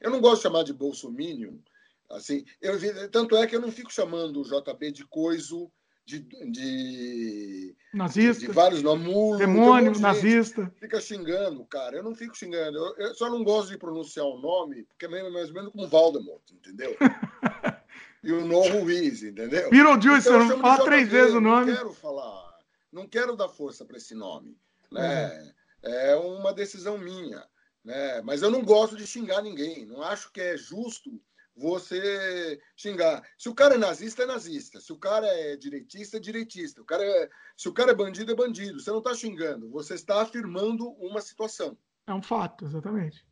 Eu 0.00 0.10
não 0.10 0.20
gosto 0.20 0.36
de 0.36 0.42
chamar 0.44 0.62
de 0.62 0.72
Bolsonaro. 0.72 1.60
Assim, 2.08 2.44
eu, 2.60 2.78
tanto 3.10 3.36
é 3.36 3.46
que 3.46 3.54
eu 3.54 3.60
não 3.60 3.70
fico 3.70 3.92
chamando 3.92 4.40
o 4.40 4.44
JB 4.44 4.92
de 4.92 5.04
coiso 5.04 5.70
de, 6.18 6.50
de, 6.50 7.76
nazista, 7.94 8.46
de 8.46 8.52
vários 8.52 8.82
nomes, 8.82 9.06
mulo, 9.06 9.38
demônio, 9.38 9.98
nazista. 10.00 10.72
Fica 10.80 11.00
xingando, 11.00 11.64
cara. 11.66 11.96
Eu 11.96 12.02
não 12.02 12.14
fico 12.14 12.36
xingando. 12.36 12.76
Eu, 12.76 12.96
eu, 12.96 13.14
só 13.14 13.30
não 13.30 13.44
gosto 13.44 13.70
de 13.70 13.78
pronunciar 13.78 14.26
o 14.26 14.40
nome, 14.40 14.84
porque 14.84 15.06
é 15.06 15.08
mais 15.08 15.48
ou 15.48 15.54
menos 15.54 15.72
como 15.72 15.86
Valdemort, 15.86 16.42
entendeu? 16.50 16.96
e 18.24 18.32
o 18.32 18.44
No 18.44 18.60
Ruiz, 18.68 19.22
entendeu? 19.22 19.70
Beetlejuice, 19.70 20.28
então, 20.28 20.40
eu 20.40 20.48
não 20.48 20.58
fala 20.58 20.84
três 20.84 21.08
vezes 21.08 21.34
o 21.34 21.40
nome. 21.40 21.70
Não 21.70 21.76
quero 21.76 21.92
falar, 21.92 22.58
não 22.92 23.06
quero 23.06 23.36
dar 23.36 23.48
força 23.48 23.84
para 23.84 23.96
esse 23.96 24.14
nome. 24.14 24.56
Né? 24.90 25.28
Uhum. 25.28 25.52
É 25.92 26.16
uma 26.16 26.52
decisão 26.52 26.98
minha. 26.98 27.44
Né? 27.84 28.20
Mas 28.22 28.42
eu 28.42 28.50
não 28.50 28.62
gosto 28.62 28.96
de 28.96 29.06
xingar 29.06 29.42
ninguém. 29.42 29.86
Não 29.86 30.02
acho 30.02 30.32
que 30.32 30.40
é 30.40 30.56
justo 30.56 31.20
você 31.60 32.58
xingar. 32.76 33.22
Se 33.36 33.48
o 33.48 33.54
cara 33.54 33.74
é 33.74 33.78
nazista, 33.78 34.22
é 34.22 34.26
nazista. 34.26 34.80
Se 34.80 34.92
o 34.92 34.96
cara 34.96 35.26
é 35.26 35.56
direitista, 35.56 36.16
é 36.16 36.20
direitista. 36.20 36.80
O 36.80 36.84
cara 36.84 37.04
é... 37.04 37.28
Se 37.56 37.68
o 37.68 37.72
cara 37.72 37.90
é 37.90 37.94
bandido, 37.94 38.32
é 38.32 38.34
bandido. 38.34 38.80
Você 38.80 38.90
não 38.90 38.98
está 38.98 39.14
xingando, 39.14 39.70
você 39.70 39.94
está 39.94 40.22
afirmando 40.22 40.88
uma 40.92 41.20
situação. 41.20 41.76
É 42.06 42.14
um 42.14 42.22
fato, 42.22 42.64
exatamente. 42.64 43.24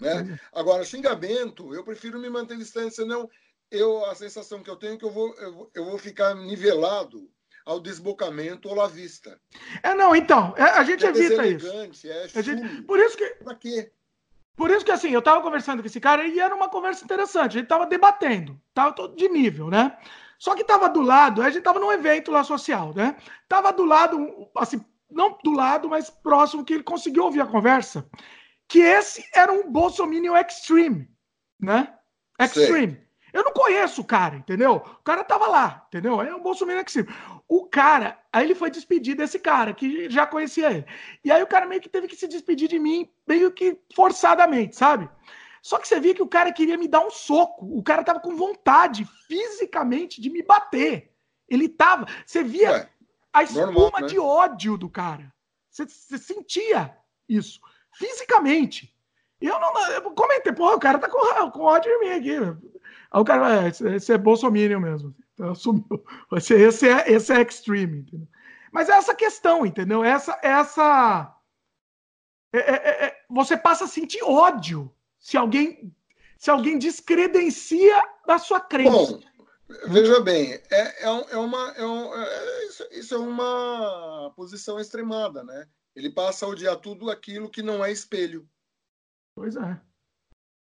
Né? 0.00 0.38
Agora, 0.52 0.84
xingamento, 0.84 1.74
eu 1.74 1.82
prefiro 1.82 2.18
me 2.18 2.30
manter 2.30 2.56
distante, 2.56 2.94
senão 2.94 3.28
eu, 3.70 4.04
a 4.06 4.14
sensação 4.14 4.62
que 4.62 4.70
eu 4.70 4.76
tenho 4.76 4.94
é 4.94 4.96
que 4.96 5.04
eu 5.04 5.10
vou, 5.10 5.34
eu, 5.36 5.70
eu 5.74 5.84
vou 5.84 5.98
ficar 5.98 6.34
nivelado 6.34 7.30
ao 7.64 7.80
desbocamento 7.80 8.68
ou 8.68 8.80
à 8.80 8.88
vista. 8.88 9.40
É, 9.82 9.94
não, 9.94 10.14
então, 10.14 10.54
é, 10.56 10.62
a 10.62 10.82
gente 10.82 11.04
é 11.04 11.08
evita 11.10 11.46
isso. 11.46 11.66
É 12.34 12.42
gente, 12.42 12.82
por 12.82 12.98
isso 12.98 13.16
que. 13.16 13.26
Pra 13.44 13.54
quê? 13.54 13.92
Por 14.56 14.70
isso 14.70 14.84
que, 14.84 14.92
assim, 14.92 15.10
eu 15.10 15.22
tava 15.22 15.40
conversando 15.40 15.80
com 15.80 15.86
esse 15.86 16.00
cara 16.00 16.26
e 16.26 16.38
era 16.38 16.54
uma 16.54 16.68
conversa 16.68 17.04
interessante. 17.04 17.56
A 17.56 17.60
gente 17.60 17.68
tava 17.68 17.86
debatendo, 17.86 18.60
tava 18.74 18.92
todo 18.92 19.16
de 19.16 19.28
nível, 19.28 19.68
né? 19.68 19.96
Só 20.38 20.54
que 20.54 20.64
tava 20.64 20.88
do 20.88 21.00
lado, 21.00 21.42
a 21.42 21.50
gente 21.50 21.62
tava 21.62 21.78
num 21.78 21.92
evento 21.92 22.30
lá 22.30 22.42
social, 22.42 22.94
né? 22.94 23.16
Tava 23.48 23.72
do 23.72 23.84
lado, 23.84 24.48
assim, 24.56 24.84
não 25.10 25.38
do 25.44 25.52
lado, 25.52 25.88
mas 25.88 26.08
próximo, 26.08 26.64
que 26.64 26.74
ele 26.74 26.82
conseguiu 26.82 27.24
ouvir 27.24 27.40
a 27.40 27.46
conversa, 27.46 28.08
que 28.68 28.78
esse 28.78 29.22
era 29.34 29.52
um 29.52 29.70
Bolsominion 29.70 30.36
Extreme, 30.36 31.08
né? 31.60 31.94
Extreme. 32.38 32.94
Sei. 32.94 33.09
Eu 33.32 33.44
não 33.44 33.52
conheço 33.52 34.00
o 34.00 34.04
cara, 34.04 34.36
entendeu? 34.36 34.76
O 34.76 35.02
cara 35.02 35.22
tava 35.24 35.46
lá, 35.46 35.84
entendeu? 35.88 36.20
É 36.20 36.34
um 36.34 36.42
Bolsonaro 36.42 36.80
Extreme. 36.80 37.08
O 37.48 37.66
cara, 37.66 38.18
aí 38.32 38.44
ele 38.44 38.54
foi 38.54 38.70
despedir 38.70 39.16
desse 39.16 39.38
cara, 39.38 39.72
que 39.72 40.08
já 40.10 40.26
conhecia 40.26 40.70
ele. 40.70 40.86
E 41.24 41.30
aí 41.30 41.42
o 41.42 41.46
cara 41.46 41.66
meio 41.66 41.80
que 41.80 41.88
teve 41.88 42.08
que 42.08 42.16
se 42.16 42.28
despedir 42.28 42.68
de 42.68 42.78
mim, 42.78 43.08
meio 43.26 43.50
que 43.52 43.78
forçadamente, 43.94 44.76
sabe? 44.76 45.08
Só 45.62 45.78
que 45.78 45.86
você 45.86 46.00
via 46.00 46.14
que 46.14 46.22
o 46.22 46.28
cara 46.28 46.52
queria 46.52 46.78
me 46.78 46.88
dar 46.88 47.00
um 47.00 47.10
soco. 47.10 47.66
O 47.66 47.82
cara 47.82 48.02
tava 48.02 48.20
com 48.20 48.34
vontade, 48.34 49.04
fisicamente, 49.26 50.20
de 50.20 50.30
me 50.30 50.42
bater. 50.42 51.12
Ele 51.48 51.68
tava. 51.68 52.06
Você 52.24 52.42
via 52.42 52.70
Ué, 52.70 52.90
a 53.32 53.42
espuma 53.42 53.66
normal, 53.66 54.00
né? 54.00 54.06
de 54.06 54.18
ódio 54.18 54.76
do 54.78 54.88
cara. 54.88 55.32
Você, 55.68 55.86
você, 55.86 56.18
sentia 56.18 56.96
isso, 57.28 57.60
fisicamente. 57.92 58.94
E 59.40 59.46
eu 59.46 59.58
não. 59.58 59.90
Eu 59.90 60.02
comentei, 60.12 60.52
pô, 60.52 60.74
o 60.74 60.80
cara 60.80 60.98
tá 60.98 61.08
com, 61.08 61.50
com 61.50 61.62
ódio 61.62 61.90
em 61.90 62.00
mim 62.00 62.10
aqui. 62.10 62.79
Aí 63.10 63.20
o 63.20 63.24
cara, 63.24 63.64
é, 63.64 63.68
esse 63.68 64.12
é 64.12 64.18
Bolsonaro 64.18 64.80
mesmo. 64.80 65.14
Então, 65.34 65.50
assumiu. 65.52 66.04
Esse, 66.32 66.54
esse, 66.54 66.88
é, 66.88 67.10
esse 67.10 67.32
é 67.32 67.42
extreme, 67.42 68.00
entendeu? 68.00 68.28
Mas 68.72 68.88
é 68.88 68.92
essa 68.92 69.14
questão, 69.14 69.66
entendeu? 69.66 70.04
Essa. 70.04 70.38
essa 70.42 71.36
é, 72.52 72.58
é, 72.58 72.74
é, 72.74 73.06
é, 73.06 73.24
você 73.28 73.56
passa 73.56 73.84
a 73.84 73.88
sentir 73.88 74.22
ódio 74.22 74.92
se 75.18 75.36
alguém 75.36 75.94
se 76.36 76.50
alguém 76.50 76.78
descredencia 76.78 78.02
da 78.26 78.38
sua 78.38 78.60
crença. 78.60 78.90
Bom, 78.90 79.20
veja 79.88 80.20
bem, 80.20 80.54
é, 80.70 81.04
é, 81.04 81.04
é 81.04 81.36
uma, 81.36 81.70
é 81.72 81.84
um, 81.84 82.10
isso, 82.66 82.88
isso, 82.92 83.14
é 83.14 83.18
uma 83.18 84.32
posição 84.34 84.80
extremada, 84.80 85.44
né? 85.44 85.68
Ele 85.94 86.08
passa 86.08 86.46
a 86.46 86.48
odiar 86.48 86.76
tudo 86.76 87.10
aquilo 87.10 87.50
que 87.50 87.62
não 87.62 87.84
é 87.84 87.92
espelho. 87.92 88.48
Pois 89.34 89.54
é. 89.54 89.80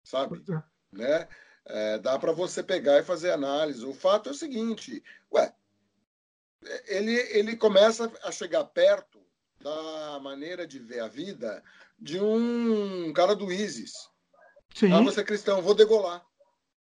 Sabe? 0.02 0.42
Pois 0.42 0.50
é. 0.50 0.64
Né? 0.94 1.28
É, 1.68 1.98
dá 1.98 2.18
para 2.20 2.32
você 2.32 2.62
pegar 2.62 3.00
e 3.00 3.04
fazer 3.04 3.32
análise. 3.32 3.84
O 3.86 3.94
fato 3.94 4.30
é 4.30 4.32
o 4.32 4.36
seguinte: 4.36 5.04
ué, 5.34 5.54
ele, 6.88 7.14
ele 7.32 7.56
começa 7.56 8.12
a 8.24 8.32
chegar 8.32 8.64
perto 8.66 9.20
da 9.60 10.20
maneira 10.20 10.68
de 10.68 10.80
ver 10.80 11.00
a 11.00 11.08
vida 11.08 11.64
de 11.98 12.20
um 12.20 13.12
cara 13.14 13.36
do 13.36 13.52
ISIS. 13.52 14.10
Sim. 14.76 14.92
Ah, 14.92 15.02
você 15.02 15.22
é 15.22 15.24
cristão, 15.24 15.62
vou 15.62 15.74
degolar. 15.74 16.24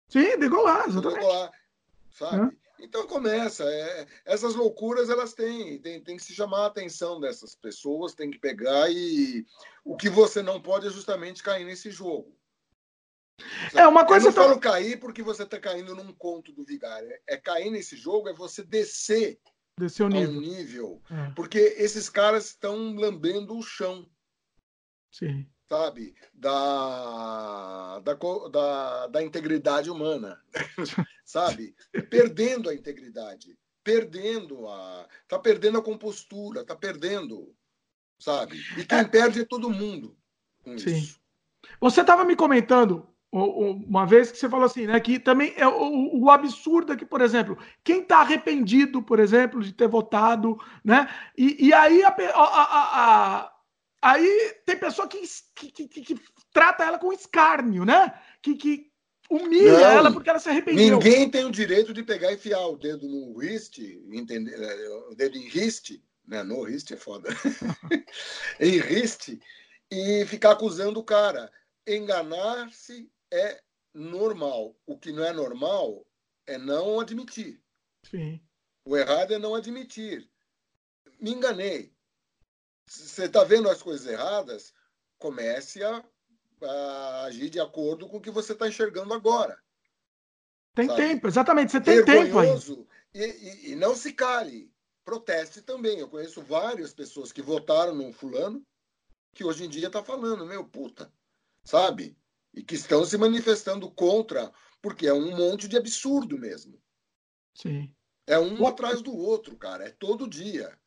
Sim, 0.07 0.37
degolar, 0.37 0.87
exatamente. 0.87 1.03
Vou 1.03 1.13
degolar, 1.13 1.51
sabe? 2.11 2.55
É. 2.55 2.61
Então 2.83 3.05
começa. 3.05 3.63
É, 3.63 4.07
essas 4.25 4.55
loucuras 4.55 5.09
elas 5.09 5.33
têm, 5.33 5.79
tem, 5.79 6.01
tem 6.01 6.17
que 6.17 6.23
se 6.23 6.33
chamar 6.33 6.63
a 6.63 6.65
atenção 6.67 7.19
dessas 7.19 7.53
pessoas, 7.53 8.15
tem 8.15 8.31
que 8.31 8.39
pegar 8.39 8.89
e 8.89 9.45
o 9.85 9.95
que 9.95 10.09
você 10.09 10.41
não 10.41 10.59
pode 10.59 10.87
é 10.87 10.89
justamente 10.89 11.43
cair 11.43 11.65
nesse 11.65 11.91
jogo. 11.91 12.35
É 13.73 13.87
uma 13.87 14.05
coisa. 14.05 14.27
Eu 14.27 14.31
não 14.31 14.43
falo 14.43 14.59
cair 14.59 14.99
porque 14.99 15.23
você 15.23 15.43
está 15.43 15.59
caindo 15.59 15.95
num 15.95 16.13
conto 16.13 16.51
do 16.51 16.63
vigário. 16.63 17.09
É 17.27 17.37
cair 17.37 17.69
nesse 17.69 17.95
jogo, 17.95 18.29
é 18.29 18.33
você 18.33 18.63
descer, 18.63 19.39
descer 19.77 20.03
o 20.03 20.09
nível. 20.09 20.41
nível 20.41 21.01
é. 21.09 21.31
Porque 21.31 21.59
esses 21.77 22.09
caras 22.09 22.47
estão 22.47 22.93
lambendo 22.95 23.57
o 23.57 23.63
chão. 23.63 24.07
Sim. 25.11 25.47
Sabe? 25.67 26.13
Da, 26.33 27.99
da, 27.99 28.13
da, 28.51 29.07
da 29.07 29.23
integridade 29.23 29.89
humana. 29.89 30.41
sabe? 31.23 31.75
Perdendo 32.09 32.69
a 32.69 32.73
integridade, 32.73 33.57
perdendo 33.83 34.67
a. 34.67 35.07
Tá 35.27 35.39
perdendo 35.39 35.77
a 35.77 35.83
compostura, 35.83 36.65
tá 36.65 36.75
perdendo, 36.75 37.55
sabe? 38.19 38.61
E 38.77 38.85
quem 38.85 38.99
é. 38.99 39.03
perde 39.05 39.41
é 39.41 39.45
todo 39.45 39.69
mundo 39.69 40.17
com 40.63 40.77
Sim. 40.77 40.97
isso. 40.97 41.21
Você 41.79 42.01
estava 42.01 42.25
me 42.25 42.35
comentando 42.35 43.10
uma 43.31 44.05
vez 44.05 44.29
que 44.29 44.37
você 44.37 44.49
falou 44.49 44.65
assim, 44.65 44.85
né? 44.85 44.99
Que 44.99 45.17
também 45.17 45.53
é 45.55 45.65
o, 45.65 46.23
o 46.23 46.29
absurdo 46.29 46.91
é 46.91 46.97
que, 46.97 47.05
por 47.05 47.21
exemplo, 47.21 47.57
quem 47.81 48.01
está 48.01 48.19
arrependido, 48.19 49.01
por 49.01 49.19
exemplo, 49.19 49.61
de 49.61 49.71
ter 49.71 49.87
votado, 49.87 50.59
né? 50.83 51.07
E, 51.37 51.67
e 51.67 51.73
aí, 51.73 52.03
a, 52.03 52.09
a, 52.09 53.43
a, 53.43 53.53
aí 54.01 54.55
tem 54.65 54.77
pessoa 54.77 55.07
que, 55.07 55.21
que, 55.55 55.87
que, 55.87 56.01
que, 56.01 56.21
trata 56.51 56.83
ela 56.83 56.99
com 56.99 57.13
escárnio, 57.13 57.85
né? 57.85 58.13
Que, 58.41 58.55
que 58.55 58.91
humilha 59.29 59.79
Não, 59.79 59.79
ela 59.79 60.11
porque 60.11 60.29
ela 60.29 60.39
se 60.39 60.49
arrependeu. 60.49 60.97
Ninguém 60.97 61.29
tem 61.29 61.45
o 61.45 61.51
direito 61.51 61.93
de 61.93 62.03
pegar 62.03 62.33
e 62.33 62.35
enfiar 62.35 62.67
o 62.67 62.75
dedo 62.75 63.07
no 63.07 63.37
riste, 63.37 64.03
entender, 64.11 64.53
é, 64.53 64.89
o 65.09 65.15
dedo 65.15 65.37
em 65.37 65.47
riste, 65.47 66.03
né? 66.27 66.43
No 66.43 66.63
riste 66.63 66.95
é 66.95 66.97
foda. 66.97 67.29
em 68.59 68.77
riste 68.77 69.39
e 69.89 70.25
ficar 70.25 70.51
acusando 70.51 70.99
o 70.99 71.03
cara. 71.03 71.49
Enganar-se 71.87 73.09
é 73.31 73.61
normal. 73.93 74.75
O 74.85 74.97
que 74.97 75.11
não 75.11 75.23
é 75.23 75.31
normal 75.31 76.05
é 76.45 76.57
não 76.57 76.99
admitir. 76.99 77.61
Sim. 78.03 78.41
O 78.85 78.97
errado 78.97 79.33
é 79.33 79.39
não 79.39 79.55
admitir. 79.55 80.29
Me 81.19 81.31
enganei. 81.31 81.93
Você 82.87 83.25
está 83.25 83.43
vendo 83.43 83.69
as 83.69 83.81
coisas 83.81 84.07
erradas? 84.07 84.73
Comece 85.17 85.83
a, 85.83 86.03
a, 86.63 87.23
agir 87.25 87.49
de 87.49 87.59
acordo 87.59 88.07
com 88.07 88.17
o 88.17 88.21
que 88.21 88.31
você 88.31 88.53
está 88.53 88.67
enxergando 88.67 89.13
agora. 89.13 89.61
Tem 90.73 90.87
sabe? 90.87 91.01
tempo, 91.01 91.27
exatamente. 91.27 91.71
Você 91.71 91.81
tem 91.81 92.03
tempo 92.03 92.39
aí. 92.39 92.49
E, 93.13 93.23
e, 93.23 93.71
e 93.71 93.75
não 93.75 93.95
se 93.95 94.13
cale. 94.13 94.71
Proteste 95.05 95.61
também. 95.61 95.99
Eu 95.99 96.09
conheço 96.09 96.41
várias 96.41 96.93
pessoas 96.93 97.31
que 97.31 97.41
votaram 97.41 97.93
no 97.93 98.11
fulano 98.11 98.65
que 99.33 99.43
hoje 99.43 99.65
em 99.65 99.69
dia 99.69 99.87
está 99.87 100.03
falando, 100.03 100.45
meu, 100.45 100.65
puta, 100.65 101.11
sabe? 101.63 102.17
E 102.53 102.63
que 102.63 102.75
estão 102.75 103.05
se 103.05 103.17
manifestando 103.17 103.89
contra, 103.89 104.51
porque 104.81 105.07
é 105.07 105.13
um 105.13 105.35
monte 105.35 105.67
de 105.67 105.77
absurdo 105.77 106.37
mesmo. 106.37 106.81
Sim. 107.55 107.93
É 108.27 108.39
um 108.39 108.65
atrás 108.65 109.01
do 109.01 109.15
outro, 109.15 109.57
cara, 109.57 109.85
é 109.85 109.91
todo 109.91 110.29
dia. 110.29 110.77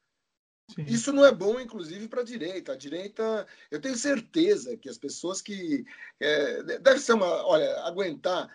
Sim. 0.75 0.85
Isso 0.85 1.13
não 1.13 1.25
é 1.25 1.33
bom, 1.33 1.61
inclusive, 1.61 2.09
para 2.09 2.23
a 2.23 2.25
direita. 2.25 2.73
A 2.73 2.77
direita, 2.77 3.47
eu 3.71 3.81
tenho 3.81 3.97
certeza 3.97 4.77
que 4.77 4.89
as 4.89 4.97
pessoas 4.97 5.43
que. 5.43 5.85
É, 6.19 6.79
deve 6.79 7.01
ser 7.01 7.13
uma. 7.13 7.47
Olha, 7.47 7.81
aguentar. 7.83 8.49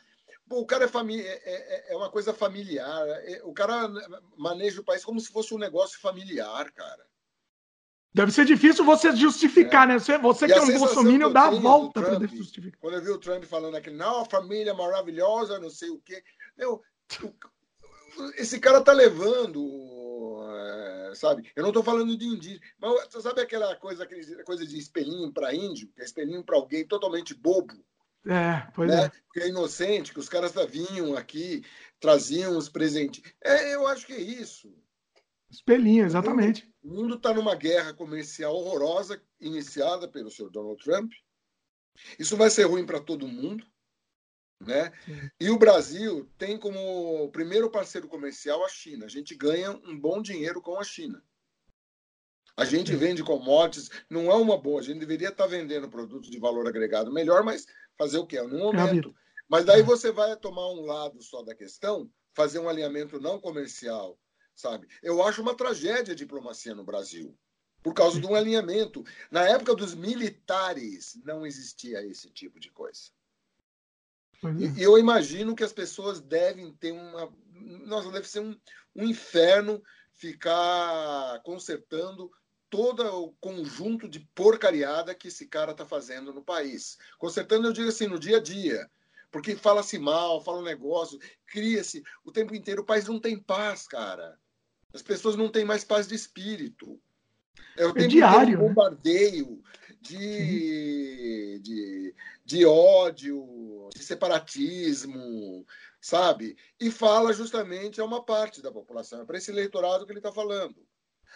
Pô, 0.48 0.61
o 0.61 0.65
cara 0.65 0.86
é, 0.86 0.88
família, 0.88 1.23
é, 1.27 1.41
é, 1.44 1.94
é, 1.94 1.95
uma 1.95 2.10
coisa 2.10 2.34
familiar. 2.34 3.07
É, 3.07 3.41
o 3.44 3.53
cara 3.53 3.88
maneja 4.36 4.81
o 4.81 4.84
país 4.84 5.06
como 5.06 5.19
se 5.19 5.31
fosse 5.31 5.53
um 5.53 5.60
negócio 5.60 5.99
familiar, 5.99 6.72
cara. 6.72 7.07
Deve 8.14 8.31
ser 8.31 8.45
difícil 8.45 8.84
você 8.84 9.15
justificar, 9.15 9.84
é. 9.84 9.94
né? 9.94 9.99
Você, 9.99 10.18
você 10.18 10.48
que 10.48 10.53
é 10.53 10.61
um 10.61 10.80
bolsominion 10.80 11.31
dá 11.31 11.45
a 11.45 11.52
volta 11.52 12.02
para 12.02 12.27
justificar. 12.27 12.80
Quando 12.80 12.95
eu 12.95 13.03
vi 13.03 13.10
o 13.11 13.19
Trump 13.19 13.44
falando 13.44 13.76
aquele, 13.76 13.95
não, 13.95 14.26
família 14.26 14.73
maravilhosa, 14.73 15.60
não 15.60 15.69
sei 15.69 15.90
o 15.90 15.99
quê. 15.99 16.23
Meu, 16.57 16.81
esse 18.36 18.60
cara 18.60 18.81
tá 18.81 18.91
levando, 18.94 20.40
é, 21.11 21.15
sabe? 21.15 21.52
Eu 21.56 21.64
não 21.64 21.72
tô 21.72 21.84
falando 21.84 22.18
de 22.18 22.26
indígena, 22.26 22.61
mas 22.80 23.07
você 23.10 23.22
sabe 23.22 23.41
aquela 23.41 23.76
coisa, 23.76 24.07
coisa 24.44 24.65
de 24.65 24.77
espelhinho 24.77 25.31
para 25.31 25.53
índio, 25.53 25.88
que 25.94 26.02
é 26.02 26.06
espelhinho 26.06 26.44
para 26.44 26.57
alguém 26.57 26.86
totalmente 26.88 27.36
bobo. 27.36 27.76
É, 28.26 28.68
pois 28.73 28.90
né? 28.90 29.06
é. 29.06 29.11
Que 29.31 29.40
é 29.41 29.49
inocente, 29.49 30.14
que 30.14 30.19
os 30.19 30.27
caras 30.27 30.53
vinham 30.69 31.15
aqui, 31.15 31.64
traziam 31.99 32.57
os 32.57 32.68
presentes. 32.68 33.22
É, 33.41 33.76
eu 33.76 33.88
acho 33.88 34.06
que 34.06 34.14
é 34.14 34.19
isso. 34.19 34.73
Espelhinho, 35.50 36.06
exatamente. 36.06 36.70
O 36.84 36.90
mundo 36.90 37.16
está 37.16 37.34
numa 37.34 37.56
guerra 37.56 37.94
comercial 37.94 38.56
horrorosa 38.56 39.22
iniciada 39.40 40.08
pelo 40.08 40.30
senhor 40.30 40.50
Donald 40.50 40.82
Trump. 40.84 41.12
Isso 42.18 42.38
vai 42.38 42.50
ser 42.50 42.66
ruim 42.66 42.86
para 42.86 43.00
todo 43.00 43.28
mundo. 43.28 43.66
Né? 44.62 44.92
E 45.40 45.50
o 45.50 45.58
Brasil 45.58 46.30
tem 46.38 46.58
como 46.58 47.32
primeiro 47.32 47.72
parceiro 47.72 48.08
comercial 48.08 48.64
a 48.64 48.70
China. 48.70 49.06
A 49.06 49.10
gente 49.10 49.34
ganha 49.34 49.72
um 49.72 49.98
bom 49.98 50.22
dinheiro 50.22 50.62
com 50.62 50.78
a 50.78 50.84
China. 50.84 51.24
A 52.58 52.66
gente 52.66 52.94
vende 52.94 53.24
commodities, 53.24 53.90
não 54.10 54.30
é 54.30 54.36
uma 54.36 54.58
boa. 54.58 54.82
A 54.82 54.84
gente 54.84 55.00
deveria 55.00 55.30
estar 55.30 55.46
tá 55.46 55.50
vendendo 55.50 55.90
produtos 55.90 56.30
de 56.30 56.38
valor 56.38 56.68
agregado 56.68 57.12
melhor, 57.12 57.42
mas 57.42 57.66
fazer 57.98 58.18
o 58.18 58.28
quê? 58.28 58.42
No 58.42 58.58
momento. 58.58 59.16
Mas 59.48 59.64
daí 59.64 59.82
você 59.82 60.12
vai 60.12 60.36
tomar 60.36 60.70
um 60.70 60.82
lado 60.82 61.22
só 61.24 61.42
da 61.42 61.56
questão, 61.56 62.12
fazer 62.34 62.60
um 62.60 62.68
alinhamento 62.68 63.20
não 63.20 63.40
comercial 63.40 64.20
sabe? 64.60 64.90
Eu 65.02 65.23
acho 65.23 65.41
uma 65.41 65.56
tragédia 65.56 66.14
a 66.14 66.18
diplomacia 66.18 66.76
no 66.76 66.84
Brasil, 66.84 67.34
por 67.81 67.94
causa 67.94 68.19
de 68.19 68.27
um 68.27 68.36
alinhamento. 68.36 69.06
Na 69.31 69.48
época 69.48 69.73
dos 69.73 69.95
militares 69.95 71.18
não 71.23 71.45
existia 71.45 72.06
esse 72.06 72.30
tipo 72.30 72.60
de 72.60 72.69
coisa. 72.69 73.11
E 74.57 74.81
eu 74.81 74.98
imagino 74.98 75.56
que 75.56 75.64
as 75.64 75.73
pessoas 75.73 76.19
devem 76.19 76.73
ter 76.73 76.91
uma. 76.91 77.31
Nossa, 77.86 78.11
deve 78.11 78.27
ser 78.27 78.40
um, 78.40 78.57
um 78.95 79.06
inferno 79.06 79.81
ficar 80.14 81.41
consertando 81.44 82.31
todo 82.69 83.03
o 83.03 83.34
conjunto 83.40 84.07
de 84.07 84.19
porcariada 84.36 85.15
que 85.15 85.30
esse 85.30 85.48
cara 85.48 85.72
está 85.72 85.86
fazendo 85.86 86.34
no 86.34 86.44
país. 86.44 86.98
Consertando, 87.18 87.68
eu 87.68 87.73
digo 87.73 87.90
assim, 87.90 88.07
no 88.07 88.19
dia 88.19 88.38
a 88.38 88.41
dia. 88.41 88.90
Porque 89.31 89.56
fala-se 89.56 89.99
mal, 89.99 90.41
fala 90.41 90.60
um 90.60 90.64
negócio, 90.64 91.19
cria-se 91.45 92.03
o 92.23 92.31
tempo 92.31 92.56
inteiro. 92.56 92.81
O 92.81 92.86
país 92.86 93.07
não 93.07 93.19
tem 93.19 93.38
paz, 93.38 93.88
cara. 93.88 94.40
As 94.94 95.02
pessoas 95.02 95.36
não 95.36 95.49
têm 95.49 95.66
mais 95.66 95.84
paz 95.84 96.07
de 96.07 96.16
espírito. 96.16 96.99
É 97.78 97.86
o 97.86 97.90
é 97.90 97.94
tempo 97.94 98.07
diário, 98.07 98.57
de 98.57 98.61
né? 98.61 98.68
bombardeio, 98.68 99.64
de, 100.02 101.60
de, 101.60 102.16
de 102.44 102.66
ódio, 102.66 103.90
de 103.94 104.03
separatismo, 104.03 105.66
sabe? 106.02 106.57
E 106.80 106.90
fala 106.90 107.34
justamente 107.34 107.99
a 107.99 108.06
uma 108.06 108.24
parte 108.24 108.61
da 108.61 108.72
população, 108.72 109.22
é 109.22 109.26
para 109.26 109.38
esse 109.38 109.52
eleitorado 109.52 110.06
que 110.06 110.11
ele 110.11 110.20
está 110.20 110.32
falando. 110.32 110.86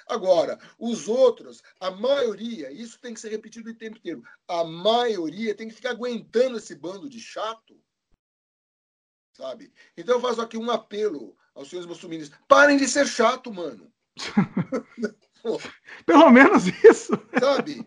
Agora, 0.07 0.59
os 0.77 1.07
outros, 1.07 1.61
a 1.79 1.91
maioria, 1.91 2.71
isso 2.71 2.99
tem 2.99 3.13
que 3.13 3.19
ser 3.19 3.29
repetido 3.29 3.69
o 3.69 3.75
tempo 3.75 3.97
inteiro, 3.97 4.23
a 4.47 4.63
maioria 4.63 5.55
tem 5.55 5.67
que 5.67 5.75
ficar 5.75 5.91
aguentando 5.91 6.57
esse 6.57 6.75
bando 6.75 7.07
de 7.07 7.19
chato, 7.19 7.79
sabe? 9.31 9.71
Então 9.95 10.15
eu 10.15 10.21
faço 10.21 10.41
aqui 10.41 10.57
um 10.57 10.69
apelo 10.69 11.37
aos 11.55 11.69
senhores 11.69 11.87
bolsonaristas. 11.87 12.37
Parem 12.47 12.77
de 12.77 12.87
ser 12.87 13.07
chato, 13.07 13.53
mano. 13.53 13.91
Pelo 16.05 16.29
menos 16.29 16.67
isso. 16.83 17.11
Sabe? 17.39 17.85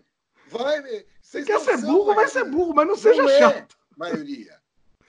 Vai. 0.48 0.82
Você 1.22 1.43
quer 1.43 1.60
ser 1.60 1.78
burro, 1.78 2.14
vai 2.14 2.28
ser 2.28 2.44
burro, 2.44 2.74
mas 2.74 2.86
não 2.86 2.97
seja 2.97 3.22
não 3.22 3.30
é 3.30 3.38
chato. 3.38 3.76
maioria. 3.97 4.60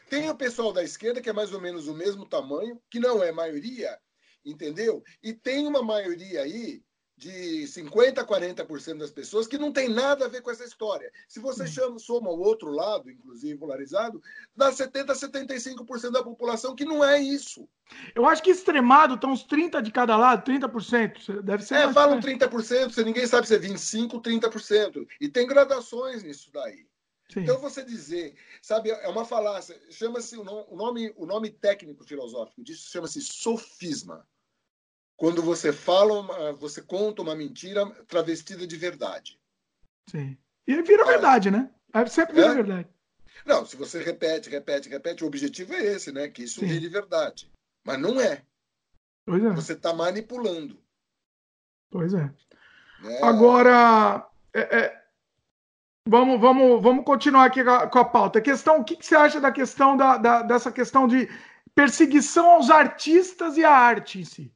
Tem 0.10 0.30
o 0.30 0.36
pessoal 0.36 0.72
da 0.72 0.84
esquerda, 0.84 1.22
que 1.22 1.30
é 1.30 1.34
mais 1.34 1.54
ou 1.54 1.60
menos 1.60 1.88
o 1.88 1.94
mesmo 1.94 2.26
tamanho, 2.26 2.82
que 2.90 3.00
não 3.00 3.22
é 3.22 3.32
maioria, 3.32 4.00
entendeu? 4.46 5.04
E 5.22 5.34
tem 5.34 5.68
uma 5.68 5.84
maioria 5.84 6.42
aí 6.42 6.82
de 7.18 7.64
50% 7.64 8.20
a 8.20 8.26
40% 8.26 9.00
das 9.00 9.10
pessoas 9.10 9.48
que 9.48 9.58
não 9.58 9.74
tem 9.74 9.90
nada 9.90 10.26
a 10.26 10.28
ver 10.28 10.42
com 10.42 10.52
essa 10.52 10.64
história. 10.64 11.12
Se 11.28 11.40
você 11.40 11.64
hum. 11.64 11.68
chama, 11.68 12.00
soma 12.00 12.30
o 12.30 12.40
outro 12.40 12.70
lado, 12.70 13.10
inclusive 13.10 13.58
polarizado, 13.58 14.22
dá 14.56 14.72
70% 14.72 15.10
a 15.10 15.16
75% 15.16 16.12
da 16.12 16.24
população 16.24 16.76
que 16.76 16.86
não 16.86 17.04
é 17.04 17.20
isso. 17.20 17.68
Eu 18.14 18.28
acho 18.28 18.44
que 18.44 18.52
extremado 18.52 19.16
estão 19.16 19.32
uns 19.32 19.44
30% 19.44 19.82
de 19.82 19.92
cada 19.92 20.16
lado, 20.16 20.50
30%. 20.50 21.42
Deve 21.42 21.64
ser. 21.64 21.76
É, 21.76 21.92
falam 21.92 22.20
30%, 22.20 22.94
você 22.94 23.04
ninguém 23.04 23.26
sabe 23.26 23.48
se 23.48 23.56
é 23.56 23.60
25%, 23.60 24.22
30%. 24.22 25.08
E 25.20 25.28
tem 25.28 25.48
gradações 25.48 26.22
nisso 26.22 26.52
daí. 26.54 26.86
Sim. 27.34 27.42
Então 27.42 27.58
você 27.60 27.84
dizer, 27.84 28.36
sabe, 28.62 28.92
é 28.92 29.08
uma 29.10 29.26
falácia, 29.26 29.78
chama-se 29.90 30.38
o 30.38 30.44
nome, 30.44 31.12
o 31.18 31.26
nome 31.26 31.50
técnico 31.50 32.06
filosófico 32.06 32.64
disso 32.64 32.90
chama-se 32.90 33.22
sofisma 33.22 34.26
quando 35.18 35.42
você 35.42 35.74
fala, 35.74 36.14
uma, 36.14 36.54
você 36.54 36.82
conta 36.82 37.24
uma 37.24 37.36
mentira 37.36 37.86
travestida 38.08 38.68
de 38.68 38.78
verdade. 38.78 39.40
Sim. 40.10 40.38
E 40.66 40.82
vira 40.84 41.04
ah, 41.04 41.08
verdade, 41.08 41.50
né? 41.50 41.70
Sempre 42.08 42.36
vira 42.36 42.52
é? 42.52 42.54
verdade. 42.54 42.90
Não, 43.46 43.66
se 43.66 43.76
você 43.76 44.02
repete, 44.04 44.50
repete, 44.50 44.88
repete, 44.88 45.24
o 45.24 45.28
objetivo 45.28 45.74
é 45.74 45.84
esse, 45.84 46.12
né? 46.12 46.28
Que 46.28 46.44
isso 46.44 46.60
Sim. 46.60 46.68
vire 46.68 46.88
verdade. 46.88 47.52
Mas 47.84 48.00
não 48.00 48.22
é. 48.22 48.44
Pois 49.26 49.44
é. 49.44 49.50
Você 49.50 49.74
está 49.74 49.92
manipulando. 49.92 50.78
Pois 51.90 52.14
é. 52.14 52.32
é. 53.04 53.24
Agora, 53.24 54.30
é, 54.54 54.80
é, 54.80 55.04
vamos, 56.08 56.40
vamos, 56.40 56.82
vamos 56.82 57.06
continuar 57.06 57.46
aqui 57.46 57.64
com 57.64 58.00
a, 58.00 58.06
pauta. 58.06 58.40
Questão, 58.40 58.82
o 58.82 58.84
que, 58.84 58.96
que, 58.96 59.06
você 59.06 59.16
acha 59.16 59.42
da 59.42 59.52
questão 59.52 59.98
da, 59.98 60.18
da, 60.18 60.42
dessa 60.44 60.72
questão 60.72 61.08
de 61.08 61.28
perseguição 61.74 62.52
aos 62.52 62.70
artistas 62.70 63.58
e 63.58 63.64
à 63.64 63.72
arte 63.72 64.20
em 64.20 64.26
si? 64.26 64.54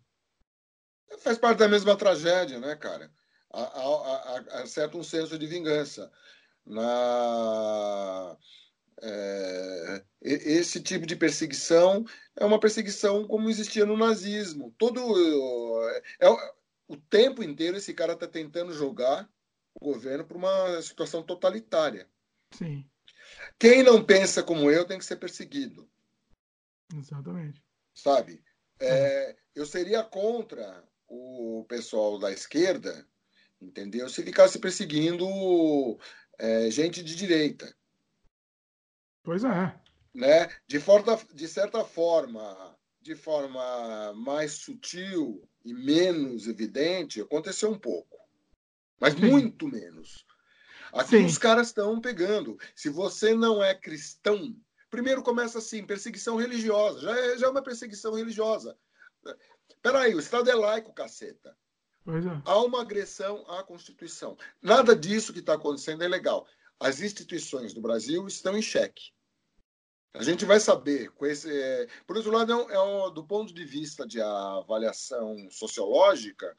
Faz 1.20 1.38
parte 1.38 1.60
da 1.60 1.68
mesma 1.68 1.96
tragédia, 1.96 2.60
né, 2.60 2.76
cara? 2.76 3.12
Há, 3.52 3.62
há, 3.62 3.82
há, 3.82 4.62
há 4.62 4.66
certo 4.66 4.98
um 4.98 5.04
senso 5.04 5.38
de 5.38 5.46
vingança. 5.46 6.12
Na, 6.66 8.38
é, 9.02 10.04
esse 10.22 10.82
tipo 10.82 11.08
de 11.08 11.16
perseguição 11.16 12.06
é 12.36 12.46
uma 12.46 12.60
perseguição 12.60 13.28
como 13.28 13.50
existia 13.50 13.86
no 13.86 13.98
nazismo. 13.98 14.74
Todo 14.78 15.02
é, 16.20 16.30
o 16.88 16.98
tempo 16.98 17.44
inteiro 17.44 17.78
esse 17.78 17.94
cara 17.94 18.14
está 18.14 18.28
tentando 18.28 18.74
jogar 18.74 19.30
o 19.74 19.94
governo 19.94 20.26
para 20.26 20.38
uma 20.38 20.82
situação 20.82 21.24
totalitária. 21.24 22.08
Sim. 22.52 22.88
Quem 23.58 23.82
não 23.82 24.04
pensa 24.04 24.44
como 24.44 24.70
eu 24.70 24.86
tem 24.86 25.00
que 25.00 25.06
ser 25.06 25.16
perseguido. 25.16 25.90
Exatamente. 26.94 27.64
Sabe? 27.94 28.44
É, 28.80 29.36
eu 29.56 29.66
seria 29.66 30.04
contra 30.04 30.84
o 31.12 31.66
pessoal 31.68 32.18
da 32.18 32.32
esquerda, 32.32 33.06
entendeu? 33.62 34.08
Se 34.08 34.24
ficasse 34.24 34.58
perseguindo 34.58 35.28
é, 36.40 36.72
gente 36.72 37.04
de 37.04 37.16
direita. 37.16 37.76
Pois 39.22 39.44
é. 39.44 39.76
Né? 40.14 40.50
De, 40.66 40.80
forta, 40.80 41.20
de 41.34 41.48
certa 41.48 41.84
forma, 41.84 42.78
de 43.02 43.14
forma 43.14 44.14
mais 44.14 44.54
sutil 44.54 45.48
e 45.66 45.74
menos 45.74 46.48
evidente, 46.48 47.20
aconteceu 47.20 47.70
um 47.70 47.78
pouco. 47.78 48.18
Mas 49.00 49.14
Sim. 49.14 49.30
muito 49.30 49.68
menos. 49.68 50.26
Aqui 50.94 51.18
Sim. 51.18 51.26
os 51.26 51.38
caras 51.38 51.68
estão 51.68 52.00
pegando. 52.00 52.58
Se 52.74 52.90
você 52.90 53.34
não 53.34 53.62
é 53.62 53.76
cristão, 53.76 54.56
primeiro 54.90 55.22
começa 55.22 55.58
assim, 55.58 55.86
perseguição 55.86 56.38
religiosa. 56.38 57.02
Já 57.02 57.18
é, 57.18 57.38
já 57.38 57.48
é 57.48 57.50
uma 57.50 57.64
perseguição 57.64 58.14
religiosa. 58.14 58.78
Peraí, 59.82 60.16
o 60.16 60.20
Estado 60.20 60.50
é 60.50 60.56
laico, 60.56 60.94
caceta. 60.94 61.56
É. 62.08 62.42
Há 62.46 62.58
uma 62.64 62.82
agressão 62.82 63.46
à 63.48 63.64
Constituição. 63.64 64.38
Nada 64.62 64.96
disso 64.96 65.34
que 65.34 65.40
está 65.40 65.54
acontecendo 65.54 66.04
é 66.04 66.08
legal. 66.08 66.48
As 66.80 67.00
instituições 67.00 67.74
do 67.74 67.82
Brasil 67.82 68.26
estão 68.28 68.58
em 68.58 68.62
xeque. 68.62 69.12
A 70.14 70.24
gente 70.24 70.44
vai 70.44 70.60
saber, 70.60 71.10
com 71.12 71.26
esse, 71.26 71.50
é, 71.50 71.88
por 72.06 72.18
outro 72.18 72.32
lado, 72.32 72.52
é, 72.52 72.56
um, 72.84 73.08
é 73.08 73.14
do 73.14 73.24
ponto 73.24 73.54
de 73.54 73.64
vista 73.64 74.06
de 74.06 74.22
avaliação 74.22 75.48
sociológica, 75.50 76.58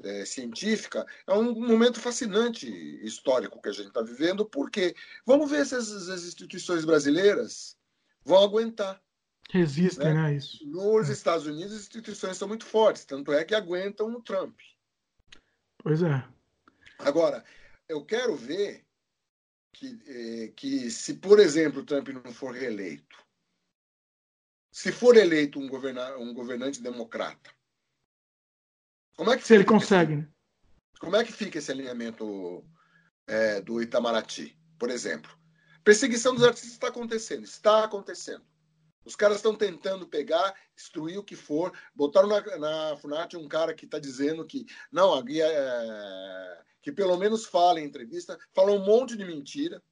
é, 0.00 0.24
científica, 0.24 1.04
é 1.26 1.32
um 1.32 1.54
momento 1.54 2.00
fascinante 2.00 2.68
histórico 3.04 3.60
que 3.60 3.68
a 3.68 3.72
gente 3.72 3.88
está 3.88 4.00
vivendo, 4.00 4.46
porque 4.46 4.94
vamos 5.26 5.50
ver 5.50 5.66
se 5.66 5.74
as, 5.74 5.90
as, 5.90 6.22
instituições 6.22 6.84
brasileiras 6.84 7.76
vão 8.24 8.44
aguentar. 8.44 9.02
Resistem, 9.50 10.14
né? 10.14 10.22
né 10.22 10.34
isso. 10.34 10.66
Nos 10.66 11.08
é. 11.08 11.12
Estados 11.12 11.46
Unidos, 11.46 11.72
as 11.72 11.80
instituições 11.80 12.36
são 12.36 12.46
muito 12.46 12.66
fortes, 12.66 13.04
tanto 13.04 13.32
é 13.32 13.44
que 13.44 13.54
aguentam 13.54 14.12
o 14.14 14.22
Trump. 14.22 14.58
Pois 15.78 16.02
é. 16.02 16.26
Agora, 16.98 17.44
eu 17.88 18.04
quero 18.04 18.36
ver 18.36 18.84
que, 19.72 19.98
eh, 20.06 20.52
que 20.56 20.90
se, 20.90 21.14
por 21.14 21.38
exemplo, 21.38 21.84
Trump 21.84 22.08
não 22.08 22.32
for 22.32 22.52
reeleito, 22.52 23.16
se 24.70 24.92
for 24.92 25.16
eleito 25.16 25.58
um, 25.58 25.68
governa, 25.68 26.16
um 26.18 26.34
governante 26.34 26.82
democrata, 26.82 27.50
como 29.16 29.32
é 29.32 29.36
que 29.36 29.44
se 29.44 29.54
ele 29.54 29.64
consegue, 29.64 30.12
esse, 30.12 30.22
né? 30.22 30.28
Como 31.00 31.16
é 31.16 31.24
que 31.24 31.32
fica 31.32 31.58
esse 31.58 31.70
alinhamento 31.70 32.64
é, 33.26 33.60
do 33.60 33.80
Itamaraty, 33.80 34.58
por 34.78 34.90
exemplo? 34.90 35.36
Perseguição 35.82 36.34
dos 36.34 36.44
artistas 36.44 36.72
está 36.72 36.88
acontecendo, 36.88 37.44
está 37.44 37.84
acontecendo. 37.84 38.44
Os 39.08 39.16
caras 39.16 39.38
estão 39.38 39.54
tentando 39.54 40.06
pegar, 40.06 40.54
destruir 40.76 41.18
o 41.18 41.24
que 41.24 41.34
for. 41.34 41.72
Botaram 41.94 42.28
na, 42.28 42.40
na 42.58 42.96
FUNAT 42.98 43.34
um 43.38 43.48
cara 43.48 43.72
que 43.72 43.86
está 43.86 43.98
dizendo 43.98 44.44
que 44.44 44.66
não, 44.92 45.14
a 45.14 45.22
guia 45.22 45.46
é, 45.46 46.58
que 46.82 46.92
pelo 46.92 47.16
menos 47.16 47.46
fala 47.46 47.80
em 47.80 47.84
entrevista, 47.84 48.38
fala 48.54 48.70
um 48.72 48.84
monte 48.84 49.16
de 49.16 49.24
mentira. 49.24 49.82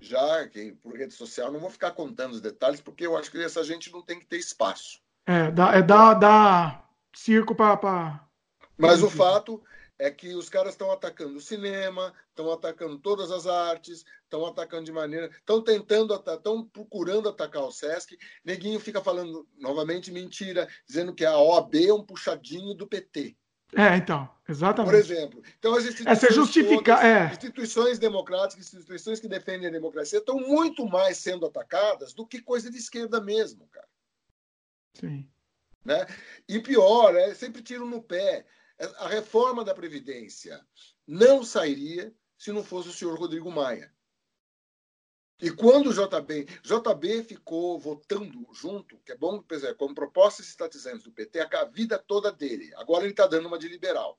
Já 0.00 0.48
que 0.48 0.72
por 0.72 0.96
rede 0.96 1.14
social, 1.14 1.52
não 1.52 1.60
vou 1.60 1.70
ficar 1.70 1.92
contando 1.92 2.32
os 2.32 2.40
detalhes, 2.40 2.80
porque 2.80 3.06
eu 3.06 3.16
acho 3.16 3.30
que 3.30 3.38
essa 3.38 3.62
gente 3.62 3.92
não 3.92 4.02
tem 4.02 4.18
que 4.18 4.26
ter 4.26 4.38
espaço. 4.38 5.00
É, 5.24 5.52
dá, 5.52 5.74
é 5.74 5.82
dá, 5.82 6.14
dá 6.14 6.84
circo 7.14 7.54
para 7.54 8.28
mas 8.76 9.02
o 9.02 9.10
fato 9.10 9.62
é 9.98 10.10
que 10.10 10.34
os 10.34 10.48
caras 10.48 10.74
estão 10.74 10.92
atacando 10.92 11.36
o 11.36 11.40
cinema, 11.40 12.14
estão 12.28 12.52
atacando 12.52 12.98
todas 12.98 13.32
as 13.32 13.46
artes, 13.46 14.04
estão 14.22 14.46
atacando 14.46 14.84
de 14.84 14.92
maneira. 14.92 15.28
estão 15.28 15.60
tentando, 15.62 16.14
estão 16.14 16.64
procurando 16.64 17.28
atacar 17.28 17.64
o 17.64 17.72
Sesc. 17.72 18.16
Neguinho 18.44 18.78
fica 18.78 19.02
falando 19.02 19.46
novamente 19.58 20.12
mentira, 20.12 20.68
dizendo 20.86 21.12
que 21.12 21.24
a 21.24 21.36
OAB 21.36 21.74
é 21.74 21.92
um 21.92 22.04
puxadinho 22.04 22.74
do 22.74 22.86
PT. 22.86 23.36
É, 23.76 23.96
então, 23.96 24.28
exatamente. 24.48 24.92
Por 24.92 24.98
exemplo. 24.98 25.42
Então, 25.58 25.74
as 25.74 25.84
instituições, 25.84 26.30
é, 26.30 26.32
justificar, 26.32 27.04
é. 27.04 27.30
instituições 27.30 27.98
democráticas, 27.98 28.72
instituições 28.72 29.20
que 29.20 29.28
defendem 29.28 29.68
a 29.68 29.72
democracia, 29.72 30.20
estão 30.20 30.38
muito 30.38 30.86
mais 30.86 31.18
sendo 31.18 31.44
atacadas 31.44 32.14
do 32.14 32.26
que 32.26 32.40
coisa 32.40 32.70
de 32.70 32.78
esquerda 32.78 33.20
mesmo, 33.20 33.66
cara. 33.68 33.88
Sim. 34.94 35.28
Né? 35.84 36.06
E 36.48 36.58
pior, 36.60 37.14
é 37.14 37.34
sempre 37.34 37.62
tiro 37.62 37.84
no 37.84 38.02
pé 38.02 38.46
a 38.78 39.08
reforma 39.08 39.64
da 39.64 39.74
Previdência 39.74 40.64
não 41.06 41.42
sairia 41.42 42.14
se 42.36 42.52
não 42.52 42.62
fosse 42.62 42.88
o 42.88 42.92
senhor 42.92 43.18
Rodrigo 43.18 43.50
Maia. 43.50 43.92
E 45.40 45.50
quando 45.52 45.90
o 45.90 45.92
JB, 45.92 46.46
JB 46.62 47.22
ficou 47.22 47.78
votando 47.78 48.46
junto, 48.52 48.98
que 49.04 49.12
é 49.12 49.16
bom, 49.16 49.44
é, 49.50 49.74
como 49.74 49.94
propostas 49.94 50.48
estatizantes 50.48 51.04
do 51.04 51.12
PT, 51.12 51.40
a 51.40 51.64
vida 51.64 51.96
toda 51.96 52.32
dele. 52.32 52.72
Agora 52.74 53.04
ele 53.04 53.12
está 53.12 53.26
dando 53.26 53.46
uma 53.46 53.58
de 53.58 53.68
liberal. 53.68 54.18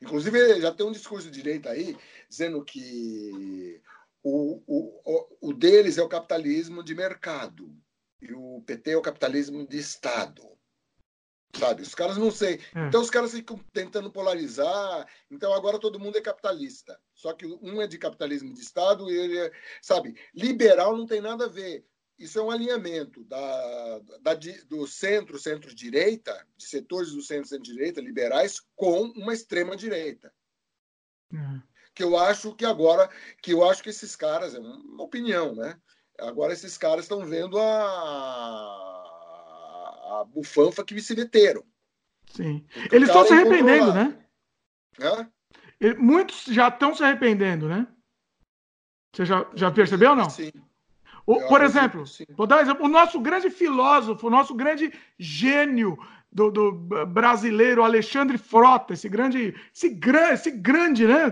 Inclusive, 0.00 0.60
já 0.60 0.72
tem 0.72 0.86
um 0.86 0.92
discurso 0.92 1.30
de 1.30 1.42
direita 1.42 1.70
aí 1.70 1.96
dizendo 2.30 2.64
que 2.64 3.82
o, 4.22 4.62
o, 4.66 5.48
o 5.48 5.52
deles 5.52 5.98
é 5.98 6.02
o 6.02 6.08
capitalismo 6.08 6.82
de 6.82 6.94
mercado 6.94 7.70
e 8.22 8.32
o 8.32 8.62
PT 8.62 8.92
é 8.92 8.96
o 8.96 9.02
capitalismo 9.02 9.66
de 9.66 9.78
Estado. 9.78 10.57
Sabe? 11.56 11.82
Os 11.82 11.94
caras 11.94 12.16
não 12.16 12.30
sei. 12.30 12.60
É. 12.74 12.86
Então 12.86 13.00
os 13.00 13.10
caras 13.10 13.32
ficam 13.32 13.58
tentando 13.72 14.10
polarizar. 14.10 15.06
Então 15.30 15.52
agora 15.52 15.78
todo 15.78 15.98
mundo 15.98 16.18
é 16.18 16.20
capitalista. 16.20 17.00
Só 17.14 17.32
que 17.32 17.46
um 17.46 17.80
é 17.80 17.86
de 17.86 17.98
capitalismo 17.98 18.52
de 18.52 18.60
Estado 18.60 19.10
e 19.10 19.16
ele 19.16 19.38
é, 19.38 19.52
sabe, 19.80 20.14
liberal 20.34 20.96
não 20.96 21.06
tem 21.06 21.20
nada 21.20 21.46
a 21.46 21.48
ver. 21.48 21.84
Isso 22.18 22.38
é 22.38 22.42
um 22.42 22.50
alinhamento 22.50 23.22
da, 23.24 24.00
da 24.20 24.34
do 24.66 24.86
centro, 24.88 25.38
centro-direita, 25.38 26.46
de 26.56 26.66
setores 26.66 27.12
do 27.12 27.22
centro, 27.22 27.48
centro-direita, 27.48 28.00
liberais, 28.00 28.60
com 28.74 29.02
uma 29.02 29.32
extrema-direita. 29.32 30.32
É. 31.32 31.62
Que 31.94 32.02
eu 32.02 32.16
acho 32.16 32.54
que 32.56 32.64
agora, 32.64 33.08
que 33.40 33.52
eu 33.52 33.68
acho 33.68 33.82
que 33.82 33.90
esses 33.90 34.16
caras, 34.16 34.54
é 34.54 34.58
uma 34.58 35.04
opinião, 35.04 35.54
né? 35.54 35.80
Agora 36.18 36.52
esses 36.52 36.76
caras 36.76 37.04
estão 37.04 37.24
vendo 37.24 37.56
a 37.60 38.97
a 40.08 40.24
bufanfa 40.24 40.84
que 40.84 41.00
se 41.00 41.14
meteram. 41.14 41.62
Sim. 42.26 42.64
Eles 42.90 43.08
estão 43.08 43.24
se 43.24 43.32
arrependendo, 43.32 43.92
né? 43.92 44.16
Hã? 45.00 45.30
Muitos 45.98 46.44
já 46.44 46.68
estão 46.68 46.94
se 46.94 47.02
arrependendo, 47.02 47.68
né? 47.68 47.86
Você 49.14 49.24
já, 49.24 49.46
já 49.54 49.70
percebeu 49.70 50.10
ou 50.10 50.16
não? 50.16 50.30
Sim. 50.30 50.52
O, 51.26 51.46
por 51.46 51.62
exemplo, 51.62 52.04
vou 52.36 52.46
dar 52.46 52.56
um 52.58 52.60
exemplo, 52.60 52.86
o 52.86 52.88
nosso 52.88 53.20
grande 53.20 53.50
filósofo, 53.50 54.26
o 54.26 54.30
nosso 54.30 54.54
grande 54.54 54.92
gênio 55.18 55.98
do, 56.32 56.50
do 56.50 56.72
brasileiro, 56.72 57.84
Alexandre 57.84 58.38
Frota, 58.38 58.94
esse 58.94 59.08
grande, 59.08 59.54
esse, 59.74 59.90
grande, 59.90 60.32
esse 60.32 60.50
grande 60.50 61.06
né, 61.06 61.30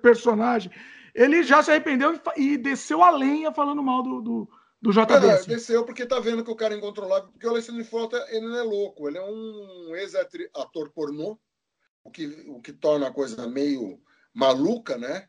personagem, 0.00 0.72
ele 1.14 1.42
já 1.42 1.62
se 1.62 1.70
arrependeu 1.70 2.18
e, 2.36 2.52
e 2.52 2.56
desceu 2.56 3.02
a 3.02 3.10
lenha 3.10 3.52
falando 3.52 3.82
mal 3.82 4.02
do, 4.02 4.20
do 4.22 4.50
do 4.84 4.92
JB. 4.92 5.26
É, 5.26 5.42
desceu 5.46 5.82
porque 5.82 6.04
tá 6.04 6.20
vendo 6.20 6.44
que 6.44 6.50
o 6.50 6.56
cara 6.56 6.74
é 6.74 6.76
incontrolável, 6.76 7.30
porque 7.30 7.46
o 7.46 7.50
Alexandre 7.50 7.82
Frota, 7.84 8.22
ele 8.28 8.46
não 8.46 8.58
é 8.58 8.62
louco, 8.62 9.08
ele 9.08 9.16
é 9.16 9.24
um 9.24 9.96
ex-ator 9.96 10.90
pornô, 10.92 11.38
o 12.04 12.10
que, 12.10 12.26
o 12.48 12.60
que 12.60 12.70
torna 12.70 13.08
a 13.08 13.12
coisa 13.12 13.48
meio 13.48 13.98
maluca, 14.34 14.98
né? 14.98 15.26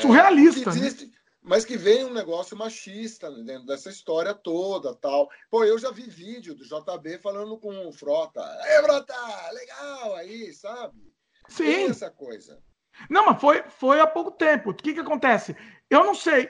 Surrealista, 0.00 0.70
é, 0.70 0.72
existe, 0.72 1.06
né? 1.06 1.12
Mas 1.42 1.64
que 1.64 1.76
vem 1.76 2.04
um 2.04 2.12
negócio 2.12 2.56
machista 2.56 3.28
né, 3.28 3.42
dentro 3.42 3.66
dessa 3.66 3.90
história 3.90 4.32
toda, 4.32 4.94
tal. 4.94 5.28
Pô, 5.50 5.64
eu 5.64 5.76
já 5.76 5.90
vi 5.90 6.08
vídeo 6.08 6.54
do 6.54 6.64
JB 6.64 7.18
falando 7.18 7.58
com 7.58 7.88
o 7.88 7.92
Frota. 7.92 8.40
Ei, 8.66 8.82
Frota, 8.82 9.50
legal 9.50 10.14
aí, 10.14 10.54
sabe? 10.54 11.12
Sim. 11.48 11.64
Tem 11.64 11.86
essa 11.86 12.08
coisa. 12.08 12.62
Não, 13.08 13.26
mas 13.26 13.40
foi, 13.40 13.62
foi 13.68 14.00
há 14.00 14.06
pouco 14.06 14.30
tempo. 14.30 14.70
O 14.70 14.74
que, 14.74 14.94
que 14.94 15.00
acontece? 15.00 15.56
Eu 15.90 16.04
não 16.04 16.14
sei. 16.14 16.48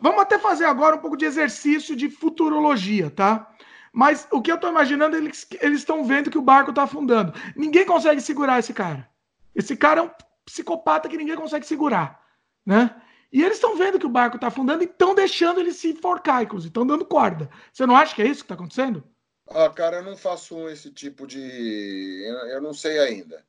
Vamos 0.00 0.20
até 0.20 0.38
fazer 0.38 0.64
agora 0.64 0.96
um 0.96 1.00
pouco 1.00 1.16
de 1.16 1.24
exercício 1.24 1.96
de 1.96 2.10
futurologia, 2.10 3.10
tá? 3.10 3.50
Mas 3.92 4.26
o 4.30 4.42
que 4.42 4.50
eu 4.50 4.56
estou 4.56 4.70
imaginando, 4.70 5.16
eles 5.16 5.46
estão 5.62 6.04
vendo 6.04 6.30
que 6.30 6.38
o 6.38 6.42
barco 6.42 6.70
está 6.70 6.82
afundando. 6.82 7.32
Ninguém 7.56 7.86
consegue 7.86 8.20
segurar 8.20 8.58
esse 8.58 8.72
cara. 8.72 9.08
Esse 9.54 9.76
cara 9.76 10.00
é 10.00 10.02
um 10.02 10.10
psicopata 10.44 11.08
que 11.08 11.16
ninguém 11.16 11.36
consegue 11.36 11.64
segurar, 11.64 12.20
né? 12.66 13.00
E 13.32 13.42
eles 13.42 13.56
estão 13.56 13.76
vendo 13.76 13.98
que 13.98 14.06
o 14.06 14.10
barco 14.10 14.36
está 14.36 14.48
afundando 14.48 14.82
e 14.82 14.86
estão 14.86 15.14
deixando 15.14 15.58
ele 15.58 15.72
se 15.72 15.90
enforcar, 15.90 16.42
inclusive, 16.42 16.70
estão 16.70 16.86
dando 16.86 17.04
corda. 17.04 17.48
Você 17.72 17.84
não 17.86 17.96
acha 17.96 18.14
que 18.14 18.22
é 18.22 18.26
isso 18.26 18.40
que 18.40 18.44
está 18.44 18.54
acontecendo? 18.54 19.02
Ah, 19.48 19.68
cara, 19.70 19.96
eu 19.96 20.02
não 20.04 20.16
faço 20.16 20.68
esse 20.68 20.90
tipo 20.90 21.26
de. 21.26 22.22
Eu 22.50 22.60
não 22.60 22.72
sei 22.72 22.98
ainda. 22.98 23.44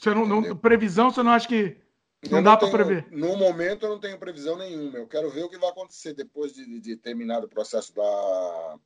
Você 0.00 0.14
não, 0.14 0.26
não, 0.26 0.56
previsão, 0.56 1.10
você 1.10 1.22
não 1.22 1.32
acha 1.32 1.48
que. 1.48 1.76
Não, 2.24 2.38
não 2.38 2.42
dá 2.42 2.56
para 2.56 2.70
prever. 2.70 3.06
No 3.10 3.36
momento 3.36 3.86
eu 3.86 3.90
não 3.90 4.00
tenho 4.00 4.18
previsão 4.18 4.56
nenhuma. 4.56 4.98
Eu 4.98 5.06
quero 5.06 5.30
ver 5.30 5.44
o 5.44 5.48
que 5.48 5.58
vai 5.58 5.70
acontecer 5.70 6.14
depois 6.14 6.52
de, 6.52 6.80
de 6.80 6.96
terminar 6.96 7.44
o 7.44 7.48
processo 7.48 7.94
da, 7.94 8.78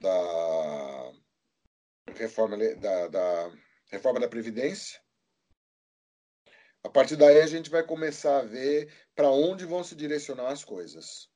da 0.00 1.12
reforma 2.14 2.56
da, 2.56 3.08
da 3.08 3.52
reforma 3.90 4.20
da 4.20 4.28
previdência. 4.28 5.00
A 6.84 6.88
partir 6.88 7.16
daí 7.16 7.40
a 7.40 7.46
gente 7.46 7.70
vai 7.70 7.82
começar 7.82 8.38
a 8.38 8.42
ver 8.42 8.92
para 9.14 9.30
onde 9.30 9.64
vão 9.64 9.84
se 9.84 9.94
direcionar 9.94 10.48
as 10.48 10.64
coisas. 10.64 11.28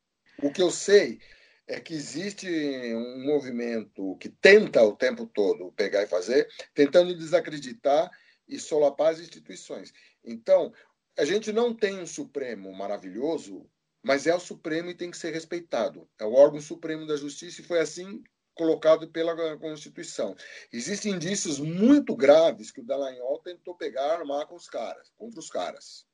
O 0.42 0.50
que 0.50 0.60
eu 0.60 0.70
sei 0.70 1.20
é 1.68 1.80
que 1.80 1.94
existe 1.94 2.48
um 2.94 3.24
movimento 3.26 4.16
que 4.16 4.28
tenta 4.28 4.82
o 4.82 4.96
tempo 4.96 5.26
todo 5.26 5.72
pegar 5.72 6.02
e 6.02 6.06
fazer, 6.06 6.48
tentando 6.74 7.16
desacreditar 7.16 8.10
e 8.48 8.58
solapar 8.58 9.12
as 9.12 9.20
instituições. 9.20 9.92
Então, 10.24 10.72
a 11.18 11.24
gente 11.24 11.52
não 11.52 11.74
tem 11.74 11.98
um 11.98 12.06
Supremo 12.06 12.72
maravilhoso, 12.72 13.68
mas 14.02 14.26
é 14.26 14.34
o 14.34 14.40
Supremo 14.40 14.90
e 14.90 14.94
tem 14.94 15.10
que 15.10 15.16
ser 15.16 15.32
respeitado. 15.32 16.08
É 16.18 16.24
o 16.24 16.34
órgão 16.34 16.60
supremo 16.60 17.06
da 17.06 17.16
justiça 17.16 17.60
e 17.60 17.64
foi 17.64 17.80
assim 17.80 18.22
colocado 18.54 19.10
pela 19.10 19.56
Constituição. 19.58 20.34
Existem 20.72 21.12
indícios 21.12 21.60
muito 21.60 22.16
graves 22.16 22.70
que 22.70 22.80
o 22.80 22.84
Dallagnol 22.84 23.40
tentou 23.40 23.76
pegar 23.76 24.14
armar 24.14 24.46
com 24.46 24.54
os 24.54 24.68
caras, 24.68 25.12
contra 25.16 25.38
os 25.38 25.50
caras. 25.50 26.06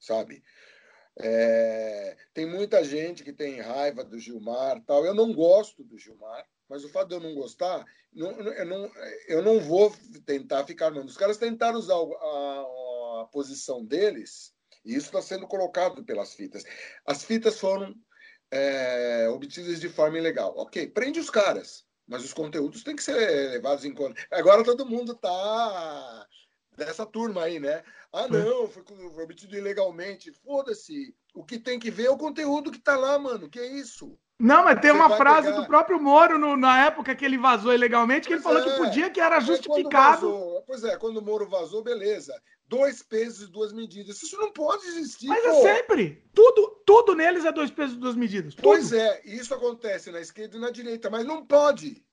Sabe? 0.00 0.42
É, 1.16 2.16
tem 2.32 2.44
muita 2.44 2.82
gente 2.82 3.22
que 3.22 3.32
tem 3.32 3.60
raiva 3.60 4.02
do 4.02 4.18
Gilmar 4.18 4.82
tal. 4.84 5.06
Eu 5.06 5.14
não 5.14 5.32
gosto 5.32 5.84
do 5.84 5.96
Gilmar, 5.96 6.44
mas 6.68 6.84
o 6.84 6.88
fato 6.88 7.08
de 7.08 7.14
eu 7.14 7.20
não 7.20 7.34
gostar, 7.34 7.84
não, 8.12 8.30
eu, 8.30 8.64
não, 8.64 8.90
eu 9.28 9.42
não 9.42 9.60
vou 9.60 9.94
tentar 10.24 10.64
ficar. 10.64 10.90
Não. 10.90 11.04
Os 11.04 11.16
caras 11.16 11.36
tentaram 11.36 11.78
usar 11.78 11.94
a, 11.94 13.22
a 13.22 13.28
posição 13.32 13.84
deles, 13.84 14.52
e 14.84 14.94
isso 14.94 15.06
está 15.06 15.22
sendo 15.22 15.46
colocado 15.46 16.04
pelas 16.04 16.34
fitas. 16.34 16.64
As 17.06 17.24
fitas 17.24 17.58
foram 17.58 17.94
é, 18.50 19.28
obtidas 19.28 19.80
de 19.80 19.88
forma 19.88 20.18
ilegal. 20.18 20.54
Ok, 20.56 20.86
prende 20.88 21.18
os 21.18 21.30
caras, 21.30 21.84
mas 22.06 22.24
os 22.24 22.32
conteúdos 22.32 22.82
têm 22.82 22.96
que 22.96 23.02
ser 23.02 23.50
levados 23.50 23.84
em 23.84 23.94
conta. 23.94 24.24
Agora 24.30 24.64
todo 24.64 24.86
mundo 24.86 25.12
está 25.12 26.26
dessa 26.76 27.06
turma 27.06 27.44
aí, 27.44 27.58
né? 27.58 27.82
Ah, 28.12 28.28
não, 28.28 28.68
foi, 28.68 28.84
obtido 29.24 29.56
ilegalmente. 29.56 30.32
Foda-se. 30.32 31.14
O 31.34 31.44
que 31.44 31.58
tem 31.58 31.78
que 31.78 31.90
ver 31.90 32.06
é 32.06 32.10
o 32.10 32.18
conteúdo 32.18 32.70
que 32.70 32.78
tá 32.78 32.96
lá, 32.96 33.18
mano. 33.18 33.50
Que 33.50 33.58
é 33.58 33.66
isso? 33.66 34.16
Não, 34.38 34.64
mas 34.64 34.80
tem 34.80 34.90
Você 34.90 34.96
uma 34.96 35.16
frase 35.16 35.48
pegar... 35.48 35.60
do 35.60 35.66
próprio 35.66 36.00
Moro 36.00 36.38
no, 36.38 36.56
na 36.56 36.86
época 36.86 37.14
que 37.14 37.24
ele 37.24 37.38
vazou 37.38 37.72
ilegalmente, 37.72 38.26
que 38.26 38.36
pois 38.36 38.44
ele 38.44 38.54
falou 38.54 38.60
é. 38.60 38.64
que 38.64 38.84
podia, 38.84 39.10
que 39.10 39.20
era 39.20 39.38
justificado. 39.40 40.62
Pois 40.66 40.82
é, 40.82 40.96
quando 40.96 41.18
o 41.18 41.22
Moro 41.22 41.48
vazou, 41.48 41.82
beleza. 41.82 42.34
Dois 42.66 43.02
pesos 43.02 43.48
e 43.48 43.52
duas 43.52 43.72
medidas. 43.72 44.20
Isso 44.22 44.36
não 44.36 44.52
pode 44.52 44.86
existir. 44.86 45.28
Mas 45.28 45.44
é 45.44 45.50
pô. 45.50 45.66
é 45.66 45.74
sempre. 45.76 46.24
Tudo, 46.34 46.82
tudo 46.84 47.14
neles 47.14 47.44
é 47.44 47.52
dois 47.52 47.70
pesos 47.70 47.96
e 47.96 48.00
duas 48.00 48.16
medidas. 48.16 48.54
Tudo. 48.54 48.64
Pois 48.64 48.92
é, 48.92 49.20
isso 49.24 49.54
acontece 49.54 50.10
na 50.10 50.20
esquerda 50.20 50.56
e 50.56 50.60
na 50.60 50.70
direita, 50.70 51.08
mas 51.08 51.24
não 51.24 51.46
pode. 51.46 52.04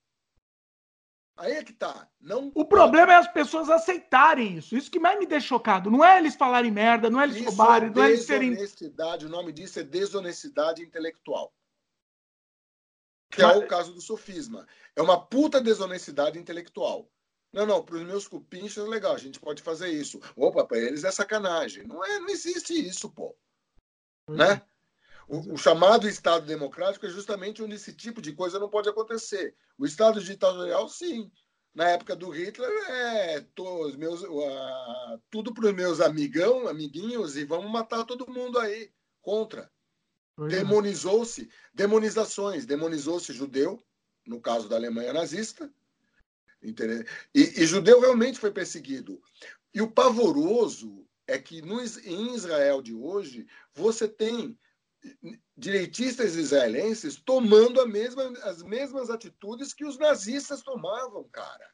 Aí 1.38 1.54
é 1.54 1.64
que 1.64 1.74
tá. 1.74 2.08
Não 2.20 2.52
o 2.54 2.64
problema 2.64 3.14
é 3.14 3.16
as 3.16 3.32
pessoas 3.32 3.68
aceitarem 3.68 4.58
isso. 4.58 4.78
Isso 4.78 4.92
que 4.92 5.00
mais 5.00 5.18
me 5.18 5.26
deixa 5.26 5.48
chocado. 5.48 5.90
Não 5.90 6.06
é 6.06 6.20
eles 6.20 6.36
falarem 6.36 6.70
merda, 6.70 7.10
não 7.10 7.20
é 7.20 7.24
eles 7.24 7.38
isso 7.38 7.46
roubarem, 7.46 7.90
é 7.90 7.92
não 7.92 8.04
é 8.04 8.10
eles 8.10 8.26
serem. 8.26 8.52
Desonestidade, 8.52 9.26
o 9.26 9.30
nome 9.30 9.52
disso 9.52 9.80
é 9.80 9.84
desonestidade 9.84 10.84
intelectual. 10.84 11.52
Que 13.32 13.42
Mas... 13.42 13.56
é 13.56 13.60
o 13.60 13.68
caso 13.68 13.94
do 13.94 14.02
sofisma. 14.02 14.68
É 14.96 15.02
uma 15.02 15.26
puta 15.26 15.62
desonestidade 15.62 16.38
intelectual. 16.38 17.10
Não, 17.54 17.66
não, 17.66 17.84
para 17.84 17.96
os 17.96 18.04
meus 18.04 18.28
cupinchos 18.28 18.86
é 18.86 18.88
legal, 18.88 19.14
a 19.14 19.18
gente 19.18 19.40
pode 19.40 19.62
fazer 19.62 19.90
isso. 19.90 20.20
Opa, 20.36 20.66
para 20.66 20.78
eles 20.78 21.04
é 21.04 21.12
sacanagem. 21.12 21.86
Não, 21.86 22.04
é, 22.04 22.20
não 22.20 22.30
existe 22.30 22.74
isso, 22.74 23.10
pô. 23.10 23.36
Né? 24.30 24.54
É. 24.54 24.72
O, 25.28 25.54
o, 25.54 25.58
chamado 25.58 26.08
Estado 26.08 26.46
democrático 26.46 27.06
é 27.06 27.10
justamente 27.10 27.62
onde 27.62 27.76
esse 27.76 27.94
tipo 27.94 28.22
de 28.22 28.34
coisa 28.34 28.60
não 28.60 28.70
pode 28.70 28.90
acontecer. 28.90 29.56
O 29.78 29.86
Estado 29.86 30.22
ditatorial, 30.22 30.88
sim. 30.88 31.32
Na 31.74 31.90
época 31.90 32.16
do 32.16 32.30
Hitler, 32.30 32.70
é 32.90 33.42
todos 33.56 33.96
meus, 33.96 34.24
uh, 34.24 35.22
tudo 35.30 35.54
para 35.54 35.68
os 35.68 35.74
meus 35.74 36.02
amigão, 36.02 36.68
amiguinhos, 36.68 37.38
e 37.38 37.46
vamos 37.46 37.72
matar 37.72 38.04
todo 38.04 38.30
mundo 38.30 38.60
aí. 38.60 38.92
Contra. 39.22 39.72
É. 40.42 40.48
Demonizou-se, 40.48 41.50
demonizações, 41.74 42.66
demonizou-se 42.66 43.34
judeu, 43.34 43.84
no 44.26 44.42
caso 44.42 44.68
da 44.70 44.76
Alemanha 44.76 45.14
nazista? 45.14 45.72
E, 46.62 46.74
e 47.34 47.66
judeu 47.66 48.00
realmente 48.00 48.40
foi 48.40 48.52
perseguido. 48.52 49.22
E 49.74 49.82
o 49.82 49.92
pavoroso 49.92 51.08
é 51.28 51.40
que 51.40 51.62
no, 51.62 51.82
em 51.82 52.36
Israel 52.36 52.82
de 52.82 52.94
hoje, 52.94 53.48
você 53.74 54.08
tem 54.08 54.58
direitistas 55.58 56.36
israelenses 56.36 57.16
tomando 57.16 57.86
mesma, 57.88 58.24
as 58.44 58.62
mesmas 58.62 59.10
atitudes 59.10 59.74
que 59.74 59.86
os 59.86 59.98
nazistas 59.98 60.62
tomavam, 60.62 61.28
cara. 61.32 61.68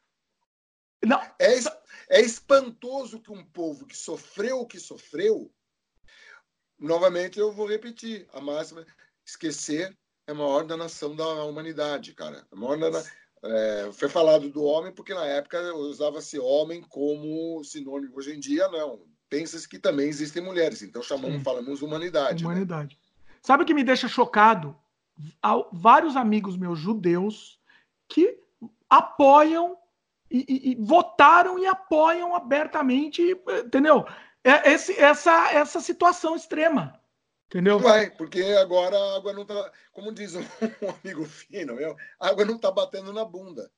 Não. 1.04 1.20
É, 1.38 1.54
é 2.08 2.20
espantoso 2.20 3.20
que 3.20 3.30
um 3.30 3.44
povo 3.44 3.86
que 3.86 3.96
sofreu 3.96 4.60
o 4.60 4.66
que 4.66 4.80
sofreu, 4.80 5.52
novamente 6.78 7.38
eu 7.38 7.52
vou 7.52 7.66
repetir 7.66 8.26
a 8.32 8.40
máxima, 8.40 8.84
esquecer 9.24 9.96
é 10.26 10.32
a 10.32 10.34
maior 10.34 10.64
danação 10.64 11.16
da 11.16 11.44
humanidade, 11.44 12.14
cara. 12.14 12.46
A 12.52 12.56
maior 12.56 12.78
dana, 12.78 13.02
é, 13.42 13.90
foi 13.92 14.08
falado 14.08 14.50
do 14.50 14.62
homem 14.62 14.92
porque 14.92 15.14
na 15.14 15.24
época 15.24 15.74
usava-se 15.74 16.38
homem 16.38 16.82
como 16.82 17.62
sinônimo. 17.64 18.16
Hoje 18.16 18.34
em 18.34 18.40
dia, 18.40 18.68
não. 18.68 19.00
Pensa-se 19.30 19.68
que 19.68 19.78
também 19.78 20.08
existem 20.08 20.42
mulheres, 20.42 20.82
então 20.82 21.02
chamamos, 21.02 21.38
Sim. 21.38 21.44
falamos 21.44 21.82
humanidade. 21.82 22.44
Né? 22.44 22.50
Humanidade. 22.50 22.96
Né? 22.96 23.02
Sabe 23.42 23.62
o 23.62 23.66
que 23.66 23.74
me 23.74 23.84
deixa 23.84 24.08
chocado? 24.08 24.76
Há 25.42 25.56
vários 25.72 26.16
amigos 26.16 26.56
meus 26.56 26.78
judeus 26.78 27.58
que 28.08 28.38
apoiam 28.88 29.76
e, 30.30 30.44
e, 30.48 30.72
e 30.72 30.74
votaram 30.76 31.58
e 31.58 31.66
apoiam 31.66 32.34
abertamente, 32.34 33.22
entendeu? 33.64 34.06
É 34.48 34.72
esse, 34.72 34.98
essa, 34.98 35.52
essa 35.52 35.80
situação 35.80 36.34
extrema. 36.34 36.98
Entendeu? 37.46 37.78
Vai, 37.78 38.10
porque 38.10 38.42
agora 38.60 38.96
a 38.96 39.16
água 39.16 39.32
não 39.32 39.44
tá. 39.44 39.72
Como 39.92 40.12
diz 40.12 40.34
um, 40.36 40.42
amigo 41.02 41.24
fino 41.24 41.74
meu, 41.74 41.96
a 42.20 42.28
água 42.28 42.44
não 42.44 42.58
tá 42.58 42.70
batendo 42.70 43.12
na 43.12 43.24
bunda. 43.24 43.70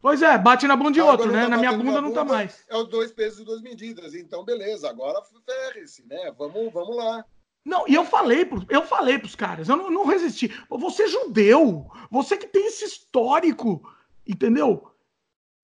Pois 0.00 0.22
é, 0.22 0.38
bate 0.38 0.66
na 0.66 0.76
bunda 0.76 0.92
de 0.92 1.00
outro, 1.00 1.30
né? 1.30 1.42
Tá 1.42 1.48
na 1.48 1.56
minha 1.56 1.72
bunda, 1.72 1.84
bunda 1.84 2.00
não 2.00 2.12
tá 2.12 2.24
mais. 2.24 2.64
É 2.68 2.76
os 2.76 2.88
dois 2.88 3.10
pesos 3.10 3.40
e 3.40 3.44
duas 3.44 3.60
medidas. 3.60 4.14
Então, 4.14 4.44
beleza, 4.44 4.88
agora 4.88 5.20
ferre-se, 5.44 6.06
né? 6.06 6.32
Vamos, 6.38 6.72
vamos 6.72 6.96
lá. 6.96 7.24
Não, 7.64 7.84
e 7.88 7.94
eu 7.94 8.04
falei, 8.04 8.48
eu 8.70 8.82
falei 8.82 9.18
pros 9.18 9.34
caras, 9.34 9.68
eu 9.68 9.76
não, 9.76 9.90
não 9.90 10.06
resisti. 10.06 10.48
Você 10.70 11.02
é 11.02 11.08
judeu, 11.08 11.90
você 12.10 12.36
que 12.36 12.46
tem 12.46 12.66
esse 12.66 12.84
histórico, 12.84 13.82
entendeu? 14.26 14.90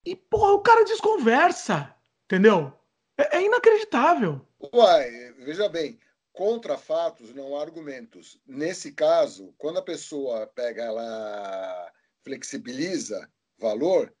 E, 0.05 0.15
porra, 0.15 0.51
o 0.51 0.59
cara 0.59 0.83
desconversa, 0.83 1.95
entendeu? 2.25 2.73
É, 3.17 3.37
é 3.37 3.41
inacreditável. 3.43 4.45
Uai, 4.73 5.33
veja 5.39 5.69
bem, 5.69 5.99
contra 6.33 6.77
fatos 6.77 7.33
não 7.33 7.57
há 7.57 7.61
argumentos. 7.61 8.39
Nesse 8.45 8.91
caso, 8.91 9.53
quando 9.57 9.79
a 9.79 9.83
pessoa 9.83 10.47
pega, 10.47 10.83
ela 10.83 11.91
flexibiliza 12.23 13.29
valor, 13.57 14.13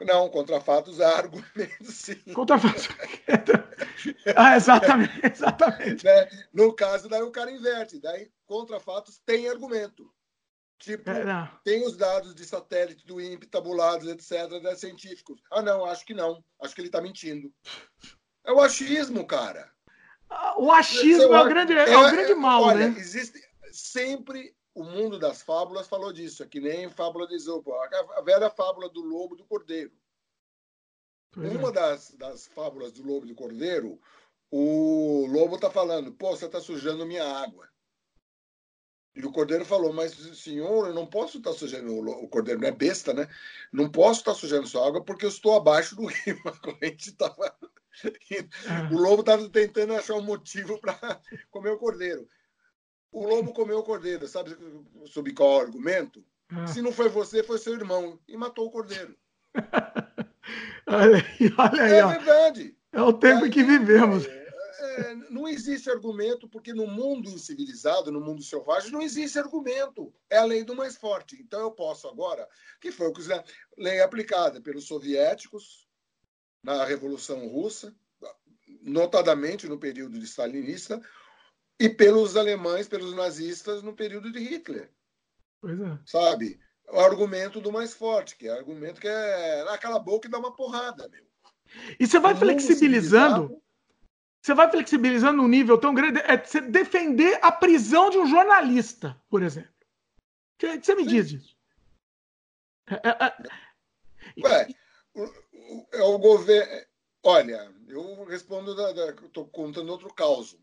não, 0.00 0.28
contra 0.28 0.60
fatos 0.60 1.00
há 1.00 1.08
argumentos, 1.18 1.94
sim. 1.94 2.22
Contra 2.32 2.58
fatos. 2.58 2.88
ah, 4.36 4.56
exatamente, 4.56 5.20
exatamente. 5.26 6.04
Né? 6.04 6.28
No 6.52 6.72
caso, 6.72 7.08
daí 7.08 7.22
o 7.22 7.32
cara 7.32 7.50
inverte. 7.50 8.00
Daí, 8.00 8.30
contra 8.46 8.78
fatos 8.78 9.20
tem 9.26 9.48
argumento. 9.48 10.12
Tipo, 10.78 11.10
é, 11.10 11.50
tem 11.64 11.84
os 11.84 11.96
dados 11.96 12.36
de 12.36 12.46
satélite 12.46 13.04
do 13.04 13.20
INPE 13.20 13.48
tabulados, 13.48 14.06
etc., 14.06 14.62
né, 14.62 14.76
científicos. 14.76 15.40
Ah, 15.50 15.60
não, 15.60 15.84
acho 15.84 16.06
que 16.06 16.14
não. 16.14 16.44
Acho 16.62 16.72
que 16.72 16.80
ele 16.80 16.88
está 16.88 17.00
mentindo. 17.00 17.52
É 18.48 18.52
o 18.52 18.62
achismo, 18.62 19.26
cara. 19.26 19.70
O 20.56 20.72
achismo 20.72 21.34
é, 21.34 21.40
o 21.42 21.44
grande, 21.44 21.74
é, 21.74 21.92
é 21.92 21.98
o 21.98 22.10
grande 22.10 22.34
mal, 22.34 22.62
olha, 22.62 22.88
né? 22.88 22.98
Existe 22.98 23.38
sempre 23.70 24.56
o 24.74 24.82
mundo 24.82 25.18
das 25.18 25.42
fábulas 25.42 25.86
falou 25.86 26.14
disso, 26.14 26.42
é 26.42 26.46
que 26.46 26.58
nem 26.58 26.88
fábula 26.88 27.26
de 27.26 27.34
Esopo, 27.34 27.74
a 27.74 28.22
velha 28.22 28.48
fábula 28.48 28.88
do 28.88 29.02
lobo 29.02 29.34
e 29.34 29.38
do 29.38 29.44
cordeiro. 29.44 29.92
Pois 31.30 31.52
Uma 31.52 31.68
é. 31.68 31.72
das, 31.72 32.10
das 32.12 32.46
fábulas 32.46 32.92
do 32.92 33.02
lobo 33.02 33.26
e 33.26 33.28
do 33.28 33.34
cordeiro, 33.34 34.00
o 34.50 35.26
lobo 35.28 35.56
está 35.56 35.70
falando, 35.70 36.10
pô, 36.12 36.30
você 36.30 36.46
está 36.46 36.58
sujando 36.58 37.04
minha 37.04 37.24
água. 37.24 37.68
E 39.14 39.26
o 39.26 39.32
cordeiro 39.32 39.66
falou, 39.66 39.92
mas 39.92 40.12
senhor, 40.38 40.86
eu 40.86 40.94
não 40.94 41.06
posso 41.06 41.36
estar 41.36 41.50
tá 41.50 41.56
sujando, 41.56 41.92
o 41.98 42.28
cordeiro 42.28 42.60
não 42.60 42.68
é 42.68 42.72
besta, 42.72 43.12
né? 43.12 43.28
Não 43.70 43.90
posso 43.90 44.20
estar 44.20 44.32
tá 44.32 44.38
sujando 44.38 44.66
sua 44.66 44.86
água 44.86 45.04
porque 45.04 45.26
eu 45.26 45.28
estou 45.28 45.54
abaixo 45.54 45.94
do 45.96 46.06
rio. 46.06 46.40
A 46.46 46.52
corrente 46.60 47.10
estava... 47.10 47.54
Ah. 48.68 48.88
O 48.92 48.98
lobo 48.98 49.20
estava 49.20 49.48
tentando 49.48 49.94
achar 49.94 50.14
um 50.14 50.22
motivo 50.22 50.80
para 50.80 50.94
comer 51.50 51.70
o 51.70 51.78
cordeiro. 51.78 52.28
O 53.10 53.26
lobo 53.26 53.52
comeu 53.52 53.78
o 53.78 53.82
cordeiro, 53.82 54.28
sabe 54.28 54.56
sob 55.06 55.32
qual 55.32 55.60
argumento? 55.60 56.24
Ah. 56.50 56.66
Se 56.66 56.82
não 56.82 56.92
foi 56.92 57.08
você, 57.08 57.42
foi 57.42 57.58
seu 57.58 57.74
irmão. 57.74 58.18
E 58.28 58.36
matou 58.36 58.66
o 58.66 58.70
cordeiro. 58.70 59.16
olha 60.86 61.16
aí, 61.16 61.54
olha 61.58 61.82
aí. 61.82 61.92
É 61.92 62.04
ó. 62.04 62.08
verdade. 62.08 62.76
É 62.92 63.02
o 63.02 63.12
tempo 63.12 63.44
aí, 63.44 63.50
que 63.50 63.62
vivemos. 63.62 64.26
É, 64.26 64.48
é, 64.98 65.14
não 65.30 65.48
existe 65.48 65.90
argumento, 65.90 66.48
porque 66.48 66.72
no 66.72 66.86
mundo 66.86 67.28
incivilizado, 67.28 68.12
no 68.12 68.20
mundo 68.20 68.42
selvagem, 68.42 68.90
não 68.90 69.02
existe 69.02 69.38
argumento. 69.38 70.12
É 70.30 70.38
a 70.38 70.44
lei 70.44 70.64
do 70.64 70.76
mais 70.76 70.96
forte. 70.96 71.36
Então 71.40 71.60
eu 71.60 71.70
posso 71.70 72.08
agora, 72.08 72.46
que 72.80 72.92
foi 72.92 73.08
o 73.08 73.12
que 73.12 73.22
lei 73.76 74.00
aplicada 74.00 74.60
pelos 74.60 74.86
soviéticos 74.86 75.87
na 76.68 76.84
Revolução 76.84 77.48
Russa, 77.48 77.94
notadamente 78.82 79.66
no 79.66 79.78
período 79.78 80.18
de 80.18 80.26
stalinista, 80.26 81.00
e 81.80 81.88
pelos 81.88 82.36
alemães, 82.36 82.86
pelos 82.86 83.14
nazistas 83.14 83.82
no 83.82 83.94
período 83.94 84.30
de 84.30 84.38
Hitler. 84.38 84.90
Pois 85.62 85.80
é. 85.80 85.98
Sabe? 86.04 86.60
O 86.90 87.00
argumento 87.00 87.58
do 87.58 87.72
mais 87.72 87.94
forte, 87.94 88.36
que 88.36 88.46
é 88.46 88.52
o 88.52 88.58
argumento 88.58 89.00
que 89.00 89.08
é 89.08 89.62
aquela 89.70 89.98
boca 89.98 90.28
e 90.28 90.30
dá 90.30 90.38
uma 90.38 90.54
porrada, 90.54 91.08
meu. 91.08 91.26
E 91.98 92.06
você 92.06 92.18
vai 92.18 92.34
flexibilizando. 92.34 93.62
Você 94.42 94.54
vai 94.54 94.70
flexibilizando 94.70 95.42
um 95.42 95.48
nível 95.48 95.78
tão 95.78 95.94
grande. 95.94 96.20
É 96.20 96.36
você 96.36 96.60
defender 96.60 97.38
a 97.42 97.50
prisão 97.50 98.10
de 98.10 98.18
um 98.18 98.26
jornalista, 98.26 99.18
por 99.30 99.42
exemplo. 99.42 99.70
O 99.70 100.58
que 100.58 100.80
você 100.80 100.94
me 100.94 101.04
Sim. 101.04 101.08
diz 101.08 101.28
disso? 101.30 101.56
É, 102.90 102.94
é, 102.94 103.26
é... 103.26 104.46
Ué, 104.46 104.68
o, 105.68 106.14
o, 106.14 106.18
governo. 106.18 106.86
Olha, 107.22 107.72
eu 107.86 108.24
respondo. 108.24 108.74
Estou 109.24 109.48
contando 109.48 109.90
outro 109.90 110.12
caso. 110.12 110.60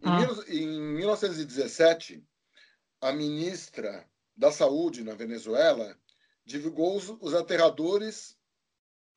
Em, 0.00 0.08
ah. 0.08 0.44
em 0.48 0.80
1917, 0.80 2.24
a 3.00 3.12
ministra 3.12 4.08
da 4.36 4.50
Saúde 4.50 5.04
na 5.04 5.14
Venezuela 5.14 5.96
divulgou 6.44 6.96
os, 6.96 7.08
os 7.20 7.34
aterradores 7.34 8.36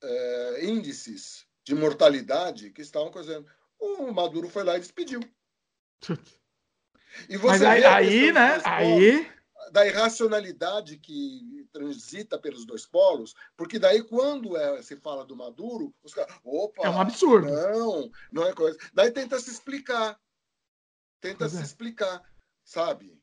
é, 0.01 0.65
índices 0.65 1.45
de 1.63 1.75
mortalidade 1.75 2.71
que 2.71 2.81
estavam 2.81 3.11
causando. 3.11 3.47
O 3.79 4.11
Maduro 4.11 4.49
foi 4.49 4.63
lá 4.63 4.77
e 4.77 4.81
despediu. 4.81 5.19
E 7.29 7.35
você 7.35 7.63
Mas 7.63 7.63
aí, 7.63 7.83
aí 7.83 8.31
né? 8.31 8.61
Aí 8.63 9.27
da 9.71 9.85
irracionalidade 9.85 10.97
que 10.97 11.66
transita 11.71 12.39
pelos 12.39 12.65
dois 12.65 12.85
polos, 12.85 13.35
porque 13.55 13.77
daí 13.77 14.03
quando 14.03 14.57
é, 14.57 14.81
se 14.81 14.95
fala 14.97 15.25
do 15.25 15.35
Maduro, 15.35 15.93
os 16.03 16.13
caras, 16.13 16.35
opa, 16.43 16.83
é 16.83 16.89
um 16.89 16.99
absurdo. 16.99 17.47
Não, 17.47 18.11
não 18.31 18.47
é 18.47 18.53
coisa. 18.53 18.77
Daí 18.93 19.11
tenta 19.11 19.39
se 19.39 19.49
explicar. 19.49 20.19
Tenta 21.19 21.39
pois 21.39 21.51
se 21.51 21.59
é. 21.59 21.61
explicar, 21.61 22.23
sabe? 22.63 23.21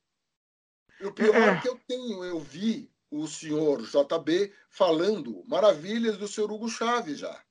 E 1.01 1.07
o 1.07 1.13
pior 1.13 1.35
é. 1.35 1.49
é 1.49 1.61
que 1.61 1.69
eu 1.69 1.81
tenho, 1.87 2.25
eu 2.25 2.39
vi 2.39 2.91
o 3.11 3.27
senhor 3.27 3.83
JB 3.83 4.53
falando 4.69 5.45
maravilhas 5.47 6.19
do 6.19 6.27
senhor 6.27 6.51
Hugo 6.51 6.69
Chaves 6.69 7.19
já. 7.19 7.43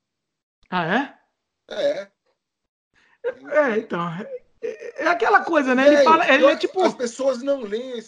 Ah, 0.69 0.85
é? 0.85 1.19
É. 1.69 2.11
É, 3.23 3.77
então. 3.77 4.01
É, 4.63 5.03
é 5.03 5.07
aquela 5.07 5.43
coisa, 5.43 5.75
né? 5.75 5.87
Ele 5.87 5.97
é, 5.97 6.03
fala. 6.03 6.33
Ele 6.33 6.45
é 6.45 6.55
tipo. 6.55 6.81
As 6.81 6.95
pessoas 6.95 7.43
não 7.43 7.61
leem. 7.61 8.01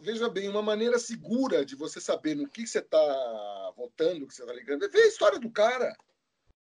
Veja 0.00 0.28
bem, 0.28 0.48
uma 0.48 0.62
maneira 0.62 0.98
segura 1.00 1.64
de 1.66 1.74
você 1.74 2.00
saber 2.00 2.36
no 2.36 2.48
que 2.48 2.64
você 2.64 2.78
está 2.78 3.72
votando, 3.76 4.26
que 4.26 4.34
você 4.34 4.42
está 4.42 4.54
ligando, 4.54 4.84
é 4.84 4.88
ver 4.88 5.02
a 5.02 5.08
história 5.08 5.40
do 5.40 5.50
cara. 5.50 5.92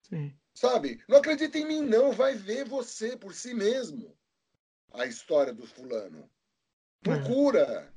Sim. 0.03 0.33
Sabe? 0.53 1.03
Não 1.09 1.17
acredita 1.17 1.57
em 1.57 1.67
mim, 1.67 1.81
não. 1.81 2.13
Vai 2.13 2.35
ver 2.35 2.63
você 2.63 3.17
por 3.17 3.33
si 3.33 3.53
mesmo 3.53 4.17
a 4.93 5.05
história 5.05 5.53
do 5.53 5.67
fulano. 5.67 6.29
Procura. 7.03 7.93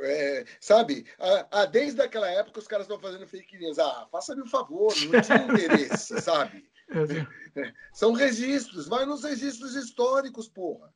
É, 0.00 0.46
sabe? 0.60 1.06
Ah, 1.50 1.66
desde 1.66 2.00
aquela 2.00 2.30
época 2.30 2.58
os 2.58 2.66
caras 2.66 2.84
estão 2.84 3.00
fazendo 3.00 3.26
fake 3.26 3.58
news. 3.58 3.78
Ah, 3.78 4.06
faça-me 4.10 4.42
um 4.42 4.46
favor, 4.46 4.94
não 5.10 5.20
tinha 5.20 5.44
interesse, 5.44 6.20
sabe? 6.22 6.66
É, 6.90 7.72
são 7.92 8.12
registros, 8.12 8.88
vai 8.88 9.04
nos 9.04 9.24
registros 9.24 9.74
históricos, 9.74 10.48
porra. 10.48 10.92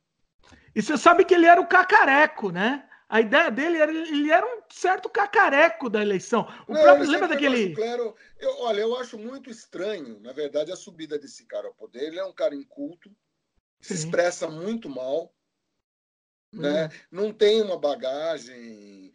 E 0.75 0.83
você 0.83 0.97
sabe 0.97 1.25
que 1.25 1.35
ele 1.35 1.47
era 1.47 1.61
o 1.61 1.67
cacareco, 1.67 2.51
né? 2.51 2.89
A 3.09 3.21
ideia 3.21 3.51
dele 3.51 3.77
era 3.77 3.93
ele 3.93 4.31
era 4.31 4.47
um 4.47 4.63
certo 4.71 5.09
cacareco 5.09 5.91
da 5.91 6.01
eleição. 6.01 6.49
O 6.67 6.73
não, 6.73 6.81
próprio 6.81 7.11
lembra 7.11 7.29
daquele. 7.29 7.75
Claro, 7.75 8.17
eu, 8.39 8.61
olha, 8.61 8.81
eu 8.81 8.97
acho 8.97 9.19
muito 9.19 9.51
estranho, 9.51 10.19
na 10.21 10.33
verdade, 10.33 10.73
a 10.73 10.77
subida 10.77 11.19
desse 11.19 11.45
cara 11.45 11.69
ao 11.69 11.75
poder. 11.75 12.05
Ele 12.05 12.19
é 12.19 12.25
um 12.25 12.33
cara 12.33 12.55
inculto, 12.55 13.15
se 13.81 13.93
expressa 13.93 14.49
muito 14.49 14.89
mal 14.89 15.31
né? 16.53 16.87
Hum. 16.87 16.89
Não 17.11 17.33
tem 17.33 17.63
uma 17.63 17.79
bagagem. 17.79 19.13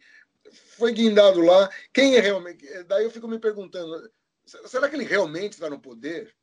Foi 0.76 0.92
guindado 0.92 1.40
lá. 1.40 1.70
Quem 1.92 2.16
é 2.16 2.20
realmente. 2.20 2.66
Daí 2.84 3.04
eu 3.04 3.10
fico 3.10 3.28
me 3.28 3.38
perguntando: 3.38 4.10
será 4.66 4.88
que 4.88 4.96
ele 4.96 5.04
realmente 5.04 5.52
está 5.52 5.70
no 5.70 5.80
poder? 5.80 6.34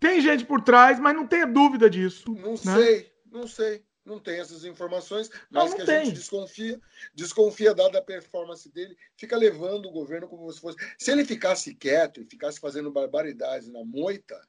Tem 0.00 0.20
gente 0.20 0.46
por 0.46 0.62
trás, 0.62 0.98
mas 0.98 1.14
não 1.14 1.26
tenha 1.26 1.46
dúvida 1.46 1.88
disso. 1.90 2.32
Não 2.32 2.52
né? 2.52 2.56
sei, 2.56 3.12
não 3.30 3.46
sei. 3.46 3.84
Não 4.02 4.18
tem 4.18 4.40
essas 4.40 4.64
informações, 4.64 5.30
mas 5.50 5.64
não, 5.64 5.68
não 5.68 5.76
que 5.76 5.82
a 5.82 5.86
tem. 5.86 6.06
gente 6.06 6.14
desconfia, 6.14 6.80
desconfia 7.14 7.74
dada 7.74 7.98
a 7.98 8.02
performance 8.02 8.68
dele, 8.72 8.96
fica 9.14 9.36
levando 9.36 9.86
o 9.86 9.92
governo 9.92 10.26
como 10.26 10.50
se 10.50 10.58
fosse. 10.58 10.78
Se 10.98 11.12
ele 11.12 11.24
ficasse 11.24 11.74
quieto 11.74 12.20
e 12.20 12.24
ficasse 12.24 12.58
fazendo 12.58 12.90
barbaridades 12.90 13.68
na 13.68 13.84
moita, 13.84 14.40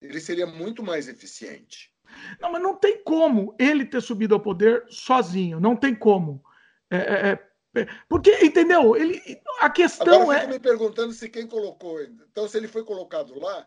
ele 0.00 0.20
seria 0.20 0.46
muito 0.46 0.82
mais 0.82 1.06
eficiente. 1.06 1.92
Não, 2.40 2.50
mas 2.50 2.62
não 2.62 2.76
tem 2.76 3.04
como 3.04 3.54
ele 3.58 3.84
ter 3.84 4.00
subido 4.00 4.34
ao 4.34 4.40
poder 4.40 4.84
sozinho. 4.88 5.60
Não 5.60 5.76
tem 5.76 5.94
como. 5.94 6.42
É, 6.90 6.96
é, 6.96 7.48
é, 7.76 7.88
porque, 8.08 8.30
entendeu? 8.44 8.96
Ele, 8.96 9.20
a 9.60 9.68
questão 9.68 10.22
Agora, 10.22 10.42
eu 10.42 10.44
é. 10.44 10.52
me 10.52 10.58
perguntando 10.58 11.12
se 11.12 11.28
quem 11.28 11.46
colocou. 11.46 12.00
Então, 12.02 12.48
se 12.48 12.56
ele 12.56 12.68
foi 12.68 12.84
colocado 12.84 13.38
lá, 13.38 13.66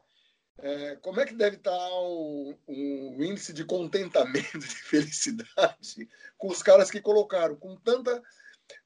é, 0.60 0.96
como 0.98 1.20
é 1.20 1.26
que 1.26 1.36
deve 1.36 1.58
estar 1.58 1.78
o, 1.92 2.56
o, 2.68 3.24
índice 3.24 3.54
de 3.54 3.64
contentamento, 3.64 4.58
de 4.58 4.68
felicidade 4.68 6.10
com 6.38 6.48
os 6.48 6.64
caras 6.64 6.90
que 6.90 7.00
colocaram, 7.00 7.56
com 7.56 7.76
tanta 7.76 8.22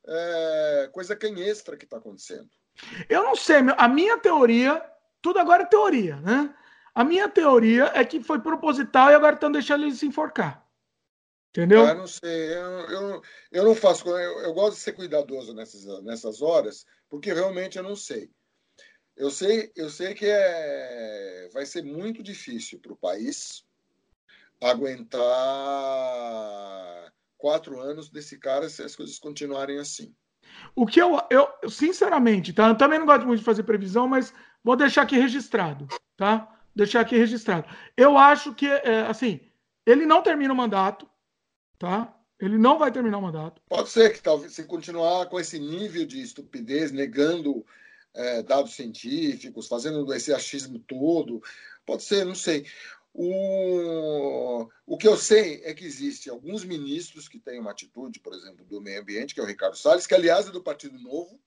é, 0.06 0.89
coisa 0.91 1.18
extra 1.38 1.77
que 1.77 1.85
está 1.85 1.98
acontecendo? 1.98 2.49
Eu 3.10 3.23
não 3.23 3.35
sei, 3.35 3.57
a 3.77 3.88
minha 3.88 4.18
teoria, 4.18 4.84
tudo 5.22 5.39
agora 5.39 5.64
é 5.64 5.68
teoria, 5.68 6.18
né? 6.18 6.53
A 6.93 7.03
minha 7.03 7.30
teoria 7.30 7.91
é 7.95 8.03
que 8.03 8.22
foi 8.22 8.39
proposital 8.39 9.10
e 9.10 9.14
agora 9.14 9.35
estão 9.35 9.52
deixando 9.52 9.85
ele 9.85 9.95
se 9.95 10.06
enforcar. 10.06 10.65
Entendeu? 11.52 11.85
Eu 11.85 11.95
não 11.95 12.07
sei, 12.07 12.53
eu, 12.53 12.89
eu, 12.89 13.22
eu 13.52 13.64
não 13.65 13.76
faço. 13.76 14.10
Eu, 14.10 14.39
eu, 14.39 14.53
gosto 14.53 14.76
de 14.76 14.84
ser 14.84 14.93
cuidadoso 14.93 15.53
nessas, 15.53 15.85
nessas 16.03 16.41
horas, 16.41 16.85
porque 17.10 17.34
realmente 17.34 17.77
eu 17.77 17.84
não 17.84 17.95
sei. 17.95 18.31
Eu 19.15 19.29
sei, 19.29 19.71
eu 19.75 19.89
sei 19.89 20.13
que 20.13 20.25
é, 20.25 21.49
vai 21.53 21.65
ser 21.65 21.83
muito 21.83 22.23
difícil 22.23 22.79
para 22.79 22.93
o 22.93 22.97
país 22.97 23.63
aguentar 24.61 25.21
quatro 27.38 27.79
anos 27.79 28.09
desse 28.09 28.38
cara 28.38 28.69
se 28.69 28.83
as 28.83 28.95
coisas 28.95 29.19
continuarem 29.19 29.79
assim. 29.79 30.13
O 30.75 30.85
que 30.85 31.01
eu, 31.01 31.19
eu 31.29 31.47
sinceramente, 31.69 32.53
tá? 32.53 32.69
Eu 32.69 32.77
também 32.77 32.99
não 32.99 33.05
gosto 33.05 33.25
muito 33.25 33.39
de 33.39 33.45
fazer 33.45 33.63
previsão, 33.63 34.07
mas 34.07 34.33
vou 34.63 34.75
deixar 34.75 35.03
aqui 35.03 35.17
registrado, 35.17 35.88
tá? 36.15 36.61
deixar 36.75 37.01
aqui 37.01 37.17
registrado. 37.17 37.67
Eu 37.95 38.17
acho 38.17 38.53
que, 38.53 38.67
é, 38.67 39.01
assim, 39.01 39.39
ele 39.85 40.05
não 40.05 40.21
termina 40.21 40.53
o 40.53 40.57
mandato, 40.57 41.07
tá? 41.77 42.15
Ele 42.39 42.57
não 42.57 42.79
vai 42.79 42.91
terminar 42.91 43.19
o 43.19 43.21
mandato. 43.21 43.61
Pode 43.69 43.89
ser 43.89 44.13
que 44.13 44.21
talvez 44.21 44.53
se 44.53 44.63
continuar 44.63 45.27
com 45.27 45.39
esse 45.39 45.59
nível 45.59 46.05
de 46.05 46.21
estupidez, 46.21 46.91
negando 46.91 47.65
é, 48.13 48.41
dados 48.43 48.73
científicos, 48.73 49.67
fazendo 49.67 50.13
esse 50.13 50.33
achismo 50.33 50.79
todo, 50.79 51.41
pode 51.85 52.03
ser, 52.03 52.25
não 52.25 52.35
sei. 52.35 52.65
O, 53.13 54.69
o 54.85 54.97
que 54.97 55.07
eu 55.07 55.17
sei 55.17 55.61
é 55.65 55.73
que 55.73 55.83
existe 55.83 56.29
alguns 56.29 56.63
ministros 56.63 57.27
que 57.27 57.39
têm 57.39 57.59
uma 57.59 57.71
atitude, 57.71 58.19
por 58.19 58.33
exemplo, 58.33 58.65
do 58.65 58.81
meio 58.81 59.01
ambiente, 59.01 59.33
que 59.33 59.39
é 59.39 59.43
o 59.43 59.47
Ricardo 59.47 59.77
Salles, 59.77 60.07
que 60.07 60.15
aliás 60.15 60.47
é 60.47 60.51
do 60.51 60.63
Partido 60.63 60.97
Novo, 60.97 61.39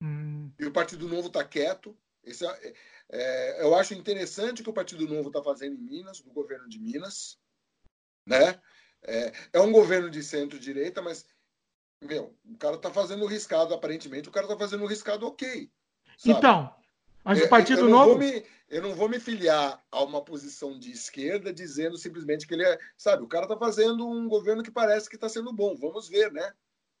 hum. 0.00 0.50
e 0.58 0.66
o 0.66 0.72
Partido 0.72 1.08
Novo 1.08 1.28
está 1.28 1.42
quieto. 1.44 1.96
Esse 2.22 2.46
é, 2.46 2.74
é, 3.10 3.62
eu 3.62 3.74
acho 3.74 3.94
interessante 3.94 4.60
o 4.60 4.64
que 4.64 4.70
o 4.70 4.74
Partido 4.74 5.06
Novo 5.06 5.28
está 5.28 5.42
fazendo 5.42 5.76
em 5.76 5.82
Minas, 5.82 6.22
no 6.22 6.32
governo 6.32 6.68
de 6.68 6.78
Minas. 6.78 7.38
Né? 8.26 8.60
É, 9.02 9.32
é 9.54 9.60
um 9.60 9.72
governo 9.72 10.10
de 10.10 10.22
centro-direita, 10.22 11.02
mas, 11.02 11.26
meu, 12.02 12.36
o 12.44 12.56
cara 12.58 12.76
está 12.76 12.90
fazendo 12.90 13.26
riscado, 13.26 13.74
aparentemente, 13.74 14.28
o 14.28 14.32
cara 14.32 14.46
está 14.46 14.58
fazendo 14.58 14.86
riscado 14.86 15.26
ok. 15.26 15.70
Sabe? 16.16 16.38
Então, 16.38 16.74
mas 17.24 17.40
o 17.40 17.48
Partido 17.48 17.82
eu 17.82 17.88
Novo. 17.88 18.18
Me, 18.18 18.44
eu 18.68 18.82
não 18.82 18.94
vou 18.94 19.08
me 19.08 19.20
filiar 19.20 19.82
a 19.90 20.02
uma 20.02 20.22
posição 20.22 20.78
de 20.78 20.90
esquerda 20.90 21.52
dizendo 21.52 21.96
simplesmente 21.96 22.46
que 22.46 22.54
ele 22.54 22.64
é. 22.64 22.78
Sabe, 22.96 23.22
o 23.22 23.28
cara 23.28 23.44
está 23.44 23.56
fazendo 23.56 24.08
um 24.08 24.28
governo 24.28 24.62
que 24.62 24.70
parece 24.70 25.08
que 25.08 25.16
está 25.16 25.28
sendo 25.28 25.52
bom. 25.52 25.76
Vamos 25.76 26.08
ver, 26.08 26.32
né? 26.32 26.52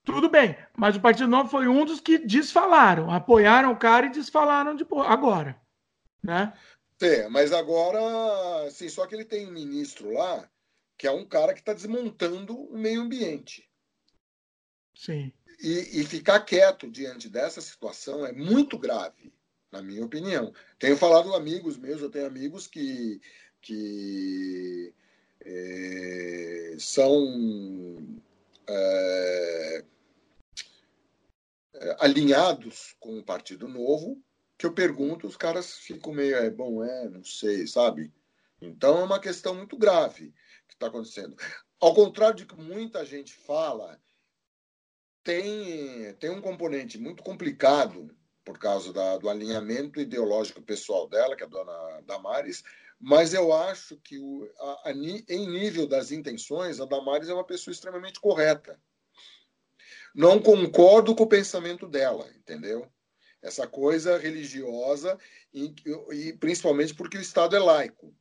Tudo 0.04 0.28
bem, 0.28 0.56
mas 0.76 0.96
o 0.96 1.00
Partido 1.00 1.28
Novo 1.28 1.48
foi 1.48 1.68
um 1.68 1.84
dos 1.84 2.00
que 2.00 2.18
desfalaram, 2.18 3.08
apoiaram 3.10 3.70
o 3.70 3.76
cara 3.76 4.06
e 4.06 4.10
desfalaram 4.10 4.74
de 4.74 4.84
agora 5.06 5.62
né? 6.22 6.56
Tem, 6.98 7.28
mas 7.28 7.52
agora, 7.52 8.66
assim, 8.66 8.88
só 8.88 9.06
que 9.06 9.14
ele 9.14 9.24
tem 9.24 9.46
um 9.46 9.52
ministro 9.52 10.12
lá 10.12 10.48
que 10.96 11.06
é 11.06 11.10
um 11.10 11.26
cara 11.26 11.52
que 11.52 11.58
está 11.58 11.72
desmontando 11.72 12.56
o 12.56 12.78
meio 12.78 13.00
ambiente. 13.00 13.68
Sim. 14.94 15.32
E, 15.62 16.00
e, 16.00 16.04
ficar 16.04 16.40
quieto 16.40 16.90
diante 16.90 17.28
dessa 17.28 17.60
situação 17.60 18.26
é 18.26 18.32
muito 18.32 18.76
grave, 18.76 19.32
na 19.70 19.80
minha 19.80 20.04
opinião. 20.04 20.52
Tenho 20.76 20.96
falado 20.96 21.28
com 21.28 21.36
amigos 21.36 21.76
meus, 21.76 22.02
eu 22.02 22.10
tenho 22.10 22.26
amigos 22.26 22.66
que, 22.66 23.20
que 23.60 24.92
é, 25.40 26.74
são 26.80 27.96
é, 28.68 29.84
é, 31.74 31.96
alinhados 32.00 32.96
com 32.98 33.20
o 33.20 33.24
Partido 33.24 33.68
Novo, 33.68 34.20
que 34.58 34.66
eu 34.66 34.72
pergunto, 34.72 35.28
os 35.28 35.36
caras 35.36 35.76
ficam 35.78 36.12
meio, 36.12 36.34
é 36.36 36.50
bom, 36.50 36.82
é, 36.82 37.08
não 37.08 37.22
sei, 37.22 37.68
sabe? 37.68 38.12
Então 38.60 38.98
é 38.98 39.04
uma 39.04 39.20
questão 39.20 39.54
muito 39.54 39.76
grave 39.76 40.34
que 40.66 40.74
está 40.74 40.88
acontecendo. 40.88 41.36
Ao 41.78 41.94
contrário 41.94 42.34
de 42.34 42.46
que 42.46 42.56
muita 42.56 43.04
gente 43.04 43.32
fala, 43.32 44.00
tem, 45.24 46.14
tem 46.14 46.30
um 46.30 46.40
componente 46.40 46.98
muito 46.98 47.22
complicado 47.22 48.14
por 48.44 48.58
causa 48.58 48.92
da, 48.92 49.18
do 49.18 49.28
alinhamento 49.28 50.00
ideológico 50.00 50.60
pessoal 50.60 51.08
dela, 51.08 51.36
que 51.36 51.42
é 51.42 51.46
a 51.46 51.48
dona 51.48 52.00
Damares, 52.06 52.62
mas 52.98 53.34
eu 53.34 53.52
acho 53.52 53.96
que 53.96 54.18
o, 54.18 54.48
a, 54.58 54.90
a, 54.90 54.92
em 54.92 55.48
nível 55.48 55.86
das 55.86 56.10
intenções, 56.10 56.80
a 56.80 56.84
Damares 56.84 57.28
é 57.28 57.34
uma 57.34 57.44
pessoa 57.44 57.72
extremamente 57.72 58.20
correta. 58.20 58.80
Não 60.14 60.40
concordo 60.40 61.14
com 61.14 61.24
o 61.24 61.28
pensamento 61.28 61.88
dela, 61.88 62.28
entendeu? 62.36 62.86
Essa 63.40 63.66
coisa 63.66 64.18
religiosa, 64.18 65.18
e, 65.52 65.74
e 66.12 66.32
principalmente 66.34 66.94
porque 66.94 67.16
o 67.18 67.20
Estado 67.20 67.56
é 67.56 67.58
laico. 67.58 68.14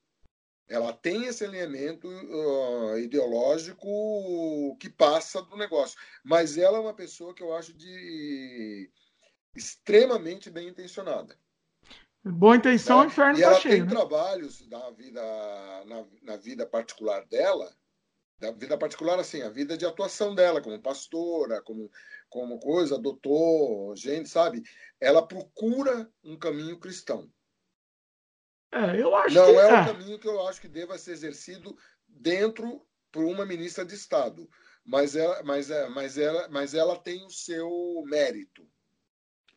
Ela 0.68 0.94
tem 0.94 1.26
esse 1.26 1.44
alinhamento 1.44 2.08
uh, 2.08 2.98
ideológico 2.98 4.78
que 4.80 4.90
passa 4.90 5.42
do 5.42 5.58
negócio. 5.58 6.00
Mas 6.24 6.58
ela 6.58 6.78
é 6.78 6.82
uma 6.82 6.94
pessoa 6.94 7.34
que 7.34 7.44
eu 7.44 7.54
acho 7.54 7.74
de 7.74 8.90
extremamente 9.56 10.50
bem 10.50 10.70
intencionada. 10.70 11.38
Boa 12.24 12.56
intenção, 12.56 13.02
né? 13.02 13.08
inferno 13.08 13.40
está 13.40 13.56
cheio. 13.56 13.74
Ela 13.74 13.86
tem 13.88 13.96
né? 13.96 14.00
trabalhos 14.00 14.70
na 14.70 14.92
vida, 14.92 15.22
na, 15.88 16.06
na, 16.22 16.38
vida 16.38 16.68
particular 16.68 17.26
dela, 17.26 17.76
da 18.40 18.52
vida 18.52 18.78
particular, 18.78 19.20
assim, 19.20 19.42
a 19.42 19.50
vida 19.50 19.76
de 19.76 19.86
atuação 19.86 20.36
dela, 20.36 20.62
como 20.62 20.80
pastora, 20.80 21.62
como, 21.64 21.92
como 22.30 22.60
coisa, 22.60 23.00
doutor, 23.00 23.96
gente, 23.96 24.30
sabe? 24.30 24.62
Ela 25.00 25.26
procura 25.26 26.10
um 26.24 26.38
caminho 26.38 26.80
cristão. 26.80 27.28
É, 28.72 29.02
eu 29.02 29.14
acho 29.16 29.36
Não 29.36 29.46
que, 29.46 29.52
é, 29.52 29.70
é 29.70 29.74
um 29.74 29.86
caminho 29.86 30.20
que 30.20 30.28
eu 30.28 30.48
acho 30.48 30.62
que 30.62 30.68
deva 30.68 30.98
ser 30.98 31.12
exercido 31.12 31.78
dentro 32.08 32.86
por 33.12 33.26
uma 33.26 33.46
ministra 33.46 33.86
de 33.86 33.96
Estado. 33.96 34.50
Mas 34.84 35.16
ela, 35.16 35.44
mas, 35.44 35.70
é, 35.70 35.90
mas, 35.90 36.18
ela, 36.18 36.48
mas 36.50 36.74
ela 36.74 36.98
tem 36.98 37.26
o 37.26 37.30
seu 37.30 38.04
mérito. 38.06 38.66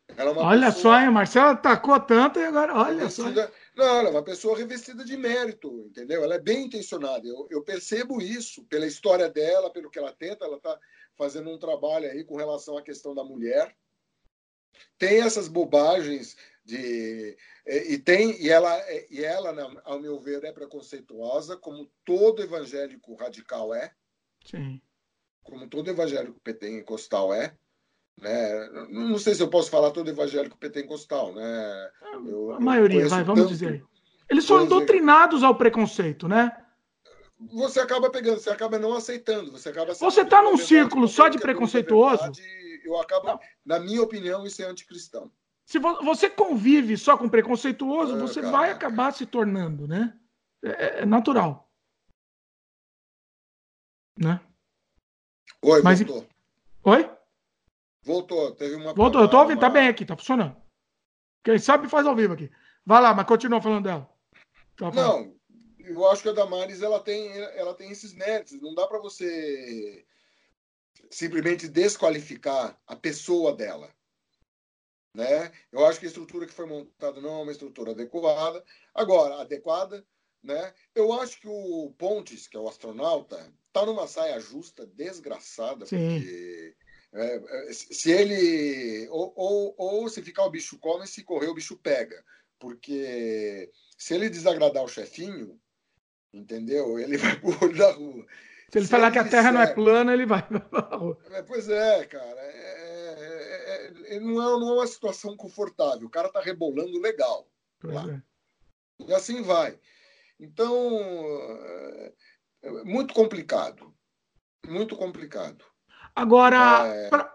É 0.09 0.23
olha 0.23 0.67
pessoa... 0.67 0.83
só, 0.83 1.01
hein? 1.01 1.11
Marcelo 1.11 1.57
tacou 1.57 1.99
tanto 1.99 2.39
e 2.39 2.45
agora, 2.45 2.75
olha 2.75 2.99
revestida... 2.99 3.47
só. 3.47 3.53
Não, 3.75 3.99
ela 3.99 4.09
é 4.09 4.11
uma 4.11 4.23
pessoa 4.23 4.57
revestida 4.57 5.05
de 5.05 5.17
mérito, 5.17 5.87
entendeu? 5.89 6.23
Ela 6.23 6.35
é 6.35 6.39
bem 6.39 6.67
intencionada. 6.67 7.27
Eu, 7.27 7.49
eu 7.51 7.63
percebo 7.63 8.21
isso 8.21 8.65
pela 8.65 8.87
história 8.87 9.31
dela, 9.31 9.73
pelo 9.73 9.91
que 9.91 9.99
ela 9.99 10.13
tenta. 10.13 10.45
Ela 10.45 10.59
está 10.59 10.79
fazendo 11.17 11.51
um 11.51 11.59
trabalho 11.59 12.11
aí 12.11 12.23
com 12.23 12.37
relação 12.37 12.77
à 12.77 12.83
questão 12.83 13.15
da 13.15 13.25
mulher. 13.25 13.75
Tem 14.99 15.23
essas 15.23 15.49
bobagens 15.49 16.37
de 16.65 17.37
e 17.67 17.99
tem 17.99 18.41
e 18.41 18.49
ela 18.49 18.81
e 19.11 19.23
ela 19.23 19.83
ao 19.85 20.01
meu 20.01 20.19
ver 20.19 20.43
é 20.45 20.53
preconceituosa 20.53 21.57
como 21.57 21.91
todo 22.05 22.43
evangélico 22.43 23.15
radical 23.15 23.75
é 23.75 23.93
Sim. 24.47 24.81
como 25.43 25.69
todo 25.69 25.91
evangélico 25.91 26.41
pentecostal 26.41 27.35
é 27.35 27.55
né? 28.21 28.69
Não 28.91 29.19
sei 29.19 29.35
se 29.35 29.43
eu 29.43 29.49
posso 29.49 29.71
falar 29.71 29.91
todo 29.91 30.09
evangélico 30.09 30.57
pentecostal, 30.57 31.35
né? 31.35 31.91
Eu, 32.27 32.53
a 32.53 32.61
maioria, 32.61 33.09
vai, 33.09 33.25
vamos 33.25 33.49
dizer. 33.49 33.85
Eles 34.31 34.45
são 34.45 34.67
doutrinados 34.67 35.43
ao 35.43 35.55
preconceito, 35.55 36.29
né? 36.29 36.57
Você 37.53 37.81
acaba 37.81 38.11
pegando, 38.11 38.39
você 38.39 38.51
acaba 38.51 38.79
não 38.79 38.95
aceitando, 38.95 39.51
você 39.51 39.69
acaba. 39.69 39.93
Você 39.93 40.21
está 40.21 40.43
num 40.43 40.57
círculo 40.57 41.09
só 41.09 41.29
de 41.29 41.39
preconceituoso. 41.39 42.23
Verdade, 42.23 42.83
eu 42.85 42.97
acabo, 42.99 43.27
não. 43.27 43.41
na 43.67 43.79
minha 43.81 44.03
opinião, 44.03 44.47
isso 44.47 44.63
é 44.63 44.67
anticristão. 44.67 45.31
Se 45.67 45.79
você 45.79 46.29
convive 46.29 46.97
só 46.97 47.17
com 47.17 47.29
preconceituoso, 47.29 48.17
é, 48.17 48.21
você 48.21 48.43
vai 48.43 48.71
acabar 48.71 49.13
se 49.13 49.25
tornando, 49.25 49.89
né? 49.89 50.19
É, 50.63 51.01
é 51.01 51.07
natural. 51.07 51.71
Né? 54.19 54.41
Oi, 55.63 55.83
Mas, 55.83 56.01
voltou. 56.01 56.29
Oi? 56.85 57.11
Voltou, 58.03 58.55
teve 58.55 58.77
uma. 58.77 58.93
Voltou, 58.93 59.23
eu 59.23 59.31
tô 59.31 59.39
ouvindo, 59.39 59.61
tá 59.61 59.71
bem 59.71 59.89
aqui, 59.89 60.05
tá 60.05 60.17
funcionando. 60.17 60.55
Quem 61.43 61.59
sabe 61.59 61.89
faz 61.89 62.07
ao 62.07 62.15
vivo 62.15 62.35
aqui. 62.35 62.51
Vai 62.85 63.01
lá, 63.01 63.15
mas 63.15 63.27
continua 63.27 63.63
falando 63.63 63.85
dela. 63.85 64.11
Tá 64.77 64.91
não, 64.91 65.35
eu 65.79 66.11
acho 66.11 66.23
que 66.23 66.29
a 66.29 66.33
Damares 66.33 66.83
ela 66.83 67.01
tem, 67.01 67.31
ela 67.55 67.75
tem 67.75 67.91
esses 67.91 68.13
méritos. 68.15 68.61
Não 68.61 68.75
dá 68.75 68.87
para 68.87 68.99
você 68.99 70.05
simplesmente 71.11 71.69
desqualificar 71.69 72.79
a 72.87 72.97
pessoa 72.97 73.55
dela. 73.55 73.91
Né? 75.15 75.53
Eu 75.71 75.87
acho 75.87 76.01
que 76.01 76.07
a 76.07 76.09
estrutura 76.09 76.47
que 76.47 76.53
foi 76.53 76.67
montada 76.67 77.21
não 77.21 77.41
é 77.41 77.43
uma 77.43 77.53
estrutura 77.53 77.93
adequada. 77.93 78.65
Agora, 78.93 79.41
adequada, 79.41 80.05
né? 80.43 80.75
Eu 80.95 81.13
acho 81.13 81.41
que 81.41 81.47
o 81.49 81.95
Pontes, 81.97 82.49
que 82.49 82.57
é 82.57 82.61
o 82.61 82.69
astronauta, 82.69 83.53
tá 83.73 83.87
numa 83.87 84.09
saia 84.09 84.41
justa, 84.41 84.85
desgraçada, 84.87 85.87
Sim. 85.87 86.19
porque 86.19 86.77
é, 87.15 87.37
é, 87.37 87.73
se 87.73 88.11
ele. 88.11 89.09
Ou, 89.09 89.33
ou, 89.37 89.75
ou, 89.79 90.09
se 90.09 90.21
ficar 90.21 90.45
o 90.45 90.51
bicho 90.51 90.79
come, 90.79 91.07
se 91.07 91.23
correr 91.23 91.47
o 91.47 91.55
bicho 91.55 91.77
pega. 91.77 92.23
Porque 92.59 93.71
se 93.97 94.15
ele 94.15 94.29
desagradar 94.29 94.83
o 94.83 94.89
chefinho, 94.89 95.61
entendeu? 96.33 96.99
Ele 96.99 97.17
vai 97.17 97.39
pro 97.39 97.65
olho 97.65 97.77
da 97.77 97.93
rua. 97.93 98.27
Se 98.71 98.79
ele 98.79 98.87
se 98.87 98.91
falar 98.91 99.07
ele 99.07 99.13
que 99.13 99.19
a 99.21 99.29
Terra 99.29 99.53
não 99.53 99.63
é 99.63 99.73
plana, 99.73 100.13
ele 100.13 100.27
vai 100.27 100.43
pra 100.49 100.97
rua. 100.97 101.17
É, 101.31 101.43
pois 101.43 101.69
é, 101.69 102.05
cara. 102.07 102.41
É, 102.41 102.74
não, 104.21 104.43
é, 104.43 104.61
não 104.61 104.69
é 104.71 104.75
uma 104.75 104.87
situação 104.87 105.37
confortável. 105.37 106.07
O 106.07 106.11
cara 106.11 106.29
tá 106.29 106.41
rebolando 106.41 107.01
legal. 107.01 107.49
E 108.99 109.13
assim 109.13 109.43
vai. 109.43 109.79
Então, 110.39 111.01
muito 112.85 113.15
complicado. 113.15 113.95
Muito 114.67 114.97
complicado. 114.97 115.65
Agora. 116.15 116.87
É... 116.87 117.09
Pra... 117.09 117.35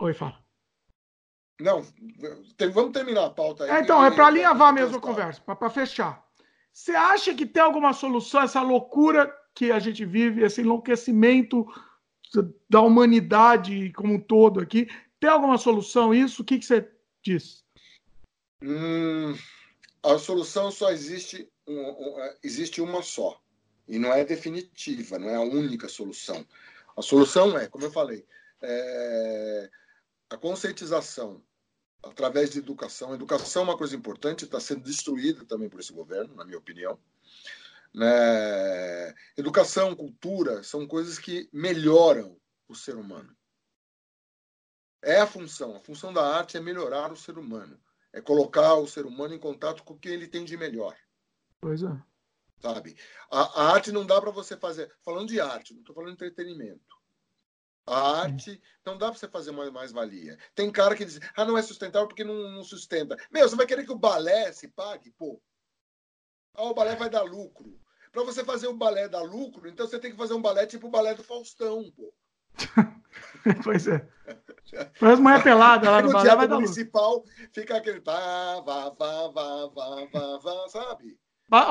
Oi, 0.00 0.12
fala. 0.12 0.44
Não, 1.58 1.82
tem, 2.58 2.68
vamos 2.68 2.92
terminar 2.92 3.24
a 3.26 3.30
pauta 3.30 3.64
aí. 3.64 3.70
É, 3.70 3.80
então, 3.80 4.04
é 4.04 4.10
para 4.10 4.26
alinhavar 4.26 4.74
mesmo 4.74 4.98
a 4.98 5.00
conversa, 5.00 5.40
para 5.40 5.70
fechar. 5.70 6.22
Você 6.70 6.94
acha 6.94 7.34
que 7.34 7.46
tem 7.46 7.62
alguma 7.62 7.94
solução, 7.94 8.42
essa 8.42 8.60
loucura 8.60 9.34
que 9.54 9.72
a 9.72 9.78
gente 9.78 10.04
vive, 10.04 10.42
esse 10.42 10.60
enlouquecimento 10.60 11.66
da 12.68 12.82
humanidade 12.82 13.90
como 13.94 14.14
um 14.14 14.20
todo 14.20 14.60
aqui? 14.60 14.86
Tem 15.20 15.30
alguma 15.30 15.58
solução 15.58 16.14
isso? 16.14 16.42
O 16.42 16.44
que, 16.44 16.58
que 16.58 16.66
você 16.66 16.90
diz? 17.22 17.64
Hum, 18.62 19.36
a 20.02 20.18
solução 20.18 20.70
só 20.70 20.90
existe, 20.90 21.48
é, 21.68 22.38
existe 22.42 22.80
uma 22.80 23.02
só. 23.02 23.40
E 23.88 23.98
não 23.98 24.12
é 24.12 24.24
definitiva, 24.24 25.18
não 25.18 25.28
é 25.28 25.36
a 25.36 25.40
única 25.40 25.88
solução. 25.88 26.46
A 26.96 27.02
solução 27.02 27.56
é, 27.58 27.68
como 27.68 27.84
eu 27.84 27.90
falei, 27.90 28.26
é, 28.62 29.70
a 30.30 30.36
conscientização 30.36 31.42
através 32.02 32.50
de 32.50 32.58
educação. 32.58 33.14
Educação 33.14 33.62
é 33.62 33.64
uma 33.64 33.78
coisa 33.78 33.96
importante, 33.96 34.44
está 34.44 34.60
sendo 34.60 34.82
destruída 34.82 35.44
também 35.44 35.68
por 35.68 35.80
esse 35.80 35.92
governo, 35.92 36.34
na 36.34 36.44
minha 36.44 36.58
opinião. 36.58 36.98
Né? 37.94 39.14
Educação, 39.36 39.94
cultura 39.94 40.62
são 40.62 40.86
coisas 40.86 41.18
que 41.18 41.48
melhoram 41.52 42.36
o 42.68 42.74
ser 42.74 42.96
humano. 42.96 43.35
É 45.02 45.20
a 45.20 45.26
função. 45.26 45.76
A 45.76 45.80
função 45.80 46.12
da 46.12 46.36
arte 46.36 46.56
é 46.56 46.60
melhorar 46.60 47.12
o 47.12 47.16
ser 47.16 47.38
humano. 47.38 47.78
É 48.12 48.20
colocar 48.20 48.74
o 48.74 48.86
ser 48.86 49.06
humano 49.06 49.34
em 49.34 49.38
contato 49.38 49.82
com 49.84 49.94
o 49.94 49.98
que 49.98 50.08
ele 50.08 50.26
tem 50.26 50.44
de 50.44 50.56
melhor. 50.56 50.96
Pois 51.60 51.82
é 51.82 52.02
sabe? 52.60 52.96
A, 53.30 53.62
a 53.62 53.72
arte 53.72 53.92
não 53.92 54.06
dá 54.06 54.20
para 54.20 54.30
você 54.30 54.56
fazer. 54.56 54.92
Falando 55.02 55.28
de 55.28 55.40
arte, 55.40 55.72
não 55.72 55.80
estou 55.80 55.94
falando 55.94 56.10
de 56.10 56.14
entretenimento. 56.14 56.96
A 57.86 58.22
arte 58.22 58.60
não 58.84 58.98
dá 58.98 59.10
para 59.10 59.18
você 59.18 59.28
fazer 59.28 59.52
mais, 59.52 59.70
mais 59.70 59.92
valia. 59.92 60.36
Tem 60.54 60.70
cara 60.72 60.96
que 60.96 61.04
diz, 61.04 61.20
ah, 61.36 61.44
não 61.44 61.56
é 61.56 61.62
sustentável 61.62 62.08
porque 62.08 62.24
não, 62.24 62.34
não, 62.50 62.64
sustenta. 62.64 63.16
Meu, 63.30 63.48
você 63.48 63.54
vai 63.54 63.66
querer 63.66 63.84
que 63.84 63.92
o 63.92 63.98
balé 63.98 64.50
se 64.52 64.66
pague? 64.68 65.12
Pô. 65.12 65.40
Ah, 66.54 66.64
o 66.64 66.74
balé 66.74 66.96
vai 66.96 67.08
dar 67.08 67.22
lucro. 67.22 67.78
Para 68.10 68.24
você 68.24 68.44
fazer 68.44 68.66
o 68.66 68.76
balé 68.76 69.08
dar 69.08 69.22
lucro, 69.22 69.68
então 69.68 69.86
você 69.86 70.00
tem 70.00 70.10
que 70.10 70.16
fazer 70.16 70.34
um 70.34 70.42
balé 70.42 70.66
tipo 70.66 70.88
o 70.88 70.90
balé 70.90 71.14
do 71.14 71.22
Faustão, 71.22 71.88
pô. 71.92 72.12
pois 73.62 73.86
é. 73.86 74.06
Faz 74.94 75.18
uma 75.18 75.40
pelada 75.40 75.90
lá 75.90 76.02
no, 76.02 76.08
no 76.08 76.12
balé, 76.12 76.34
vai 76.34 76.48
dar 76.48 76.56
municipal, 76.56 77.24
fica 77.52 77.76
aquele 77.76 78.00
vá, 78.00 78.60
vá, 78.60 78.90
vá, 78.90 79.28
vá, 79.28 79.66
vá, 79.66 80.04
vá, 80.12 80.38
vá, 80.38 80.68
sabe? 80.68 81.18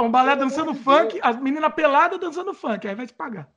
Um 0.02 0.10
balé 0.10 0.36
dançando 0.36 0.74
funk, 0.74 1.20
as 1.22 1.40
meninas 1.40 1.74
peladas 1.74 2.20
dançando 2.20 2.54
funk, 2.54 2.88
aí 2.88 2.96
vai 2.96 3.06
te 3.06 3.14
pagar. 3.14 3.50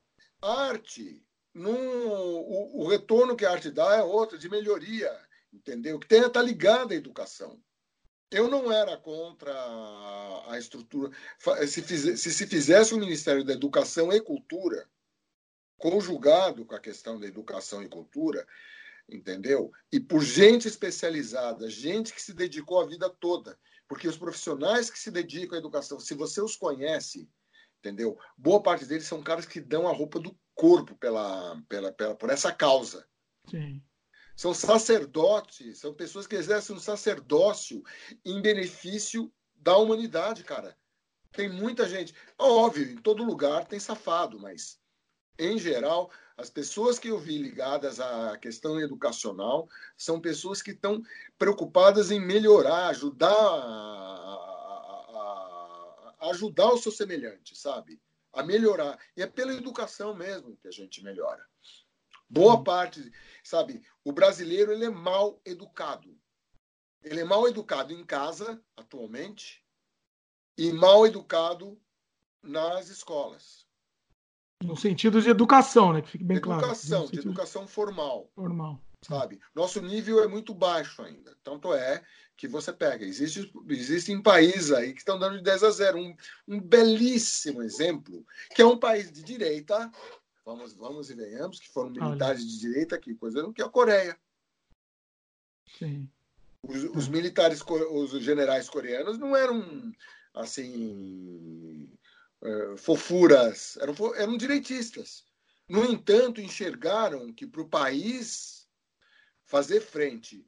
Arte, 0.43 1.25
num, 1.55 2.09
o, 2.09 2.83
o, 2.83 2.89
retorno 2.89 3.37
que 3.37 3.47
a 3.47 3.53
arte 3.53 3.71
dá 3.71 3.97
é 3.97 4.03
outro, 4.03 4.37
de 4.37 4.49
melhoria, 4.49 5.13
entendeu? 5.53 5.99
Que 5.99 6.09
tem 6.09 6.19
estar 6.19 6.31
tá 6.31 6.43
ligada 6.43 6.93
à 6.93 6.97
educação. 6.97 7.61
Eu 8.31 8.49
não 8.49 8.71
era 8.71 8.97
contra 8.97 9.53
a 10.49 10.59
estrutura. 10.59 11.11
Se, 11.67 11.81
fiz, 11.83 12.21
se 12.21 12.31
se 12.31 12.47
fizesse 12.47 12.93
o 12.93 12.99
Ministério 12.99 13.43
da 13.43 13.55
Educação 13.55 14.13
e 14.13 14.21
Cultura, 14.21 14.87
conjugado 15.79 16.65
com 16.67 16.75
a 16.75 16.81
questão 16.81 17.19
da 17.19 17.27
educação 17.27 17.83
e 17.83 17.89
cultura, 17.89 18.47
entendeu? 19.09 19.73
E 19.91 19.99
por 19.99 20.23
gente 20.23 20.69
especializada, 20.69 21.71
gente 21.71 22.13
que 22.13 22.21
se 22.21 22.35
dedicou 22.35 22.81
a 22.81 22.87
vida 22.87 23.09
toda. 23.09 23.59
Porque 23.89 24.07
os 24.07 24.19
profissionais 24.19 24.91
que 24.91 24.99
se 24.99 25.11
dedicam 25.11 25.57
à 25.57 25.59
educação, 25.59 25.99
se 25.99 26.13
você 26.15 26.43
os 26.43 26.57
conhece, 26.57 27.27
entendeu? 27.79 28.19
Boa 28.37 28.63
parte 28.63 28.85
deles 28.85 29.07
são 29.07 29.23
caras 29.23 29.47
que 29.47 29.61
dão 29.61 29.89
a 29.89 29.93
roupa 29.93 30.21
do 30.21 30.39
corpo 30.55 30.95
pela, 30.97 31.59
pela, 31.69 31.93
pela 31.93 32.15
por 32.15 32.29
essa 32.29 32.53
causa. 32.53 33.09
Sim. 33.49 33.83
São 34.37 34.53
sacerdotes, 34.53 35.79
são 35.79 35.95
pessoas 35.95 36.27
que 36.27 36.37
exercem 36.37 36.77
um 36.77 36.79
sacerdócio 36.79 37.83
em 38.25 38.41
benefício 38.43 39.33
da 39.57 39.77
humanidade, 39.77 40.45
cara. 40.45 40.77
Tem 41.33 41.49
muita 41.49 41.89
gente. 41.89 42.15
Óbvio, 42.39 42.91
em 42.91 42.97
todo 42.97 43.25
lugar 43.25 43.67
tem 43.67 43.81
safado, 43.81 44.39
mas, 44.39 44.79
em 45.39 45.59
geral, 45.59 46.11
as 46.37 46.51
pessoas 46.51 46.99
que 46.99 47.09
eu 47.09 47.19
vi 47.19 47.39
ligadas 47.39 48.01
à 48.01 48.37
questão 48.39 48.81
educacional 48.81 49.69
são 49.97 50.21
pessoas 50.21 50.61
que 50.63 50.73
estão 50.73 51.03
preocupadas 51.37 52.11
em 52.11 52.21
melhorar, 52.21 52.89
ajudar 52.89 53.29
a, 53.29 54.35
a, 55.11 56.17
a 56.21 56.31
ajudar 56.31 56.73
o 56.73 56.79
seu 56.79 56.93
semelhante, 56.93 57.57
sabe? 57.57 58.01
A 58.33 58.43
melhorar. 58.43 58.99
E 59.17 59.23
é 59.23 59.27
pela 59.27 59.55
educação 59.55 60.15
mesmo 60.15 60.57
que 60.57 60.69
a 60.69 60.73
gente 60.73 61.03
melhora. 61.03 61.45
Boa 62.29 62.63
parte, 62.63 63.11
sabe? 63.43 63.83
O 64.05 64.13
brasileiro 64.13 64.73
ele 64.73 64.85
é 64.85 64.91
mal 64.91 65.41
educado. 65.45 66.17
Ele 67.03 67.21
é 67.21 67.25
mal 67.25 67.49
educado 67.49 67.93
em 67.93 68.05
casa, 68.05 68.63
atualmente, 68.77 69.65
e 70.57 70.73
mal 70.73 71.07
educado 71.07 71.81
nas 72.43 72.89
escolas. 72.89 73.68
No 74.65 74.77
sentido 74.77 75.23
de 75.23 75.31
educação, 75.31 75.93
né? 75.93 76.03
Que 76.03 76.11
fique 76.11 76.25
bem 76.25 76.37
educação, 76.37 76.59
claro. 76.59 76.75
Educação, 76.75 77.07
de 77.07 77.19
educação 77.19 77.67
formal. 77.67 78.31
Formal. 78.35 78.81
Sabe? 79.03 79.41
Nosso 79.55 79.81
nível 79.81 80.23
é 80.23 80.27
muito 80.27 80.53
baixo 80.53 81.03
ainda. 81.03 81.37
Tanto 81.45 81.73
é 81.73 82.03
que 82.37 82.49
você 82.49 82.73
pega. 82.73 83.05
Existe, 83.05 83.53
existem 83.69 84.21
países 84.21 84.73
aí 84.73 84.93
que 84.93 84.99
estão 84.99 85.19
dando 85.19 85.37
de 85.37 85.45
10 85.45 85.63
a 85.63 85.71
0. 85.71 85.99
Um, 85.99 86.17
um 86.49 86.61
belíssimo 86.61 87.63
exemplo, 87.63 88.27
que 88.55 88.61
é 88.61 88.67
um 88.67 88.79
país 88.79 89.13
de 89.13 89.23
direita, 89.23 89.91
vamos, 90.45 90.73
vamos 90.73 91.11
e 91.11 91.15
venhamos, 91.15 91.61
que 91.61 91.69
foram 91.69 91.91
militares 91.91 92.41
Olha. 92.41 92.51
de 92.51 92.59
direita, 92.59 92.99
que 92.99 93.15
coisa, 93.15 93.53
que 93.53 93.63
é 93.63 93.65
a 93.65 93.69
Coreia. 93.69 94.19
Sim. 95.79 96.09
Os, 96.67 96.83
os 96.85 97.09
militares, 97.09 97.63
os 97.63 98.11
generais 98.23 98.69
coreanos 98.69 99.19
não 99.19 99.37
eram 99.37 99.93
assim 100.35 101.68
é, 102.43 102.77
fofuras, 102.77 103.77
eram, 103.79 104.15
eram 104.15 104.37
direitistas. 104.37 105.25
No 105.69 105.85
entanto, 105.85 106.41
enxergaram 106.41 107.33
que 107.33 107.47
para 107.47 107.61
o 107.61 107.69
país 107.69 108.69
fazer 109.45 109.81
frente 109.81 110.47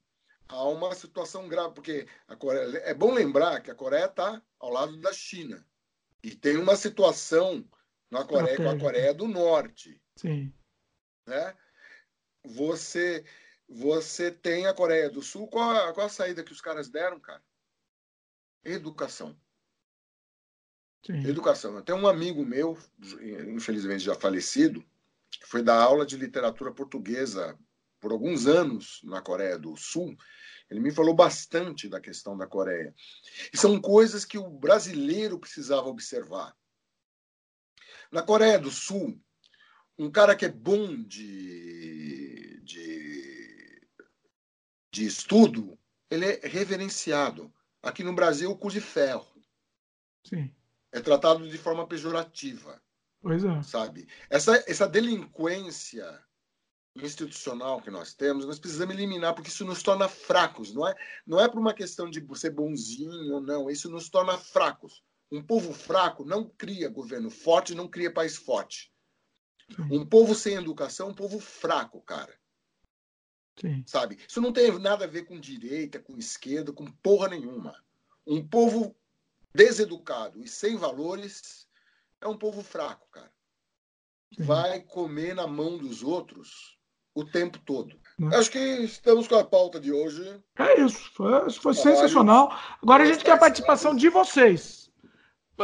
a 0.48 0.64
uma 0.64 0.94
situação 0.94 1.48
grave, 1.48 1.74
porque 1.74 2.06
Coreia, 2.38 2.78
é 2.78 2.94
bom 2.94 3.12
lembrar 3.12 3.60
que 3.60 3.70
a 3.70 3.74
Coreia 3.74 4.06
está 4.06 4.42
ao 4.58 4.70
lado 4.70 4.96
da 5.00 5.12
China 5.12 5.66
e 6.22 6.34
tem 6.34 6.56
uma 6.56 6.76
situação 6.76 7.68
na 8.10 8.24
Coreia 8.24 8.56
com 8.56 8.68
a 8.68 8.78
Coreia 8.78 9.14
do 9.14 9.28
Norte. 9.28 10.00
Sim. 10.16 10.52
Né? 11.26 11.56
Você, 12.44 13.24
você 13.68 14.30
tem 14.30 14.66
a 14.66 14.74
Coreia 14.74 15.08
do 15.08 15.22
Sul, 15.22 15.48
qual 15.48 15.70
a, 15.70 15.92
qual 15.92 16.06
a 16.06 16.10
saída 16.10 16.42
que 16.42 16.52
os 16.52 16.60
caras 16.60 16.88
deram, 16.88 17.20
cara? 17.20 17.42
Educação. 18.64 19.38
Sim. 21.02 21.26
Educação. 21.26 21.80
Tem 21.82 21.94
um 21.94 22.06
amigo 22.06 22.44
meu, 22.44 22.78
infelizmente 23.48 24.04
já 24.04 24.14
falecido, 24.14 24.84
que 25.30 25.46
foi 25.46 25.62
dar 25.62 25.80
aula 25.80 26.04
de 26.04 26.16
literatura 26.16 26.72
portuguesa 26.72 27.58
por 27.98 28.12
alguns 28.12 28.46
anos 28.46 29.00
na 29.04 29.22
Coreia 29.22 29.58
do 29.58 29.76
Sul. 29.76 30.16
Ele 30.70 30.80
me 30.80 30.92
falou 30.92 31.14
bastante 31.14 31.88
da 31.88 32.00
questão 32.00 32.36
da 32.36 32.46
Coreia. 32.46 32.94
E 33.52 33.56
são 33.56 33.80
coisas 33.80 34.24
que 34.24 34.38
o 34.38 34.48
brasileiro 34.50 35.38
precisava 35.38 35.88
observar. 35.88 36.54
Na 38.12 38.22
Coreia 38.22 38.58
do 38.58 38.70
Sul, 38.70 39.20
um 39.98 40.10
cara 40.10 40.36
que 40.36 40.44
é 40.44 40.48
bom 40.48 41.02
de, 41.02 42.60
de, 42.62 43.88
de 44.92 45.06
estudo, 45.06 45.78
ele 46.10 46.26
é 46.26 46.40
reverenciado. 46.46 47.52
Aqui 47.82 48.04
no 48.04 48.14
Brasil, 48.14 48.50
o 48.50 48.56
cu 48.56 48.70
de 48.70 48.80
ferro. 48.80 49.26
Sim 50.26 50.52
é 50.92 51.00
tratado 51.00 51.48
de 51.48 51.58
forma 51.58 51.86
pejorativa. 51.86 52.80
Pois 53.22 53.44
é. 53.44 53.62
Sabe? 53.62 54.08
Essa, 54.28 54.64
essa 54.66 54.88
delinquência 54.88 56.22
institucional 56.96 57.80
que 57.80 57.90
nós 57.90 58.14
temos, 58.14 58.44
nós 58.44 58.58
precisamos 58.58 58.94
eliminar, 58.94 59.34
porque 59.34 59.50
isso 59.50 59.64
nos 59.64 59.82
torna 59.82 60.08
fracos. 60.08 60.72
Não 60.72 60.86
é, 60.86 60.94
não 61.26 61.40
é 61.40 61.48
por 61.48 61.58
uma 61.58 61.74
questão 61.74 62.10
de 62.10 62.24
ser 62.36 62.50
bonzinho 62.50 63.34
ou 63.34 63.40
não, 63.40 63.70
isso 63.70 63.88
nos 63.88 64.08
torna 64.08 64.36
fracos. 64.36 65.02
Um 65.30 65.42
povo 65.42 65.72
fraco 65.72 66.24
não 66.24 66.44
cria 66.44 66.88
governo 66.88 67.30
forte, 67.30 67.74
não 67.74 67.86
cria 67.86 68.12
país 68.12 68.36
forte. 68.36 68.92
Sim. 69.74 69.88
Um 69.92 70.04
povo 70.04 70.34
sem 70.34 70.54
educação 70.54 71.08
é 71.08 71.10
um 71.10 71.14
povo 71.14 71.38
fraco, 71.38 72.00
cara. 72.02 72.36
Sim. 73.60 73.84
Sabe? 73.86 74.18
Isso 74.28 74.40
não 74.40 74.52
tem 74.52 74.76
nada 74.78 75.04
a 75.04 75.08
ver 75.08 75.26
com 75.26 75.38
direita, 75.38 76.00
com 76.00 76.16
esquerda, 76.16 76.72
com 76.72 76.90
porra 76.90 77.28
nenhuma. 77.28 77.80
Um 78.26 78.46
povo 78.46 78.96
deseducado 79.54 80.40
e 80.42 80.48
sem 80.48 80.76
valores 80.76 81.66
é 82.20 82.28
um 82.28 82.36
povo 82.36 82.62
fraco, 82.62 83.06
cara. 83.10 83.30
Vai 84.38 84.80
comer 84.80 85.34
na 85.34 85.46
mão 85.46 85.76
dos 85.76 86.02
outros 86.02 86.78
o 87.14 87.24
tempo 87.24 87.58
todo. 87.58 87.98
Né? 88.18 88.36
Acho 88.36 88.50
que 88.50 88.58
estamos 88.58 89.26
com 89.26 89.34
a 89.34 89.44
pauta 89.44 89.80
de 89.80 89.92
hoje. 89.92 90.40
É 90.58 90.80
isso, 90.80 91.10
foi, 91.14 91.50
foi 91.50 91.74
sensacional. 91.74 92.56
Agora 92.82 93.02
a 93.02 93.06
gente 93.06 93.24
quer 93.24 93.32
a 93.32 93.38
participação 93.38 93.94
de 93.94 94.08
vocês. 94.08 94.90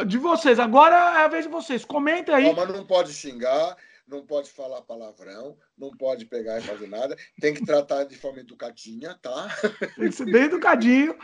De 0.07 0.19
vocês. 0.19 0.59
Agora 0.59 0.97
é 1.21 1.25
a 1.25 1.29
vez 1.29 1.45
de 1.45 1.51
vocês. 1.51 1.85
Comenta 1.85 2.35
aí. 2.35 2.45
Não, 2.45 2.55
mas 2.55 2.69
não 2.69 2.85
pode 2.85 3.13
xingar, 3.13 3.77
não 4.07 4.25
pode 4.25 4.51
falar 4.51 4.83
palavrão, 4.83 5.57
não 5.77 5.91
pode 5.91 6.25
pegar 6.27 6.59
e 6.59 6.63
fazer 6.63 6.87
nada. 6.87 7.17
Tem 7.41 7.53
que 7.55 7.65
tratar 7.65 8.05
de 8.05 8.17
forma 8.17 8.41
educadinha, 8.41 9.19
tá? 9.21 9.49
Tem 9.97 10.09
que 10.09 10.13
ser 10.13 10.27
bem 10.27 10.45
educadinho. 10.45 11.17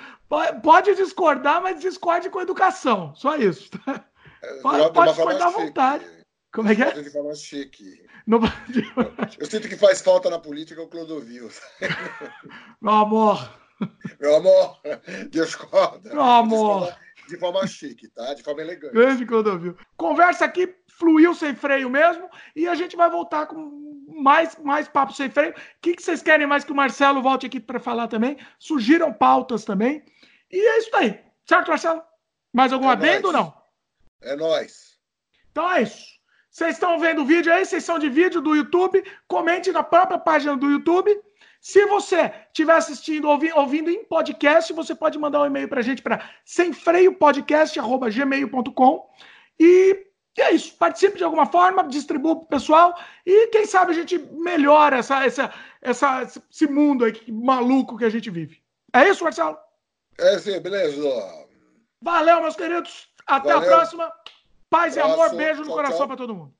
Pode 0.63 0.95
discordar, 0.95 1.63
mas 1.63 1.81
discorde 1.81 2.29
com 2.29 2.41
educação. 2.41 3.15
Só 3.15 3.37
isso. 3.37 3.71
Tá? 4.43 4.61
Pode, 4.61 4.93
pode 4.93 5.13
discordar 5.13 5.47
à 5.47 5.51
vontade. 5.51 6.05
Como 6.53 6.69
é 6.69 6.75
que 6.75 6.83
é? 6.83 7.35
Chique. 7.37 8.05
Não... 8.27 8.41
Eu 9.39 9.47
sinto 9.47 9.69
que 9.69 9.77
faz 9.77 10.01
falta 10.01 10.29
na 10.29 10.41
política 10.41 10.83
o 10.83 10.89
Clodovil. 10.89 11.49
Meu 12.81 12.93
amor. 12.93 13.57
Meu 14.21 14.35
amor, 14.35 14.81
discorda. 15.31 16.13
Meu 16.13 16.23
amor. 16.23 16.93
De 17.33 17.39
forma 17.39 17.67
chique, 17.67 18.09
tá? 18.09 18.35
De 18.35 18.43
forma 18.43 18.61
elegante. 18.61 18.93
Grande 18.93 19.25
Clodovil. 19.25 19.75
Conversa 19.97 20.45
aqui 20.45 20.75
fluiu 20.87 21.35
sem 21.35 21.55
freio 21.55 21.89
mesmo 21.89 22.29
e 22.55 22.69
a 22.69 22.75
gente 22.75 22.95
vai 22.95 23.09
voltar 23.09 23.47
com 23.47 24.05
mais, 24.07 24.55
mais 24.59 24.87
papo 24.87 25.15
sem 25.15 25.31
freio. 25.31 25.53
O 25.53 25.55
que, 25.81 25.97
que 25.97 26.03
vocês 26.03 26.23
querem 26.23 26.47
mais 26.47 26.63
que 26.63 26.73
o 26.73 26.75
Marcelo 26.75 27.23
volte 27.23 27.47
aqui 27.47 27.59
para 27.59 27.81
falar 27.81 28.07
também? 28.09 28.37
Surgiram 28.59 29.13
pautas 29.13 29.65
também. 29.65 30.05
E 30.51 30.61
é 30.61 30.79
isso 30.79 30.95
aí. 30.95 31.19
Certo, 31.47 31.69
Marcelo? 31.69 32.03
Mais 32.53 32.71
algum 32.71 32.91
é 32.91 32.93
adendo 32.93 33.29
ou 33.29 33.33
não? 33.33 33.55
É 34.21 34.37
nós. 34.37 34.99
Então 35.51 35.73
é 35.73 35.83
isso. 35.83 36.13
Vocês 36.51 36.75
estão 36.75 36.99
vendo 36.99 37.23
o 37.23 37.25
vídeo 37.25 37.51
aí, 37.51 37.65
sessão 37.65 37.99
de 37.99 38.11
vídeo 38.11 38.43
do 38.43 38.55
YouTube. 38.55 39.03
Comente 39.27 39.73
na 39.73 39.83
própria 39.83 40.19
página 40.19 40.55
do 40.55 40.71
YouTube. 40.71 41.19
Se 41.63 41.87
você 41.87 42.31
estiver 42.49 42.75
assistindo, 42.75 43.29
ouvindo, 43.29 43.57
ouvindo 43.57 43.89
em 43.89 44.05
podcast, 44.05 44.73
você 44.73 44.97
pode 44.97 45.17
mandar 45.17 45.43
um 45.43 45.47
e-mail 45.47 45.69
para 45.69 45.79
a 45.79 45.83
gente 45.83 46.03
para 46.03 46.29
semfreiopodcast.gmail.com 46.45 49.09
e 49.61 50.09
e 50.37 50.41
é 50.41 50.53
isso. 50.53 50.77
Participe 50.77 51.19
de 51.19 51.25
alguma 51.25 51.47
forma, 51.47 51.85
distribua 51.85 52.37
para 52.37 52.45
o 52.45 52.49
pessoal 52.49 52.99
e 53.25 53.47
quem 53.49 53.67
sabe 53.67 53.93
a 53.93 53.95
gente 53.95 54.19
melhora 54.19 54.97
essa, 54.97 55.25
essa, 55.25 55.55
essa, 55.81 56.23
esse 56.23 56.67
mundo 56.67 57.05
aí 57.05 57.15
maluco 57.31 57.99
que 57.99 58.07
a 58.07 58.11
gente 58.11 58.31
vive. 58.31 58.61
É 58.93 59.09
isso, 59.09 59.23
Marcelo? 59.23 59.57
É 60.19 60.39
sim, 60.39 60.59
beleza. 60.59 61.47
Valeu, 62.01 62.41
meus 62.41 62.57
queridos. 62.57 63.09
Até 63.27 63.53
Valeu. 63.53 63.69
a 63.69 63.77
próxima. 63.77 64.11
Paz 64.71 64.97
e 64.97 65.01
amor. 65.01 65.37
Beijo 65.37 65.63
no 65.63 65.75
coração 65.75 66.07
para 66.07 66.17
todo 66.17 66.35
mundo. 66.35 66.55